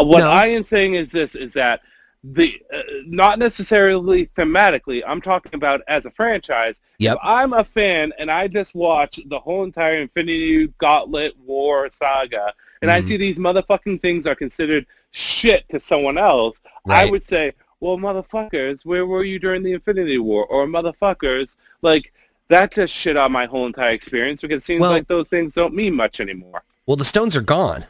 Uh, 0.00 0.04
What 0.04 0.20
No. 0.20 0.30
I 0.30 0.46
am 0.46 0.64
saying 0.64 0.94
is 0.94 1.10
this: 1.10 1.34
is 1.34 1.52
that 1.54 1.80
the 2.24 2.60
uh, 2.72 2.82
not 3.06 3.38
necessarily 3.38 4.26
thematically. 4.36 5.02
I'm 5.06 5.20
talking 5.20 5.54
about 5.54 5.80
as 5.88 6.06
a 6.06 6.10
franchise. 6.12 6.80
Yep. 6.98 7.14
If 7.16 7.20
I'm 7.22 7.52
a 7.52 7.64
fan 7.64 8.12
and 8.18 8.30
I 8.30 8.46
just 8.46 8.74
watch 8.74 9.18
the 9.26 9.40
whole 9.40 9.64
entire 9.64 9.96
Infinity 9.96 10.68
Gauntlet 10.78 11.36
War 11.38 11.90
saga, 11.90 12.52
and 12.80 12.90
I 12.90 13.00
Mhm. 13.00 13.04
see 13.04 13.16
these 13.16 13.38
motherfucking 13.38 14.00
things 14.02 14.26
are 14.26 14.36
considered 14.36 14.86
shit 15.10 15.68
to 15.70 15.80
someone 15.80 16.16
else, 16.16 16.60
I 16.88 17.06
would 17.10 17.22
say, 17.24 17.52
well, 17.80 17.98
motherfuckers, 17.98 18.84
where 18.84 19.04
were 19.06 19.24
you 19.24 19.38
during 19.40 19.62
the 19.64 19.72
Infinity 19.72 20.18
War? 20.18 20.46
Or 20.46 20.66
motherfuckers, 20.66 21.56
like, 21.82 22.12
that 22.48 22.72
just 22.72 22.92
shit 22.92 23.16
on 23.16 23.32
my 23.32 23.46
whole 23.46 23.66
entire 23.66 23.92
experience 23.92 24.40
because 24.40 24.62
it 24.62 24.64
seems 24.64 24.80
Well- 24.80 24.90
like 24.90 25.08
those 25.08 25.28
things 25.28 25.54
don't 25.54 25.74
mean 25.74 25.94
much 25.94 26.20
anymore. 26.20 26.62
Well, 26.86 26.96
the 26.96 27.04
stones 27.04 27.36
are 27.36 27.40
gone. 27.42 27.84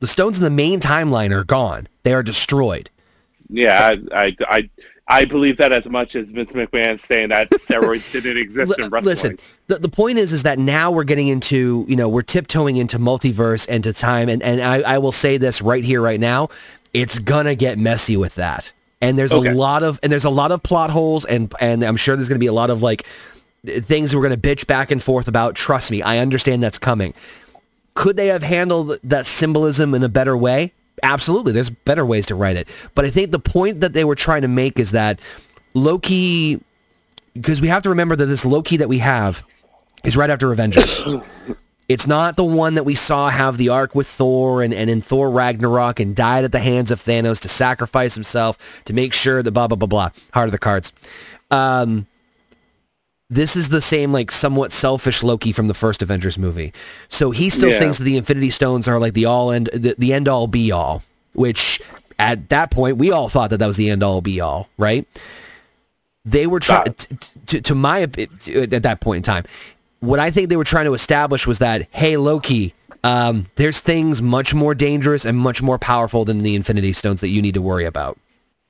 The 0.00 0.06
stones 0.06 0.38
in 0.38 0.44
the 0.44 0.50
main 0.50 0.80
timeline 0.80 1.30
are 1.30 1.44
gone. 1.44 1.86
They 2.04 2.14
are 2.14 2.22
destroyed. 2.22 2.88
Yeah, 3.50 3.96
I, 4.12 4.26
I, 4.26 4.36
I, 4.48 4.70
I 5.08 5.24
believe 5.26 5.56
that 5.58 5.72
as 5.72 5.88
much 5.88 6.14
as 6.16 6.30
Vince 6.30 6.52
McMahon 6.52 6.98
saying 6.98 7.28
that 7.28 7.50
steroids 7.50 8.10
didn't 8.12 8.38
exist 8.38 8.78
in 8.78 8.88
wrestling. 8.88 9.04
Listen, 9.04 9.38
the, 9.66 9.78
the 9.78 9.88
point 9.88 10.18
is 10.18 10.32
is 10.32 10.44
that 10.44 10.58
now 10.58 10.90
we're 10.90 11.04
getting 11.04 11.28
into, 11.28 11.84
you 11.86 11.96
know, 11.96 12.08
we're 12.08 12.22
tiptoeing 12.22 12.76
into 12.76 12.98
multiverse 12.98 13.66
and 13.68 13.84
to 13.84 13.92
time 13.92 14.28
and, 14.28 14.42
and 14.42 14.60
I, 14.62 14.94
I 14.94 14.98
will 14.98 15.12
say 15.12 15.36
this 15.36 15.60
right 15.60 15.84
here, 15.84 16.00
right 16.00 16.20
now, 16.20 16.48
it's 16.94 17.18
gonna 17.18 17.54
get 17.54 17.76
messy 17.78 18.16
with 18.16 18.36
that. 18.36 18.72
And 19.02 19.18
there's 19.18 19.32
Okay. 19.32 19.50
a 19.50 19.54
lot 19.54 19.82
of 19.82 20.00
and 20.02 20.10
there's 20.10 20.24
a 20.24 20.30
lot 20.30 20.50
of 20.52 20.62
plot 20.62 20.90
holes 20.90 21.24
and 21.24 21.52
and 21.60 21.82
I'm 21.82 21.96
sure 21.96 22.16
there's 22.16 22.28
gonna 22.28 22.38
be 22.38 22.46
a 22.46 22.52
lot 22.52 22.70
of 22.70 22.82
like 22.82 23.04
things 23.64 24.14
we're 24.14 24.22
gonna 24.22 24.36
bitch 24.36 24.66
back 24.66 24.90
and 24.90 25.02
forth 25.02 25.28
about. 25.28 25.54
Trust 25.54 25.90
me, 25.90 26.02
I 26.02 26.18
understand 26.18 26.62
that's 26.62 26.78
coming. 26.78 27.14
Could 27.94 28.16
they 28.16 28.28
have 28.28 28.42
handled 28.42 28.98
that 29.04 29.26
symbolism 29.26 29.94
in 29.94 30.02
a 30.02 30.08
better 30.08 30.36
way? 30.36 30.72
Absolutely. 31.02 31.52
There's 31.52 31.70
better 31.70 32.04
ways 32.04 32.26
to 32.26 32.34
write 32.34 32.56
it. 32.56 32.68
But 32.94 33.04
I 33.04 33.10
think 33.10 33.30
the 33.30 33.38
point 33.38 33.80
that 33.80 33.92
they 33.92 34.04
were 34.04 34.14
trying 34.14 34.42
to 34.42 34.48
make 34.48 34.78
is 34.78 34.92
that 34.92 35.18
Loki, 35.74 36.60
because 37.34 37.60
we 37.60 37.68
have 37.68 37.82
to 37.82 37.88
remember 37.88 38.16
that 38.16 38.26
this 38.26 38.44
Loki 38.44 38.76
that 38.76 38.88
we 38.88 38.98
have 38.98 39.44
is 40.04 40.16
right 40.16 40.30
after 40.30 40.52
Avengers. 40.52 41.00
It's 41.90 42.06
not 42.06 42.36
the 42.36 42.44
one 42.44 42.76
that 42.76 42.84
we 42.84 42.94
saw 42.94 43.30
have 43.30 43.56
the 43.56 43.68
arc 43.68 43.96
with 43.96 44.06
Thor 44.06 44.62
and, 44.62 44.72
and 44.72 44.88
in 44.88 45.00
Thor 45.00 45.28
Ragnarok 45.28 45.98
and 45.98 46.14
died 46.14 46.44
at 46.44 46.52
the 46.52 46.60
hands 46.60 46.92
of 46.92 47.00
Thanos 47.00 47.40
to 47.40 47.48
sacrifice 47.48 48.14
himself 48.14 48.84
to 48.84 48.92
make 48.92 49.12
sure 49.12 49.42
that 49.42 49.50
blah, 49.50 49.66
blah, 49.66 49.74
blah, 49.74 49.88
blah. 49.88 50.10
Heart 50.32 50.46
of 50.46 50.52
the 50.52 50.58
cards. 50.58 50.92
Um, 51.50 52.06
this 53.30 53.54
is 53.54 53.68
the 53.68 53.80
same 53.80 54.12
like 54.12 54.32
somewhat 54.32 54.72
selfish 54.72 55.22
Loki 55.22 55.52
from 55.52 55.68
the 55.68 55.74
first 55.74 56.02
Avengers 56.02 56.36
movie. 56.36 56.72
So 57.08 57.30
he 57.30 57.48
still 57.48 57.70
Yeah. 57.70 57.78
thinks 57.78 57.98
that 57.98 58.04
the 58.04 58.16
Infinity 58.16 58.50
Stones 58.50 58.88
are 58.88 58.98
like 58.98 59.14
the 59.14 59.24
all 59.24 59.52
end, 59.52 59.70
the, 59.72 59.94
the 59.96 60.12
end 60.12 60.26
all 60.26 60.48
be 60.48 60.72
all, 60.72 61.04
which 61.32 61.80
at 62.18 62.48
that 62.48 62.70
point 62.72 62.96
we 62.96 63.12
all 63.12 63.28
thought 63.28 63.50
that 63.50 63.58
that 63.58 63.66
was 63.68 63.76
the 63.76 63.88
end 63.88 64.02
all 64.02 64.20
be 64.20 64.40
all, 64.40 64.68
right? 64.76 65.06
They 66.24 66.46
were 66.46 66.60
trying 66.60 66.84
Got 66.86 66.98
t- 66.98 67.16
to, 67.46 67.60
to 67.62 67.74
my 67.74 68.00
at 68.02 68.82
that 68.82 68.98
point 69.00 69.18
in 69.18 69.22
time. 69.22 69.44
What 70.00 70.18
I 70.18 70.30
think 70.30 70.48
they 70.48 70.56
were 70.56 70.64
trying 70.64 70.86
to 70.86 70.94
establish 70.94 71.46
was 71.46 71.58
that 71.60 71.86
hey 71.92 72.16
Loki, 72.16 72.74
um, 73.04 73.46
there's 73.54 73.80
things 73.80 74.20
much 74.20 74.52
more 74.54 74.74
dangerous 74.74 75.24
and 75.24 75.38
much 75.38 75.62
more 75.62 75.78
powerful 75.78 76.24
than 76.24 76.42
the 76.42 76.54
Infinity 76.56 76.92
Stones 76.92 77.20
that 77.20 77.28
you 77.28 77.40
need 77.40 77.54
to 77.54 77.62
worry 77.62 77.84
about. 77.84 78.18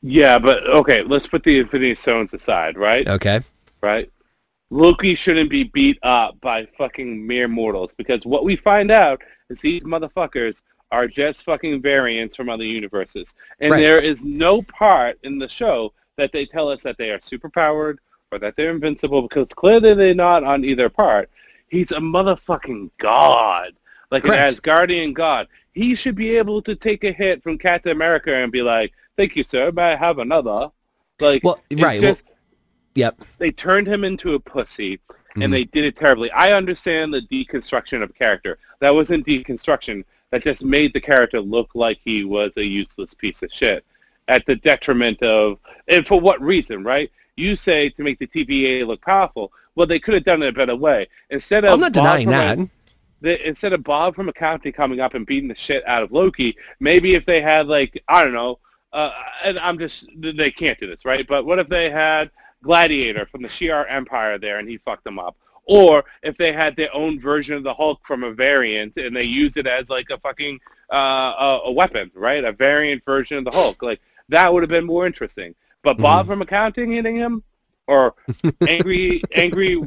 Yeah, 0.02 0.38
but 0.38 0.64
okay, 0.68 1.02
let's 1.02 1.26
put 1.26 1.42
the 1.42 1.58
Infinity 1.61 1.94
Stones 1.94 2.32
aside, 2.34 2.76
right? 2.76 3.08
Okay. 3.08 3.40
Right? 3.82 4.11
Loki 4.71 5.14
shouldn't 5.14 5.51
be 5.51 5.64
beat 5.64 5.99
up 6.03 6.41
by 6.41 6.66
fucking 6.79 7.27
mere 7.27 7.49
mortals 7.49 7.93
because 7.95 8.25
what 8.25 8.45
we 8.45 8.55
find 8.57 8.91
out 8.91 9.21
is 9.49 9.61
these 9.61 9.83
motherfuckers 9.83 10.62
are 10.93 11.07
just 11.09 11.45
fucking 11.45 11.83
variants 11.83 12.37
from 12.37 12.49
other 12.49 12.64
universes. 12.64 13.35
And 13.61 13.73
Right. 13.73 13.81
there 13.81 14.01
is 14.01 14.25
no 14.25 14.62
part 14.62 15.18
in 15.25 15.39
the 15.39 15.49
show 15.49 15.93
that 16.16 16.33
they 16.33 16.47
tell 16.47 16.68
us 16.68 16.83
that 16.85 16.99
they 16.99 17.11
are 17.11 17.18
superpowered 17.18 17.97
or 18.33 18.39
that 18.39 18.57
they're 18.57 18.71
invincible 18.71 19.23
because 19.23 19.49
clearly 19.49 19.95
they're 19.95 20.14
not 20.14 20.45
on 20.45 20.64
either 20.64 20.89
part. 20.89 21.31
He's 21.68 21.91
a 21.93 21.99
motherfucking 22.01 22.91
god. 22.99 23.75
Like 24.11 24.25
Correct. 24.25 24.53
an 24.53 24.55
Asgardian 24.59 25.14
god. 25.14 25.49
He 25.73 25.95
should 25.95 26.16
be 26.16 26.37
able 26.37 26.61
to 26.62 26.75
take 26.75 27.05
a 27.05 27.12
hit 27.12 27.43
from 27.43 27.59
Captain 27.59 27.93
America 27.93 28.35
and 28.35 28.51
be 28.51 28.62
like, 28.62 28.93
thank 29.16 29.37
you, 29.37 29.45
sir, 29.45 29.71
may 29.73 29.93
I 29.93 29.97
have 29.97 30.18
another? 30.18 30.71
Like, 31.21 31.43
Well, 31.45 31.61
right, 31.73 32.01
just- 32.01 32.25
Yep. 32.95 33.22
they 33.38 33.51
turned 33.53 33.86
him 33.86 34.05
into 34.05 34.34
a 34.34 34.41
pussy 34.41 34.99
Mhm. 35.36 35.45
and 35.45 35.53
they 35.53 35.64
did 35.64 35.84
it 35.84 35.97
terribly. 35.97 36.30
I 36.32 36.53
understand 36.53 37.14
the 37.14 37.22
deconstruction 37.22 38.03
of 38.03 38.14
character. 38.14 38.59
That 38.80 38.95
wasn't 38.95 39.26
deconstruction. 39.26 40.05
That 40.30 40.43
just 40.43 40.64
made 40.64 40.93
the 40.93 41.01
character 41.01 41.41
look 41.41 41.70
like 41.74 41.99
he 42.05 42.24
was 42.24 42.57
a 42.57 42.64
useless 42.64 43.14
piece 43.14 43.43
of 43.43 43.53
shit 43.53 43.84
at 44.28 44.45
the 44.47 44.57
detriment 44.57 45.22
of, 45.22 45.59
and 45.88 46.07
for 46.07 46.20
what 46.20 46.41
reason, 46.41 46.82
right? 46.84 47.11
You 47.36 47.57
say 47.57 47.88
to 47.91 48.03
make 48.03 48.18
the 48.18 48.26
TVA 48.26 48.84
look 48.86 49.01
powerful. 49.03 49.53
Well, 49.74 49.86
they 49.86 49.99
could 49.99 50.14
have 50.14 50.24
done 50.24 50.43
it 50.43 50.49
a 50.49 50.53
better 50.53 50.76
way. 50.76 51.09
Instead 51.30 51.64
of 51.64 51.74
I'm 51.74 51.80
not 51.80 51.93
denying 51.93 52.28
that. 52.30 52.59
A, 52.59 52.68
the, 53.22 53.47
instead 53.49 53.72
of 53.72 53.82
Bob 53.84 54.14
from 54.14 54.28
accounting 54.28 54.72
coming 54.72 55.01
up 55.01 55.14
and 55.14 55.26
beating 55.26 55.49
the 55.49 55.55
shit 55.55 55.86
out 55.86 56.03
of 56.03 56.12
Loki, 56.12 56.57
maybe 56.80 57.14
if 57.14 57.24
they 57.26 57.41
had 57.41 57.66
like 57.66 58.03
I 58.09 58.24
don't 58.24 58.32
know, 58.32 58.59
uh, 58.93 59.12
and 59.45 59.59
I'm 59.59 59.78
just 59.78 60.07
they 60.16 60.51
can't 60.51 60.78
do 60.78 60.86
this, 60.86 61.05
right? 61.05 61.26
But 61.26 61.45
what 61.47 61.59
if 61.59 61.68
they 61.68 61.91
had 61.91 62.30
Gladiator 62.62 63.26
from 63.26 63.42
the 63.42 63.48
Shi'ar 63.48 63.86
Empire 63.88 64.38
there 64.38 64.58
and 64.58 64.68
he 64.68 64.76
fucked 64.78 65.04
them 65.04 65.18
up? 65.18 65.36
Or 65.64 66.04
if 66.22 66.36
they 66.36 66.52
had 66.52 66.74
their 66.76 66.94
own 66.94 67.20
version 67.20 67.54
of 67.56 67.62
the 67.62 67.72
Hulk 67.74 68.00
from 68.04 68.24
a 68.24 68.32
variant 68.32 68.96
and 68.96 69.14
they 69.14 69.24
use 69.24 69.56
it 69.56 69.66
as 69.66 69.88
like 69.88 70.11
a 70.11 70.18
fucking 70.18 70.58
uh, 70.92 71.34
a, 71.38 71.68
a 71.68 71.72
weapon, 71.72 72.11
right? 72.14 72.42
A 72.44 72.52
variant 72.52 73.04
version 73.04 73.36
of 73.38 73.44
the 73.44 73.50
Hulk, 73.52 73.82
like 73.82 74.00
that 74.28 74.52
would 74.52 74.62
have 74.62 74.70
been 74.70 74.86
more 74.86 75.06
interesting. 75.06 75.54
But 75.82 75.98
Bob 75.98 76.26
from 76.26 76.42
accounting 76.42 76.90
hitting 76.92 77.16
him, 77.16 77.42
or 77.86 78.14
angry 78.66 79.22
angry 79.34 79.80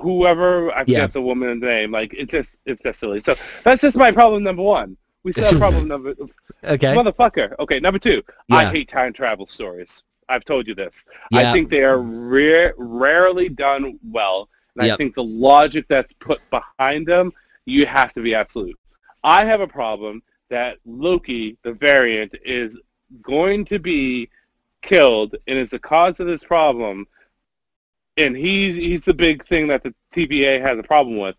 whoever 0.00 0.72
I 0.72 0.80
forget 0.80 0.86
Yeah. 0.88 1.06
the 1.06 1.22
woman's 1.22 1.62
name. 1.62 1.92
Like 1.92 2.12
it's 2.12 2.30
just 2.30 2.58
it's 2.66 2.82
just 2.82 2.98
silly. 2.98 3.20
So 3.20 3.36
that's 3.64 3.82
just 3.82 3.96
my 3.96 4.10
problem 4.10 4.42
number 4.42 4.62
one. 4.62 4.96
We 5.22 5.32
still 5.32 5.46
have 5.46 5.58
problem 5.58 5.88
number 5.94 6.14
Okay. 6.64 6.94
motherfucker. 6.94 7.54
Okay, 7.60 7.80
number 7.80 7.98
two. 7.98 8.22
I 8.50 8.66
hate 8.66 8.88
time 8.90 9.12
travel 9.12 9.46
stories. 9.46 10.02
I've 10.28 10.44
told 10.44 10.66
you 10.66 10.74
this. 10.74 11.04
Yeah. 11.30 11.50
I 11.50 11.52
think 11.52 11.70
they 11.70 11.84
are 11.84 12.00
rare, 12.00 12.74
rarely 12.76 13.48
done 13.48 13.98
well, 14.10 14.48
and 14.76 14.90
I 14.90 14.96
think 14.96 15.14
the 15.14 15.24
logic 15.24 15.86
that's 15.88 16.12
put 16.14 16.40
behind 16.50 17.06
them, 17.06 17.32
you 17.64 17.86
have 17.86 18.12
to 18.14 18.22
be 18.22 18.34
absolute. 18.34 18.78
I 19.24 19.44
have 19.44 19.60
a 19.60 19.68
problem 19.68 20.22
that 20.50 20.78
Loki, 20.84 21.56
the 21.62 21.72
variant, 21.72 22.34
is 22.44 22.78
going 23.22 23.64
to 23.66 23.78
be 23.78 24.28
killed 24.82 25.36
and 25.46 25.58
is 25.58 25.70
the 25.70 25.78
cause 25.78 26.20
of 26.20 26.26
this 26.26 26.44
problem, 26.44 27.06
and 28.16 28.36
he's 28.36 28.76
he's 28.76 29.04
the 29.04 29.14
big 29.14 29.46
thing 29.46 29.66
that 29.68 29.82
the 29.82 29.94
TVA 30.14 30.60
has 30.60 30.78
a 30.78 30.82
problem 30.82 31.18
with. 31.18 31.36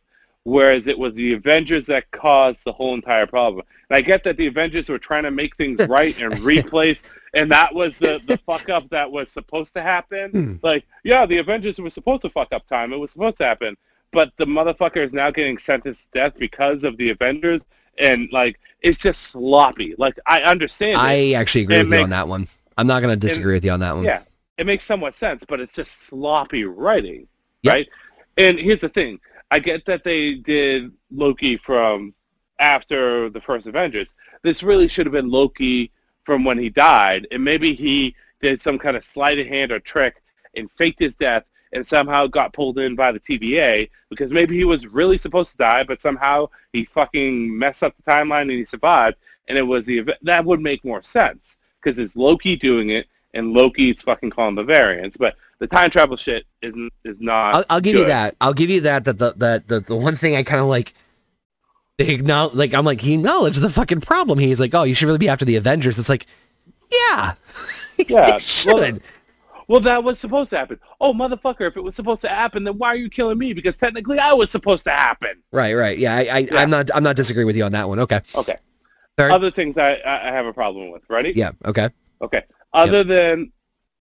Whereas 0.47 0.87
it 0.87 0.97
was 0.97 1.13
the 1.13 1.33
Avengers 1.33 1.87
that 1.87 2.09
caused 2.11 2.63
the 2.63 2.71
whole 2.71 2.93
entire 2.93 3.27
problem. 3.27 3.65
And 3.89 3.97
I 3.97 4.01
get 4.01 4.23
that 4.23 4.37
the 4.37 4.47
Avengers 4.47 4.87
were 4.87 4.97
trying 4.97 5.23
to 5.23 5.31
make 5.31 5.53
things 5.57 5.85
right 5.89 6.17
and 6.21 6.39
replace, 6.53 7.03
and 7.33 7.51
that 7.51 7.75
was 7.75 7.97
the, 7.97 8.21
the 8.27 8.37
fuck 8.37 8.69
up 8.69 8.89
that 8.91 9.11
was 9.11 9.29
supposed 9.29 9.73
to 9.73 9.81
happen. 9.81 10.31
Hmm. 10.31 10.53
Like, 10.61 10.85
yeah, 11.03 11.25
the 11.25 11.39
Avengers 11.39 11.79
were 11.81 11.89
supposed 11.89 12.21
to 12.21 12.29
fuck 12.29 12.53
up 12.53 12.65
time. 12.65 12.93
It 12.93 12.97
was 12.97 13.11
supposed 13.11 13.35
to 13.39 13.43
happen. 13.43 13.75
But 14.11 14.31
the 14.37 14.45
motherfucker 14.45 15.03
is 15.03 15.11
now 15.11 15.31
getting 15.31 15.57
sentenced 15.57 16.03
to 16.03 16.09
death 16.13 16.33
because 16.39 16.85
of 16.85 16.95
the 16.95 17.09
Avengers, 17.09 17.61
and, 17.99 18.29
like, 18.31 18.57
it's 18.79 18.97
just 18.97 19.23
sloppy. 19.23 19.95
Like, 19.97 20.17
I 20.27 20.43
understand 20.43 20.93
it. 20.93 21.03
I 21.03 21.31
actually 21.33 21.63
agree 21.63 21.75
It 21.75 21.89
with 21.89 21.97
you 21.97 22.03
on 22.03 22.09
that 22.11 22.29
one. 22.29 22.47
I'm 22.77 22.87
not 22.87 23.01
going 23.01 23.11
to 23.11 23.27
disagree 23.27 23.55
with 23.55 23.65
you 23.65 23.71
on 23.71 23.81
that 23.81 23.93
one. 23.97 24.05
Yeah, 24.05 24.21
it 24.57 24.65
makes 24.65 24.85
somewhat 24.85 25.13
sense, 25.13 25.43
but 25.45 25.59
it's 25.59 25.73
just 25.73 26.03
sloppy 26.03 26.63
writing, 26.63 27.27
Yep. 27.63 27.73
right? 27.73 27.89
And 28.37 28.57
here's 28.57 28.79
the 28.79 28.87
thing: 28.87 29.19
I 29.49 29.59
get 29.59 29.85
that 29.85 30.03
they 30.03 30.35
did 30.35 30.91
Loki 31.11 31.57
from 31.57 32.13
after 32.59 33.29
the 33.29 33.41
first 33.41 33.67
Avengers. 33.67 34.13
This 34.43 34.63
really 34.63 34.87
should 34.87 35.05
have 35.05 35.13
been 35.13 35.29
Loki 35.29 35.91
from 36.25 36.43
when 36.43 36.57
he 36.57 36.69
died, 36.69 37.27
and 37.31 37.43
maybe 37.43 37.73
he 37.73 38.15
did 38.41 38.59
some 38.59 38.77
kind 38.77 38.97
of 38.97 39.03
sleight 39.03 39.39
of 39.39 39.47
hand 39.47 39.71
or 39.71 39.79
trick 39.79 40.21
and 40.55 40.69
faked 40.77 40.99
his 40.99 41.15
death 41.15 41.43
and 41.73 41.85
somehow 41.85 42.27
got 42.27 42.53
pulled 42.53 42.79
in 42.79 42.95
by 42.95 43.11
the 43.11 43.19
TVA 43.19 43.89
because 44.09 44.31
maybe 44.31 44.55
he 44.55 44.63
was 44.63 44.87
really 44.87 45.17
supposed 45.17 45.51
to 45.51 45.57
die, 45.57 45.83
but 45.83 46.01
somehow 46.01 46.47
he 46.73 46.85
fucking 46.85 47.57
messed 47.57 47.83
up 47.83 47.95
the 47.95 48.11
timeline 48.11 48.43
and 48.43 48.51
he 48.51 48.65
survived, 48.65 49.17
and 49.47 49.57
it 49.57 49.63
was 49.63 49.85
the 49.85 49.99
ev- 49.99 50.17
that 50.21 50.45
would 50.45 50.61
make 50.61 50.83
more 50.83 51.01
sense 51.01 51.57
because 51.81 51.99
it's 51.99 52.15
Loki 52.15 52.55
doing 52.55 52.89
it 52.89 53.07
and 53.37 53.53
Loki's 53.53 54.01
fucking 54.01 54.31
calling 54.31 54.55
the 54.55 54.63
variants, 54.63 55.15
but 55.15 55.35
the 55.59 55.67
time 55.67 55.89
travel 55.89 56.17
shit 56.17 56.45
isn't 56.61 56.91
is 57.05 57.21
not. 57.21 57.55
I'll, 57.55 57.65
I'll 57.69 57.81
give 57.81 57.95
you 57.95 58.05
that. 58.05 58.35
I'll 58.41 58.53
give 58.53 58.69
you 58.69 58.81
that. 58.81 59.05
That 59.05 59.17
the 59.19 59.33
that 59.37 59.67
the, 59.67 59.79
the 59.79 59.95
one 59.95 60.15
thing 60.15 60.35
I 60.35 60.43
kind 60.43 60.61
of 60.61 60.67
like. 60.67 60.93
They 61.97 62.13
acknowledge, 62.13 62.53
like 62.53 62.73
I'm 62.75 62.85
like 62.85 63.01
he 63.01 63.15
acknowledged 63.15 63.59
the 63.59 63.71
fucking 63.71 64.01
problem. 64.01 64.37
He's 64.37 64.59
like, 64.59 64.75
oh, 64.75 64.83
you 64.83 64.93
should 64.93 65.07
really 65.07 65.17
be 65.17 65.29
after 65.29 65.45
the 65.45 65.55
Avengers. 65.55 65.97
It's 65.97 66.09
like, 66.09 66.27
yeah, 66.91 67.33
Yeah, 68.07 68.37
should. 68.37 68.73
well, 68.73 68.97
Well, 69.67 69.79
that 69.79 70.03
was 70.03 70.19
supposed 70.19 70.51
to 70.51 70.59
happen. 70.59 70.79
Oh, 71.01 71.11
motherfucker! 71.11 71.61
If 71.67 71.75
it 71.75 71.83
was 71.83 71.95
supposed 71.95 72.21
to 72.21 72.29
happen, 72.29 72.63
then 72.65 72.77
why 72.77 72.89
are 72.89 72.95
you 72.95 73.09
killing 73.09 73.39
me? 73.39 73.51
Because 73.53 73.77
technically, 73.77 74.19
I 74.19 74.31
was 74.33 74.51
supposed 74.51 74.83
to 74.83 74.91
happen. 74.91 75.41
right, 75.51 75.73
right. 75.73 75.97
Yeah, 75.97 76.15
I, 76.15 76.19
I 76.21 76.37
Yeah. 76.39 76.57
I'm 76.59 76.69
not 76.69 76.89
I'm 76.93 77.03
not 77.03 77.15
disagreeing 77.15 77.47
with 77.47 77.57
you 77.57 77.63
on 77.63 77.71
that 77.71 77.89
one. 77.89 77.99
Okay. 77.99 78.21
Okay. 78.35 78.57
Other 79.17 79.49
things 79.49 79.79
I, 79.79 79.95
I 79.95 80.27
I 80.27 80.31
have 80.31 80.45
a 80.45 80.53
problem 80.53 80.91
with. 80.91 81.01
Ready? 81.09 81.33
Yeah. 81.35 81.51
Okay. 81.65 81.89
Okay. 82.21 82.43
Other 82.73 83.03
than 83.03 83.51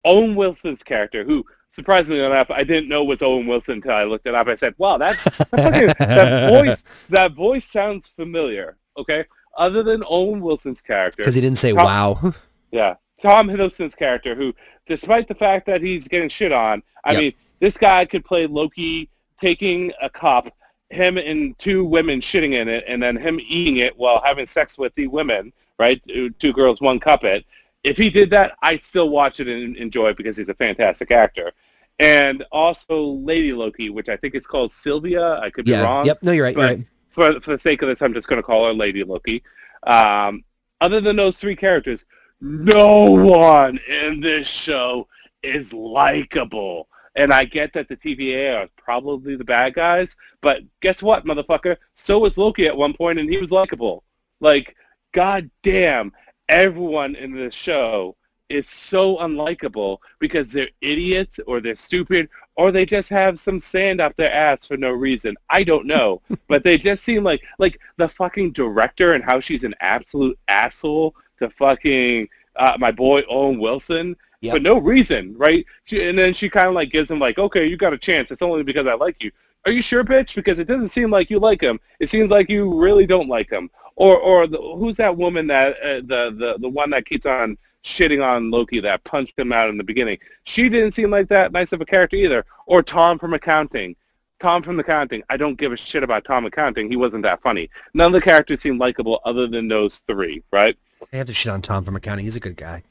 Owen 0.05 0.35
Wilson's 0.35 0.83
character, 0.83 1.23
who 1.23 1.45
surprisingly 1.69 2.23
enough 2.23 2.49
I 2.51 2.63
didn't 2.63 2.89
know 2.89 3.03
was 3.03 3.21
Owen 3.21 3.47
Wilson 3.47 3.75
until 3.75 3.91
I 3.93 4.03
looked 4.03 4.25
it 4.25 4.35
up. 4.35 4.47
I 4.47 4.55
said, 4.55 4.75
"Wow, 4.77 4.97
that 4.97 5.17
that, 5.17 5.47
fucking, 5.51 5.87
that 5.99 6.49
voice 6.51 6.83
that 7.09 7.33
voice 7.33 7.65
sounds 7.65 8.07
familiar." 8.07 8.77
Okay. 8.97 9.25
Other 9.55 9.83
than 9.83 10.03
Owen 10.09 10.41
Wilson's 10.41 10.81
character, 10.81 11.23
Because 11.23 11.35
he 11.35 11.41
didn't 11.41 11.59
say 11.59 11.73
Tom- 11.73 11.85
wow. 11.85 12.33
yeah, 12.71 12.95
Tom 13.21 13.47
Hiddleston's 13.47 13.93
character, 13.93 14.33
who, 14.33 14.53
despite 14.87 15.27
the 15.27 15.35
fact 15.35 15.67
that 15.67 15.79
he's 15.81 16.07
getting 16.07 16.27
shit 16.29 16.51
on, 16.51 16.81
I 17.05 17.11
Yep. 17.11 17.19
mean, 17.19 17.33
this 17.59 17.77
guy 17.77 18.03
could 18.05 18.25
play 18.25 18.47
Loki 18.47 19.09
taking 19.39 19.93
a 20.01 20.09
cup, 20.09 20.51
him 20.89 21.17
and 21.19 21.57
two 21.59 21.85
women 21.85 22.19
shitting 22.19 22.53
in 22.53 22.67
it, 22.67 22.83
and 22.87 23.01
then 23.01 23.15
him 23.15 23.39
eating 23.45 23.77
it 23.77 23.95
while 23.97 24.21
having 24.25 24.47
sex 24.47 24.75
with 24.77 24.93
the 24.95 25.05
women, 25.07 25.53
right? 25.77 26.01
Two 26.39 26.51
girls, 26.53 26.81
one 26.81 26.99
cup 26.99 27.23
it, 27.23 27.45
if 27.83 27.97
he 27.97 28.09
did 28.09 28.29
that, 28.31 28.55
I 28.61 28.77
still 28.77 29.09
watch 29.09 29.39
it 29.39 29.47
and 29.47 29.75
enjoy 29.77 30.09
it 30.09 30.17
because 30.17 30.37
he's 30.37 30.49
a 30.49 30.53
fantastic 30.55 31.11
actor. 31.11 31.51
And 31.99 32.43
also 32.51 33.03
Lady 33.03 33.53
Loki, 33.53 33.89
which 33.89 34.09
I 34.09 34.15
think 34.15 34.35
is 34.35 34.47
called 34.47 34.71
Sylvia. 34.71 35.39
I 35.39 35.49
could 35.49 35.65
be 35.65 35.71
Yeah. 35.71 35.83
wrong. 35.83 36.05
Yep. 36.05 36.23
No, 36.23 36.31
you're 36.31 36.45
right. 36.45 36.55
You're 36.55 36.65
right. 36.65 36.85
for 37.11 37.39
for 37.41 37.51
the 37.51 37.57
sake 37.57 37.81
of 37.83 37.87
this, 37.89 38.01
I'm 38.01 38.13
just 38.13 38.27
going 38.27 38.41
to 38.41 38.43
call 38.45 38.65
her 38.65 38.73
Lady 38.73 39.03
Loki. 39.03 39.43
Um, 39.83 40.43
other 40.81 40.99
than 41.01 41.15
those 41.15 41.37
three 41.37 41.55
characters, 41.55 42.05
no 42.41 43.11
one 43.11 43.79
in 43.87 44.19
this 44.19 44.47
show 44.47 45.07
is 45.43 45.73
likable. 45.73 46.87
And 47.15 47.31
I 47.31 47.45
get 47.45 47.73
that 47.73 47.87
the 47.87 47.95
TVA 47.95 48.63
are 48.63 48.69
probably 48.75 49.35
the 49.35 49.43
bad 49.43 49.75
guys, 49.75 50.15
but 50.41 50.63
guess 50.81 51.03
what, 51.03 51.25
motherfucker? 51.25 51.77
So 51.93 52.17
was 52.19 52.37
Loki 52.39 52.65
at 52.65 52.75
one 52.75 52.93
point, 52.93 53.19
and 53.19 53.29
he 53.29 53.37
was 53.37 53.51
likable. 53.51 54.03
Like, 54.39 54.75
god 55.11 55.49
damn, 55.61 56.11
everyone 56.49 57.15
in 57.15 57.33
this 57.33 57.53
show 57.53 58.15
is 58.49 58.69
so 58.69 59.17
unlikable 59.17 59.97
because 60.19 60.51
they're 60.51 60.69
idiots 60.81 61.39
or 61.47 61.59
they're 61.59 61.75
stupid 61.75 62.29
or 62.55 62.71
they 62.71 62.85
just 62.85 63.09
have 63.09 63.39
some 63.39 63.59
sand 63.59 63.99
up 63.99 64.15
their 64.15 64.31
ass 64.31 64.67
for 64.67 64.77
no 64.77 64.91
reason. 64.91 65.35
I 65.49 65.63
don't 65.63 65.87
know, 65.87 66.21
but 66.47 66.63
they 66.63 66.77
just 66.77 67.03
seem 67.03 67.23
like 67.23 67.43
like 67.57 67.79
the 67.97 68.07
fucking 68.07 68.51
director 68.51 69.13
and 69.13 69.23
how 69.23 69.39
she's 69.39 69.63
an 69.63 69.73
absolute 69.79 70.37
asshole 70.47 71.15
to 71.39 71.49
fucking 71.49 72.27
uh, 72.55 72.77
my 72.79 72.91
boy 72.91 73.23
Owen 73.29 73.59
Wilson 73.59 74.15
Yep. 74.41 74.55
for 74.55 74.59
no 74.59 74.77
reason, 74.77 75.33
right? 75.37 75.65
She, 75.85 76.05
and 76.05 76.19
then 76.19 76.33
she 76.33 76.49
kind 76.49 76.67
of 76.67 76.73
like 76.73 76.91
gives 76.91 77.09
him 77.09 77.17
like, 77.17 77.39
okay, 77.39 77.65
you 77.65 77.77
got 77.77 77.93
a 77.93 77.97
chance. 77.97 78.29
It's 78.29 78.41
only 78.41 78.61
because 78.61 78.85
I 78.87 78.93
like 78.93 79.23
you. 79.23 79.31
Are 79.65 79.71
you 79.71 79.81
sure, 79.81 80.03
bitch? 80.03 80.35
Because 80.35 80.59
it 80.59 80.67
doesn't 80.67 80.89
seem 80.89 81.09
like 81.09 81.29
you 81.29 81.39
like 81.39 81.61
him. 81.61 81.79
It 82.01 82.09
seems 82.09 82.29
like 82.29 82.49
you 82.49 82.77
really 82.77 83.05
don't 83.05 83.29
like 83.29 83.49
him. 83.49 83.69
Or 84.03 84.17
or 84.17 84.47
the, 84.47 84.57
who's 84.57 84.97
that 84.97 85.15
woman 85.15 85.47
that 85.47 85.77
uh, 85.81 85.95
the 85.95 86.35
the 86.37 86.57
the 86.59 86.67
one 86.67 86.89
that 86.89 87.05
keeps 87.05 87.25
on 87.25 87.57
shitting 87.85 88.21
on 88.21 88.51
Loki 88.51 88.81
that 88.81 89.01
punched 89.05 89.39
him 89.39 89.53
out 89.53 89.69
in 89.69 89.77
the 89.77 89.83
beginning? 89.83 90.17
She 90.43 90.67
didn't 90.67 90.91
seem 90.91 91.09
like 91.09 91.29
that 91.29 91.53
nice 91.53 91.71
of 91.71 91.79
a 91.79 91.85
character 91.85 92.17
either. 92.17 92.45
Or 92.65 92.83
Tom 92.83 93.17
from 93.17 93.33
accounting. 93.33 93.95
Tom 94.41 94.61
from 94.61 94.77
accounting. 94.77 95.23
I 95.29 95.37
don't 95.37 95.57
give 95.57 95.71
a 95.71 95.77
shit 95.77 96.03
about 96.03 96.25
Tom 96.25 96.43
accounting. 96.43 96.91
He 96.91 96.97
wasn't 96.97 97.23
that 97.23 97.41
funny. 97.41 97.69
None 97.93 98.07
of 98.07 98.11
the 98.11 98.19
characters 98.19 98.59
seemed 98.59 98.77
likable 98.77 99.21
other 99.23 99.47
than 99.47 99.69
those 99.69 100.01
three, 100.05 100.43
right? 100.51 100.77
They 101.09 101.17
have 101.17 101.27
to 101.27 101.33
shit 101.33 101.53
on 101.53 101.61
Tom 101.61 101.85
from 101.85 101.95
accounting. 101.95 102.25
He's 102.25 102.35
a 102.35 102.41
good 102.41 102.57
guy. 102.57 102.83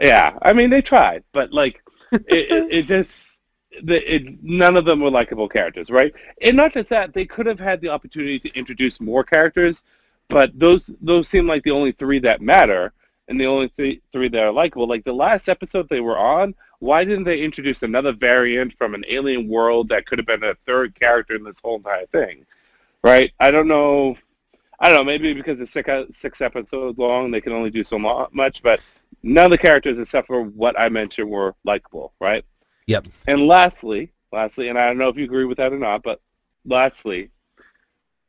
Yeah, 0.00 0.38
I 0.40 0.54
mean 0.54 0.70
they 0.70 0.80
tried, 0.80 1.24
but 1.32 1.52
like 1.52 1.82
it, 2.12 2.22
it, 2.26 2.72
it 2.72 2.86
just 2.86 3.36
the, 3.82 4.14
it, 4.14 4.42
none 4.42 4.78
of 4.78 4.86
them 4.86 5.00
were 5.00 5.10
likable 5.10 5.46
characters, 5.46 5.90
right? 5.90 6.14
And 6.40 6.56
not 6.56 6.72
just 6.72 6.88
that, 6.88 7.12
they 7.12 7.26
could 7.26 7.44
have 7.44 7.60
had 7.60 7.82
the 7.82 7.90
opportunity 7.90 8.38
to 8.38 8.58
introduce 8.58 8.98
more 8.98 9.24
characters, 9.24 9.84
but 10.32 10.58
those 10.58 10.90
those 11.00 11.28
seem 11.28 11.46
like 11.46 11.62
the 11.62 11.70
only 11.70 11.92
three 11.92 12.18
that 12.20 12.40
matter 12.40 12.92
and 13.28 13.40
the 13.40 13.46
only 13.46 13.68
three 13.76 14.00
three 14.12 14.28
that 14.28 14.44
are 14.44 14.52
likable. 14.52 14.88
Like 14.88 15.04
the 15.04 15.12
last 15.12 15.48
episode 15.48 15.88
they 15.88 16.00
were 16.00 16.18
on, 16.18 16.54
why 16.80 17.04
didn't 17.04 17.24
they 17.24 17.42
introduce 17.42 17.82
another 17.82 18.12
variant 18.12 18.76
from 18.78 18.94
an 18.94 19.04
alien 19.08 19.48
world 19.48 19.88
that 19.90 20.06
could 20.06 20.18
have 20.18 20.26
been 20.26 20.44
a 20.44 20.56
third 20.66 20.98
character 20.98 21.36
in 21.36 21.44
this 21.44 21.60
whole 21.62 21.76
entire 21.76 22.06
thing, 22.06 22.44
right? 23.04 23.32
I 23.40 23.50
don't 23.50 23.68
know. 23.68 24.16
I 24.80 24.88
don't 24.88 24.98
know. 24.98 25.04
Maybe 25.04 25.32
because 25.34 25.60
it's 25.60 25.70
six 25.70 25.90
six 26.10 26.40
episodes 26.40 26.98
long, 26.98 27.30
they 27.30 27.40
can 27.40 27.52
only 27.52 27.70
do 27.70 27.84
so 27.84 27.98
much, 27.98 28.62
but 28.62 28.80
none 29.22 29.46
of 29.46 29.50
the 29.50 29.58
characters 29.58 29.98
except 29.98 30.26
for 30.26 30.42
what 30.42 30.78
I 30.78 30.88
mentioned 30.88 31.30
were 31.30 31.54
likable, 31.64 32.14
right? 32.20 32.44
Yep. 32.86 33.08
And 33.28 33.46
lastly, 33.46 34.12
lastly, 34.32 34.68
and 34.68 34.78
I 34.78 34.88
don't 34.88 34.98
know 34.98 35.08
if 35.08 35.16
you 35.16 35.24
agree 35.24 35.44
with 35.44 35.58
that 35.58 35.72
or 35.72 35.78
not, 35.78 36.02
but 36.02 36.20
lastly, 36.64 37.30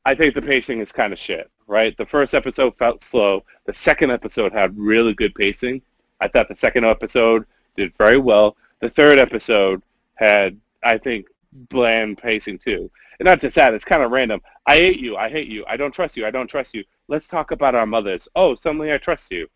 I 0.06 0.16
think 0.16 0.36
the 0.36 0.42
pacing 0.42 0.80
is 0.80 0.92
kind 0.92 1.14
of 1.14 1.20
shit, 1.20 1.50
right? 1.68 1.96
The 1.98 2.06
first 2.06 2.34
episode 2.34 2.78
felt 2.78 3.04
slow. 3.04 3.44
The 3.66 3.74
second 3.74 4.12
episode 4.12 4.52
had 4.54 4.78
really 4.78 5.14
good 5.14 5.34
pacing. 5.36 5.82
I 6.22 6.28
thought 6.28 6.48
the 6.50 6.56
second 6.56 6.86
episode 6.86 7.46
did 7.76 7.94
very 7.98 8.18
well. 8.18 8.56
The 8.80 8.90
third 8.90 9.20
episode 9.20 9.82
had, 10.16 10.60
I 10.84 10.98
think, 10.98 11.28
bland 11.70 12.18
pacing 12.18 12.60
too. 12.60 12.90
And 13.20 13.26
not 13.26 13.42
just 13.42 13.56
that, 13.56 13.74
it's 13.74 13.86
kind 13.86 14.04
of 14.04 14.12
random. 14.12 14.42
I 14.66 14.78
hate 14.78 15.00
you. 15.00 15.18
I 15.18 15.30
hate 15.30 15.48
you. 15.48 15.64
I 15.68 15.78
don't 15.78 15.94
trust 15.94 16.18
you. 16.18 16.26
I 16.26 16.32
don't 16.32 16.48
trust 16.48 16.74
you. 16.74 16.84
Let's 17.08 17.28
talk 17.28 17.52
about 17.52 17.76
our 17.76 17.86
mothers. 17.86 18.28
Oh, 18.36 18.56
suddenly 18.56 18.92
I 18.94 18.98
trust 18.98 19.32
you. 19.32 19.48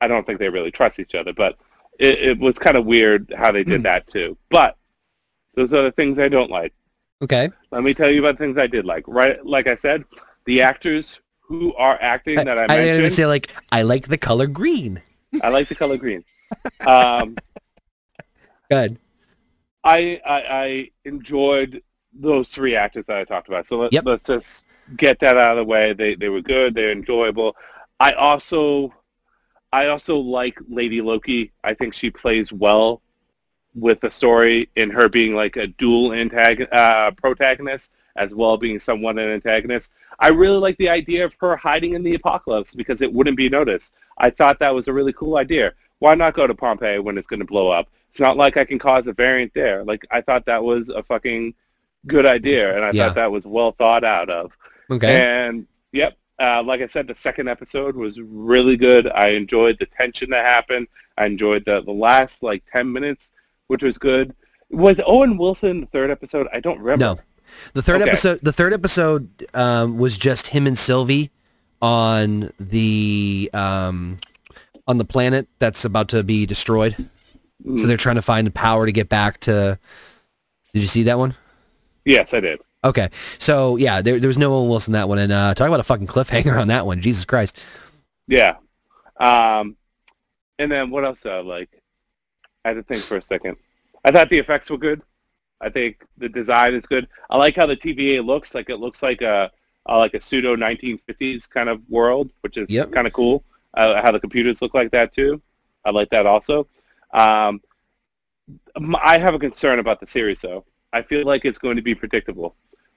I 0.00 0.08
don't 0.08 0.26
think 0.26 0.38
they 0.38 0.50
really 0.50 0.70
trust 0.70 0.98
each 1.00 1.14
other, 1.14 1.32
but 1.32 1.56
it, 1.98 2.18
it 2.18 2.38
was 2.38 2.58
kind 2.58 2.76
of 2.76 2.84
weird 2.86 3.32
how 3.36 3.50
they 3.52 3.64
did 3.64 3.80
Hmm. 3.80 3.84
that 3.84 4.06
too. 4.12 4.36
But 4.50 4.76
those 5.54 5.72
are 5.72 5.82
the 5.82 5.92
things 5.92 6.18
I 6.18 6.28
don't 6.28 6.50
like. 6.50 6.74
Okay. 7.22 7.48
Let 7.70 7.82
me 7.84 7.94
tell 7.94 8.10
you 8.10 8.20
about 8.20 8.38
things 8.38 8.58
I 8.58 8.66
did 8.66 8.84
like. 8.84 9.04
Right, 9.06 9.44
like 9.46 9.66
I 9.66 9.76
said, 9.76 10.04
the 10.46 10.60
actors 10.60 11.20
who 11.46 11.74
are 11.74 11.98
acting 12.00 12.36
that 12.36 12.58
I 12.58 12.64
I 12.64 12.66
didn't 12.68 12.86
mentioned, 13.02 13.12
say 13.14 13.26
like 13.26 13.52
I 13.70 13.82
like 13.82 14.08
the 14.08 14.18
color 14.18 14.46
green. 14.46 15.02
I 15.42 15.48
like 15.50 15.68
the 15.68 15.74
color 15.74 15.96
green. 15.98 16.24
Um, 16.86 17.36
Good. 18.70 18.98
I, 19.82 20.20
I 20.24 20.44
I 20.48 20.90
enjoyed 21.04 21.82
those 22.12 22.48
three 22.48 22.76
actors 22.76 23.06
that 23.06 23.16
I 23.18 23.24
talked 23.24 23.48
about. 23.48 23.66
So 23.66 23.78
let, 23.78 23.92
Yep. 23.92 24.04
let's 24.06 24.22
just 24.22 24.64
get 24.96 25.18
that 25.20 25.36
out 25.36 25.52
of 25.52 25.56
the 25.58 25.64
way. 25.64 25.92
They 25.92 26.14
they 26.14 26.28
were 26.28 26.40
good. 26.40 26.74
They're 26.74 26.92
enjoyable. 26.92 27.56
I 28.00 28.12
also 28.12 28.94
I 29.72 29.88
also 29.88 30.18
like 30.18 30.58
Lady 30.68 31.00
Loki. 31.00 31.52
I 31.64 31.74
think 31.74 31.92
she 31.94 32.10
plays 32.10 32.52
well 32.52 33.02
with 33.74 34.00
the 34.00 34.10
story 34.10 34.70
in 34.76 34.90
her 34.90 35.08
being 35.08 35.34
like 35.34 35.56
a 35.56 35.66
dual 35.66 36.10
antag- 36.10 36.72
uh, 36.72 37.10
protagonist 37.12 37.90
as 38.16 38.34
well 38.34 38.56
being 38.56 38.78
somewhat 38.78 39.18
an 39.18 39.30
antagonist. 39.30 39.90
I 40.20 40.28
really 40.28 40.58
like 40.58 40.76
the 40.78 40.88
idea 40.88 41.24
of 41.24 41.34
her 41.40 41.56
hiding 41.56 41.94
in 41.94 42.02
the 42.02 42.14
apocalypse 42.14 42.74
because 42.74 43.00
it 43.00 43.12
wouldn't 43.12 43.36
be 43.36 43.48
noticed. 43.48 43.92
I 44.18 44.30
thought 44.30 44.58
that 44.60 44.74
was 44.74 44.86
a 44.88 44.92
really 44.92 45.12
cool 45.12 45.36
idea. 45.36 45.72
Why 45.98 46.14
not 46.14 46.34
go 46.34 46.46
to 46.46 46.54
Pompeii 46.54 46.98
when 47.00 47.18
it's 47.18 47.26
going 47.26 47.40
to 47.40 47.46
blow 47.46 47.70
up? 47.70 47.88
It's 48.10 48.20
not 48.20 48.36
like 48.36 48.56
I 48.56 48.64
can 48.64 48.78
cause 48.78 49.06
a 49.08 49.12
variant 49.12 49.52
there. 49.54 49.82
Like 49.84 50.06
I 50.10 50.20
thought 50.20 50.46
that 50.46 50.62
was 50.62 50.88
a 50.88 51.02
fucking 51.02 51.54
good 52.06 52.26
idea, 52.26 52.76
and 52.76 52.84
I 52.84 52.90
Yeah. 52.92 53.06
thought 53.06 53.16
that 53.16 53.32
was 53.32 53.46
well 53.46 53.72
thought 53.72 54.04
out 54.04 54.30
of. 54.30 54.52
Okay. 54.90 55.16
And 55.16 55.66
yep, 55.92 56.16
uh, 56.38 56.62
like 56.64 56.80
I 56.80 56.86
said, 56.86 57.08
the 57.08 57.14
second 57.14 57.48
episode 57.48 57.96
was 57.96 58.20
really 58.20 58.76
good. 58.76 59.08
I 59.10 59.28
enjoyed 59.28 59.78
the 59.80 59.86
tension 59.86 60.30
that 60.30 60.44
happened. 60.44 60.86
I 61.18 61.26
enjoyed 61.26 61.64
the 61.64 61.82
the 61.82 61.92
last 61.92 62.42
like 62.42 62.62
ten 62.72 62.92
minutes, 62.92 63.30
which 63.66 63.82
was 63.82 63.98
good. 63.98 64.34
Was 64.70 65.00
Owen 65.06 65.36
Wilson 65.36 65.80
the 65.80 65.86
third 65.86 66.10
episode? 66.10 66.46
I 66.52 66.60
don't 66.60 66.78
remember. 66.78 67.04
No. 67.16 67.18
The 67.72 67.82
third 67.82 68.02
Okay. 68.02 68.10
episode 68.10 68.40
the 68.42 68.52
third 68.52 68.72
episode 68.72 69.28
um, 69.54 69.98
was 69.98 70.16
just 70.18 70.48
him 70.48 70.66
and 70.66 70.76
Sylvie 70.78 71.30
on 71.82 72.50
the 72.58 73.50
um, 73.52 74.18
on 74.86 74.98
the 74.98 75.04
planet 75.04 75.48
that's 75.58 75.84
about 75.84 76.08
to 76.10 76.22
be 76.22 76.46
destroyed. 76.46 76.96
Mm. 77.64 77.78
So 77.80 77.86
they're 77.86 77.96
trying 77.96 78.16
to 78.16 78.22
find 78.22 78.46
the 78.46 78.50
power 78.50 78.86
to 78.86 78.92
get 78.92 79.08
back 79.08 79.40
to 79.40 79.78
Did 80.72 80.82
you 80.82 80.88
see 80.88 81.02
that 81.04 81.18
one? 81.18 81.34
Yes, 82.04 82.34
I 82.34 82.40
did. 82.40 82.60
Okay. 82.84 83.08
So 83.38 83.76
yeah, 83.76 84.02
there, 84.02 84.18
there 84.20 84.28
was 84.28 84.36
no 84.38 84.54
Owen 84.54 84.68
Wilson 84.68 84.94
in 84.94 85.00
that 85.00 85.08
one 85.08 85.18
and 85.18 85.32
uh 85.32 85.54
talk 85.54 85.68
about 85.68 85.80
a 85.80 85.84
fucking 85.84 86.06
cliffhanger 86.06 86.60
on 86.60 86.68
that 86.68 86.84
one. 86.86 87.00
Jesus 87.00 87.24
Christ. 87.24 87.58
Yeah. 88.28 88.56
Um, 89.18 89.76
and 90.58 90.70
then 90.70 90.90
what 90.90 91.04
else 91.04 91.24
I 91.26 91.40
like? 91.40 91.70
I 92.64 92.68
had 92.68 92.74
to 92.74 92.82
think 92.82 93.02
for 93.02 93.16
a 93.16 93.22
second. 93.22 93.56
I 94.04 94.10
thought 94.10 94.28
the 94.28 94.38
effects 94.38 94.68
were 94.70 94.78
good. 94.78 95.02
I 95.60 95.68
think 95.68 96.04
the 96.18 96.28
design 96.28 96.74
is 96.74 96.84
good. 96.86 97.08
I 97.30 97.36
like 97.36 97.56
how 97.56 97.66
the 97.66 97.76
TVA 97.76 98.24
looks. 98.24 98.54
Like 98.54 98.70
it 98.70 98.78
looks 98.78 99.02
like 99.02 99.22
a, 99.22 99.50
a 99.86 99.96
like 99.98 100.14
a 100.14 100.20
pseudo 100.20 100.56
1950s 100.56 101.48
kind 101.48 101.68
of 101.68 101.80
world, 101.88 102.30
which 102.42 102.56
is 102.56 102.68
Yep. 102.68 102.92
kind 102.92 103.06
of 103.06 103.12
cool. 103.12 103.44
Uh, 103.74 104.00
how 104.02 104.12
the 104.12 104.20
computers 104.20 104.62
look 104.62 104.74
like 104.74 104.90
that 104.92 105.14
too. 105.14 105.40
I 105.84 105.90
like 105.90 106.10
that 106.10 106.26
also. 106.26 106.66
Um, 107.12 107.60
I 109.02 109.18
have 109.18 109.34
a 109.34 109.38
concern 109.38 109.78
about 109.78 110.00
the 110.00 110.06
series 110.06 110.40
though. 110.40 110.64
I 110.92 111.02
feel 111.02 111.26
like 111.26 111.44
it's 111.44 111.58
going 111.58 111.76
to 111.76 111.82
be 111.82 111.94
predictable. 111.94 112.54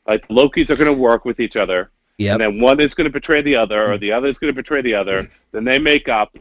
Like 0.07 0.27
the 0.27 0.33
Lokis 0.33 0.69
are 0.69 0.75
going 0.75 0.93
to 0.93 0.93
work 0.99 1.25
with 1.25 1.39
each 1.39 1.55
other. 1.55 1.91
Yep. 2.17 2.31
And 2.33 2.41
then 2.41 2.61
one 2.61 2.79
is 2.79 2.93
going 2.95 3.05
to 3.05 3.11
betray 3.13 3.41
the 3.41 3.55
other, 3.55 3.91
or 3.91 3.97
the 3.97 4.11
other 4.11 4.27
is 4.27 4.39
going 4.39 4.51
to 4.51 4.55
betray 4.55 4.81
the 4.81 4.93
other. 4.95 5.29
Then 5.51 5.63
they 5.63 5.77
make 5.77 6.09
up, 6.09 6.35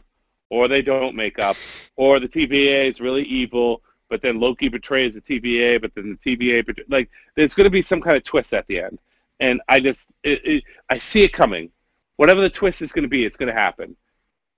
or 0.49 0.67
they 0.67 0.81
don't 0.81 1.15
make 1.15 1.37
up, 1.37 1.55
or 1.97 2.19
the 2.19 2.27
TVA 2.27 2.89
is 2.89 2.99
really 2.99 3.23
evil, 3.23 3.83
but 4.09 4.21
then 4.21 4.39
Loki 4.39 4.69
betrays 4.69 5.15
the 5.15 5.21
TVA, 5.21 5.81
but 5.81 5.93
then 5.95 6.17
the 6.23 6.37
TVA 6.37 6.65
betray- 6.65 6.85
like 6.89 7.09
there's 7.35 7.53
going 7.53 7.65
to 7.65 7.71
be 7.71 7.81
some 7.81 8.01
kind 8.01 8.17
of 8.17 8.23
twist 8.23 8.53
at 8.53 8.67
the 8.67 8.79
end, 8.81 8.99
and 9.39 9.61
I 9.67 9.79
just 9.79 10.09
it, 10.23 10.45
it, 10.45 10.63
I 10.89 10.97
see 10.97 11.23
it 11.23 11.33
coming. 11.33 11.69
Whatever 12.17 12.41
the 12.41 12.49
twist 12.49 12.81
is 12.81 12.91
going 12.91 13.03
to 13.03 13.09
be, 13.09 13.25
it's 13.25 13.37
going 13.37 13.53
to 13.53 13.59
happen, 13.59 13.95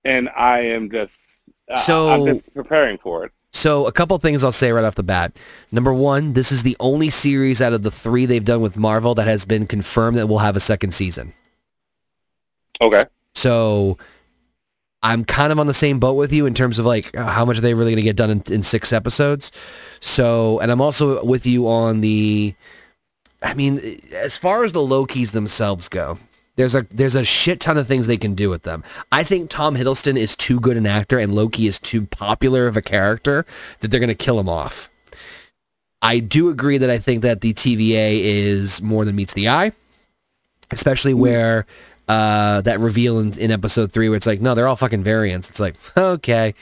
and 0.04 0.30
I 0.36 0.60
am 0.60 0.90
just 0.90 1.42
So- 1.84 2.08
I'm 2.08 2.26
just 2.26 2.52
preparing 2.54 2.98
for 2.98 3.24
it. 3.24 3.32
So 3.52 3.86
a 3.86 3.92
couple 3.92 4.16
things 4.18 4.44
I'll 4.44 4.52
say 4.52 4.70
right 4.70 4.84
off 4.84 4.94
the 4.94 5.02
bat. 5.02 5.36
Number 5.72 5.92
one, 5.92 6.34
this 6.34 6.52
is 6.52 6.62
the 6.62 6.76
only 6.78 7.10
series 7.10 7.60
out 7.60 7.72
of 7.72 7.82
the 7.82 7.90
three 7.90 8.24
they've 8.24 8.44
done 8.44 8.60
with 8.60 8.76
Marvel 8.76 9.12
that 9.16 9.26
has 9.26 9.44
been 9.44 9.66
confirmed 9.66 10.16
that 10.18 10.28
will 10.28 10.38
have 10.38 10.54
a 10.54 10.60
second 10.60 10.94
season. 10.94 11.32
Okay. 12.80 13.06
So 13.34 13.98
I'm 15.02 15.24
kind 15.24 15.50
of 15.50 15.58
on 15.58 15.66
the 15.66 15.74
same 15.74 15.98
boat 15.98 16.14
with 16.14 16.32
you 16.32 16.44
in 16.46 16.54
terms 16.54 16.78
of 16.78 16.84
like 16.84 17.16
uh, 17.16 17.26
how 17.26 17.44
much 17.44 17.58
are 17.58 17.62
they 17.62 17.74
really 17.74 17.92
going 17.92 17.96
to 17.96 18.02
get 18.02 18.16
done 18.16 18.30
in, 18.30 18.42
in 18.50 18.62
six 18.62 18.92
episodes. 18.92 19.50
So, 20.00 20.58
and 20.60 20.70
I'm 20.70 20.80
also 20.80 21.24
with 21.24 21.46
you 21.46 21.66
on 21.68 22.02
the, 22.02 22.54
I 23.42 23.54
mean, 23.54 24.00
as 24.12 24.36
far 24.36 24.64
as 24.64 24.72
the 24.72 24.80
Lokis 24.80 25.30
themselves 25.30 25.88
go, 25.88 26.18
There's 26.56 26.74
a 26.74 26.86
there's 26.90 27.14
a 27.14 27.24
shit 27.24 27.60
ton 27.60 27.78
of 27.78 27.86
things 27.86 28.06
they 28.06 28.18
can 28.18 28.34
do 28.34 28.50
with 28.50 28.64
them. 28.64 28.84
I 29.10 29.24
think 29.24 29.48
Tom 29.48 29.76
Hiddleston 29.76 30.18
is 30.18 30.36
too 30.36 30.60
good 30.60 30.76
an 30.76 30.86
actor 30.86 31.18
and 31.18 31.34
Loki 31.34 31.66
is 31.66 31.78
too 31.78 32.04
popular 32.06 32.66
of 32.66 32.76
a 32.76 32.82
character 32.82 33.46
that 33.78 33.88
they're 33.90 34.00
going 34.00 34.08
to 34.08 34.14
kill 34.14 34.38
him 34.38 34.48
off. 34.48 34.90
I 36.02 36.18
do 36.18 36.50
agree 36.50 36.76
that 36.78 36.90
I 36.90 36.98
think 36.98 37.22
that 37.22 37.40
the 37.40 37.54
TVA 37.54 38.20
is 38.20 38.82
more 38.82 39.06
than 39.06 39.16
meets 39.16 39.32
the 39.32 39.48
eye, 39.48 39.72
especially 40.70 41.14
where 41.14 41.66
uh, 42.10 42.60
that 42.62 42.80
reveal 42.80 43.20
in, 43.20 43.38
in 43.38 43.52
episode 43.52 43.92
three 43.92 44.08
where 44.08 44.16
it's 44.16 44.26
like, 44.26 44.40
no, 44.40 44.56
they're 44.56 44.66
all 44.66 44.74
fucking 44.74 45.00
variants. 45.00 45.48
It's 45.48 45.60
like, 45.60 45.76
okay, 45.96 46.56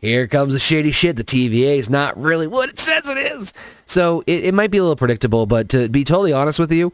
here 0.00 0.26
comes 0.26 0.52
the 0.52 0.58
shady 0.58 0.90
shit. 0.90 1.14
The 1.14 1.22
TVA 1.22 1.78
is 1.78 1.88
not 1.88 2.20
really 2.20 2.48
what 2.48 2.68
it 2.68 2.78
says 2.80 3.06
it 3.06 3.16
is. 3.16 3.52
So 3.86 4.24
it, 4.26 4.46
it 4.46 4.54
might 4.54 4.72
be 4.72 4.78
a 4.78 4.82
little 4.82 4.96
predictable, 4.96 5.46
but 5.46 5.68
to 5.68 5.88
be 5.88 6.02
totally 6.02 6.32
honest 6.32 6.58
with 6.58 6.72
you, 6.72 6.92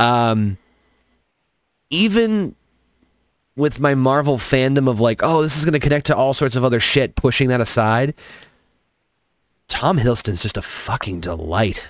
um, 0.00 0.58
even 1.88 2.56
with 3.54 3.78
my 3.78 3.94
Marvel 3.94 4.38
fandom 4.38 4.90
of 4.90 4.98
like, 4.98 5.20
oh, 5.22 5.42
this 5.42 5.56
is 5.56 5.64
going 5.64 5.72
to 5.72 5.78
connect 5.78 6.06
to 6.06 6.16
all 6.16 6.34
sorts 6.34 6.56
of 6.56 6.64
other 6.64 6.80
shit, 6.80 7.14
pushing 7.14 7.48
that 7.48 7.60
aside, 7.60 8.12
Tom 9.68 10.00
Hiddleston's 10.00 10.42
just 10.42 10.56
a 10.56 10.62
fucking 10.62 11.20
delight. 11.20 11.86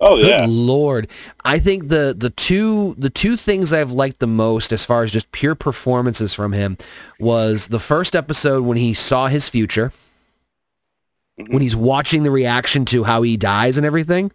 Oh 0.00 0.16
yeah, 0.16 0.40
Good 0.40 0.50
lord. 0.50 1.08
I 1.44 1.58
think 1.58 1.88
the 1.88 2.14
the 2.16 2.30
two 2.30 2.94
the 2.98 3.08
two 3.10 3.36
things 3.36 3.72
I've 3.72 3.92
liked 3.92 4.18
the 4.18 4.26
most 4.26 4.72
as 4.72 4.84
far 4.84 5.02
as 5.04 5.12
just 5.12 5.32
pure 5.32 5.54
performances 5.54 6.34
from 6.34 6.52
him 6.52 6.76
was 7.18 7.68
the 7.68 7.80
first 7.80 8.14
episode 8.14 8.64
when 8.64 8.76
he 8.76 8.92
saw 8.92 9.28
his 9.28 9.48
future. 9.48 9.92
When 11.36 11.62
he's 11.62 11.76
watching 11.76 12.22
the 12.22 12.30
reaction 12.30 12.84
to 12.86 13.04
how 13.04 13.22
he 13.22 13.36
dies 13.36 13.76
and 13.76 13.84
everything. 13.86 14.32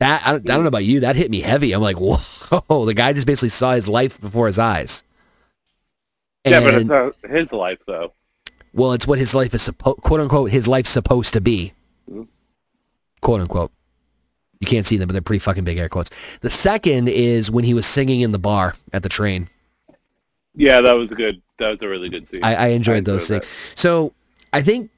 That 0.00 0.22
I 0.24 0.32
don't, 0.32 0.48
I 0.48 0.54
don't 0.54 0.62
know 0.62 0.68
about 0.68 0.84
you, 0.84 1.00
that 1.00 1.16
hit 1.16 1.30
me 1.30 1.40
heavy. 1.40 1.72
I'm 1.72 1.82
like, 1.82 1.96
whoa, 2.00 2.84
the 2.84 2.94
guy 2.94 3.12
just 3.12 3.26
basically 3.26 3.48
saw 3.48 3.72
his 3.74 3.88
life 3.88 4.20
before 4.20 4.46
his 4.46 4.58
eyes. 4.60 5.02
yeah, 6.44 6.60
but 6.60 6.74
it's 6.74 6.88
not 6.88 7.14
his 7.28 7.52
life 7.52 7.78
though. 7.86 8.12
well, 8.72 8.92
it's 8.92 9.08
what 9.08 9.18
his 9.18 9.34
life 9.34 9.54
is 9.54 9.62
supposed, 9.62 10.00
quote 10.02 10.20
unquote, 10.20 10.50
his 10.52 10.68
life's 10.68 10.90
supposed 10.90 11.32
to 11.34 11.40
be. 11.40 11.72
Mhm. 12.08 12.28
Quote 13.20 13.40
unquote. 13.40 13.72
You 14.60 14.66
can't 14.66 14.86
see 14.86 14.96
them, 14.96 15.06
but 15.06 15.12
they're 15.12 15.22
pretty 15.22 15.38
fucking 15.38 15.64
big 15.64 15.78
air 15.78 15.88
quotes. 15.88 16.10
The 16.40 16.50
second 16.50 17.08
is 17.08 17.50
when 17.50 17.64
he 17.64 17.74
was 17.74 17.86
singing 17.86 18.20
in 18.20 18.32
the 18.32 18.38
bar 18.38 18.74
at 18.92 19.02
the 19.02 19.08
train. 19.08 19.48
Yeah, 20.54 20.80
that 20.80 20.94
was 20.94 21.12
a 21.12 21.14
good. 21.14 21.40
That 21.58 21.72
was 21.72 21.82
a 21.82 21.88
really 21.88 22.08
good 22.08 22.26
scene. 22.26 22.42
I, 22.42 22.54
I 22.54 22.66
enjoyed 22.68 23.04
those 23.04 23.28
enjoyed 23.28 23.42
things. 23.42 23.52
So 23.74 24.12
I 24.52 24.62
think 24.62 24.90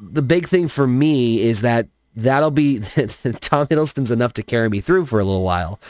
the 0.00 0.22
big 0.22 0.46
thing 0.46 0.68
for 0.68 0.86
me 0.86 1.40
is 1.40 1.62
that 1.62 1.88
that'll 2.14 2.50
be 2.50 2.78
Tom 3.40 3.66
Hiddleston's 3.66 4.10
enough 4.10 4.34
to 4.34 4.42
carry 4.42 4.68
me 4.68 4.80
through 4.80 5.06
for 5.06 5.20
a 5.20 5.24
little 5.24 5.42
while. 5.42 5.80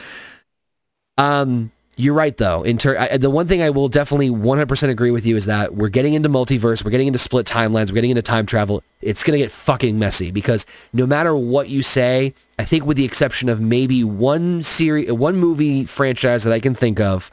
Um, 1.16 1.72
you're 1.98 2.14
right 2.14 2.36
though. 2.36 2.62
In 2.62 2.78
ter- 2.78 2.96
I, 2.96 3.16
the 3.16 3.28
one 3.28 3.46
thing 3.46 3.60
I 3.60 3.70
will 3.70 3.88
definitely 3.88 4.30
100% 4.30 4.88
agree 4.88 5.10
with 5.10 5.26
you 5.26 5.36
is 5.36 5.46
that 5.46 5.74
we're 5.74 5.88
getting 5.88 6.14
into 6.14 6.28
multiverse, 6.28 6.84
we're 6.84 6.92
getting 6.92 7.08
into 7.08 7.18
split 7.18 7.44
timelines, 7.44 7.90
we're 7.90 7.96
getting 7.96 8.10
into 8.10 8.22
time 8.22 8.46
travel. 8.46 8.82
It's 9.02 9.22
gonna 9.24 9.38
get 9.38 9.50
fucking 9.50 9.98
messy 9.98 10.30
because 10.30 10.64
no 10.92 11.06
matter 11.06 11.36
what 11.36 11.68
you 11.68 11.82
say, 11.82 12.34
I 12.58 12.64
think 12.64 12.86
with 12.86 12.96
the 12.96 13.04
exception 13.04 13.48
of 13.48 13.60
maybe 13.60 14.04
one 14.04 14.62
series, 14.62 15.12
one 15.12 15.36
movie 15.36 15.84
franchise 15.84 16.44
that 16.44 16.52
I 16.52 16.60
can 16.60 16.74
think 16.74 17.00
of, 17.00 17.30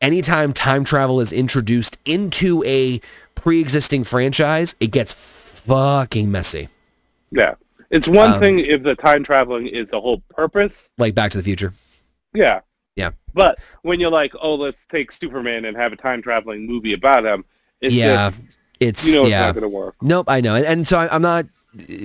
anytime 0.00 0.52
time 0.52 0.84
travel 0.84 1.20
is 1.20 1.32
introduced 1.32 1.98
into 2.04 2.62
a 2.64 3.00
pre-existing 3.34 4.04
franchise, 4.04 4.76
it 4.78 4.92
gets 4.92 5.12
fucking 5.12 6.30
messy. 6.30 6.68
Yeah, 7.32 7.54
it's 7.90 8.06
one 8.06 8.34
Um, 8.34 8.40
thing 8.40 8.60
if 8.60 8.84
the 8.84 8.94
time 8.94 9.24
traveling 9.24 9.66
is 9.66 9.90
the 9.90 10.00
whole 10.00 10.22
purpose. 10.30 10.90
Like 10.96 11.14
Back 11.14 11.32
to 11.32 11.38
the 11.38 11.44
Future. 11.44 11.74
Yeah. 12.32 12.60
But 13.36 13.58
when 13.82 14.00
you're 14.00 14.10
like, 14.10 14.32
oh, 14.40 14.54
let's 14.56 14.86
take 14.86 15.12
Superman 15.12 15.66
and 15.66 15.76
have 15.76 15.92
a 15.92 15.96
time 15.96 16.22
traveling 16.22 16.66
movie 16.66 16.94
about 16.94 17.24
him, 17.24 17.44
it's 17.82 17.94
Yeah. 17.94 18.30
just 18.30 18.42
It's 18.80 19.06
you 19.06 19.14
know 19.14 19.22
it's 19.22 19.30
yeah. 19.30 19.46
not 19.46 19.54
going 19.54 19.62
to 19.62 19.68
work. 19.68 19.94
Nope, 20.02 20.26
I 20.28 20.40
know, 20.40 20.54
and, 20.56 20.64
and 20.64 20.88
so 20.88 20.98
I, 20.98 21.14
I'm 21.14 21.22
not 21.22 21.44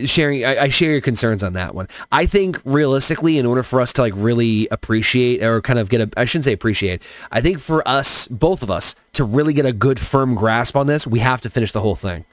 sharing. 0.05 0.43
I, 0.43 0.63
I 0.63 0.69
share 0.69 0.91
your 0.91 0.99
concerns 1.01 1.41
on 1.41 1.53
that 1.53 1.73
one. 1.73 1.87
I 2.11 2.25
think 2.25 2.59
realistically, 2.65 3.37
in 3.37 3.45
order 3.45 3.63
for 3.63 3.79
us 3.79 3.93
to 3.93 4.01
like 4.01 4.13
really 4.15 4.67
appreciate 4.71 5.41
or 5.41 5.61
kind 5.61 5.79
of 5.79 5.89
get 5.89 6.01
a, 6.01 6.09
I 6.17 6.25
shouldn't 6.25 6.43
say 6.45 6.53
appreciate. 6.53 7.01
I 7.31 7.39
think 7.39 7.59
for 7.59 7.87
us, 7.87 8.27
both 8.27 8.61
of 8.61 8.69
us, 8.69 8.95
to 9.13 9.23
really 9.23 9.53
get 9.53 9.65
a 9.65 9.71
good 9.73 9.99
firm 10.01 10.35
grasp 10.35 10.75
on 10.75 10.87
this, 10.87 11.07
we 11.07 11.19
have 11.19 11.39
to 11.41 11.49
finish 11.49 11.71
the 11.71 11.81
whole 11.81 11.95
thing. 11.95 12.25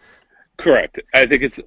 Correct. 0.56 1.00
I 1.14 1.26
think 1.26 1.42
it's. 1.44 1.60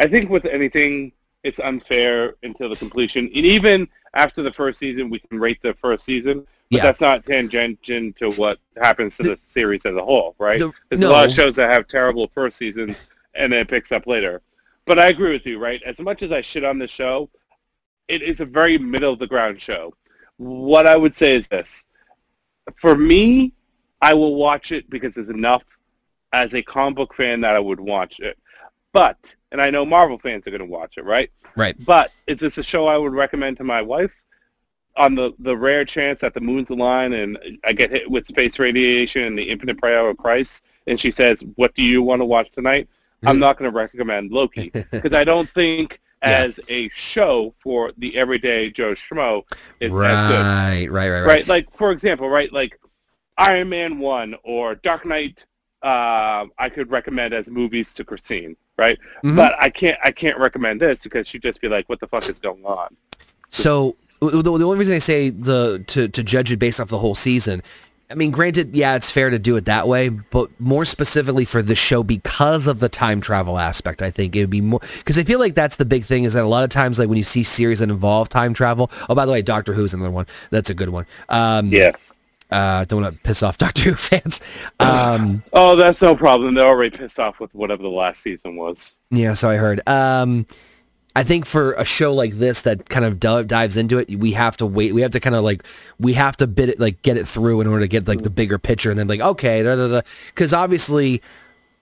I 0.00 0.08
think 0.08 0.30
with 0.30 0.46
anything, 0.46 1.12
it's 1.44 1.60
unfair 1.60 2.34
until 2.42 2.68
the 2.68 2.76
completion. 2.76 3.26
And 3.26 3.36
even 3.36 3.88
after 4.14 4.42
the 4.42 4.52
first 4.52 4.80
season, 4.80 5.10
we 5.10 5.20
can 5.20 5.38
rate 5.38 5.60
the 5.62 5.74
first 5.74 6.04
season, 6.04 6.46
but 6.72 6.78
Yeah. 6.78 6.82
that's 6.84 7.02
not 7.02 7.26
tangential 7.26 8.12
to 8.12 8.30
what 8.32 8.58
happens 8.80 9.18
to 9.18 9.22
the, 9.24 9.36
series 9.36 9.84
as 9.84 9.94
a 9.94 10.02
whole, 10.02 10.34
right? 10.38 10.58
The- 10.58 10.72
There's 10.88 11.02
no. 11.02 11.10
a 11.10 11.12
lot 11.12 11.26
of 11.26 11.32
shows 11.32 11.54
that 11.56 11.68
have 11.70 11.86
terrible 11.86 12.30
first 12.34 12.56
seasons 12.56 12.98
and 13.34 13.52
then 13.52 13.60
it 13.60 13.68
picks 13.68 13.92
up 13.92 14.06
later. 14.06 14.40
But 14.86 14.98
I 14.98 15.08
agree 15.08 15.32
with 15.32 15.44
you, 15.46 15.58
right? 15.58 15.82
As 15.82 16.00
much 16.00 16.22
as 16.22 16.32
I 16.32 16.40
shit 16.40 16.64
on 16.64 16.78
the 16.78 16.88
show, 16.88 17.28
it 18.08 18.22
is 18.22 18.40
a 18.40 18.46
very 18.46 18.78
middle 18.78 19.12
of 19.12 19.18
the 19.18 19.26
ground 19.26 19.60
show. 19.60 19.94
What 20.38 20.86
I 20.86 20.96
would 20.96 21.14
say 21.14 21.36
is 21.36 21.46
this: 21.46 21.84
for 22.76 22.96
me, 22.96 23.52
I 24.00 24.14
will 24.14 24.34
watch 24.34 24.72
it 24.72 24.88
because 24.90 25.14
there's 25.14 25.28
enough 25.28 25.62
as 26.32 26.54
a 26.54 26.62
comic 26.62 26.96
book 26.96 27.14
fan 27.14 27.40
that 27.42 27.54
I 27.54 27.60
would 27.60 27.78
watch 27.78 28.18
it. 28.18 28.38
But, 28.92 29.18
and 29.52 29.60
I 29.60 29.70
know 29.70 29.84
Marvel 29.84 30.18
fans 30.18 30.46
are 30.46 30.50
going 30.50 30.60
to 30.60 30.66
watch 30.66 30.94
it, 30.96 31.04
right? 31.04 31.30
Right. 31.54 31.76
But 31.84 32.10
is 32.26 32.40
this 32.40 32.58
a 32.58 32.62
show 32.62 32.86
I 32.88 32.96
would 32.96 33.12
recommend 33.12 33.58
to 33.58 33.64
my 33.64 33.82
wife? 33.82 34.10
On 34.96 35.14
the, 35.14 35.32
the 35.38 35.56
rare 35.56 35.84
chance 35.86 36.18
that 36.20 36.34
the 36.34 36.40
moon's 36.40 36.68
align 36.68 37.14
and 37.14 37.38
I 37.64 37.72
get 37.72 37.90
hit 37.90 38.10
with 38.10 38.26
space 38.26 38.58
radiation 38.58 39.24
and 39.24 39.38
the 39.38 39.42
infinite 39.48 39.80
power 39.80 40.10
of 40.10 40.18
Christ, 40.18 40.64
and 40.86 41.00
she 41.00 41.10
says, 41.10 41.42
"What 41.56 41.74
do 41.74 41.82
you 41.82 42.02
want 42.02 42.20
to 42.20 42.26
watch 42.26 42.50
tonight?" 42.52 42.88
I'm 43.24 43.36
Mhm. 43.36 43.40
not 43.40 43.58
going 43.58 43.70
to 43.70 43.74
recommend 43.76 44.32
Loki 44.32 44.70
because 44.90 45.14
I 45.14 45.24
don't 45.24 45.48
think 45.50 45.98
Yeah. 46.22 46.40
as 46.44 46.60
a 46.68 46.90
show 46.90 47.54
for 47.58 47.92
the 47.96 48.14
everyday 48.18 48.70
Joe 48.70 48.92
Schmo 48.94 49.44
is 49.80 49.86
as 49.86 49.90
good 49.92 49.96
right, 49.98 50.86
right, 50.86 50.88
right, 50.90 51.08
right, 51.08 51.26
right? 51.26 51.48
Like 51.48 51.74
for 51.74 51.90
example, 51.90 52.28
right? 52.28 52.52
Like 52.52 52.78
Iron 53.38 53.70
Man 53.70 53.98
One 53.98 54.34
or 54.44 54.74
Dark 54.74 55.06
Knight. 55.06 55.38
Uh, 55.82 56.46
I 56.58 56.68
could 56.68 56.90
recommend 56.92 57.32
as 57.34 57.50
movies 57.50 57.92
to 57.94 58.04
Christine, 58.04 58.56
right? 58.78 58.98
Mhm. 59.24 59.34
But 59.36 59.54
I 59.58 59.70
can't. 59.70 59.98
I 60.04 60.12
can't 60.12 60.38
recommend 60.38 60.80
this 60.80 61.02
because 61.02 61.26
she'd 61.26 61.42
just 61.42 61.60
be 61.62 61.68
like, 61.68 61.88
"What 61.88 61.98
the 61.98 62.06
fuck 62.06 62.28
is 62.28 62.38
going 62.38 62.64
on?" 62.64 62.94
So 63.50 63.96
the, 64.30 64.42
the 64.42 64.64
only 64.64 64.78
reason 64.78 64.94
I 64.94 64.98
say 65.00 65.30
the 65.30 65.82
to 65.88 66.08
to 66.08 66.22
judge 66.22 66.52
it 66.52 66.58
based 66.58 66.80
off 66.80 66.88
the 66.88 66.98
whole 66.98 67.14
season, 67.14 67.62
I 68.10 68.14
mean, 68.14 68.30
granted, 68.30 68.74
yeah, 68.74 68.94
it's 68.94 69.10
fair 69.10 69.30
to 69.30 69.38
do 69.38 69.56
it 69.56 69.64
that 69.64 69.88
way, 69.88 70.10
but 70.10 70.50
more 70.60 70.84
specifically 70.84 71.44
for 71.46 71.62
this 71.62 71.78
show 71.78 72.02
because 72.02 72.66
of 72.66 72.78
the 72.80 72.88
time 72.90 73.20
travel 73.22 73.58
aspect, 73.58 74.02
I 74.02 74.10
think 74.10 74.36
it 74.36 74.40
would 74.40 74.50
be 74.50 74.60
more 74.60 74.80
because 74.98 75.16
I 75.16 75.22
feel 75.24 75.38
like 75.38 75.54
that's 75.54 75.76
the 75.76 75.86
big 75.86 76.04
thing 76.04 76.24
is 76.24 76.34
that 76.34 76.44
a 76.44 76.46
lot 76.46 76.62
of 76.62 76.70
times, 76.70 76.98
like 76.98 77.08
when 77.08 77.16
you 77.18 77.24
see 77.24 77.42
series 77.42 77.78
that 77.78 77.88
involve 77.88 78.28
time 78.28 78.52
travel. 78.54 78.90
Oh, 79.08 79.14
by 79.14 79.24
the 79.24 79.32
way, 79.32 79.40
Doctor 79.42 79.72
Who's 79.72 79.94
another 79.94 80.10
one. 80.10 80.26
That's 80.50 80.68
a 80.70 80.74
good 80.74 80.90
one. 80.90 81.06
Um, 81.30 81.68
Yes. 81.72 82.12
uh, 82.50 82.84
don't 82.84 83.02
want 83.02 83.14
to 83.14 83.20
piss 83.22 83.42
off 83.42 83.56
Doctor 83.64 83.82
Who 83.84 83.94
fans. 83.94 84.40
Um, 84.78 85.42
Oh, 85.54 85.74
that's 85.74 86.02
no 86.02 86.14
problem. 86.14 86.52
They're 86.54 86.66
already 86.66 86.94
pissed 86.94 87.18
off 87.18 87.40
with 87.40 87.54
whatever 87.54 87.82
the 87.82 87.88
last 87.88 88.20
season 88.22 88.56
was. 88.56 88.94
Yeah, 89.10 89.32
so 89.34 89.48
I 89.48 89.56
heard. 89.56 89.80
Um, 89.88 90.44
I 91.14 91.22
think 91.24 91.44
for 91.44 91.74
a 91.74 91.84
show 91.84 92.14
like 92.14 92.34
this 92.34 92.62
that 92.62 92.88
kind 92.88 93.04
of 93.04 93.20
dives 93.20 93.76
into 93.76 93.98
it, 93.98 94.08
we 94.18 94.32
have 94.32 94.56
to 94.58 94.66
wait. 94.66 94.94
We 94.94 95.02
have 95.02 95.10
to 95.10 95.20
kind 95.20 95.36
of 95.36 95.44
like 95.44 95.62
we 95.98 96.14
have 96.14 96.36
to 96.38 96.46
bit 96.46 96.70
it 96.70 96.80
like 96.80 97.02
get 97.02 97.16
it 97.16 97.28
through 97.28 97.60
in 97.60 97.66
order 97.66 97.80
to 97.80 97.88
get 97.88 98.08
like 98.08 98.22
the 98.22 98.30
bigger 98.30 98.58
picture, 98.58 98.90
and 98.90 98.98
then 98.98 99.08
like 99.08 99.20
okay, 99.20 100.02
because 100.28 100.52
obviously, 100.52 101.20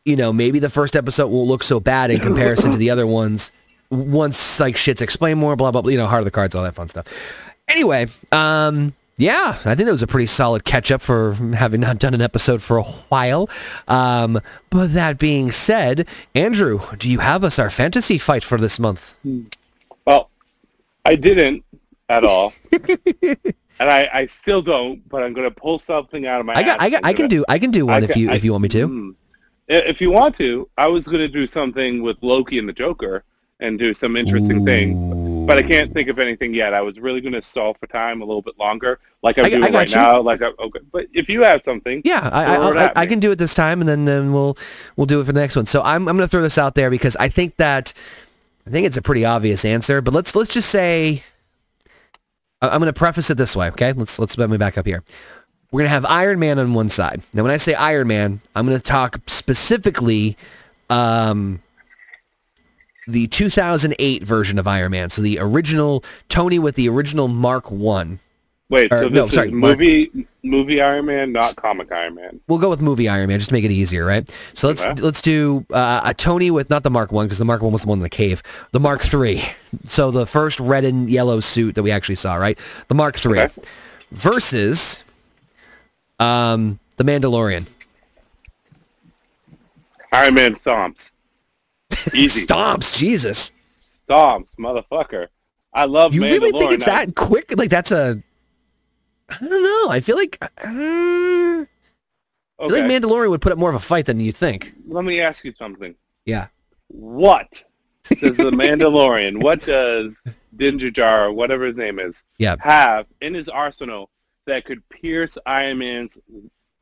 you 0.04 0.16
know, 0.16 0.32
maybe 0.32 0.58
the 0.58 0.70
first 0.70 0.96
episode 0.96 1.28
won't 1.28 1.48
look 1.48 1.62
so 1.62 1.78
bad 1.78 2.10
in 2.10 2.20
comparison 2.20 2.72
to 2.72 2.76
the 2.76 2.90
other 2.90 3.06
ones 3.06 3.52
once 3.90 4.58
like 4.58 4.76
shit's 4.76 5.02
explained 5.02 5.38
more, 5.38 5.54
blah 5.54 5.70
blah 5.70 5.82
blah. 5.82 5.90
You 5.90 5.98
know, 5.98 6.06
heart 6.06 6.20
of 6.20 6.24
the 6.24 6.30
cards, 6.30 6.54
all 6.54 6.64
that 6.64 6.74
fun 6.74 6.88
stuff. 6.88 7.06
Anyway, 7.68 8.08
um, 8.32 8.92
yeah, 9.16 9.58
I 9.64 9.74
think 9.74 9.86
that 9.86 9.92
was 9.92 10.02
a 10.02 10.06
pretty 10.06 10.26
solid 10.26 10.64
catch 10.64 10.90
up 10.90 11.02
for 11.02 11.34
having 11.34 11.80
not 11.80 11.98
done 11.98 12.14
an 12.14 12.22
episode 12.22 12.62
for 12.62 12.78
a 12.78 12.82
while. 12.82 13.50
Um, 13.86 14.40
but 14.70 14.92
that 14.94 15.18
being 15.18 15.50
said, 15.50 16.06
Andrew, 16.34 16.80
do 16.96 17.08
you 17.08 17.18
have 17.18 17.44
us 17.44 17.58
our 17.58 17.70
fantasy 17.70 18.16
fight 18.16 18.42
for 18.42 18.56
this 18.56 18.78
month? 18.78 19.14
Well, 20.06 20.30
I 21.04 21.16
didn't 21.16 21.64
at 22.08 22.24
all, 22.24 22.54
and 23.22 23.54
I, 23.78 24.08
I 24.12 24.26
still 24.26 24.62
don't. 24.62 25.06
But 25.08 25.22
I'm 25.22 25.34
going 25.34 25.48
to 25.48 25.54
pull 25.54 25.78
something 25.78 26.26
out 26.26 26.40
of 26.40 26.46
my. 26.46 26.54
I 26.54 26.62
got, 26.62 26.80
I 26.80 26.90
got, 26.90 27.04
I 27.04 27.12
can 27.12 27.28
do, 27.28 27.44
I 27.48 27.58
can 27.58 27.70
do 27.70 27.86
one 27.86 28.02
I 28.02 28.06
if 28.06 28.14
ca- 28.14 28.20
you, 28.20 28.30
if 28.30 28.42
you 28.42 28.52
want 28.52 28.62
me 28.62 28.68
to. 28.70 28.86
Hmm. 28.86 29.10
If 29.68 30.00
you 30.00 30.10
want 30.10 30.36
to, 30.38 30.68
I 30.78 30.88
was 30.88 31.06
going 31.06 31.20
to 31.20 31.28
do 31.28 31.46
something 31.46 32.02
with 32.02 32.16
Loki 32.22 32.58
and 32.58 32.68
the 32.68 32.72
Joker 32.72 33.22
and 33.60 33.78
do 33.78 33.94
some 33.94 34.16
interesting 34.16 34.64
things, 34.64 34.96
but 35.50 35.64
I 35.64 35.66
can't 35.66 35.92
think 35.92 36.08
of 36.08 36.18
anything 36.18 36.54
yet. 36.54 36.72
I 36.74 36.80
was 36.80 36.98
really 36.98 37.20
going 37.20 37.32
to 37.32 37.42
stall 37.42 37.74
for 37.74 37.86
time 37.86 38.22
a 38.22 38.24
little 38.24 38.42
bit 38.42 38.58
longer, 38.58 39.00
like 39.22 39.38
I'm 39.38 39.46
I 39.46 39.50
got- 39.50 39.62
I 39.62 39.70
right 39.70 39.88
you. 39.88 39.96
now. 39.96 40.20
Like, 40.20 40.42
I, 40.42 40.52
okay, 40.58 40.80
but 40.92 41.06
if 41.12 41.28
you 41.28 41.42
have 41.42 41.62
something, 41.64 42.02
Yeah, 42.04 42.28
I, 42.32 42.92
I, 42.94 43.06
can 43.06 43.18
do 43.20 43.30
it 43.32 43.36
this 43.36 43.54
time, 43.54 43.80
and 43.80 43.88
then, 43.88 44.04
then 44.04 44.32
we'll 44.32 44.56
we'll 44.96 45.06
do 45.06 45.20
it 45.20 45.24
for 45.24 45.32
the 45.32 45.40
next 45.40 45.56
one. 45.56 45.66
So 45.66 45.82
I'm 45.82 46.08
I'm 46.08 46.16
going 46.16 46.26
to 46.26 46.30
throw 46.30 46.42
this 46.42 46.58
out 46.58 46.74
there 46.74 46.90
because 46.90 47.16
I 47.16 47.28
think 47.28 47.56
that 47.56 47.92
I 48.66 48.70
think 48.70 48.86
it's 48.86 48.96
a 48.96 49.02
pretty 49.02 49.24
obvious 49.24 49.64
answer. 49.64 50.00
But 50.00 50.14
let's 50.14 50.34
let's 50.36 50.54
just 50.54 50.70
say 50.70 51.24
I'm 52.62 52.80
going 52.80 52.86
to 52.86 52.92
preface 52.92 53.30
it 53.30 53.36
this 53.36 53.56
way. 53.56 53.68
Okay, 53.68 53.92
let's 53.92 54.18
let's 54.18 54.38
let 54.38 54.50
me 54.50 54.56
back 54.56 54.78
up 54.78 54.86
here. 54.86 55.02
we're 55.72 55.80
going 55.80 55.88
to 55.88 55.94
have 55.94 56.04
Iron 56.04 56.38
Man 56.38 56.58
on 56.58 56.74
one 56.74 56.88
side. 56.88 57.22
Now, 57.32 57.42
when 57.42 57.52
I 57.52 57.56
say 57.56 57.74
Iron 57.74 58.06
Man, 58.08 58.40
I'm 58.54 58.66
going 58.66 58.78
to 58.78 58.84
talk 58.84 59.18
specifically 59.26 60.36
um, 60.90 61.60
the 63.06 63.26
2008 63.28 64.22
version 64.22 64.58
of 64.58 64.66
Iron 64.66 64.92
Man. 64.92 65.10
So 65.10 65.22
the 65.22 65.38
original 65.38 66.04
Tony 66.28 66.58
with 66.58 66.74
the 66.74 66.88
original 66.88 67.28
Mark 67.28 67.70
One. 67.70 68.20
Wait, 68.68 68.92
Or, 68.92 68.98
so 69.00 69.08
no, 69.08 69.22
this 69.24 69.32
sorry, 69.34 69.48
is 69.48 69.52
Mark- 69.52 69.78
movie 69.78 70.26
movie 70.44 70.80
Iron 70.80 71.06
Man, 71.06 71.32
not 71.32 71.56
comic 71.56 71.90
Iron 71.90 72.14
Man. 72.14 72.40
We'll 72.46 72.58
go 72.60 72.70
with 72.70 72.80
movie 72.80 73.08
Iron 73.08 73.28
Man 73.28 73.38
just 73.40 73.48
to 73.48 73.54
make 73.54 73.64
it 73.64 73.72
easier, 73.72 74.04
right? 74.06 74.30
So 74.54 74.68
let's 74.68 74.84
Okay. 74.84 75.02
let's 75.02 75.20
do 75.20 75.66
uh, 75.72 76.02
a 76.04 76.14
Tony 76.14 76.50
with 76.52 76.70
not 76.70 76.84
the 76.84 76.90
Mark 76.90 77.10
One 77.10 77.26
because 77.26 77.38
the 77.38 77.44
Mark 77.44 77.62
One 77.62 77.72
was 77.72 77.82
the 77.82 77.88
one 77.88 77.98
in 77.98 78.02
the 78.04 78.08
cave. 78.08 78.42
The 78.72 78.80
Mark 78.80 79.02
Three. 79.02 79.42
So 79.86 80.10
the 80.10 80.26
first 80.26 80.58
red 80.58 80.82
and 80.84 81.08
yellow 81.08 81.38
suit 81.38 81.76
that 81.76 81.84
we 81.84 81.92
actually 81.92 82.16
saw, 82.16 82.34
right? 82.34 82.58
The 82.88 82.94
Mark 82.96 83.16
Three 83.16 83.38
Okay. 83.40 83.62
versus 84.10 85.04
um, 86.18 86.80
the 86.96 87.04
Mandalorian. 87.04 87.68
Iron 90.12 90.34
Man 90.34 90.54
stomps. 90.54 91.12
Easy. 92.14 92.46
Stomps, 92.46 92.96
Jesus. 92.96 93.52
Stomps, 94.08 94.54
motherfucker. 94.56 95.28
I 95.72 95.84
love 95.84 96.14
You 96.14 96.22
really 96.22 96.50
think 96.50 96.72
it's 96.72 96.84
that 96.84 97.14
quick? 97.14 97.56
Like 97.56 97.70
that's 97.70 97.92
a 97.92 98.22
I 99.28 99.38
don't 99.38 99.62
know. 99.62 99.90
I 99.92 100.00
feel 100.00 100.16
like 100.16 100.38
uh, 100.42 100.48
I 100.64 101.66
feel 102.58 102.70
like 102.70 102.90
Mandalorian 102.90 103.30
would 103.30 103.40
put 103.40 103.52
up 103.52 103.58
more 103.58 103.70
of 103.70 103.76
a 103.76 103.80
fight 103.80 104.06
than 104.06 104.18
you 104.20 104.32
think. 104.32 104.74
Let 104.86 105.04
me 105.04 105.20
ask 105.20 105.44
you 105.44 105.54
something. 105.58 105.94
Yeah. 106.24 106.48
What 106.88 107.62
does 108.20 108.36
the 108.36 108.50
Mandalorian, 108.50 109.40
what 109.42 109.64
does 109.64 110.20
Dinjar 110.56 110.92
Jar, 110.92 111.32
whatever 111.32 111.64
his 111.64 111.76
name 111.76 112.00
is, 112.00 112.24
Yeah. 112.38 112.56
have 112.58 113.06
in 113.20 113.34
his 113.34 113.48
arsenal 113.48 114.10
that 114.46 114.64
could 114.64 114.86
pierce 114.88 115.38
Iron 115.46 115.78
Man's 115.78 116.18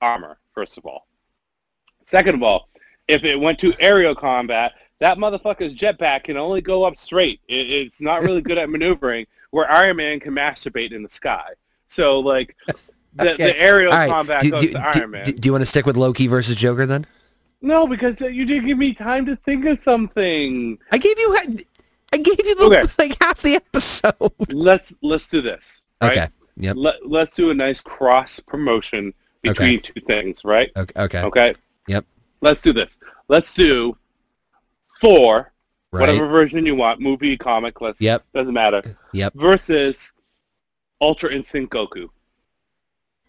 armor, 0.00 0.38
first 0.54 0.78
of 0.78 0.86
all? 0.86 1.06
Second 2.02 2.36
of 2.36 2.42
all, 2.42 2.70
if 3.06 3.24
it 3.24 3.38
went 3.38 3.58
to 3.58 3.74
aerial 3.78 4.14
combat, 4.14 4.72
that 5.00 5.18
motherfucker's 5.18 5.74
jetpack 5.74 6.24
can 6.24 6.36
only 6.36 6.60
go 6.60 6.84
up 6.84 6.96
straight. 6.96 7.40
It, 7.48 7.68
it's 7.70 8.00
not 8.00 8.22
really 8.22 8.40
good 8.40 8.58
at 8.58 8.68
maneuvering, 8.70 9.26
where 9.50 9.70
Iron 9.70 9.96
Man 9.96 10.20
can 10.20 10.34
masturbate 10.34 10.92
in 10.92 11.02
the 11.02 11.10
sky. 11.10 11.50
So, 11.88 12.20
like, 12.20 12.56
the, 13.14 13.32
Okay. 13.34 13.36
the 13.44 13.60
aerial 13.60 13.92
right. 13.92 14.08
combat 14.10 14.42
Do, 14.42 14.50
goes 14.50 14.60
do- 14.62 14.66
to 14.68 14.72
do- 14.74 14.78
Iron 14.80 15.10
Man. 15.10 15.24
do- 15.24 15.32
do 15.32 15.46
you 15.48 15.52
want 15.52 15.62
to 15.62 15.66
stick 15.66 15.86
with 15.86 15.96
Loki 15.96 16.26
versus 16.26 16.56
Joker 16.56 16.86
then? 16.86 17.06
no, 17.60 17.86
because 17.88 18.20
uh, 18.22 18.26
you 18.26 18.44
didn't 18.44 18.66
give 18.66 18.78
me 18.78 18.92
time 18.94 19.26
to 19.26 19.34
think 19.36 19.64
of 19.66 19.82
something. 19.82 20.78
I 20.92 20.98
gave 20.98 21.18
you 21.18 21.36
I 22.12 22.16
gave 22.18 22.38
you 22.44 22.54
the 22.54 22.64
Okay. 22.64 22.84
like 23.10 23.16
half 23.20 23.42
the 23.42 23.56
episode. 23.56 24.32
Let's 24.52 24.94
let's 25.02 25.26
do 25.28 25.40
this. 25.40 25.80
Right? 26.00 26.12
Okay. 26.18 26.28
Yep. 26.58 26.76
Let, 26.78 27.08
let's 27.08 27.34
do 27.34 27.50
a 27.50 27.54
nice 27.54 27.80
cross 27.80 28.38
promotion 28.40 29.12
between 29.42 29.80
two 29.80 30.00
things, 30.06 30.44
right? 30.44 30.70
Okay. 30.76 31.00
Okay. 31.02 31.22
Okay. 31.22 31.54
Yep. 31.88 32.04
Let's 32.40 32.60
do 32.60 32.72
this. 32.72 32.96
Let's 33.28 33.54
do 33.54 33.96
Thor, 35.00 35.52
Right. 35.90 36.00
whatever 36.00 36.26
version 36.28 36.66
you 36.66 36.74
want, 36.74 37.00
movie, 37.00 37.36
comic. 37.36 37.80
Let's. 37.80 38.00
Yep. 38.00 38.24
Doesn't 38.34 38.52
matter. 38.54 38.82
Yep. 39.12 39.32
Versus 39.34 40.12
Ultra 41.00 41.30
Instinct 41.32 41.72
Goku. 41.72 42.08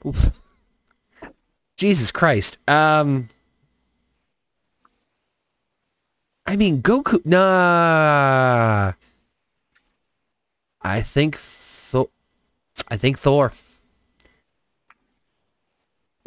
Oof. 0.06 0.32
Jesus 1.78 2.12
Christ. 2.12 2.58
Um 2.68 3.30
I 6.46 6.56
mean 6.56 6.82
Goku 6.82 7.26
nah 7.26 8.94
I 10.82 11.02
think 11.02 11.36
Thor 11.38 12.10
I 12.88 12.98
think 12.98 13.20
Thor. 13.20 13.54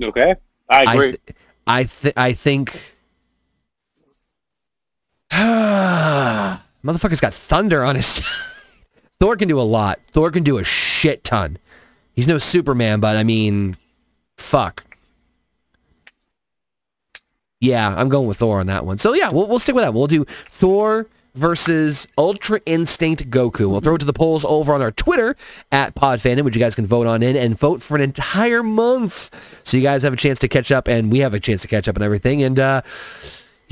Okay. 0.02 0.36
I 0.68 0.84
I 0.84 0.94
agree. 0.94 1.10
th- 1.10 1.36
I 1.66 1.84
th- 1.84 2.14
I 2.16 2.32
think 2.32 2.94
Motherfucker's 6.84 7.20
got 7.20 7.32
thunder 7.32 7.82
on 7.84 7.96
his 7.96 8.18
Thor 9.20 9.36
can 9.36 9.48
do 9.48 9.58
a 9.58 9.62
lot. 9.62 10.00
Thor 10.08 10.30
can 10.30 10.42
do 10.42 10.58
a 10.58 10.64
shit 10.64 11.24
ton. 11.24 11.58
He's 12.12 12.28
no 12.28 12.38
Superman, 12.38 13.00
but 13.00 13.16
I 13.16 13.22
mean 13.24 13.74
fuck. 14.36 14.84
Yeah, 17.60 17.94
I'm 17.94 18.08
going 18.08 18.26
with 18.26 18.38
Thor 18.38 18.60
on 18.60 18.66
that 18.66 18.84
one. 18.84 18.98
So 18.98 19.14
yeah, 19.14 19.30
we'll, 19.30 19.46
we'll 19.46 19.58
stick 19.58 19.74
with 19.74 19.84
that. 19.84 19.94
We'll 19.94 20.08
do 20.08 20.24
Thor 20.26 21.06
versus 21.34 22.08
Ultra 22.18 22.60
Instinct 22.66 23.30
Goku. 23.30 23.70
We'll 23.70 23.80
throw 23.80 23.94
it 23.94 23.98
to 24.00 24.04
the 24.04 24.12
polls 24.12 24.44
over 24.44 24.74
on 24.74 24.82
our 24.82 24.90
Twitter 24.90 25.36
at 25.70 25.94
PodFandom, 25.94 26.42
which 26.42 26.54
you 26.54 26.60
guys 26.60 26.74
can 26.74 26.84
vote 26.84 27.06
on 27.06 27.22
in 27.22 27.36
and 27.36 27.58
vote 27.58 27.80
for 27.80 27.94
an 27.94 28.02
entire 28.02 28.62
month. 28.62 29.30
So 29.64 29.76
you 29.76 29.82
guys 29.82 30.02
have 30.02 30.12
a 30.12 30.16
chance 30.16 30.38
to 30.40 30.48
catch 30.48 30.70
up, 30.70 30.88
and 30.88 31.10
we 31.10 31.20
have 31.20 31.32
a 31.32 31.40
chance 31.40 31.62
to 31.62 31.68
catch 31.68 31.88
up 31.88 31.96
and 31.96 32.04
everything. 32.04 32.42
And 32.42 32.58
uh, 32.58 32.82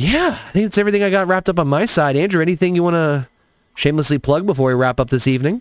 yeah, 0.00 0.38
I 0.46 0.50
think 0.50 0.66
it's 0.66 0.78
everything 0.78 1.02
I 1.02 1.10
got 1.10 1.26
wrapped 1.26 1.48
up 1.48 1.58
on 1.58 1.68
my 1.68 1.84
side. 1.84 2.16
Andrew, 2.16 2.40
anything 2.40 2.74
you 2.74 2.82
want 2.82 2.94
to 2.94 3.28
shamelessly 3.74 4.18
plug 4.18 4.46
before 4.46 4.68
we 4.68 4.74
wrap 4.74 4.98
up 4.98 5.10
this 5.10 5.26
evening? 5.26 5.60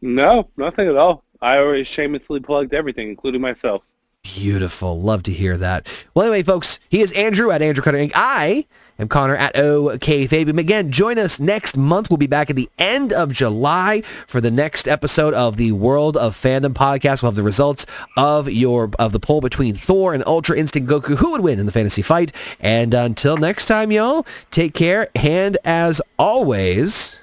no, 0.00 0.48
nothing 0.56 0.88
at 0.88 0.96
all. 0.96 1.24
I 1.40 1.58
already 1.58 1.82
shamelessly 1.84 2.38
plugged 2.40 2.72
everything, 2.72 3.08
including 3.08 3.40
myself. 3.40 3.82
Beautiful. 4.22 5.00
Love 5.00 5.22
to 5.24 5.32
hear 5.32 5.56
that. 5.56 5.86
Well, 6.14 6.26
anyway, 6.26 6.42
folks, 6.44 6.78
he 6.88 7.00
is 7.00 7.12
Andrew 7.12 7.50
at 7.50 7.62
Andrew 7.62 7.82
Cutter 7.82 7.98
Inc. 7.98 8.12
I 8.14 8.66
am 8.98 9.08
Connor 9.08 9.36
at 9.36 9.56
OK 9.56 10.26
Fabian. 10.26 10.58
Again, 10.58 10.90
join 10.90 11.18
us 11.18 11.38
next 11.38 11.76
month. 11.76 12.10
We'll 12.10 12.16
be 12.16 12.26
back 12.26 12.50
at 12.50 12.56
the 12.56 12.68
end 12.78 13.12
of 13.12 13.32
July 13.32 14.02
for 14.26 14.40
the 14.40 14.50
next 14.50 14.88
episode 14.88 15.34
of 15.34 15.56
the 15.56 15.72
World 15.72 16.16
of 16.16 16.34
Fandom 16.34 16.72
podcast. 16.74 17.22
We'll 17.22 17.30
have 17.30 17.36
the 17.36 17.42
results 17.42 17.86
of 18.16 18.50
your 18.50 18.90
of 18.98 19.12
the 19.12 19.20
poll 19.20 19.40
between 19.40 19.74
Thor 19.74 20.14
and 20.14 20.24
Ultra 20.26 20.56
Instinct 20.56 20.90
Goku. 20.90 21.16
Who 21.18 21.30
would 21.32 21.42
win 21.42 21.58
in 21.60 21.66
the 21.66 21.72
fantasy 21.72 22.02
fight? 22.02 22.32
And 22.60 22.92
until 22.94 23.36
next 23.36 23.66
time, 23.66 23.92
y'all, 23.92 24.26
take 24.50 24.74
care. 24.74 25.08
And 25.14 25.56
as 25.64 26.00
always, 26.18 27.18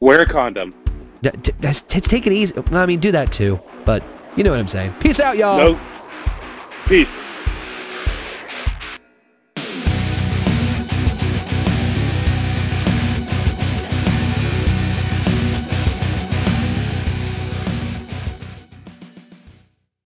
Wear 0.00 0.20
a 0.20 0.26
condom. 0.26 0.72
t- 1.22 1.30
t- 1.30 1.52
t- 1.52 2.00
take 2.00 2.26
it 2.26 2.32
easy. 2.32 2.54
I 2.72 2.84
mean, 2.86 3.00
do 3.00 3.12
that 3.12 3.32
too. 3.32 3.58
But 3.86 4.04
you 4.36 4.44
know 4.44 4.50
what 4.50 4.60
I'm 4.60 4.68
saying. 4.68 4.92
Peace 5.00 5.18
out, 5.20 5.38
y'all. 5.38 5.56
No. 5.56 5.80
Peace. 6.86 7.08